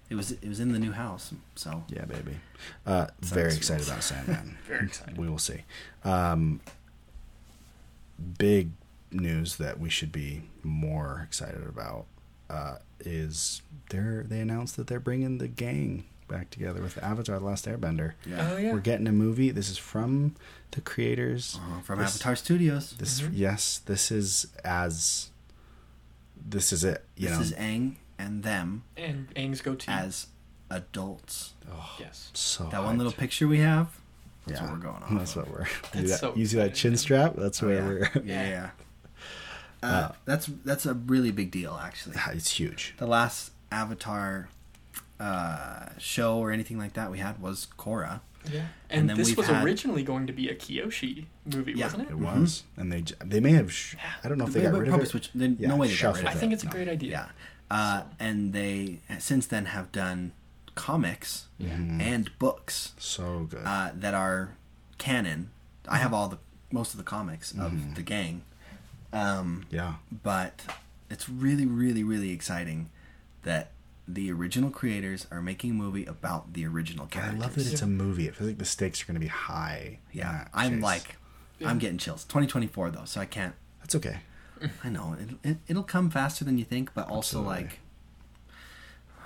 It 0.10 0.16
was 0.16 0.32
it 0.32 0.47
was 0.47 0.60
in 0.60 0.72
the 0.72 0.80
new 0.80 0.91
house, 0.91 1.34
so 1.55 1.84
Yeah, 1.88 2.05
baby. 2.05 2.38
Uh, 2.86 3.07
very 3.22 3.51
Sounds 3.51 3.57
excited 3.57 3.84
cool. 3.86 3.91
about 3.93 4.03
Sandman. 4.03 4.57
Very 4.68 4.86
excited. 4.88 5.18
We 5.18 5.30
will 5.30 5.38
see. 5.38 5.64
Um, 6.03 6.62
big 8.38 8.72
news 9.12 9.55
that 9.57 9.80
we 9.80 9.89
should 9.89 10.12
be 10.12 10.41
more 10.64 11.22
excited 11.26 11.66
about 11.68 12.05
uh, 12.49 12.78
is 12.99 13.62
they're 13.89 14.24
they 14.28 14.39
announced 14.39 14.78
that 14.78 14.88
they're 14.88 14.99
bringing 14.99 15.38
the 15.38 15.47
gang 15.47 16.05
back 16.28 16.49
together 16.49 16.82
with 16.82 16.97
Avatar: 17.03 17.39
The 17.39 17.45
Last 17.45 17.66
Airbender. 17.66 18.14
yeah. 18.26 18.49
Oh 18.51 18.57
yeah. 18.57 18.74
We're 18.74 18.80
getting 18.80 19.07
a 19.07 19.12
movie. 19.12 19.51
This 19.51 19.70
is 19.70 19.78
from 19.78 20.36
the 20.72 20.82
creators. 20.82 21.60
Uh, 21.62 21.82
from 21.82 21.99
This- 21.99 22.16
Avatar 22.16 22.36
Studios. 22.36 22.91
This 22.97 23.22
Mhm. 23.22 23.30
yes, 23.34 23.80
this 23.86 24.12
is 24.12 24.47
as 24.64 25.30
this 26.36 26.72
is 26.74 26.84
it. 26.84 27.05
You 27.16 27.30
this 27.30 27.38
know, 27.38 27.43
is 27.43 27.51
Aang 27.53 27.95
and 28.20 28.43
them 28.43 28.84
and 28.95 29.34
Aang's 29.36 29.61
go 29.61 29.74
to 29.74 29.89
as 29.89 30.28
adults. 30.70 31.53
oh, 31.72 31.95
yes. 31.99 32.30
so 32.34 32.65
That 32.65 32.84
one 32.84 32.97
little 32.97 33.13
picture 33.13 33.47
we 33.47 33.59
have. 33.59 33.88
That's 34.45 34.59
yeah, 34.61 34.67
what 34.67 34.78
we're 34.78 34.84
going 34.91 35.03
on. 35.09 35.17
That's 35.17 35.36
what 35.36 35.47
we're. 35.49 35.65
That's 35.93 35.95
you, 36.09 36.15
so 36.15 36.34
you 36.36 36.45
see 36.45 36.57
that 36.57 36.76
chin 36.76 36.95
strap? 36.97 37.36
That's 37.36 37.63
Oh, 37.63 37.67
where 37.67 37.76
yeah. 37.78 37.88
we're. 37.88 38.09
yeah, 38.24 38.49
yeah. 38.49 38.70
Uh, 39.82 39.86
Uh, 39.86 40.11
that's 40.26 40.47
that's 40.65 40.86
a 40.86 40.93
really 40.93 41.32
big 41.32 41.51
deal, 41.51 41.80
actually. 41.82 42.15
It's 42.34 42.51
huge. 42.51 42.93
The 42.97 43.07
last 43.07 43.51
Avatar 43.72 44.49
uh, 45.20 45.88
show 45.97 46.38
or 46.38 46.51
anything 46.51 46.78
like 46.78 46.93
that 46.93 47.11
we 47.11 47.20
had 47.20 47.41
was 47.41 47.67
Korra. 47.78 48.22
Yeah. 48.49 48.59
And 48.89 49.01
And, 49.01 49.09
then 49.09 49.17
this 49.17 49.36
was 49.36 49.47
had- 49.47 49.63
originally 49.65 50.01
going 50.03 50.28
to 50.28 50.34
be 50.34 50.47
a 50.49 50.55
Kyoshi 50.55 51.26
movie, 51.45 51.74
Yeah. 51.74 51.86
wasn't 51.86 52.03
it? 52.03 52.11
It 52.11 52.17
was, 52.17 52.63
and 52.78 52.91
they 52.91 53.03
they 53.26 53.39
may 53.41 53.51
have. 53.51 53.72
Sh- 53.72 53.95
I 54.24 54.30
don't 54.30 54.38
know 54.38 54.45
if 54.47 54.53
they 54.53 54.61
But- 54.63 54.72
got 54.72 54.80
rid 54.80 54.89
of 54.89 55.01
it. 55.01 55.07
switched- 55.09 55.38
they- 55.38 55.47
Yeah, 55.59 55.67
no 55.70 55.76
way 55.76 55.88
they 55.88 55.93
got 55.93 55.97
shuffled 55.99 56.24
rid 56.26 56.34
I 56.34 56.39
think 56.39 56.53
it's 56.53 56.63
a 56.63 56.67
No. 56.67 56.72
great 56.72 56.88
idea. 56.88 57.11
Yeah. 57.11 57.28
Uh, 57.72 58.03
and 58.20 58.51
they 58.53 58.99
since 59.20 59.45
then 59.45 59.65
have 59.65 59.91
done 59.91 60.32
comics 60.76 61.47
Mhm. 61.61 62.01
and 62.01 62.32
books 62.39 62.93
So 62.97 63.45
good. 63.49 63.61
uh, 63.65 63.91
that 63.93 64.13
are 64.13 64.51
canon. 64.97 65.51
I 65.88 65.97
have 65.97 66.13
all 66.13 66.30
the 66.30 66.38
most 66.72 66.93
of 66.93 66.97
the 66.97 67.03
comics 67.03 67.51
of 67.51 67.72
Mhm. 67.74 67.95
the 67.95 68.01
gang, 68.01 68.43
um, 69.11 69.65
yeah, 69.70 69.95
but 70.24 70.61
it's 71.09 71.28
really, 71.30 71.65
really, 71.65 72.03
really 72.03 72.32
exciting 72.32 72.89
that 73.43 73.72
the 74.07 74.32
original 74.32 74.70
creators 74.72 75.28
are 75.32 75.41
making 75.41 75.72
a 75.72 75.74
movie 75.74 76.05
about 76.05 76.53
the 76.53 76.65
original 76.65 77.05
characters. 77.07 77.39
I 77.39 77.43
love 77.45 77.55
that 77.55 77.67
it's 77.67 77.82
a 77.82 77.88
movie. 77.88 78.28
It 78.28 78.36
feels 78.36 78.47
like 78.49 78.57
the 78.57 78.65
stakes 78.65 79.01
are 79.03 79.05
going 79.05 79.15
to 79.15 79.20
be 79.20 79.28
high. 79.28 79.99
Yeah, 80.11 80.47
I'm 80.53 80.76
chase. 80.76 80.84
like, 80.84 81.15
Yeah. 81.59 81.70
I'm 81.70 81.78
getting 81.80 81.97
chills. 81.99 82.24
2024 82.26 82.89
though, 82.91 83.05
so 83.05 83.20
I 83.22 83.26
can't. 83.26 83.53
that's 83.82 83.95
okay. 83.95 84.20
I 84.84 84.89
know 84.89 85.16
it, 85.20 85.49
it, 85.49 85.57
it'll 85.68 85.84
come 85.84 86.10
faster 86.10 86.43
than 86.43 86.57
you 86.57 86.66
think, 86.66 86.93
but 86.93 87.10
also 87.10 87.39
Absolutely. 87.39 87.64
like, 87.64 87.80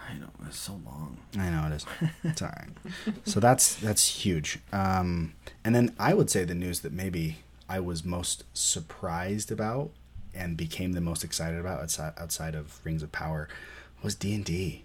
I 0.09 0.17
know 0.17 0.29
it's 0.47 0.57
so 0.59 0.79
long. 0.85 1.17
I 1.37 1.49
know 1.49 1.67
it 1.67 1.73
is. 1.73 1.85
It's 2.23 2.41
all 2.41 2.49
right. 2.49 2.69
So 3.25 3.39
that's 3.39 3.75
that's 3.75 4.07
huge. 4.25 4.59
Um, 4.71 5.33
and 5.63 5.73
then 5.73 5.95
I 5.97 6.13
would 6.13 6.29
say 6.29 6.43
the 6.43 6.55
news 6.55 6.81
that 6.81 6.91
maybe 6.91 7.37
I 7.69 7.79
was 7.79 8.03
most 8.03 8.43
surprised 8.53 9.51
about 9.51 9.91
and 10.33 10.57
became 10.57 10.91
the 10.93 11.01
most 11.01 11.23
excited 11.23 11.59
about 11.59 11.81
outside 11.81 12.13
outside 12.17 12.55
of 12.55 12.79
Rings 12.83 13.01
of 13.03 13.11
Power 13.11 13.47
was 14.01 14.15
D 14.15 14.33
and 14.35 14.43
D, 14.43 14.83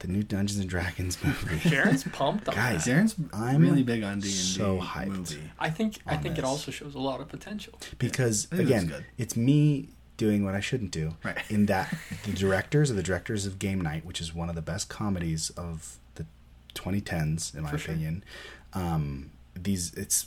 the 0.00 0.08
new 0.08 0.22
Dungeons 0.22 0.58
and 0.60 0.68
Dragons 0.68 1.16
movie. 1.24 1.56
Jaren's 1.68 2.04
pumped 2.04 2.48
on 2.48 2.54
Guys, 2.54 2.84
that. 2.84 2.90
Jaren's 2.90 3.14
I'm 3.32 3.62
really 3.62 3.82
big 3.82 4.02
on 4.02 4.14
D 4.14 4.14
and 4.14 4.22
D 4.22 4.28
so 4.30 4.78
hyped. 4.80 5.06
movie. 5.08 5.50
I 5.58 5.70
think 5.70 5.98
I 6.06 6.16
on 6.16 6.22
think 6.22 6.34
it 6.34 6.42
this. 6.42 6.44
also 6.44 6.70
shows 6.70 6.94
a 6.94 6.98
lot 6.98 7.20
of 7.20 7.28
potential. 7.28 7.78
because 7.98 8.46
I 8.52 8.56
think 8.56 8.70
it 8.70 8.74
was 8.74 8.82
again, 8.82 8.88
good. 8.96 9.06
it's 9.18 9.36
me 9.36 9.88
doing 10.16 10.44
what 10.44 10.54
I 10.54 10.60
shouldn't 10.60 10.90
do. 10.92 11.14
Right. 11.24 11.38
In 11.50 11.66
that 11.66 11.94
the 12.24 12.32
directors 12.32 12.90
are 12.90 12.94
the 12.94 13.02
directors 13.02 13.46
of 13.46 13.58
Game 13.58 13.80
Night, 13.80 14.04
which 14.04 14.20
is 14.20 14.34
one 14.34 14.48
of 14.48 14.54
the 14.54 14.62
best 14.62 14.88
comedies 14.88 15.50
of 15.50 15.98
the 16.14 16.26
2010s, 16.74 17.54
in 17.54 17.62
my 17.62 17.70
For 17.70 17.78
sure. 17.78 17.92
opinion. 17.94 18.24
Um, 18.72 19.30
these 19.54 19.92
it's. 19.94 20.26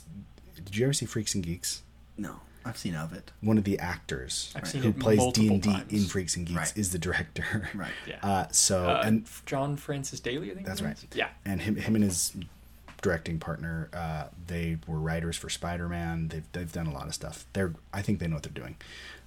Did 0.64 0.76
you 0.76 0.84
ever 0.84 0.92
see 0.92 1.06
Freaks 1.06 1.34
and 1.34 1.42
Geeks? 1.44 1.82
No, 2.18 2.40
I've 2.64 2.76
seen 2.78 2.94
of 2.94 3.12
it. 3.12 3.30
One 3.40 3.58
of 3.58 3.64
the 3.64 3.78
actors 3.78 4.52
I've 4.54 4.68
seen 4.68 4.82
who 4.82 4.90
it 4.90 4.98
plays 4.98 5.18
D 5.18 5.24
multiple 5.24 5.50
and 5.54 5.62
D 5.62 5.72
times. 5.72 5.92
in 5.92 6.04
Freaks 6.08 6.36
and 6.36 6.46
Geeks 6.46 6.58
Right. 6.58 6.72
is 6.76 6.92
the 6.92 6.98
director. 6.98 7.68
Right. 7.74 7.90
Yeah. 8.06 8.18
Uh, 8.22 8.48
so 8.50 8.88
Uh, 8.88 9.02
and 9.04 9.26
John 9.46 9.76
Francis 9.76 10.20
Daley, 10.20 10.50
I 10.50 10.54
think. 10.54 10.66
That's 10.66 10.80
his 10.80 10.86
right. 10.86 10.96
is? 10.96 11.06
Yeah. 11.14 11.28
and 11.44 11.60
him, 11.62 11.76
him 11.76 11.94
and 11.94 12.04
his 12.04 12.32
directing 13.02 13.38
partner, 13.38 13.88
uh, 13.94 14.24
they 14.46 14.76
were 14.86 14.98
writers 14.98 15.36
for 15.36 15.48
Spider 15.48 15.88
Man. 15.88 16.28
They've 16.28 16.44
they've 16.52 16.72
done 16.72 16.86
a 16.86 16.92
lot 16.92 17.06
of 17.06 17.14
stuff. 17.14 17.46
They're 17.54 17.72
I 17.92 18.02
think 18.02 18.18
they 18.18 18.26
know 18.26 18.36
what 18.36 18.42
they're 18.42 18.52
doing. 18.52 18.76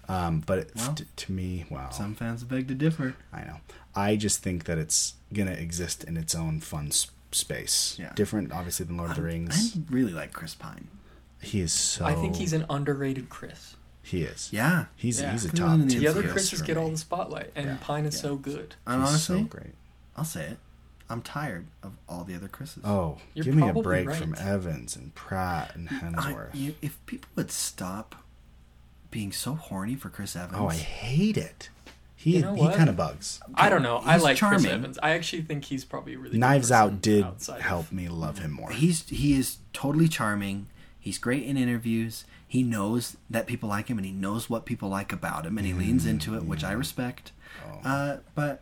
Um, 0.09 0.41
but 0.45 0.57
it, 0.59 0.71
Well, 0.75 0.93
t- 0.93 1.05
to 1.15 1.31
me, 1.31 1.65
wow, 1.69 1.89
Some 1.89 2.13
fans 2.13 2.43
beg 2.43 2.67
to 2.67 2.75
differ. 2.75 3.15
I 3.31 3.41
know. 3.45 3.61
I 3.95 4.15
just 4.17 4.43
think 4.43 4.65
that 4.65 4.77
it's 4.77 5.13
gonna 5.33 5.51
exist 5.53 6.03
in 6.03 6.17
its 6.17 6.35
own 6.35 6.59
fun 6.59 6.87
s- 6.87 7.07
space. 7.31 7.95
Yeah. 7.97 8.11
Different, 8.13 8.51
obviously, 8.51 8.85
than 8.85 8.97
Lord 8.97 9.11
of 9.11 9.15
the 9.15 9.21
Rings. 9.23 9.75
I 9.77 9.81
really 9.89 10.11
like 10.11 10.33
Chris 10.33 10.55
Pine. 10.55 10.87
He 11.43 11.61
is 11.61 11.71
so. 11.73 12.05
I 12.05 12.13
think 12.15 12.35
he's 12.37 12.53
an 12.53 12.65
underrated 12.69 13.29
Chris. 13.29 13.75
He 14.01 14.23
is. 14.23 14.49
Yeah. 14.51 14.85
He's 14.95 15.21
Yeah. 15.21 15.31
he's 15.31 15.45
a 15.45 15.49
top. 15.51 15.73
in 15.75 15.87
the 15.87 15.93
tier 15.93 15.99
The 16.01 16.07
other 16.07 16.23
Chris's 16.27 16.61
get 16.61 16.75
all 16.77 16.89
the 16.89 16.97
spotlight, 16.97 17.51
and 17.55 17.65
Yeah. 17.67 17.77
Pine 17.81 18.05
is 18.05 18.15
Yeah. 18.15 18.21
so 18.21 18.35
good. 18.35 18.75
And 18.85 19.01
He's 19.01 19.09
honestly, 19.09 19.37
so 19.39 19.43
great. 19.45 19.73
I'll 20.17 20.25
say 20.25 20.45
it. 20.47 20.57
I'm 21.09 21.21
tired 21.21 21.67
of 21.83 21.93
all 22.09 22.23
the 22.23 22.33
other 22.35 22.47
Chris's. 22.47 22.83
Oh, 22.83 23.17
You're 23.33 23.45
give 23.45 23.55
me 23.55 23.67
a 23.67 23.73
break 23.73 24.07
right. 24.07 24.17
from 24.17 24.35
Evans 24.37 24.95
and 24.95 25.13
Pratt 25.15 25.75
and 25.75 25.89
I, 26.17 26.47
you, 26.53 26.75
if 26.81 27.03
people 27.05 27.29
would 27.35 27.51
stop 27.51 28.15
being 29.11 29.31
so 29.31 29.53
horny 29.53 29.95
for 29.95 30.09
Chris 30.09 30.35
Evans. 30.35 30.55
oh, 30.59 30.67
I 30.67 30.75
hate 30.75 31.37
it. 31.37 31.69
He 32.15 32.37
You 32.37 32.41
know 32.41 32.55
he 32.55 32.67
kind 32.73 32.89
of 32.89 32.95
bugs. 32.95 33.41
I 33.53 33.67
don't 33.69 33.83
know. 33.83 33.97
I 34.03 34.13
He's 34.13 34.23
like 34.23 34.37
Chris. 34.39 34.65
Evans. 34.65 34.97
I 35.03 35.11
actually 35.11 35.41
think 35.43 35.65
he's 35.65 35.83
probably 35.85 36.15
really. 36.15 36.37
Knives 36.37 36.69
person 36.69 36.93
Out 36.95 37.01
did 37.01 37.23
outside 37.25 37.57
of- 37.57 37.61
help 37.63 37.91
me 37.91 38.07
love 38.07 38.39
him 38.39 38.51
more. 38.51 38.71
he's 38.71 39.07
he 39.09 39.33
is 39.37 39.57
totally 39.73 40.07
charming. 40.07 40.67
He's 41.03 41.17
great 41.17 41.43
in 41.43 41.57
interviews. 41.57 42.23
He 42.47 42.63
knows 42.63 43.17
that 43.29 43.45
people 43.45 43.67
like 43.67 43.89
him, 43.89 43.97
and 43.97 44.05
he 44.05 44.13
knows 44.13 44.49
what 44.49 44.65
people 44.65 44.87
like 44.87 45.11
about 45.11 45.45
him, 45.45 45.57
and 45.57 45.67
he 45.67 45.73
leans 45.73 46.05
into 46.05 46.35
it, 46.37 46.45
which 46.45 46.63
I 46.63 46.71
respect. 46.71 47.33
Oh. 47.67 47.89
Uh, 47.89 48.17
but 48.35 48.61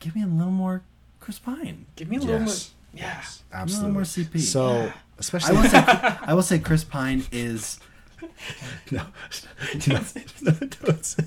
give 0.00 0.14
me 0.14 0.22
a 0.22 0.26
little 0.26 0.50
more 0.52 0.82
Chris 1.20 1.38
Pine. 1.38 1.84
Give 1.96 2.08
me 2.08 2.16
a 2.16 2.20
little 2.20 2.40
yes, 2.40 2.70
more. 2.94 3.00
Yeah. 3.02 3.14
yes, 3.18 3.42
A 3.52 3.56
absolutely. 3.56 3.88
little 3.88 3.94
more 3.94 4.02
CP. 4.04 4.40
So, 4.40 4.72
Yeah. 4.72 4.86
I 4.86 4.94
especially 5.18 5.56
will 5.56 5.64
say, 5.68 5.84
I 5.84 6.32
will 6.34 6.42
say, 6.42 6.58
Chris 6.60 6.82
Pine 6.84 7.24
is 7.30 7.78
no, 8.90 9.02
no, 9.86 10.00
no, 10.40 10.52
don't 10.52 11.04
say- 11.04 11.24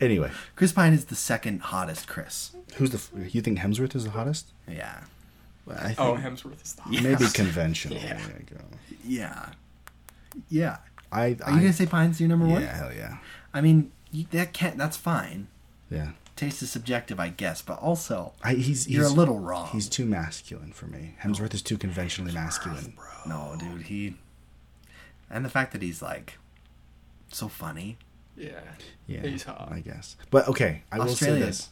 Anyway, 0.00 0.30
Chris 0.56 0.72
Pine 0.72 0.92
is 0.92 1.06
the 1.06 1.14
second 1.14 1.60
hottest 1.62 2.06
Chris. 2.08 2.54
who's 2.76 2.90
the? 2.90 3.28
You 3.28 3.40
think 3.40 3.58
Hemsworth 3.58 3.94
is 3.94 4.04
the 4.04 4.10
hottest? 4.10 4.46
Yeah, 4.68 4.94
I 4.96 5.00
think 5.00 5.10
Oh, 5.66 6.18
Hemsworth 6.20 6.62
is 6.62 6.74
the. 6.74 6.82
Yeah. 6.90 7.00
maybe 7.00 7.26
conventionally. 7.32 8.00
Yeah. 8.02 8.20
I 8.22 8.42
go. 8.42 8.60
yeah, 9.04 9.48
yeah. 10.48 10.76
I, 11.10 11.22
Are 11.22 11.28
you 11.28 11.36
I 11.40 11.50
gonna 11.50 11.72
say 11.72 11.86
Pine's 11.86 12.20
your 12.20 12.28
number 12.28 12.46
yeah, 12.46 12.52
one? 12.52 12.62
Yeah, 12.62 12.76
hell 12.76 12.92
yeah, 12.92 13.16
I 13.52 13.60
mean, 13.60 13.92
you, 14.10 14.26
that 14.32 14.52
can't. 14.52 14.76
That's 14.76 14.96
fine. 14.96 15.48
yeah. 15.90 16.10
Taste 16.36 16.62
is 16.62 16.70
subjective, 16.72 17.20
I 17.20 17.28
guess, 17.28 17.62
but 17.62 17.78
also 17.78 18.32
I, 18.42 18.54
he's, 18.54 18.86
he's 18.86 18.88
you're 18.88 19.04
a 19.04 19.08
little 19.08 19.38
wrong. 19.38 19.68
He's 19.68 19.88
too 19.88 20.04
masculine 20.04 20.72
for 20.72 20.86
me. 20.86 21.14
Hemsworth 21.22 21.54
is 21.54 21.62
too 21.62 21.78
conventionally 21.78 22.32
masculine. 22.32 22.94
Bro. 22.96 23.06
no, 23.28 23.56
dude. 23.56 23.82
He 23.82 24.16
and 25.30 25.44
the 25.44 25.48
fact 25.48 25.72
that 25.72 25.82
he's 25.82 26.02
like 26.02 26.38
so 27.28 27.48
funny. 27.48 27.98
Yeah. 28.36 28.60
Yeah, 29.06 29.20
He's 29.22 29.44
hot. 29.44 29.68
I 29.70 29.80
guess. 29.80 30.16
But 30.30 30.48
okay, 30.48 30.82
I 30.90 30.98
will 30.98 31.08
say 31.08 31.38
this. 31.38 31.70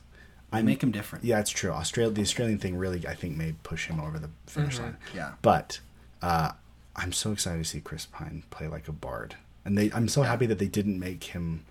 I 0.53 0.63
make 0.63 0.83
him 0.83 0.91
different. 0.93 1.25
Yeah, 1.25 1.41
it's 1.41 1.51
true. 1.51 1.71
Australia, 1.71 2.13
the 2.13 2.23
Australian 2.23 2.59
thing 2.59 2.77
really, 2.77 3.07
I 3.07 3.15
think, 3.15 3.37
may 3.37 3.55
push 3.63 3.87
him 3.87 3.99
over 3.99 4.19
the 4.19 4.31
finish 4.47 4.79
Mhm. 4.79 4.83
line. 4.83 4.97
Yeah. 5.15 5.33
But 5.43 5.81
uh, 6.21 6.53
I'm 6.95 7.13
so 7.13 7.33
excited 7.33 7.59
to 7.65 7.69
see 7.69 7.81
Chris 7.81 8.07
Pine 8.07 8.43
play 8.51 8.67
like 8.69 8.87
a 8.89 8.93
bard, 8.93 9.37
and 9.65 9.77
they. 9.79 9.91
I'm 9.93 10.09
so 10.09 10.23
happy 10.23 10.47
that 10.47 10.59
they 10.59 10.69
didn't 10.69 10.99
make 10.99 11.25
him 11.25 11.65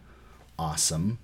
awesome. 0.58 1.20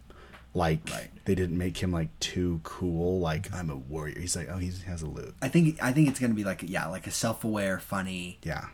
Like 0.53 0.89
Right. 0.91 1.09
they 1.25 1.35
didn't 1.35 1.57
make 1.57 1.77
him 1.83 1.91
like 1.91 2.09
too 2.19 2.61
cool. 2.63 3.19
Like 3.19 3.53
I'm 3.53 3.69
a 3.69 3.75
warrior. 3.75 4.19
He's 4.19 4.35
like, 4.35 4.49
oh, 4.49 4.57
he's, 4.57 4.81
he 4.83 4.89
has 4.89 5.01
a 5.03 5.07
lute. 5.07 5.35
I 5.41 5.49
think 5.49 5.77
I 5.83 5.91
think 5.91 6.07
it's 6.07 6.19
gonna 6.19 6.33
be 6.33 6.43
like 6.43 6.63
yeah, 6.65 6.87
like 6.87 7.05
a 7.05 7.11
self-aware, 7.11 7.79
funny 7.79 8.39
Yeah, 8.43 8.65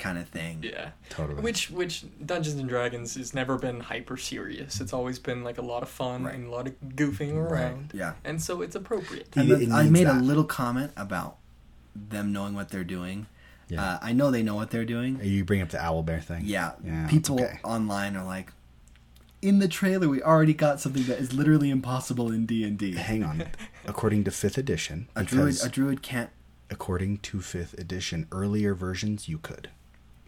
kind 0.00 0.18
of 0.18 0.28
thing. 0.28 0.60
Yeah. 0.62 0.90
totally. 1.10 1.40
Which 1.42 1.70
which 1.70 2.04
Dungeons 2.26 2.58
and 2.58 2.68
Dragons 2.68 3.14
has 3.14 3.32
never 3.34 3.56
been 3.58 3.78
hyper 3.80 4.16
serious. 4.16 4.80
It's 4.80 4.92
always 4.92 5.18
been 5.20 5.44
like 5.44 5.58
a 5.58 5.62
lot 5.62 5.82
of 5.84 5.88
fun 5.88 6.24
Right. 6.24 6.34
and 6.34 6.46
a 6.48 6.50
lot 6.50 6.66
of 6.66 6.74
goofing 6.96 7.34
around. 7.34 7.92
Yeah. 7.94 8.14
And 8.24 8.42
so 8.42 8.62
it's 8.62 8.74
appropriate. 8.74 9.28
And 9.36 9.48
It- 9.50 9.62
it 9.62 9.70
I 9.70 9.82
needs 9.82 9.92
made 9.92 10.06
a 10.08 10.14
little 10.14 10.44
comment 10.44 10.90
about 10.96 11.36
them 11.94 12.32
knowing 12.32 12.54
what 12.54 12.70
they're 12.70 12.82
doing. 12.84 13.26
Yeah. 13.68 13.84
Uh, 13.84 13.98
I 14.02 14.12
know 14.12 14.32
they 14.32 14.42
know 14.42 14.56
what 14.56 14.70
they're 14.70 14.84
doing. 14.84 15.20
you 15.22 15.44
bring 15.44 15.60
up 15.62 15.68
the 15.68 15.80
owl 15.80 16.02
bear 16.02 16.20
thing. 16.20 16.42
Yeah, 16.44 16.72
yeah. 16.82 17.06
people 17.06 17.36
okay. 17.40 17.60
online 17.62 18.16
are 18.16 18.24
like, 18.24 18.52
in 19.42 19.58
the 19.60 19.68
trailer, 19.68 20.08
we 20.08 20.20
already 20.22 20.52
got 20.54 20.80
something 20.80 21.04
that 21.04 21.18
is 21.18 21.32
literally 21.32 21.70
impossible 21.70 22.30
in 22.32 22.46
D 22.46 22.64
and 22.64 22.76
D. 22.76 22.94
Hang 22.96 23.22
on. 23.24 23.44
According 23.86 24.24
to 24.24 24.30
fifth 24.30 24.58
edition, 24.58 25.08
A 25.16 25.22
druid, 25.24 25.62
a 25.64 25.68
druid 25.68 26.02
can't. 26.02 26.30
according 26.68 27.18
to 27.18 27.40
fifth 27.40 27.74
edition, 27.78 28.26
earlier 28.32 28.74
versions 28.74 29.28
you 29.28 29.38
could. 29.38 29.70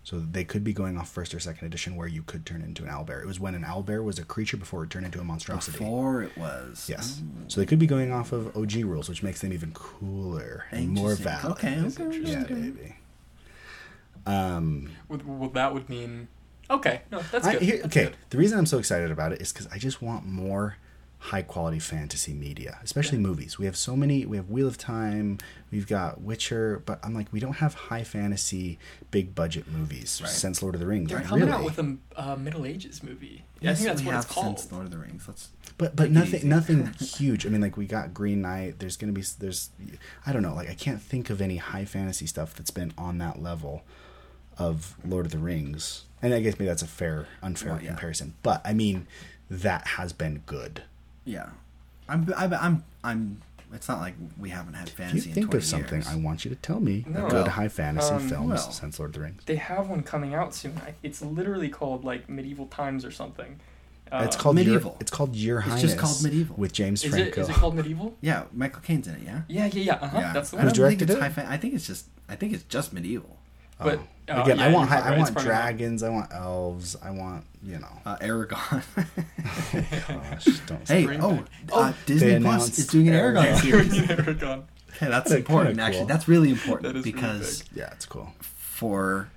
So 0.05 0.18
they 0.18 0.42
could 0.42 0.64
be 0.64 0.72
going 0.72 0.98
off 0.98 1.09
first 1.09 1.32
or 1.32 1.38
second 1.38 1.64
edition 1.66 1.94
where 1.94 2.09
you 2.09 2.22
could 2.24 2.44
turn 2.44 2.61
into 2.61 2.82
an 2.82 2.88
owlbear. 2.88 3.22
It 3.22 3.26
was 3.26 3.38
when 3.38 3.55
an 3.55 3.62
owlbear 3.62 4.03
was 4.03 4.18
a 4.18 4.24
creature 4.24 4.57
before 4.57 4.82
it 4.82 4.90
turned 4.90 5.07
into 5.07 5.20
a 5.20 5.24
monstrosity. 5.24 5.78
Before 5.78 6.22
it 6.24 6.36
was. 6.36 6.88
Yes. 6.88 7.20
Oh, 7.22 7.44
So 7.46 7.61
they 7.61 7.66
could 7.66 7.78
be 7.78 7.86
going 7.86 8.11
off 8.12 8.32
of 8.32 8.57
OG 8.57 8.74
rules, 8.84 9.09
which 9.09 9.22
makes 9.22 9.40
them 9.40 9.53
even 9.53 9.70
cooler 9.72 10.64
and 10.72 10.88
more 10.88 11.12
interesting. 11.12 11.24
valid. 11.42 11.59
Okay, 11.59 11.74
That's 11.76 12.00
okay, 12.00 12.05
interesting. 12.16 12.32
Yeah, 12.32 12.44
okay. 12.44 12.55
baby. 12.55 12.96
Um, 14.26 14.90
Would, 15.09 15.26
well, 15.26 15.50
that 15.50 15.72
would 15.74 15.88
mean. 15.88 16.28
Okay, 16.70 17.03
no, 17.11 17.20
that's 17.30 17.46
I- 17.46 17.53
good. 17.55 17.62
here- 17.62 17.76
That's 17.82 17.86
okay, 17.96 18.05
good. 18.07 18.16
the 18.30 18.38
reason 18.38 18.59
I'm 18.59 18.66
so 18.66 18.78
excited 18.78 19.11
about 19.11 19.32
it 19.32 19.40
is 19.42 19.53
because 19.53 19.66
I 19.72 19.78
just 19.78 20.00
want 20.00 20.24
more 20.26 20.76
high 21.26 21.42
quality 21.42 21.78
fantasy 21.78 22.32
media, 22.34 22.78
especially 22.82 23.16
movies. 23.16 23.56
We 23.56 23.64
have 23.66 23.76
so 23.76 23.94
many. 23.94 24.26
We 24.26 24.36
have 24.36 24.50
Wheel 24.50 24.66
of 24.66 24.76
Time. 24.76 25.38
We've 25.70 25.86
got 25.86 26.20
Witcher, 26.20 26.82
but 26.84 26.98
I'm 27.04 27.14
like, 27.14 27.32
we 27.32 27.38
don't 27.38 27.54
have 27.54 27.74
high 27.74 28.02
fantasy, 28.02 28.78
big 29.12 29.32
budget 29.32 29.68
movies 29.70 30.20
Right. 30.20 30.28
since 30.30 30.62
Lord 30.62 30.74
of 30.74 30.80
the 30.80 30.86
Rings. 30.88 31.08
They're 31.10 31.18
Like, 31.18 31.28
coming 31.28 31.44
really. 31.46 31.58
out 31.58 31.64
with 31.64 31.78
a 31.78 31.96
uh, 32.16 32.34
Middle 32.36 32.66
Ages 32.66 33.04
movie. 33.04 33.44
Yeah, 33.60 33.70
I 33.70 33.70
Yes, 33.70 33.78
think 33.78 33.88
that's 33.90 34.00
we 34.00 34.06
what 34.06 34.14
have 34.16 34.24
it's 34.24 34.32
called. 34.34 34.58
since 34.58 34.72
Lord 34.72 34.84
of 34.86 34.90
the 34.90 34.98
Rings. 34.98 35.24
Let's. 35.28 35.50
But 35.78 35.94
but 35.96 36.10
nothing 36.10 36.48
nothing 36.48 36.92
huge. 37.00 37.46
I 37.46 37.50
mean, 37.50 37.60
like 37.60 37.76
we 37.76 37.86
got 37.86 38.12
Green 38.12 38.42
Knight. 38.42 38.80
There's 38.80 38.96
gonna 38.96 39.12
be 39.12 39.22
there's 39.38 39.70
I 40.26 40.32
don't 40.32 40.42
know. 40.42 40.54
Like 40.54 40.68
I 40.68 40.74
can't 40.74 41.00
think 41.00 41.30
of 41.30 41.40
any 41.40 41.56
high 41.58 41.84
fantasy 41.84 42.26
stuff 42.26 42.54
that's 42.54 42.70
been 42.72 42.92
on 42.98 43.18
that 43.18 43.40
level 43.40 43.84
of 44.58 44.96
Lord 45.06 45.26
of 45.26 45.32
the 45.32 45.38
Rings. 45.38 46.04
And 46.20 46.34
I 46.34 46.40
guess 46.40 46.54
maybe 46.54 46.66
that's 46.66 46.82
a 46.82 46.86
fair 46.88 47.26
unfair 47.42 47.72
Well, 47.74 47.80
yeah. 47.82 47.88
comparison. 47.90 48.34
But 48.42 48.60
I 48.64 48.74
mean, 48.74 49.06
that 49.50 49.86
has 49.86 50.12
been 50.12 50.42
good. 50.46 50.82
Yeah, 51.24 51.50
I'm. 52.08 52.32
I'm. 52.36 52.52
I'm. 52.54 52.84
I'm 53.04 53.42
it's 53.74 53.88
not 53.88 54.00
like 54.00 54.14
we 54.38 54.50
haven't 54.50 54.74
had 54.74 54.90
fantasy. 54.90 55.18
If 55.18 55.26
you 55.28 55.28
fantasy. 55.28 55.28
in 55.30 55.34
think 55.34 55.46
20 55.50 55.58
of 55.58 55.64
something, 55.64 55.94
years. 56.02 56.08
I 56.08 56.16
want 56.16 56.44
you 56.44 56.50
to 56.50 56.56
tell 56.56 56.78
me 56.78 57.04
No. 57.08 57.20
a 57.26 57.30
good 57.30 57.32
Well, 57.32 57.48
high 57.50 57.68
fantasy 57.68 58.12
um, 58.12 58.28
films 58.28 58.48
well. 58.50 58.70
since 58.72 58.98
Lord 58.98 59.10
of 59.10 59.14
the 59.14 59.20
Rings. 59.20 59.42
They 59.46 59.56
have 59.56 59.88
one 59.88 60.02
coming 60.02 60.34
out 60.34 60.54
soon. 60.54 60.78
It's 61.02 61.22
literally 61.22 61.70
called 61.70 62.04
like 62.04 62.28
Medieval 62.28 62.66
Times 62.66 63.04
or 63.04 63.10
something. 63.10 63.60
Uh, 64.10 64.24
it's 64.26 64.36
called 64.36 64.56
Medieval. 64.56 64.90
Your, 64.90 64.96
it's 65.00 65.10
called 65.10 65.34
Your 65.34 65.60
It's 65.60 65.68
Highness. 65.68 65.82
just 65.82 65.96
called 65.98 66.22
Medieval. 66.22 66.54
with 66.56 66.74
James 66.74 67.02
Is 67.02 67.14
it, 67.14 67.16
Franco. 67.16 67.40
is 67.40 67.48
it 67.48 67.54
called 67.54 67.74
Medieval? 67.74 68.14
Yeah, 68.20 68.44
Michael 68.52 68.82
Caine's 68.82 69.08
in 69.08 69.14
it. 69.14 69.22
Yeah. 69.24 69.40
Yeah, 69.48 69.66
yeah, 69.72 69.82
yeah. 69.82 69.94
Uh-huh. 69.94 70.18
Yeah. 70.18 70.32
That's 70.34 70.50
the 70.50 70.58
I 70.58 70.60
Who's 70.60 70.72
one. 70.72 70.74
don't 70.80 70.88
think 70.88 70.98
directed 70.98 71.10
it's 71.10 71.16
it? 71.18 71.22
high 71.22 71.28
fan- 71.30 71.46
I 71.46 71.56
think 71.56 71.72
it's 71.72 71.86
just. 71.86 72.06
I 72.28 72.36
think 72.36 72.52
it's 72.52 72.64
just 72.64 72.92
medieval. 72.92 73.38
But 73.84 73.98
Oh. 74.28 74.34
uh, 74.38 74.42
Again, 74.44 74.58
yeah, 74.58 74.64
I 74.66 74.72
want 74.72 74.88
you're 74.90 74.98
I 74.98 75.02
right, 75.02 75.12
it's 75.18 75.18
want 75.18 75.32
probably 75.34 75.50
not. 75.52 75.62
dragons. 75.62 76.02
I 76.04 76.08
want 76.08 76.32
elves. 76.32 76.96
I 77.02 77.10
want 77.10 77.44
you 77.62 77.78
know. 77.78 77.88
Uh, 78.06 78.16
Eragon. 78.18 78.82
Gosh, 80.08 80.60
don't 80.66 80.88
hey, 80.88 81.04
Bring 81.04 81.22
oh, 81.22 81.32
back- 81.36 81.46
uh, 81.72 81.92
Disney 82.06 82.40
Plus 82.40 82.78
is 82.78 82.86
doing 82.86 83.08
an 83.08 83.14
Eragon 83.14 83.44
Eragon. 83.44 83.60
series. 83.60 83.92
Eragon. 83.94 84.62
Okay, 84.96 85.08
that's 85.08 85.28
Kinda- 85.28 85.36
important. 85.38 85.68
kinda 85.70 85.82
Actually, 85.84 86.04
that's 86.06 86.28
really 86.28 86.50
important 86.50 86.82
That 86.94 86.98
is 86.98 87.04
really 87.04 87.12
because 87.12 87.64
Yeah, 87.74 87.90
it's 87.92 88.06
cool. 88.06 88.32
for 88.40 89.28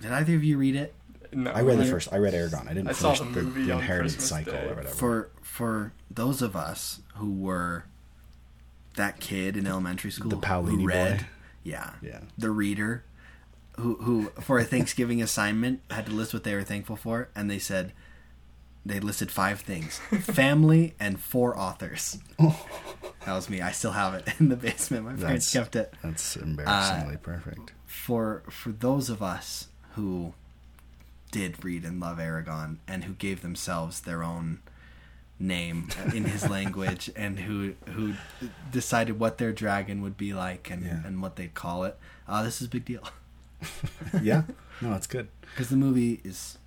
did 0.00 0.12
either 0.12 0.34
of 0.34 0.44
you 0.44 0.58
read 0.58 0.74
it? 0.76 0.94
No, 1.32 1.50
I 1.50 1.60
read 1.62 1.78
the 1.78 1.84
first. 1.84 2.12
I 2.12 2.18
read 2.18 2.34
Eragon. 2.34 2.64
I 2.68 2.74
didn't 2.74 2.88
I 2.88 2.92
saw 2.92 3.14
finish 3.14 3.34
the 3.34 3.40
the, 3.40 3.46
movie 3.46 3.64
the 3.66 3.72
on 3.72 3.78
Inheritance 3.80 4.14
Christmas 4.14 4.28
cycle 4.30 4.52
Day. 4.52 4.64
or 4.64 4.68
whatever. 4.74 4.88
For 4.88 5.30
for 5.42 5.92
those 6.10 6.42
of 6.42 6.56
us 6.56 7.00
who 7.14 7.32
were 7.32 7.84
that 8.96 9.20
kid 9.20 9.56
in 9.56 9.66
elementary 9.66 10.10
school, 10.10 10.30
The 10.30 10.36
Paolini 10.36 10.80
who 10.82 10.86
read, 10.88 11.18
boy? 11.20 11.26
yeah, 11.64 11.90
Yeah. 12.02 12.20
the 12.38 12.50
reader, 12.50 13.04
who 13.78 13.94
who 13.96 14.26
for 14.40 14.58
a 14.58 14.64
Thanksgiving 14.64 15.20
assignment 15.22 15.80
had 15.90 16.06
to 16.06 16.12
list 16.12 16.32
what 16.34 16.44
they 16.44 16.54
were 16.54 16.62
thankful 16.64 16.96
for, 16.96 17.28
and 17.34 17.50
they 17.50 17.58
said 17.58 17.92
they 18.84 19.00
listed 19.00 19.30
five 19.30 19.60
things: 19.60 19.98
family 20.20 20.94
and 21.00 21.18
four 21.20 21.58
authors. 21.58 22.18
That 23.26 23.34
was 23.34 23.50
me. 23.50 23.60
I 23.60 23.72
still 23.72 23.90
have 23.90 24.14
it 24.14 24.28
in 24.38 24.50
the 24.50 24.56
basement. 24.56 25.04
My 25.04 25.14
parents 25.14 25.50
That's- 25.50 25.52
kept 25.52 25.74
it. 25.74 25.92
That's 26.00 26.36
embarrassingly 26.36 27.16
perfect. 27.16 27.72
for 27.84 28.44
for 28.48 28.70
those 28.70 29.10
of 29.10 29.20
us 29.20 29.66
who 29.94 30.32
did 31.32 31.64
read 31.64 31.84
and 31.84 31.98
love 31.98 32.18
Eragon 32.18 32.76
and 32.86 33.02
who 33.02 33.14
gave 33.14 33.42
themselves 33.42 34.00
their 34.02 34.22
own 34.22 34.60
name 35.40 35.88
in 36.14 36.22
his 36.24 36.48
language 36.56 37.10
and 37.16 37.40
who 37.40 37.74
who 37.94 38.14
decided 38.70 39.18
what 39.18 39.38
their 39.38 39.50
dragon 39.52 40.02
would 40.02 40.16
be 40.16 40.32
like 40.32 40.70
and, 40.70 40.84
Yeah. 40.84 41.00
and 41.04 41.20
what 41.20 41.34
they'd 41.34 41.52
call 41.52 41.82
it. 41.82 41.98
Uh, 42.28 42.44
this 42.44 42.60
is 42.60 42.68
a 42.68 42.70
big 42.70 42.84
deal 42.84 43.02
yeah. 44.22 44.42
No, 44.80 44.94
it's 44.94 45.06
good. 45.06 45.28
because 45.40 45.68
the 45.68 45.76
movie 45.76 46.20
is 46.24 46.58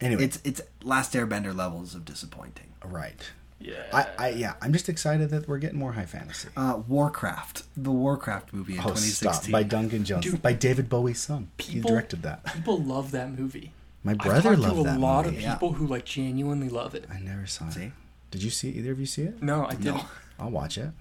Anyway, 0.00 0.24
it's 0.24 0.40
it's 0.44 0.60
Last 0.82 1.12
Airbender 1.14 1.54
levels 1.54 1.94
of 1.94 2.04
disappointing. 2.04 2.68
right. 2.84 3.30
Yeah. 3.62 3.82
I, 3.92 4.06
I 4.18 4.28
yeah, 4.30 4.54
I'm 4.62 4.72
just 4.72 4.88
excited 4.88 5.28
that 5.30 5.46
we're 5.46 5.58
getting 5.58 5.78
more 5.78 5.92
high 5.92 6.06
fantasy. 6.06 6.48
Uh, 6.56 6.80
Warcraft, 6.88 7.64
the 7.76 7.90
Warcraft 7.90 8.54
movie 8.54 8.72
in 8.74 8.78
oh, 8.80 8.84
2016. 8.84 9.32
stop! 9.42 9.52
By 9.52 9.62
Duncan 9.64 10.02
Jones, 10.04 10.24
Dude. 10.24 10.40
by 10.40 10.54
David 10.54 10.88
Bowie's 10.88 11.20
son. 11.20 11.50
he 11.58 11.78
directed 11.80 12.22
that. 12.22 12.42
People 12.54 12.78
love 12.82 13.10
that 13.10 13.30
movie. 13.38 13.72
My 14.02 14.12
I've 14.12 14.18
brother 14.18 14.50
talked 14.56 14.60
loved 14.62 14.74
to 14.76 14.80
a 14.80 14.84
that 14.84 14.98
lot 15.00 15.24
movie. 15.26 15.36
of 15.36 15.42
Yeah. 15.42 15.52
people 15.54 15.72
who 15.74 15.86
like 15.86 16.06
genuinely 16.06 16.70
love 16.70 16.94
it. 16.94 17.04
I 17.12 17.18
never 17.20 17.46
saw 17.46 17.68
it. 17.68 17.92
Did 18.30 18.42
you 18.42 18.48
see 18.48 18.70
either 18.70 18.92
of 18.92 19.00
you 19.00 19.04
see 19.04 19.22
it? 19.24 19.42
No, 19.42 19.66
I 19.66 19.72
didn't. 19.74 19.96
No. 19.96 20.04
I'll 20.38 20.50
watch 20.50 20.78
it. 20.78 20.92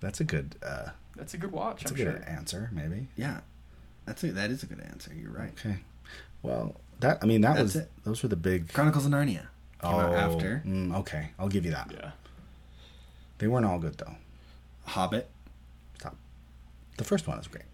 That's 0.00 0.20
a 0.20 0.24
good. 0.24 0.54
uh 0.62 0.90
That's 1.14 1.34
a 1.34 1.36
good 1.36 1.52
watch. 1.52 1.80
That's 1.82 1.90
I'm 1.92 2.00
a 2.00 2.04
good 2.04 2.22
sure. 2.24 2.24
answer, 2.26 2.70
maybe. 2.72 3.08
Yeah, 3.16 3.40
that's 4.08 4.24
a, 4.24 4.32
that 4.32 4.50
is 4.50 4.62
a 4.62 4.66
good 4.66 4.80
answer. 4.80 5.12
You're 5.14 5.30
right. 5.30 5.52
Okay. 5.58 5.76
Well, 6.42 6.74
that 7.00 7.18
I 7.22 7.26
mean 7.26 7.40
that 7.42 7.54
That's 7.56 7.62
was 7.74 7.76
it. 7.76 7.90
those 8.04 8.22
were 8.22 8.28
the 8.28 8.36
big. 8.36 8.72
Chronicles 8.72 9.06
of 9.06 9.12
Narnia 9.12 9.46
came 9.82 9.92
out 9.94 10.14
after 10.14 10.62
mm, 10.66 10.94
okay, 11.00 11.30
I'll 11.38 11.48
give 11.48 11.64
you 11.64 11.70
that. 11.72 11.90
Yeah. 11.92 12.10
They 13.38 13.46
weren't 13.46 13.66
all 13.66 13.78
good 13.78 13.96
though. 13.98 14.16
Hobbit. 14.84 15.28
Stop. 15.98 16.16
The 16.96 17.04
first 17.04 17.26
one 17.28 17.38
is 17.38 17.46
great. 17.46 17.64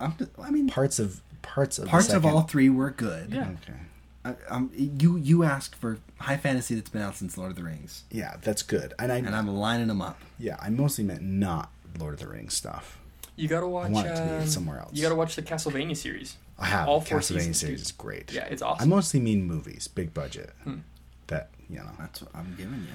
I'm, 0.00 0.14
I 0.42 0.50
mean, 0.50 0.68
Parts 0.68 0.98
of 0.98 1.20
parts 1.42 1.78
of 1.78 1.84
the 1.84 1.90
parts 1.90 2.12
of 2.12 2.24
all 2.26 2.42
three 2.42 2.68
were 2.68 2.90
good. 2.90 3.32
Yeah. 3.32 3.50
Okay. 3.62 3.78
I, 4.24 4.34
um, 4.48 4.70
you 4.74 5.16
you 5.16 5.44
asked 5.44 5.74
for 5.76 5.98
high 6.18 6.36
fantasy 6.38 6.74
that's 6.74 6.88
been 6.90 7.02
out 7.02 7.14
since 7.16 7.36
Lord 7.36 7.50
of 7.50 7.56
the 7.56 7.62
Rings, 7.62 8.04
Yeah, 8.10 8.36
that's 8.42 8.62
good. 8.62 8.94
And 8.98 9.12
I 9.12 9.16
and 9.18 9.36
I'm 9.36 9.46
lining 9.48 9.88
them 9.88 10.00
up. 10.00 10.18
yeah, 10.38 10.56
I 10.60 10.70
mostly 10.70 11.04
meant 11.04 11.22
not 11.22 11.70
Lord 11.98 12.14
of 12.14 12.20
the 12.20 12.28
Rings 12.28 12.54
stuff. 12.54 12.98
You 13.36 13.48
gotta 13.48 13.66
watch. 13.66 13.90
want 13.90 14.06
it 14.06 14.16
to 14.16 14.22
be 14.22 14.28
um, 14.30 14.46
somewhere 14.46 14.78
else. 14.78 14.90
You 14.92 15.02
gotta 15.02 15.14
watch 15.14 15.36
the 15.36 15.42
Castlevania 15.42 15.96
series. 15.96 16.36
I 16.58 16.66
have 16.66 16.88
All 16.88 17.00
four 17.00 17.18
Castlevania 17.18 17.22
seasons, 17.38 17.58
series 17.58 17.82
is 17.82 17.92
great. 17.92 18.32
Yeah, 18.32 18.44
it's 18.44 18.62
awesome. 18.62 18.92
I 18.92 18.94
mostly 18.94 19.20
mean 19.20 19.44
movies, 19.44 19.88
big 19.88 20.14
budget. 20.14 20.50
Hmm. 20.62 20.78
That 21.26 21.50
you 21.68 21.76
know. 21.78 21.90
That's 21.98 22.22
what 22.22 22.30
I'm 22.34 22.54
giving 22.56 22.86
you. 22.86 22.94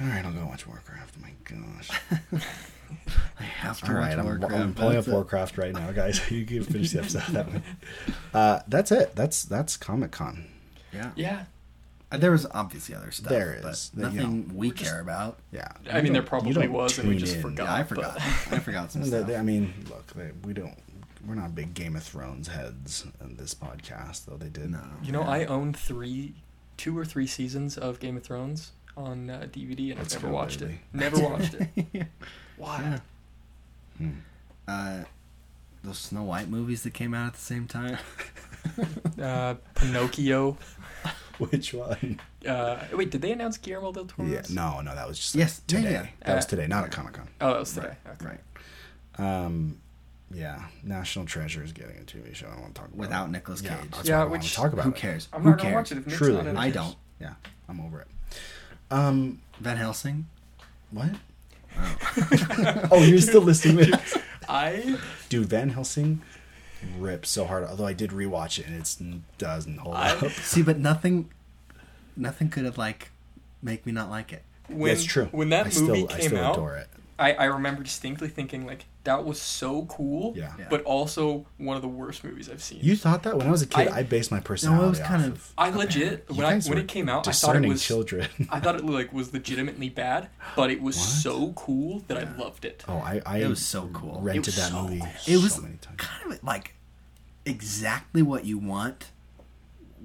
All 0.00 0.06
right, 0.06 0.24
I'll 0.24 0.32
go 0.32 0.46
watch 0.46 0.66
Warcraft. 0.66 1.16
Oh 1.18 1.22
my 1.22 1.32
gosh. 1.44 1.90
I 3.38 3.42
have 3.42 3.80
to 3.82 3.88
All 3.88 3.94
right, 3.94 4.16
watch 4.16 4.18
I'm, 4.18 4.24
Warcraft. 4.24 4.54
I'm 4.54 4.74
pulling 4.74 4.96
up 4.96 5.06
it. 5.06 5.10
Warcraft 5.12 5.58
right 5.58 5.72
now, 5.72 5.92
guys. 5.92 6.30
you 6.30 6.46
can 6.46 6.64
finish 6.64 6.92
the 6.92 7.00
episode 7.00 7.22
that 7.32 7.52
way. 7.52 7.62
Uh, 8.34 8.60
that's 8.66 8.90
it. 8.90 9.14
That's 9.14 9.42
that's 9.44 9.76
Comic 9.76 10.10
Con. 10.10 10.46
Yeah. 10.94 11.10
Yeah. 11.16 11.44
There 12.16 12.30
was 12.30 12.46
obviously 12.52 12.94
other 12.94 13.10
stuff. 13.10 13.30
There 13.30 13.54
is 13.54 13.62
but 13.62 13.72
is. 13.72 13.90
You 13.96 14.02
nothing 14.02 14.48
know, 14.48 14.54
we 14.54 14.70
care 14.70 15.00
about. 15.00 15.38
Yeah. 15.52 15.68
I 15.90 15.96
You 15.98 16.02
mean, 16.04 16.12
there 16.12 16.22
probably 16.22 16.68
was, 16.68 16.98
and 16.98 17.08
we 17.08 17.16
just 17.18 17.36
in. 17.36 17.42
forgot. 17.42 17.64
Yeah, 17.66 17.74
I 17.74 17.82
forgot. 17.84 18.16
I 18.50 18.58
forgot 18.58 18.92
some 18.92 19.04
stuff. 19.04 19.26
they- 19.26 19.36
I 19.36 19.42
mean, 19.42 19.72
look, 19.88 20.06
they, 20.14 20.30
we 20.44 20.52
don't. 20.52 20.76
We're 21.26 21.36
not 21.36 21.54
big 21.54 21.72
Game 21.74 21.94
of 21.94 22.02
Thrones 22.02 22.48
heads 22.48 23.06
in 23.20 23.36
this 23.36 23.54
podcast, 23.54 24.24
though. 24.26 24.36
They 24.36 24.48
did. 24.48 24.70
No. 24.72 24.80
You 25.04 25.12
know, 25.12 25.20
Yeah. 25.22 25.30
I 25.30 25.44
own 25.44 25.72
three, 25.72 26.34
two 26.76 26.98
or 26.98 27.04
three 27.04 27.28
seasons 27.28 27.78
of 27.78 28.00
Game 28.00 28.16
of 28.16 28.24
Thrones 28.24 28.72
on 28.96 29.30
uh, 29.30 29.46
DVD, 29.50 29.90
and 29.90 29.98
Let's 30.00 30.16
I've 30.16 30.22
never 30.22 30.32
go, 30.32 30.34
watched 30.36 30.60
baby. 30.60 30.72
it. 30.72 30.80
Never 30.96 31.20
watched 31.20 31.54
it. 31.54 32.06
Why? 32.56 32.80
Yeah. 32.80 32.98
Hmm. 33.98 34.10
Uh, 34.66 35.04
those 35.84 35.98
Snow 35.98 36.24
White 36.24 36.48
movies 36.48 36.82
that 36.82 36.92
came 36.94 37.14
out 37.14 37.28
at 37.28 37.34
the 37.34 37.40
same 37.40 37.66
time. 37.68 37.98
Uh, 39.20 39.54
Pinocchio. 39.74 40.56
Which 41.50 41.74
one? 41.74 42.20
Uh, 42.46 42.78
wait, 42.92 43.10
did 43.10 43.20
they 43.22 43.32
announce 43.32 43.56
Guillermo 43.58 43.92
del 43.92 44.04
Toro? 44.06 44.28
Yeah. 44.28 44.42
No, 44.50 44.80
no, 44.80 44.94
that 44.94 45.08
was 45.08 45.18
just 45.18 45.34
Yes, 45.34 45.60
yeah, 45.68 45.76
today. 45.78 45.90
yeah. 45.92 46.06
That 46.24 46.36
was 46.36 46.44
Uh, 46.44 46.48
today, 46.48 46.66
not 46.66 46.84
at 46.84 46.90
Comic 46.92 47.14
Con. 47.14 47.28
Oh, 47.40 47.50
that 47.52 47.58
was 47.60 47.72
today. 47.72 47.94
Okay. 48.12 48.26
Right. 48.26 48.40
Um, 49.44 49.78
yeah, 50.32 50.66
National 50.82 51.24
Treasure 51.26 51.62
is 51.62 51.72
getting 51.72 51.96
a 51.98 52.02
TV 52.04 52.34
show. 52.34 52.46
I 52.46 52.60
want 52.60 52.74
to 52.74 52.80
talk 52.80 52.88
about 52.88 52.98
Without 52.98 53.26
it. 53.28 53.32
Nicolas 53.32 53.60
Yeah, 53.62 53.76
Cage. 53.76 53.90
that's 53.90 54.08
Yeah, 54.08 54.18
what 54.18 54.22
I 54.22 54.24
want 54.26 54.42
which- 54.42 54.50
to 54.50 54.56
talk 54.56 54.72
about. 54.72 54.84
Who 54.84 54.92
cares? 54.92 55.28
I'm 55.32 55.42
Who 55.42 55.50
not 55.50 55.58
gonna 55.58 55.70
cares? 55.70 55.74
watch 55.76 55.92
it 55.92 55.98
if 55.98 56.06
Nick's 56.06 56.18
Truly, 56.18 56.42
not 56.44 56.56
I 56.56 56.70
don't. 56.70 56.96
Yeah, 57.20 57.34
I'm 57.68 57.80
over 57.80 58.00
it. 58.00 58.08
Um, 58.90 59.40
Van 59.60 59.76
Helsing. 59.76 60.26
what? 60.90 61.10
oh, 62.90 63.02
you're 63.06 63.18
still 63.18 63.40
listening, 63.42 63.92
I 64.48 64.98
dude. 65.28 65.46
Van 65.48 65.70
Helsing 65.70 66.20
rips 66.98 67.28
so 67.30 67.44
hard. 67.44 67.64
Although 67.64 67.86
I 67.86 67.92
did 67.92 68.10
rewatch 68.10 68.58
it 68.58 68.66
and 68.66 68.76
it 69.14 69.38
doesn't 69.38 69.78
hold 69.78 69.96
I- 69.96 70.10
up. 70.16 70.30
See, 70.32 70.62
but 70.62 70.78
nothing, 70.78 71.30
nothing 72.16 72.48
could 72.48 72.64
have 72.64 72.78
like 72.78 73.10
make 73.62 73.86
me 73.86 73.92
not 73.92 74.10
like 74.10 74.32
it. 74.32 74.42
when 74.68 74.88
That's 74.88 75.04
true. 75.04 75.26
when 75.32 75.48
that 75.50 75.66
I 75.66 75.80
movie 75.80 76.06
still, 76.06 76.10
I 76.10 76.18
came 76.20 76.28
still 76.28 76.44
out, 76.44 76.54
adore 76.56 76.76
it. 76.76 76.88
I, 77.18 77.32
I 77.34 77.44
remember 77.44 77.82
distinctly 77.82 78.28
thinking 78.28 78.66
like 78.66 78.84
that 79.04 79.24
was 79.24 79.40
so 79.40 79.84
cool. 79.86 80.32
Yeah. 80.36 80.52
Yeah. 80.58 80.66
But 80.70 80.82
also 80.84 81.46
one 81.58 81.74
of 81.76 81.82
the 81.82 81.88
worst 81.88 82.22
movies 82.22 82.48
I've 82.48 82.62
seen. 82.62 82.78
You 82.82 82.94
thought 82.96 83.24
that 83.24 83.36
when 83.36 83.48
I 83.48 83.50
was 83.50 83.62
a 83.62 83.66
kid, 83.66 83.88
I, 83.88 83.98
I- 83.98 84.02
based 84.04 84.30
my 84.30 84.38
personality 84.40 84.80
No, 84.82 84.86
it 84.86 84.90
was 84.90 84.98
kind 85.00 85.22
off 85.22 85.28
of- 85.28 85.34
of 85.34 85.52
I 85.58 85.70
legit 85.70 86.30
when 86.30 86.46
I 86.46 86.60
when 86.60 86.78
it 86.78 86.88
came 86.88 87.08
out, 87.08 87.26
I 87.26 87.32
thought 87.32 87.56
it 87.56 87.66
was 87.66 87.82
children. 87.84 88.28
I 88.50 88.60
thought 88.60 88.76
it 88.76 88.84
like 88.84 89.12
was 89.12 89.32
legitimately 89.32 89.88
bad, 89.88 90.28
but 90.56 90.70
it 90.70 90.80
was 90.80 90.96
What? 90.96 91.02
so 91.04 91.52
cool 91.54 92.00
that 92.08 92.16
I 92.18 92.30
loved 92.36 92.64
it. 92.64 92.84
oh, 92.88 92.98
I, 92.98 93.20
I 93.26 93.38
It 93.38 93.48
was 93.48 93.64
so 93.64 93.88
cool. 93.92 94.20
Rented 94.20 94.44
It 94.44 94.46
was 94.46 94.56
that 94.56 94.70
so 94.70 94.82
movie. 94.82 94.98
cool. 95.00 95.08
It 95.34 95.42
was 95.42 95.54
so 95.54 95.62
many 95.62 95.76
times. 95.76 95.96
kind 95.98 96.32
of 96.32 96.42
like 96.44 96.74
exactly 97.44 98.22
what 98.22 98.44
you 98.44 98.58
want 98.58 99.10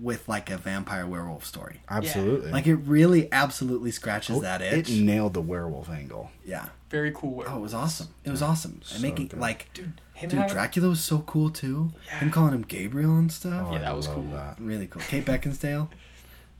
with 0.01 0.27
like 0.29 0.49
a 0.49 0.57
vampire 0.57 1.05
werewolf 1.07 1.45
story. 1.45 1.81
Absolutely. 1.89 2.51
Like 2.51 2.67
it 2.67 2.75
really 2.75 3.27
absolutely 3.31 3.91
scratches 3.91 4.37
Oh, 4.37 4.41
that 4.41 4.61
itch. 4.61 4.89
It 4.89 5.01
nailed 5.03 5.33
the 5.33 5.41
werewolf 5.41 5.89
angle. 5.89 6.31
yeah. 6.45 6.67
Very 6.89 7.11
cool. 7.11 7.31
Werewolf. 7.31 7.55
Oh, 7.55 7.59
it 7.59 7.61
was 7.63 7.73
awesome. 7.73 8.07
It 8.23 8.29
was 8.31 8.41
awesome. 8.41 8.79
So 8.83 8.93
and 8.95 9.03
making 9.03 9.27
good. 9.27 9.39
like 9.39 9.73
dude, 9.73 9.99
him 10.13 10.29
dude, 10.29 10.39
having- 10.39 10.53
Dracula 10.53 10.89
was 10.89 11.03
so 11.03 11.19
cool 11.19 11.49
too. 11.49 11.91
Yeah. 12.05 12.19
Him 12.19 12.31
calling 12.31 12.53
him 12.53 12.61
Gabriel 12.61 13.17
and 13.17 13.31
stuff. 13.31 13.67
Oh, 13.67 13.71
Yeah, 13.73 13.79
I 13.79 13.81
that 13.81 13.95
was 13.95 14.07
love 14.07 14.15
cool. 14.15 14.31
That. 14.31 14.57
Really 14.59 14.87
cool. 14.87 15.01
Kate 15.07 15.25
Beckinsale. 15.25 15.89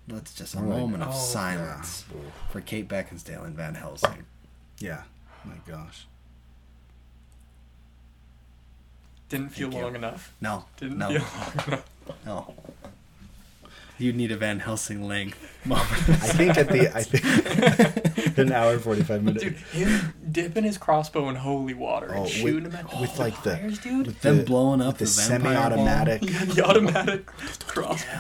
That's 0.08 0.34
just 0.34 0.56
a 0.56 0.60
moment 0.62 1.04
of 1.04 1.10
Oh, 1.10 1.18
silence 1.18 2.06
yeah. 2.14 2.22
for 2.50 2.62
Kate 2.62 2.88
Beckinsale 2.88 3.46
and 3.46 3.56
Van 3.56 3.76
Helsing. 3.76 4.26
Yeah. 4.80 5.04
My 5.46 5.56
gosh. 5.68 6.08
didn't 9.30 9.50
feel 9.50 9.68
Thank 9.70 9.80
you. 9.80 9.84
long 9.86 9.96
enough. 9.96 10.34
No, 10.42 10.66
Didn't 10.78 10.98
no, 10.98 11.10
feel 11.10 11.20
long 11.58 11.68
enough. 11.68 11.86
no. 12.26 12.54
You 14.00 14.14
need 14.14 14.32
a 14.32 14.38
Van 14.38 14.60
Helsing 14.60 15.08
length 15.08 15.38
moment. 15.66 15.88
I 15.92 16.28
think 16.30 16.58
at 16.58 16.70
the 16.70 16.96
I 16.96 17.02
think 17.04 18.38
an 18.38 18.52
hour 18.52 18.74
and 18.74 18.82
forty 18.82 19.02
five 19.04 19.24
minutes. 19.24 19.44
Dude, 19.44 19.56
him 19.56 20.14
dipping 20.32 20.64
his 20.64 20.78
crossbow 20.78 21.30
in 21.30 21.36
holy 21.36 21.74
water 21.74 22.08
Oh, 22.12 22.14
and 22.14 22.24
with- 22.24 22.32
shooting 22.32 22.66
him 22.66 22.76
at 22.76 22.86
with, 23.00 23.10
all 23.12 23.18
like, 23.26 23.42
the- 23.44 23.58
fires, 23.58 23.80
dude. 23.80 24.06
with 24.08 24.22
Them 24.22 24.38
the- 24.38 24.44
blowing 24.44 24.82
up 24.82 24.98
the 25.00 25.06
the 25.06 25.10
semi-automatic. 25.12 26.22
Yeah, 26.24 26.46
the 26.46 26.66
automatic 26.66 27.26
crossbow. 27.66 28.12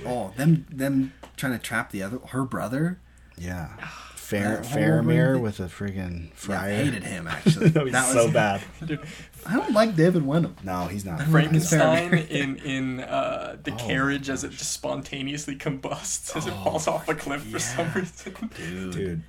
Yeah. 0.00 0.08
Oh, 0.10 0.32
them 0.36 0.66
them 0.70 1.12
trying 1.36 1.52
to 1.52 1.58
trap 1.58 1.90
the 1.92 2.02
other 2.02 2.18
her 2.30 2.44
brother. 2.44 2.98
Yeah. 3.38 3.68
Ah, 3.80 4.03
Fair 4.24 4.62
Faramir 4.62 5.40
with 5.40 5.60
a 5.60 5.64
friggin' 5.64 6.28
Yeah, 6.48 6.60
I 6.62 6.70
hated 6.70 7.02
him 7.04 7.26
actually. 7.28 7.70
no, 7.70 7.84
he's 7.84 7.92
that 7.92 8.12
so 8.12 8.24
was 8.24 8.32
bad. 8.32 8.62
Dude, 8.84 9.00
I 9.46 9.54
don't 9.54 9.72
like 9.72 9.94
David 9.96 10.24
Wenham. 10.26 10.56
No, 10.64 10.86
he's 10.86 11.04
not. 11.04 11.20
I 11.20 11.24
don't 11.24 11.32
Frankenstein 11.32 12.10
Faramir. 12.10 12.28
in 12.30 12.56
in 12.56 13.00
uh, 13.00 13.56
the 13.62 13.72
Oh, 13.72 13.76
carriage 13.76 14.30
as 14.30 14.42
it 14.44 14.52
just 14.52 14.72
spontaneously 14.72 15.56
combusts 15.56 16.34
as 16.34 16.46
it 16.46 16.54
falls 16.64 16.88
off 16.88 17.08
a 17.08 17.14
cliff 17.14 17.42
for 17.42 17.58
some 17.58 17.92
reason. 17.92 18.34
Dude, 18.56 18.92
Dude, 18.92 19.22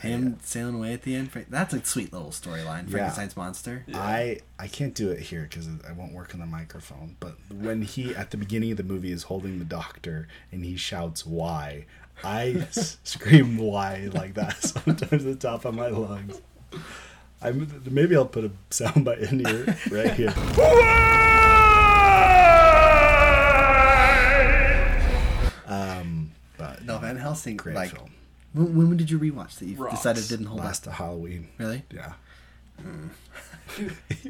him 0.00 0.38
sailing 0.42 0.74
away 0.76 0.94
at 0.94 1.02
the 1.02 1.14
end. 1.14 1.30
That's 1.50 1.74
a 1.74 1.84
sweet 1.84 2.12
little 2.12 2.30
storyline. 2.30 2.84
Yeah. 2.84 2.90
Frankenstein's 2.90 3.36
monster. 3.36 3.84
I 3.94 4.40
I 4.58 4.66
can't 4.66 4.94
do 4.94 5.10
it 5.10 5.20
here 5.20 5.42
because 5.48 5.68
I 5.88 5.92
won't 5.92 6.12
work 6.14 6.34
on 6.34 6.40
the 6.40 6.46
microphone. 6.46 7.16
But 7.20 7.34
when 7.54 7.82
he 7.82 8.14
at 8.16 8.30
the 8.30 8.36
beginning 8.36 8.70
of 8.72 8.78
the 8.78 8.82
movie 8.82 9.12
is 9.12 9.24
holding 9.24 9.58
the 9.58 9.64
doctor 9.64 10.26
and 10.50 10.64
he 10.64 10.76
shouts 10.76 11.24
"Why," 11.26 11.84
I 12.24 12.50
s- 12.70 12.98
scream 13.04 13.56
"Why" 13.56 14.08
like 14.12 14.34
that 14.34 14.56
sometimes 14.62 15.12
at 15.12 15.22
the 15.22 15.34
top 15.36 15.64
of 15.64 15.74
my 15.74 15.88
lungs. 15.88 16.40
I'm 17.42 17.82
maybe 17.90 18.16
I'll 18.16 18.26
put 18.26 18.44
a 18.44 18.50
soundbite 18.70 19.30
in 19.32 19.44
here 19.44 19.76
right 19.90 20.12
here. 20.12 20.34
um, 25.66 26.32
but 26.58 26.84
No, 26.84 26.98
Van 26.98 27.16
Helsing. 27.16 27.56
great 27.56 27.76
like, 27.76 27.90
film. 27.90 28.10
when, 28.52 28.76
when 28.88 28.96
did 28.96 29.10
you 29.10 29.18
rewatch 29.18 29.58
that 29.58 29.66
you 29.66 29.76
Rocks. 29.76 29.96
decided 29.96 30.28
didn't 30.28 30.46
hold 30.46 30.60
Last 30.60 30.86
up? 30.88 30.94
Halloween. 30.94 31.48
Really? 31.58 31.84
Yeah. 31.90 32.14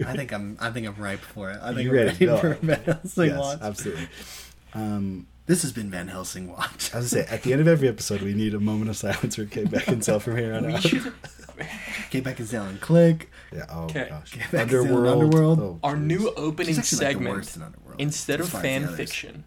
I 0.07 0.17
think 0.17 0.33
I'm. 0.33 0.57
I 0.61 0.71
think 0.71 0.87
I'm 0.87 0.97
ripe 0.97 1.21
for 1.21 1.51
it. 1.51 1.59
I 1.63 1.69
think 1.73 1.85
You 1.85 1.91
I'm 1.91 1.97
ready? 1.97 2.09
ready 2.11 2.27
No. 2.27 2.37
for 2.39 2.53
a 2.53 2.57
Van 2.57 2.83
Helsing 2.83 3.27
yes, 3.27 3.39
watch. 3.39 3.59
absolutely. 3.63 4.09
Um, 4.75 5.27
This 5.51 5.63
has 5.63 5.73
been 5.73 5.91
Van 5.91 6.07
Helsing 6.07 6.47
watch. 6.49 6.95
I 6.95 6.99
was 6.99 7.13
gonna 7.13 7.25
say 7.27 7.35
at 7.35 7.43
the 7.43 7.51
end 7.53 7.61
of 7.61 7.67
every 7.67 7.89
episode 7.89 8.23
we 8.23 8.35
need 8.35 8.55
a 8.55 8.61
moment 8.61 8.89
of 8.89 8.97
silence 8.97 9.35
for 9.35 9.47
Kate 9.47 9.67
Beckinsale 9.67 10.21
from 10.23 10.37
here 10.37 10.55
on 10.55 10.71
out. 10.71 10.81
should, 10.83 11.13
Get 12.11 12.23
back 12.23 12.39
and 12.39 12.49
Sale 12.49 12.65
and 12.67 12.81
Click. 12.81 13.29
Yeah. 13.53 13.67
Oh 13.69 13.83
Okay. 13.85 14.07
gosh. 14.09 14.31
Get 14.33 14.51
back 14.53 14.69
to 14.69 14.79
Underworld. 14.81 15.23
Underworld. 15.25 15.61
Oh, 15.61 15.79
our 15.83 15.97
geez. 15.97 16.05
new 16.07 16.19
She's 16.21 16.29
opening 16.37 16.79
actually 16.79 16.79
like 16.79 16.89
the 16.91 16.97
segment, 16.97 17.35
worst 17.37 17.57
in 17.57 17.63
Underworld. 17.63 18.01
instead 18.01 18.41
as 18.41 18.47
of 18.47 18.53
far 18.53 18.61
as 18.61 18.63
the 18.63 18.69
fan 18.69 18.85
others. 18.85 18.97
fiction, 18.97 19.45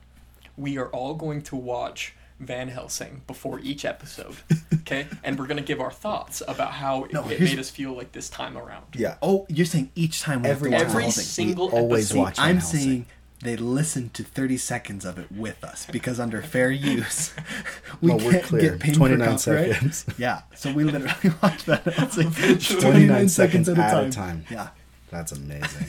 we 0.58 0.78
are 0.78 0.90
all 0.90 1.14
going 1.16 1.42
to 1.44 1.56
watch 1.56 2.14
Van 2.40 2.68
Helsing 2.68 3.22
before 3.26 3.60
each 3.62 3.86
episode. 3.86 4.36
Okay, 4.84 5.08
and 5.24 5.40
we're 5.40 5.48
gonna 5.48 5.62
give 5.62 5.80
our 5.80 5.92
thoughts 5.94 6.44
about 6.46 6.74
how 6.74 7.08
No, 7.14 7.22
it 7.30 7.38
here's- 7.38 7.52
made 7.52 7.58
us 7.60 7.70
feel 7.70 7.94
like 7.96 8.12
this 8.12 8.28
time 8.30 8.58
around. 8.58 8.84
Yeah. 8.96 9.16
Oh, 9.22 9.46
you're 9.48 9.66
saying 9.66 9.92
each 9.96 10.20
time 10.22 10.42
we 10.44 10.50
Every 10.50 10.72
have 10.72 10.82
to 10.82 10.88
watch 10.88 10.96
Every 10.96 11.04
the 11.04 11.06
whole 11.06 11.12
single 11.14 11.68
We 11.70 11.74
always 11.78 12.06
episode. 12.12 12.20
watch 12.20 12.36
Van 12.36 12.46
I'm 12.50 12.58
Helsing. 12.58 12.80
saying 12.82 13.06
they 13.44 13.56
listened 13.58 14.14
to 14.16 14.24
30 14.24 14.58
seconds 14.58 15.06
of 15.06 15.18
it 15.20 15.32
with 15.32 15.64
us 15.64 15.86
because 15.92 16.20
under 16.20 16.42
fair 16.54 16.72
use, 16.72 17.34
we 18.02 18.10
No, 18.10 18.18
we're 18.18 18.32
can't 18.32 18.44
clear. 18.44 18.62
get 18.72 18.80
paid 18.80 18.96
29 18.96 19.28
for 19.38 19.38
copyright. 19.38 19.72
seconds. 19.74 20.06
Yeah, 20.18 20.42
so 20.56 20.74
we 20.74 20.84
literally 20.84 21.36
watched 21.42 21.66
that 21.68 21.84
Helsing 21.84 22.32
29 22.32 23.30
seconds 23.30 23.70
at 23.70 23.78
a 23.78 24.10
time. 24.10 24.46
Yeah. 24.50 24.70
That's 25.12 25.32
amazing. 25.32 25.86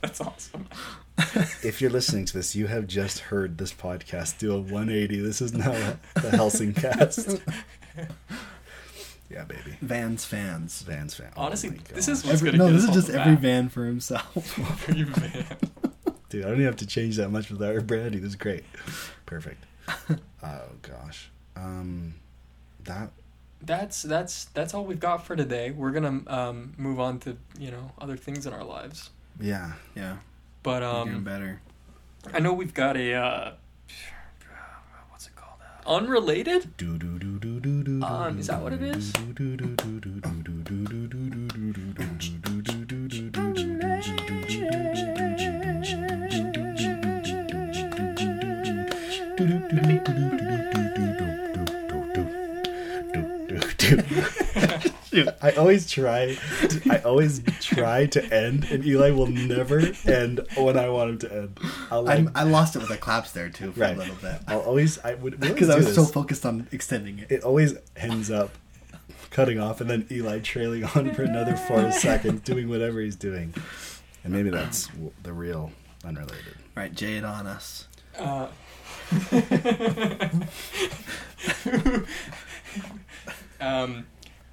That's 0.00 0.20
awesome. 0.20 0.66
if 1.62 1.80
you're 1.82 1.90
listening 1.90 2.24
to 2.26 2.32
this, 2.32 2.54
you 2.56 2.66
have 2.68 2.86
just 2.86 3.18
heard 3.18 3.58
this 3.58 3.72
podcast 3.72 4.38
do 4.38 4.52
a 4.54 4.58
180. 4.58 5.20
This 5.20 5.42
is 5.42 5.52
now 5.52 5.96
the 6.14 6.30
Helsing 6.30 6.72
cast. 6.72 7.38
yeah, 9.30 9.44
baby. 9.44 9.76
Vans 9.82 10.24
fans. 10.24 10.82
Vans 10.82 11.14
fan. 11.14 11.32
Oh 11.36 11.42
Honestly, 11.42 11.70
my 11.70 11.76
this 11.94 12.08
is 12.08 12.24
what's 12.24 12.42
Every, 12.42 12.56
no, 12.56 12.72
this 12.72 12.84
is 12.84 12.90
just 12.90 13.10
every 13.10 13.34
van 13.36 13.68
for 13.68 13.84
himself. 13.84 14.58
Every 14.88 15.02
van. 15.04 15.44
Dude, 16.28 16.44
I 16.44 16.48
don't 16.48 16.54
even 16.54 16.66
have 16.66 16.76
to 16.76 16.86
change 16.86 17.16
that 17.16 17.30
much 17.30 17.50
with 17.50 17.62
our 17.62 17.80
branding. 17.80 18.20
This 18.20 18.30
is 18.30 18.36
great. 18.36 18.64
Perfect. 19.26 19.64
oh 20.42 20.60
gosh. 20.82 21.30
Um, 21.54 22.14
that 22.84 23.10
That's 23.62 24.02
that's 24.02 24.46
that's 24.46 24.74
all 24.74 24.84
we've 24.84 25.00
got 25.00 25.24
for 25.24 25.36
today. 25.36 25.70
We're 25.70 25.92
gonna 25.92 26.22
um, 26.26 26.74
move 26.76 26.98
on 27.00 27.18
to 27.20 27.36
you 27.58 27.70
know 27.70 27.92
other 28.00 28.16
things 28.16 28.46
in 28.46 28.52
our 28.52 28.64
lives. 28.64 29.10
yeah. 29.40 29.72
Yeah, 29.94 30.16
But 30.62 30.82
you're 30.82 31.04
doing 31.04 31.16
um, 31.16 31.24
better. 31.24 31.60
I 32.34 32.40
know 32.40 32.52
we've 32.52 32.74
got 32.74 32.96
a 32.96 33.14
uh, 33.14 33.52
what's 35.10 35.26
it 35.28 35.36
called? 35.36 35.60
Unrelated. 35.86 36.76
Do 36.76 36.98
do 36.98 37.18
do 37.20 37.38
do 37.38 37.60
do 37.60 37.82
do. 37.84 38.02
Um, 38.02 38.38
is 38.40 38.48
that 38.48 38.60
what 38.60 38.72
it 38.72 38.82
is? 38.82 39.12
I 55.42 55.52
always 55.56 55.90
try. 55.90 56.34
To, 56.68 56.82
I 56.90 56.98
always 57.04 57.40
try 57.60 58.06
to 58.06 58.24
end, 58.34 58.64
and 58.70 58.84
Eli 58.84 59.10
will 59.10 59.26
never 59.28 59.80
end 60.04 60.40
when 60.56 60.76
I 60.78 60.88
want 60.88 61.10
him 61.10 61.18
to 61.20 61.32
end. 61.36 61.58
I'll 61.90 62.02
like, 62.02 62.18
I'm, 62.18 62.30
I 62.34 62.42
lost 62.44 62.76
it 62.76 62.80
with 62.80 62.88
the 62.88 62.96
claps 62.96 63.32
there 63.32 63.48
too 63.48 63.72
for 63.72 63.80
Right. 63.80 63.94
a 63.96 63.98
little 63.98 64.14
bit 64.16 64.40
I'll 64.46 64.60
always. 64.60 64.98
I 64.98 65.14
would 65.14 65.40
because 65.40 65.70
I 65.70 65.76
was 65.76 65.94
so 65.94 66.04
focused 66.04 66.44
on 66.44 66.68
extending 66.72 67.18
it. 67.20 67.30
it 67.30 67.42
always 67.44 67.74
ends 67.96 68.30
up 68.30 68.50
cutting 69.30 69.58
off 69.58 69.80
and 69.80 69.88
then 69.88 70.06
Eli 70.10 70.40
trailing 70.40 70.84
on 70.84 71.12
for 71.14 71.22
another 71.22 71.56
four 71.56 71.90
seconds, 71.92 72.40
doing 72.42 72.68
whatever 72.68 73.00
he's 73.00 73.16
doing. 73.16 73.54
And 74.24 74.32
maybe 74.32 74.50
that's 74.50 74.88
the 75.22 75.32
real 75.32 75.72
unrelated. 76.04 76.56
Right, 76.74 76.92
Jay 76.92 77.16
it 77.16 77.24
on 77.24 77.46
us. 77.46 77.86
Uh, 78.18 78.48
um, 83.60 84.06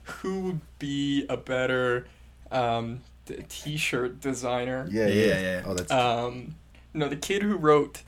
who 0.04 0.40
would 0.42 0.62
be 0.80 1.26
a 1.30 1.38
better 1.38 2.08
um, 2.52 3.02
t- 3.26 3.44
t-shirt 3.50 4.22
designer? 4.22 4.88
Yeah, 4.92 5.08
yeah, 5.08 5.14
Yeah, 5.14 5.26
yeah. 5.26 5.40
yeah. 5.42 5.64
Oh, 5.66 5.74
that's 5.74 5.92
Um, 5.92 6.56
no, 6.94 7.10
the 7.10 7.16
kid 7.16 7.42
who 7.42 7.56
wrote 7.58 8.04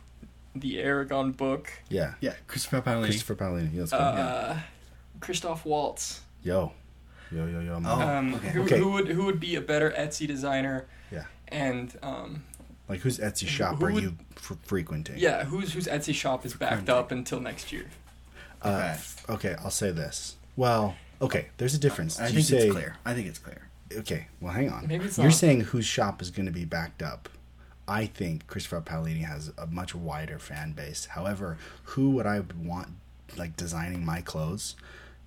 the 0.56 0.76
Eragon 0.78 1.36
book, 1.36 1.72
yeah. 1.90 2.14
Yeah, 2.22 2.34
Christopher 2.48 2.82
Paolini. 2.82 3.06
Christopher 3.06 3.36
Paolini. 3.36 3.74
Yeah, 3.74 3.80
let's 3.82 3.92
go. 3.92 3.98
uh, 3.98 4.60
Christoph 5.20 5.66
Waltz. 5.66 6.22
Yo, 6.44 6.72
yo, 7.32 7.46
yo, 7.48 7.60
yo. 7.60 7.82
Oh. 7.84 8.02
Um, 8.02 8.36
okay. 8.36 8.50
Who, 8.50 8.64
Okay. 8.64 8.78
who 8.78 8.92
would 8.92 9.08
who 9.08 9.26
would 9.26 9.40
be 9.40 9.56
a 9.56 9.62
better 9.62 9.92
Etsy 9.92 10.28
designer? 10.28 10.86
Yeah. 11.12 11.26
And 11.50 11.94
um, 12.04 12.44
Like, 12.88 13.00
whose 13.02 13.18
Etsy 13.20 13.48
shop 13.48 13.78
who 13.78 13.86
are 13.86 13.92
would- 13.92 14.04
you 14.04 14.18
f- 14.38 14.58
frequenting? 14.64 15.18
yeah, 15.18 15.44
whose 15.46 15.74
whose 15.74 15.88
Etsy 15.88 16.14
shop 16.14 16.46
is 16.46 16.54
backed 16.54 16.90
up 16.90 17.12
until 17.12 17.40
next 17.40 17.72
year? 17.72 17.86
Uh, 18.62 18.96
Okay. 19.28 19.50
okay, 19.52 19.56
I'll 19.64 19.72
say 19.72 19.92
this. 19.92 20.36
Well, 20.56 20.96
okay, 21.22 21.48
there's 21.58 21.74
a 21.74 21.80
difference. 21.80 22.20
I 22.20 22.28
You 22.28 22.34
think 22.36 22.46
say, 22.48 22.58
it's 22.68 22.72
clear. 22.74 22.96
I 23.06 23.14
think 23.14 23.28
it's 23.28 23.40
clear. 23.40 23.68
Okay, 23.94 24.28
well, 24.40 24.54
hang 24.54 24.72
on. 24.72 24.88
Maybe 24.88 25.06
it's 25.06 25.18
You're 25.18 25.28
not. 25.28 25.34
saying 25.36 25.62
whose 25.62 25.86
shop 25.86 26.22
is 26.22 26.32
going 26.32 26.46
to 26.48 26.52
be 26.52 26.66
backed 26.66 27.02
up. 27.04 27.30
I 27.88 28.08
think 28.08 28.48
Christopher 28.48 28.82
Paolini 28.82 29.24
has 29.26 29.52
a 29.58 29.68
much 29.68 29.94
wider 29.94 30.40
fan 30.40 30.72
base. 30.72 31.06
However, 31.06 31.58
who 31.84 32.10
would 32.12 32.26
I 32.26 32.42
want 32.58 32.90
like 33.38 33.56
designing 33.58 34.04
my 34.06 34.22
clothes? 34.22 34.76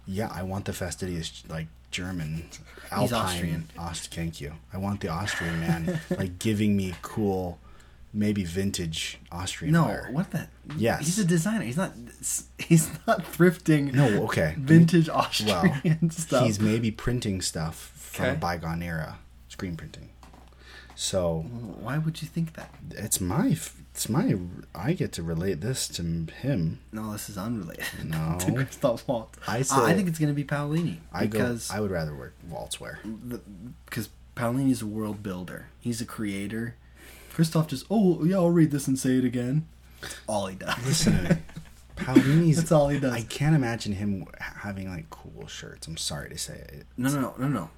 Yeah, 0.06 0.28
I 0.32 0.42
want 0.42 0.64
the 0.64 0.72
fastidious 0.72 1.42
like 1.48 1.66
German, 1.90 2.44
He's 2.50 3.12
Alpine. 3.12 3.14
Austrian. 3.18 3.68
Aust- 3.78 4.14
thank 4.14 4.40
you. 4.40 4.52
I 4.72 4.78
want 4.78 5.00
the 5.00 5.08
Austrian 5.08 5.60
man 5.60 6.00
like 6.10 6.38
giving 6.38 6.76
me 6.76 6.94
cool, 7.02 7.58
maybe 8.12 8.44
vintage 8.44 9.18
Austrian 9.32 9.72
No, 9.72 9.84
wear. 9.86 10.08
what 10.12 10.30
the? 10.30 10.48
Yes. 10.76 11.00
he's 11.06 11.18
a 11.18 11.24
designer. 11.24 11.64
He's 11.64 11.76
not. 11.76 11.92
He's 12.58 12.90
not 13.06 13.20
thrifting. 13.24 13.92
No, 13.94 14.24
okay. 14.24 14.54
vintage 14.58 15.08
Austrian 15.08 15.80
Well, 15.84 15.96
stuff. 16.10 16.44
He's 16.46 16.60
maybe 16.60 16.90
printing 16.90 17.40
stuff 17.40 17.92
from 17.96 18.26
a 18.30 18.34
bygone 18.34 18.82
era, 18.82 19.18
screen 19.48 19.76
printing. 19.76 20.08
So 21.00 21.44
Why 21.80 21.96
would 21.96 22.20
you 22.22 22.26
think 22.26 22.54
that? 22.54 22.74
it's 22.90 23.20
my 23.20 23.56
it's 23.94 24.08
my 24.08 24.34
I 24.74 24.94
get 24.94 25.12
to 25.12 25.22
relate 25.22 25.60
this 25.60 25.86
to 25.90 26.02
him. 26.02 26.80
No, 26.90 27.12
this 27.12 27.30
is 27.30 27.38
unrelated. 27.38 27.84
No. 28.04 28.36
to 28.40 28.52
Christoph 28.52 29.06
Waltz. 29.06 29.38
I 29.46 29.52
uh, 29.52 29.58
I, 29.58 29.62
say- 29.62 29.76
I 29.76 29.94
think 29.94 30.08
it's 30.08 30.18
going 30.18 30.28
to 30.28 30.34
be 30.34 30.42
Paolini 30.42 30.96
I 31.12 31.26
go. 31.26 31.38
because 31.38 31.70
I 31.70 31.78
would 31.78 31.92
rather 31.92 32.16
work 32.16 32.34
waltz 32.50 32.80
wear. 32.80 32.98
because 33.86 34.08
Paolini's 34.34 34.82
a 34.82 34.86
world 34.86 35.22
builder. 35.22 35.66
He's 35.78 36.00
a 36.00 36.04
creator. 36.04 36.74
Christoph 37.32 37.68
just 37.68 37.86
oh 37.88 38.24
yeah 38.24 38.36
I'll 38.38 38.50
read 38.50 38.72
this 38.72 38.88
and 38.88 38.98
say 38.98 39.18
it 39.18 39.24
again. 39.24 39.68
That's 40.00 40.16
all 40.26 40.48
he 40.48 40.56
does. 40.56 40.84
Listen. 40.84 41.44
Paolini's. 41.96 42.56
That's 42.56 42.72
all 42.72 42.88
he 42.88 42.98
does. 42.98 43.12
I 43.12 43.22
can't 43.22 43.54
imagine 43.54 43.92
him 43.92 44.26
having 44.40 44.88
like 44.90 45.10
cool 45.10 45.46
shirts. 45.46 45.86
I'm 45.86 45.96
sorry 45.96 46.28
to 46.30 46.38
say 46.38 46.54
it. 46.54 46.86
No 46.96 47.08
no 47.10 47.20
no 47.20 47.34
no 47.38 47.48
no. 47.48 47.70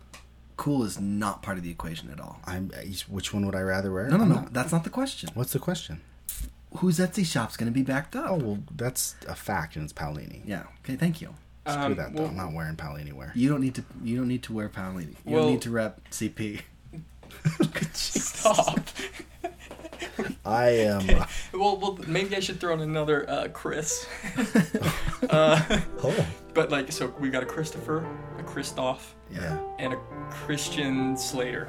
Cool 0.61 0.84
is 0.84 1.00
not 1.00 1.40
part 1.40 1.56
of 1.56 1.64
the 1.64 1.70
equation 1.70 2.11
at 2.11 2.20
all. 2.20 2.38
I'm. 2.44 2.70
Which 3.08 3.32
one 3.32 3.46
would 3.46 3.54
I 3.54 3.62
rather 3.62 3.90
wear? 3.90 4.08
No 4.11 4.18
no 4.18 4.22
I'm 4.24 4.28
no. 4.28 4.34
not- 4.34 4.52
That's 4.52 4.72
not 4.72 4.84
the 4.84 4.90
question. 4.90 5.30
What's 5.32 5.54
the 5.54 5.58
question? 5.58 6.02
Whose 6.76 6.98
Etsy 6.98 7.24
shop's 7.24 7.56
going 7.56 7.72
to 7.72 7.74
be 7.74 7.82
backed 7.82 8.14
up? 8.14 8.26
Oh 8.28 8.34
well, 8.34 8.58
that's 8.76 9.16
a 9.26 9.34
fact, 9.34 9.76
and 9.76 9.84
it's 9.84 9.94
Paolini. 9.94 10.42
Yeah. 10.44 10.64
Okay. 10.84 10.96
Thank 10.96 11.22
you. 11.22 11.34
Screw 11.66 11.82
Um, 11.82 11.94
that 11.96 12.12
though. 12.14 12.22
well- 12.24 12.30
I'm 12.30 12.36
not 12.36 12.52
wearing 12.52 12.76
Paolini 12.76 13.14
wear. 13.14 13.32
You 13.34 13.48
don't 13.48 13.62
need 13.62 13.74
to. 13.76 13.84
You 14.04 14.18
don't 14.18 14.28
need 14.28 14.42
to 14.44 14.52
wear 14.52 14.68
Paolini. 14.68 15.16
You 15.24 15.32
Well- 15.32 15.44
don't 15.44 15.52
need 15.52 15.62
to 15.62 15.70
rep 15.70 15.98
CP. 16.11 16.61
Stop. 17.94 18.80
I 20.44 20.68
am. 20.68 21.06
well, 21.54 21.78
well, 21.78 21.98
maybe 22.06 22.36
I 22.36 22.40
should 22.40 22.61
throw 22.61 22.74
in 22.74 22.80
another 22.80 23.28
uh, 23.30 23.48
Chris. 23.48 24.06
uh, 25.30 25.80
oh. 26.04 26.26
but 26.52 26.70
like, 26.70 26.92
so 26.92 27.14
we 27.18 27.30
got 27.30 27.42
a 27.42 27.46
Christopher, 27.46 28.04
a 28.38 28.42
Christoph, 28.42 29.14
Yeah. 29.32 29.58
and 29.78 29.92
a 29.92 29.96
Christian 30.30 31.16
Slater. 31.16 31.68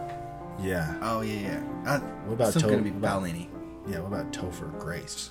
Yeah. 0.62 0.96
Oh 1.02 1.22
yeah 1.22 1.40
yeah. 1.50 1.64
Uh, 1.86 2.00
What 2.26 2.34
about 2.34 2.50
still 2.50 2.62
To- 2.64 2.68
going 2.68 2.80
to 2.80 2.84
be 2.84 2.92
what 2.92 3.00
about- 3.00 3.24
Paolini 3.24 3.48
Yeah. 3.88 4.00
What 4.00 4.08
about 4.20 4.32
Topher 4.34 4.78
Grace? 4.80 5.30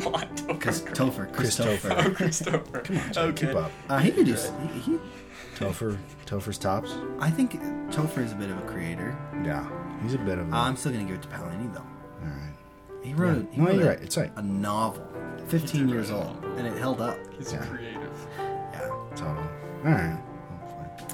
Come 0.00 0.14
on, 0.14 0.28
because 0.46 0.82
Topher. 0.82 1.26
Topher 1.28 1.32
Christopher. 1.32 1.92
Oh, 1.98 2.10
Christopher. 2.14 2.80
Come 2.80 2.98
on, 2.98 3.12
Jay, 3.12 3.20
okay. 3.20 3.46
keep 3.48 3.56
up. 3.56 3.70
Uh, 3.88 3.98
he 3.98 4.10
could 4.12 4.26
do. 4.26 4.34
He, 4.72 4.78
he, 4.80 4.98
Topher, 5.56 5.98
Topher's 6.24 6.56
tops. 6.56 6.94
I 7.18 7.30
think 7.30 7.60
Topher 7.90 8.18
is 8.24 8.30
a 8.30 8.36
bit 8.36 8.48
of 8.50 8.58
a 8.58 8.62
creator. 8.62 9.16
Yeah, 9.44 9.68
he's 10.02 10.14
a 10.14 10.18
bit 10.18 10.38
of. 10.38 10.52
A, 10.52 10.56
I'm 10.56 10.76
still 10.76 10.92
going 10.92 11.04
to 11.06 11.12
give 11.12 11.20
it 11.20 11.28
to 11.28 11.34
Paolini 11.36 11.72
though. 11.74 11.80
all 11.80 12.28
right. 12.28 12.54
He 13.02 13.12
wrote. 13.14 13.48
Yeah. 13.50 13.56
He 13.56 13.60
No, 13.60 13.66
wrote 13.66 13.74
you're 13.74 13.84
a, 13.84 13.88
right. 13.88 14.00
It's 14.02 14.16
right. 14.16 14.32
a 14.36 14.42
novel, 14.42 15.04
15 15.48 15.88
years 15.88 16.10
old, 16.12 16.44
and 16.56 16.66
it 16.66 16.78
held 16.78 17.00
up. 17.00 17.18
He's 17.36 17.52
Yeah. 17.52 17.64
creative. 17.66 18.26
Yeah. 18.38 18.88
Totally. 19.16 19.48
All 19.84 19.92
right. 19.92 20.22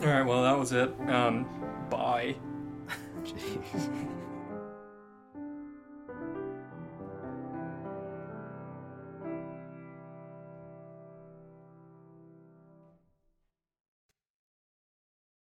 All 0.04 0.10
right. 0.10 0.22
Well, 0.22 0.42
that 0.42 0.58
was 0.58 0.72
it. 0.72 0.92
Um, 1.08 1.46
bye. 1.88 2.36
Jeez. 3.24 4.10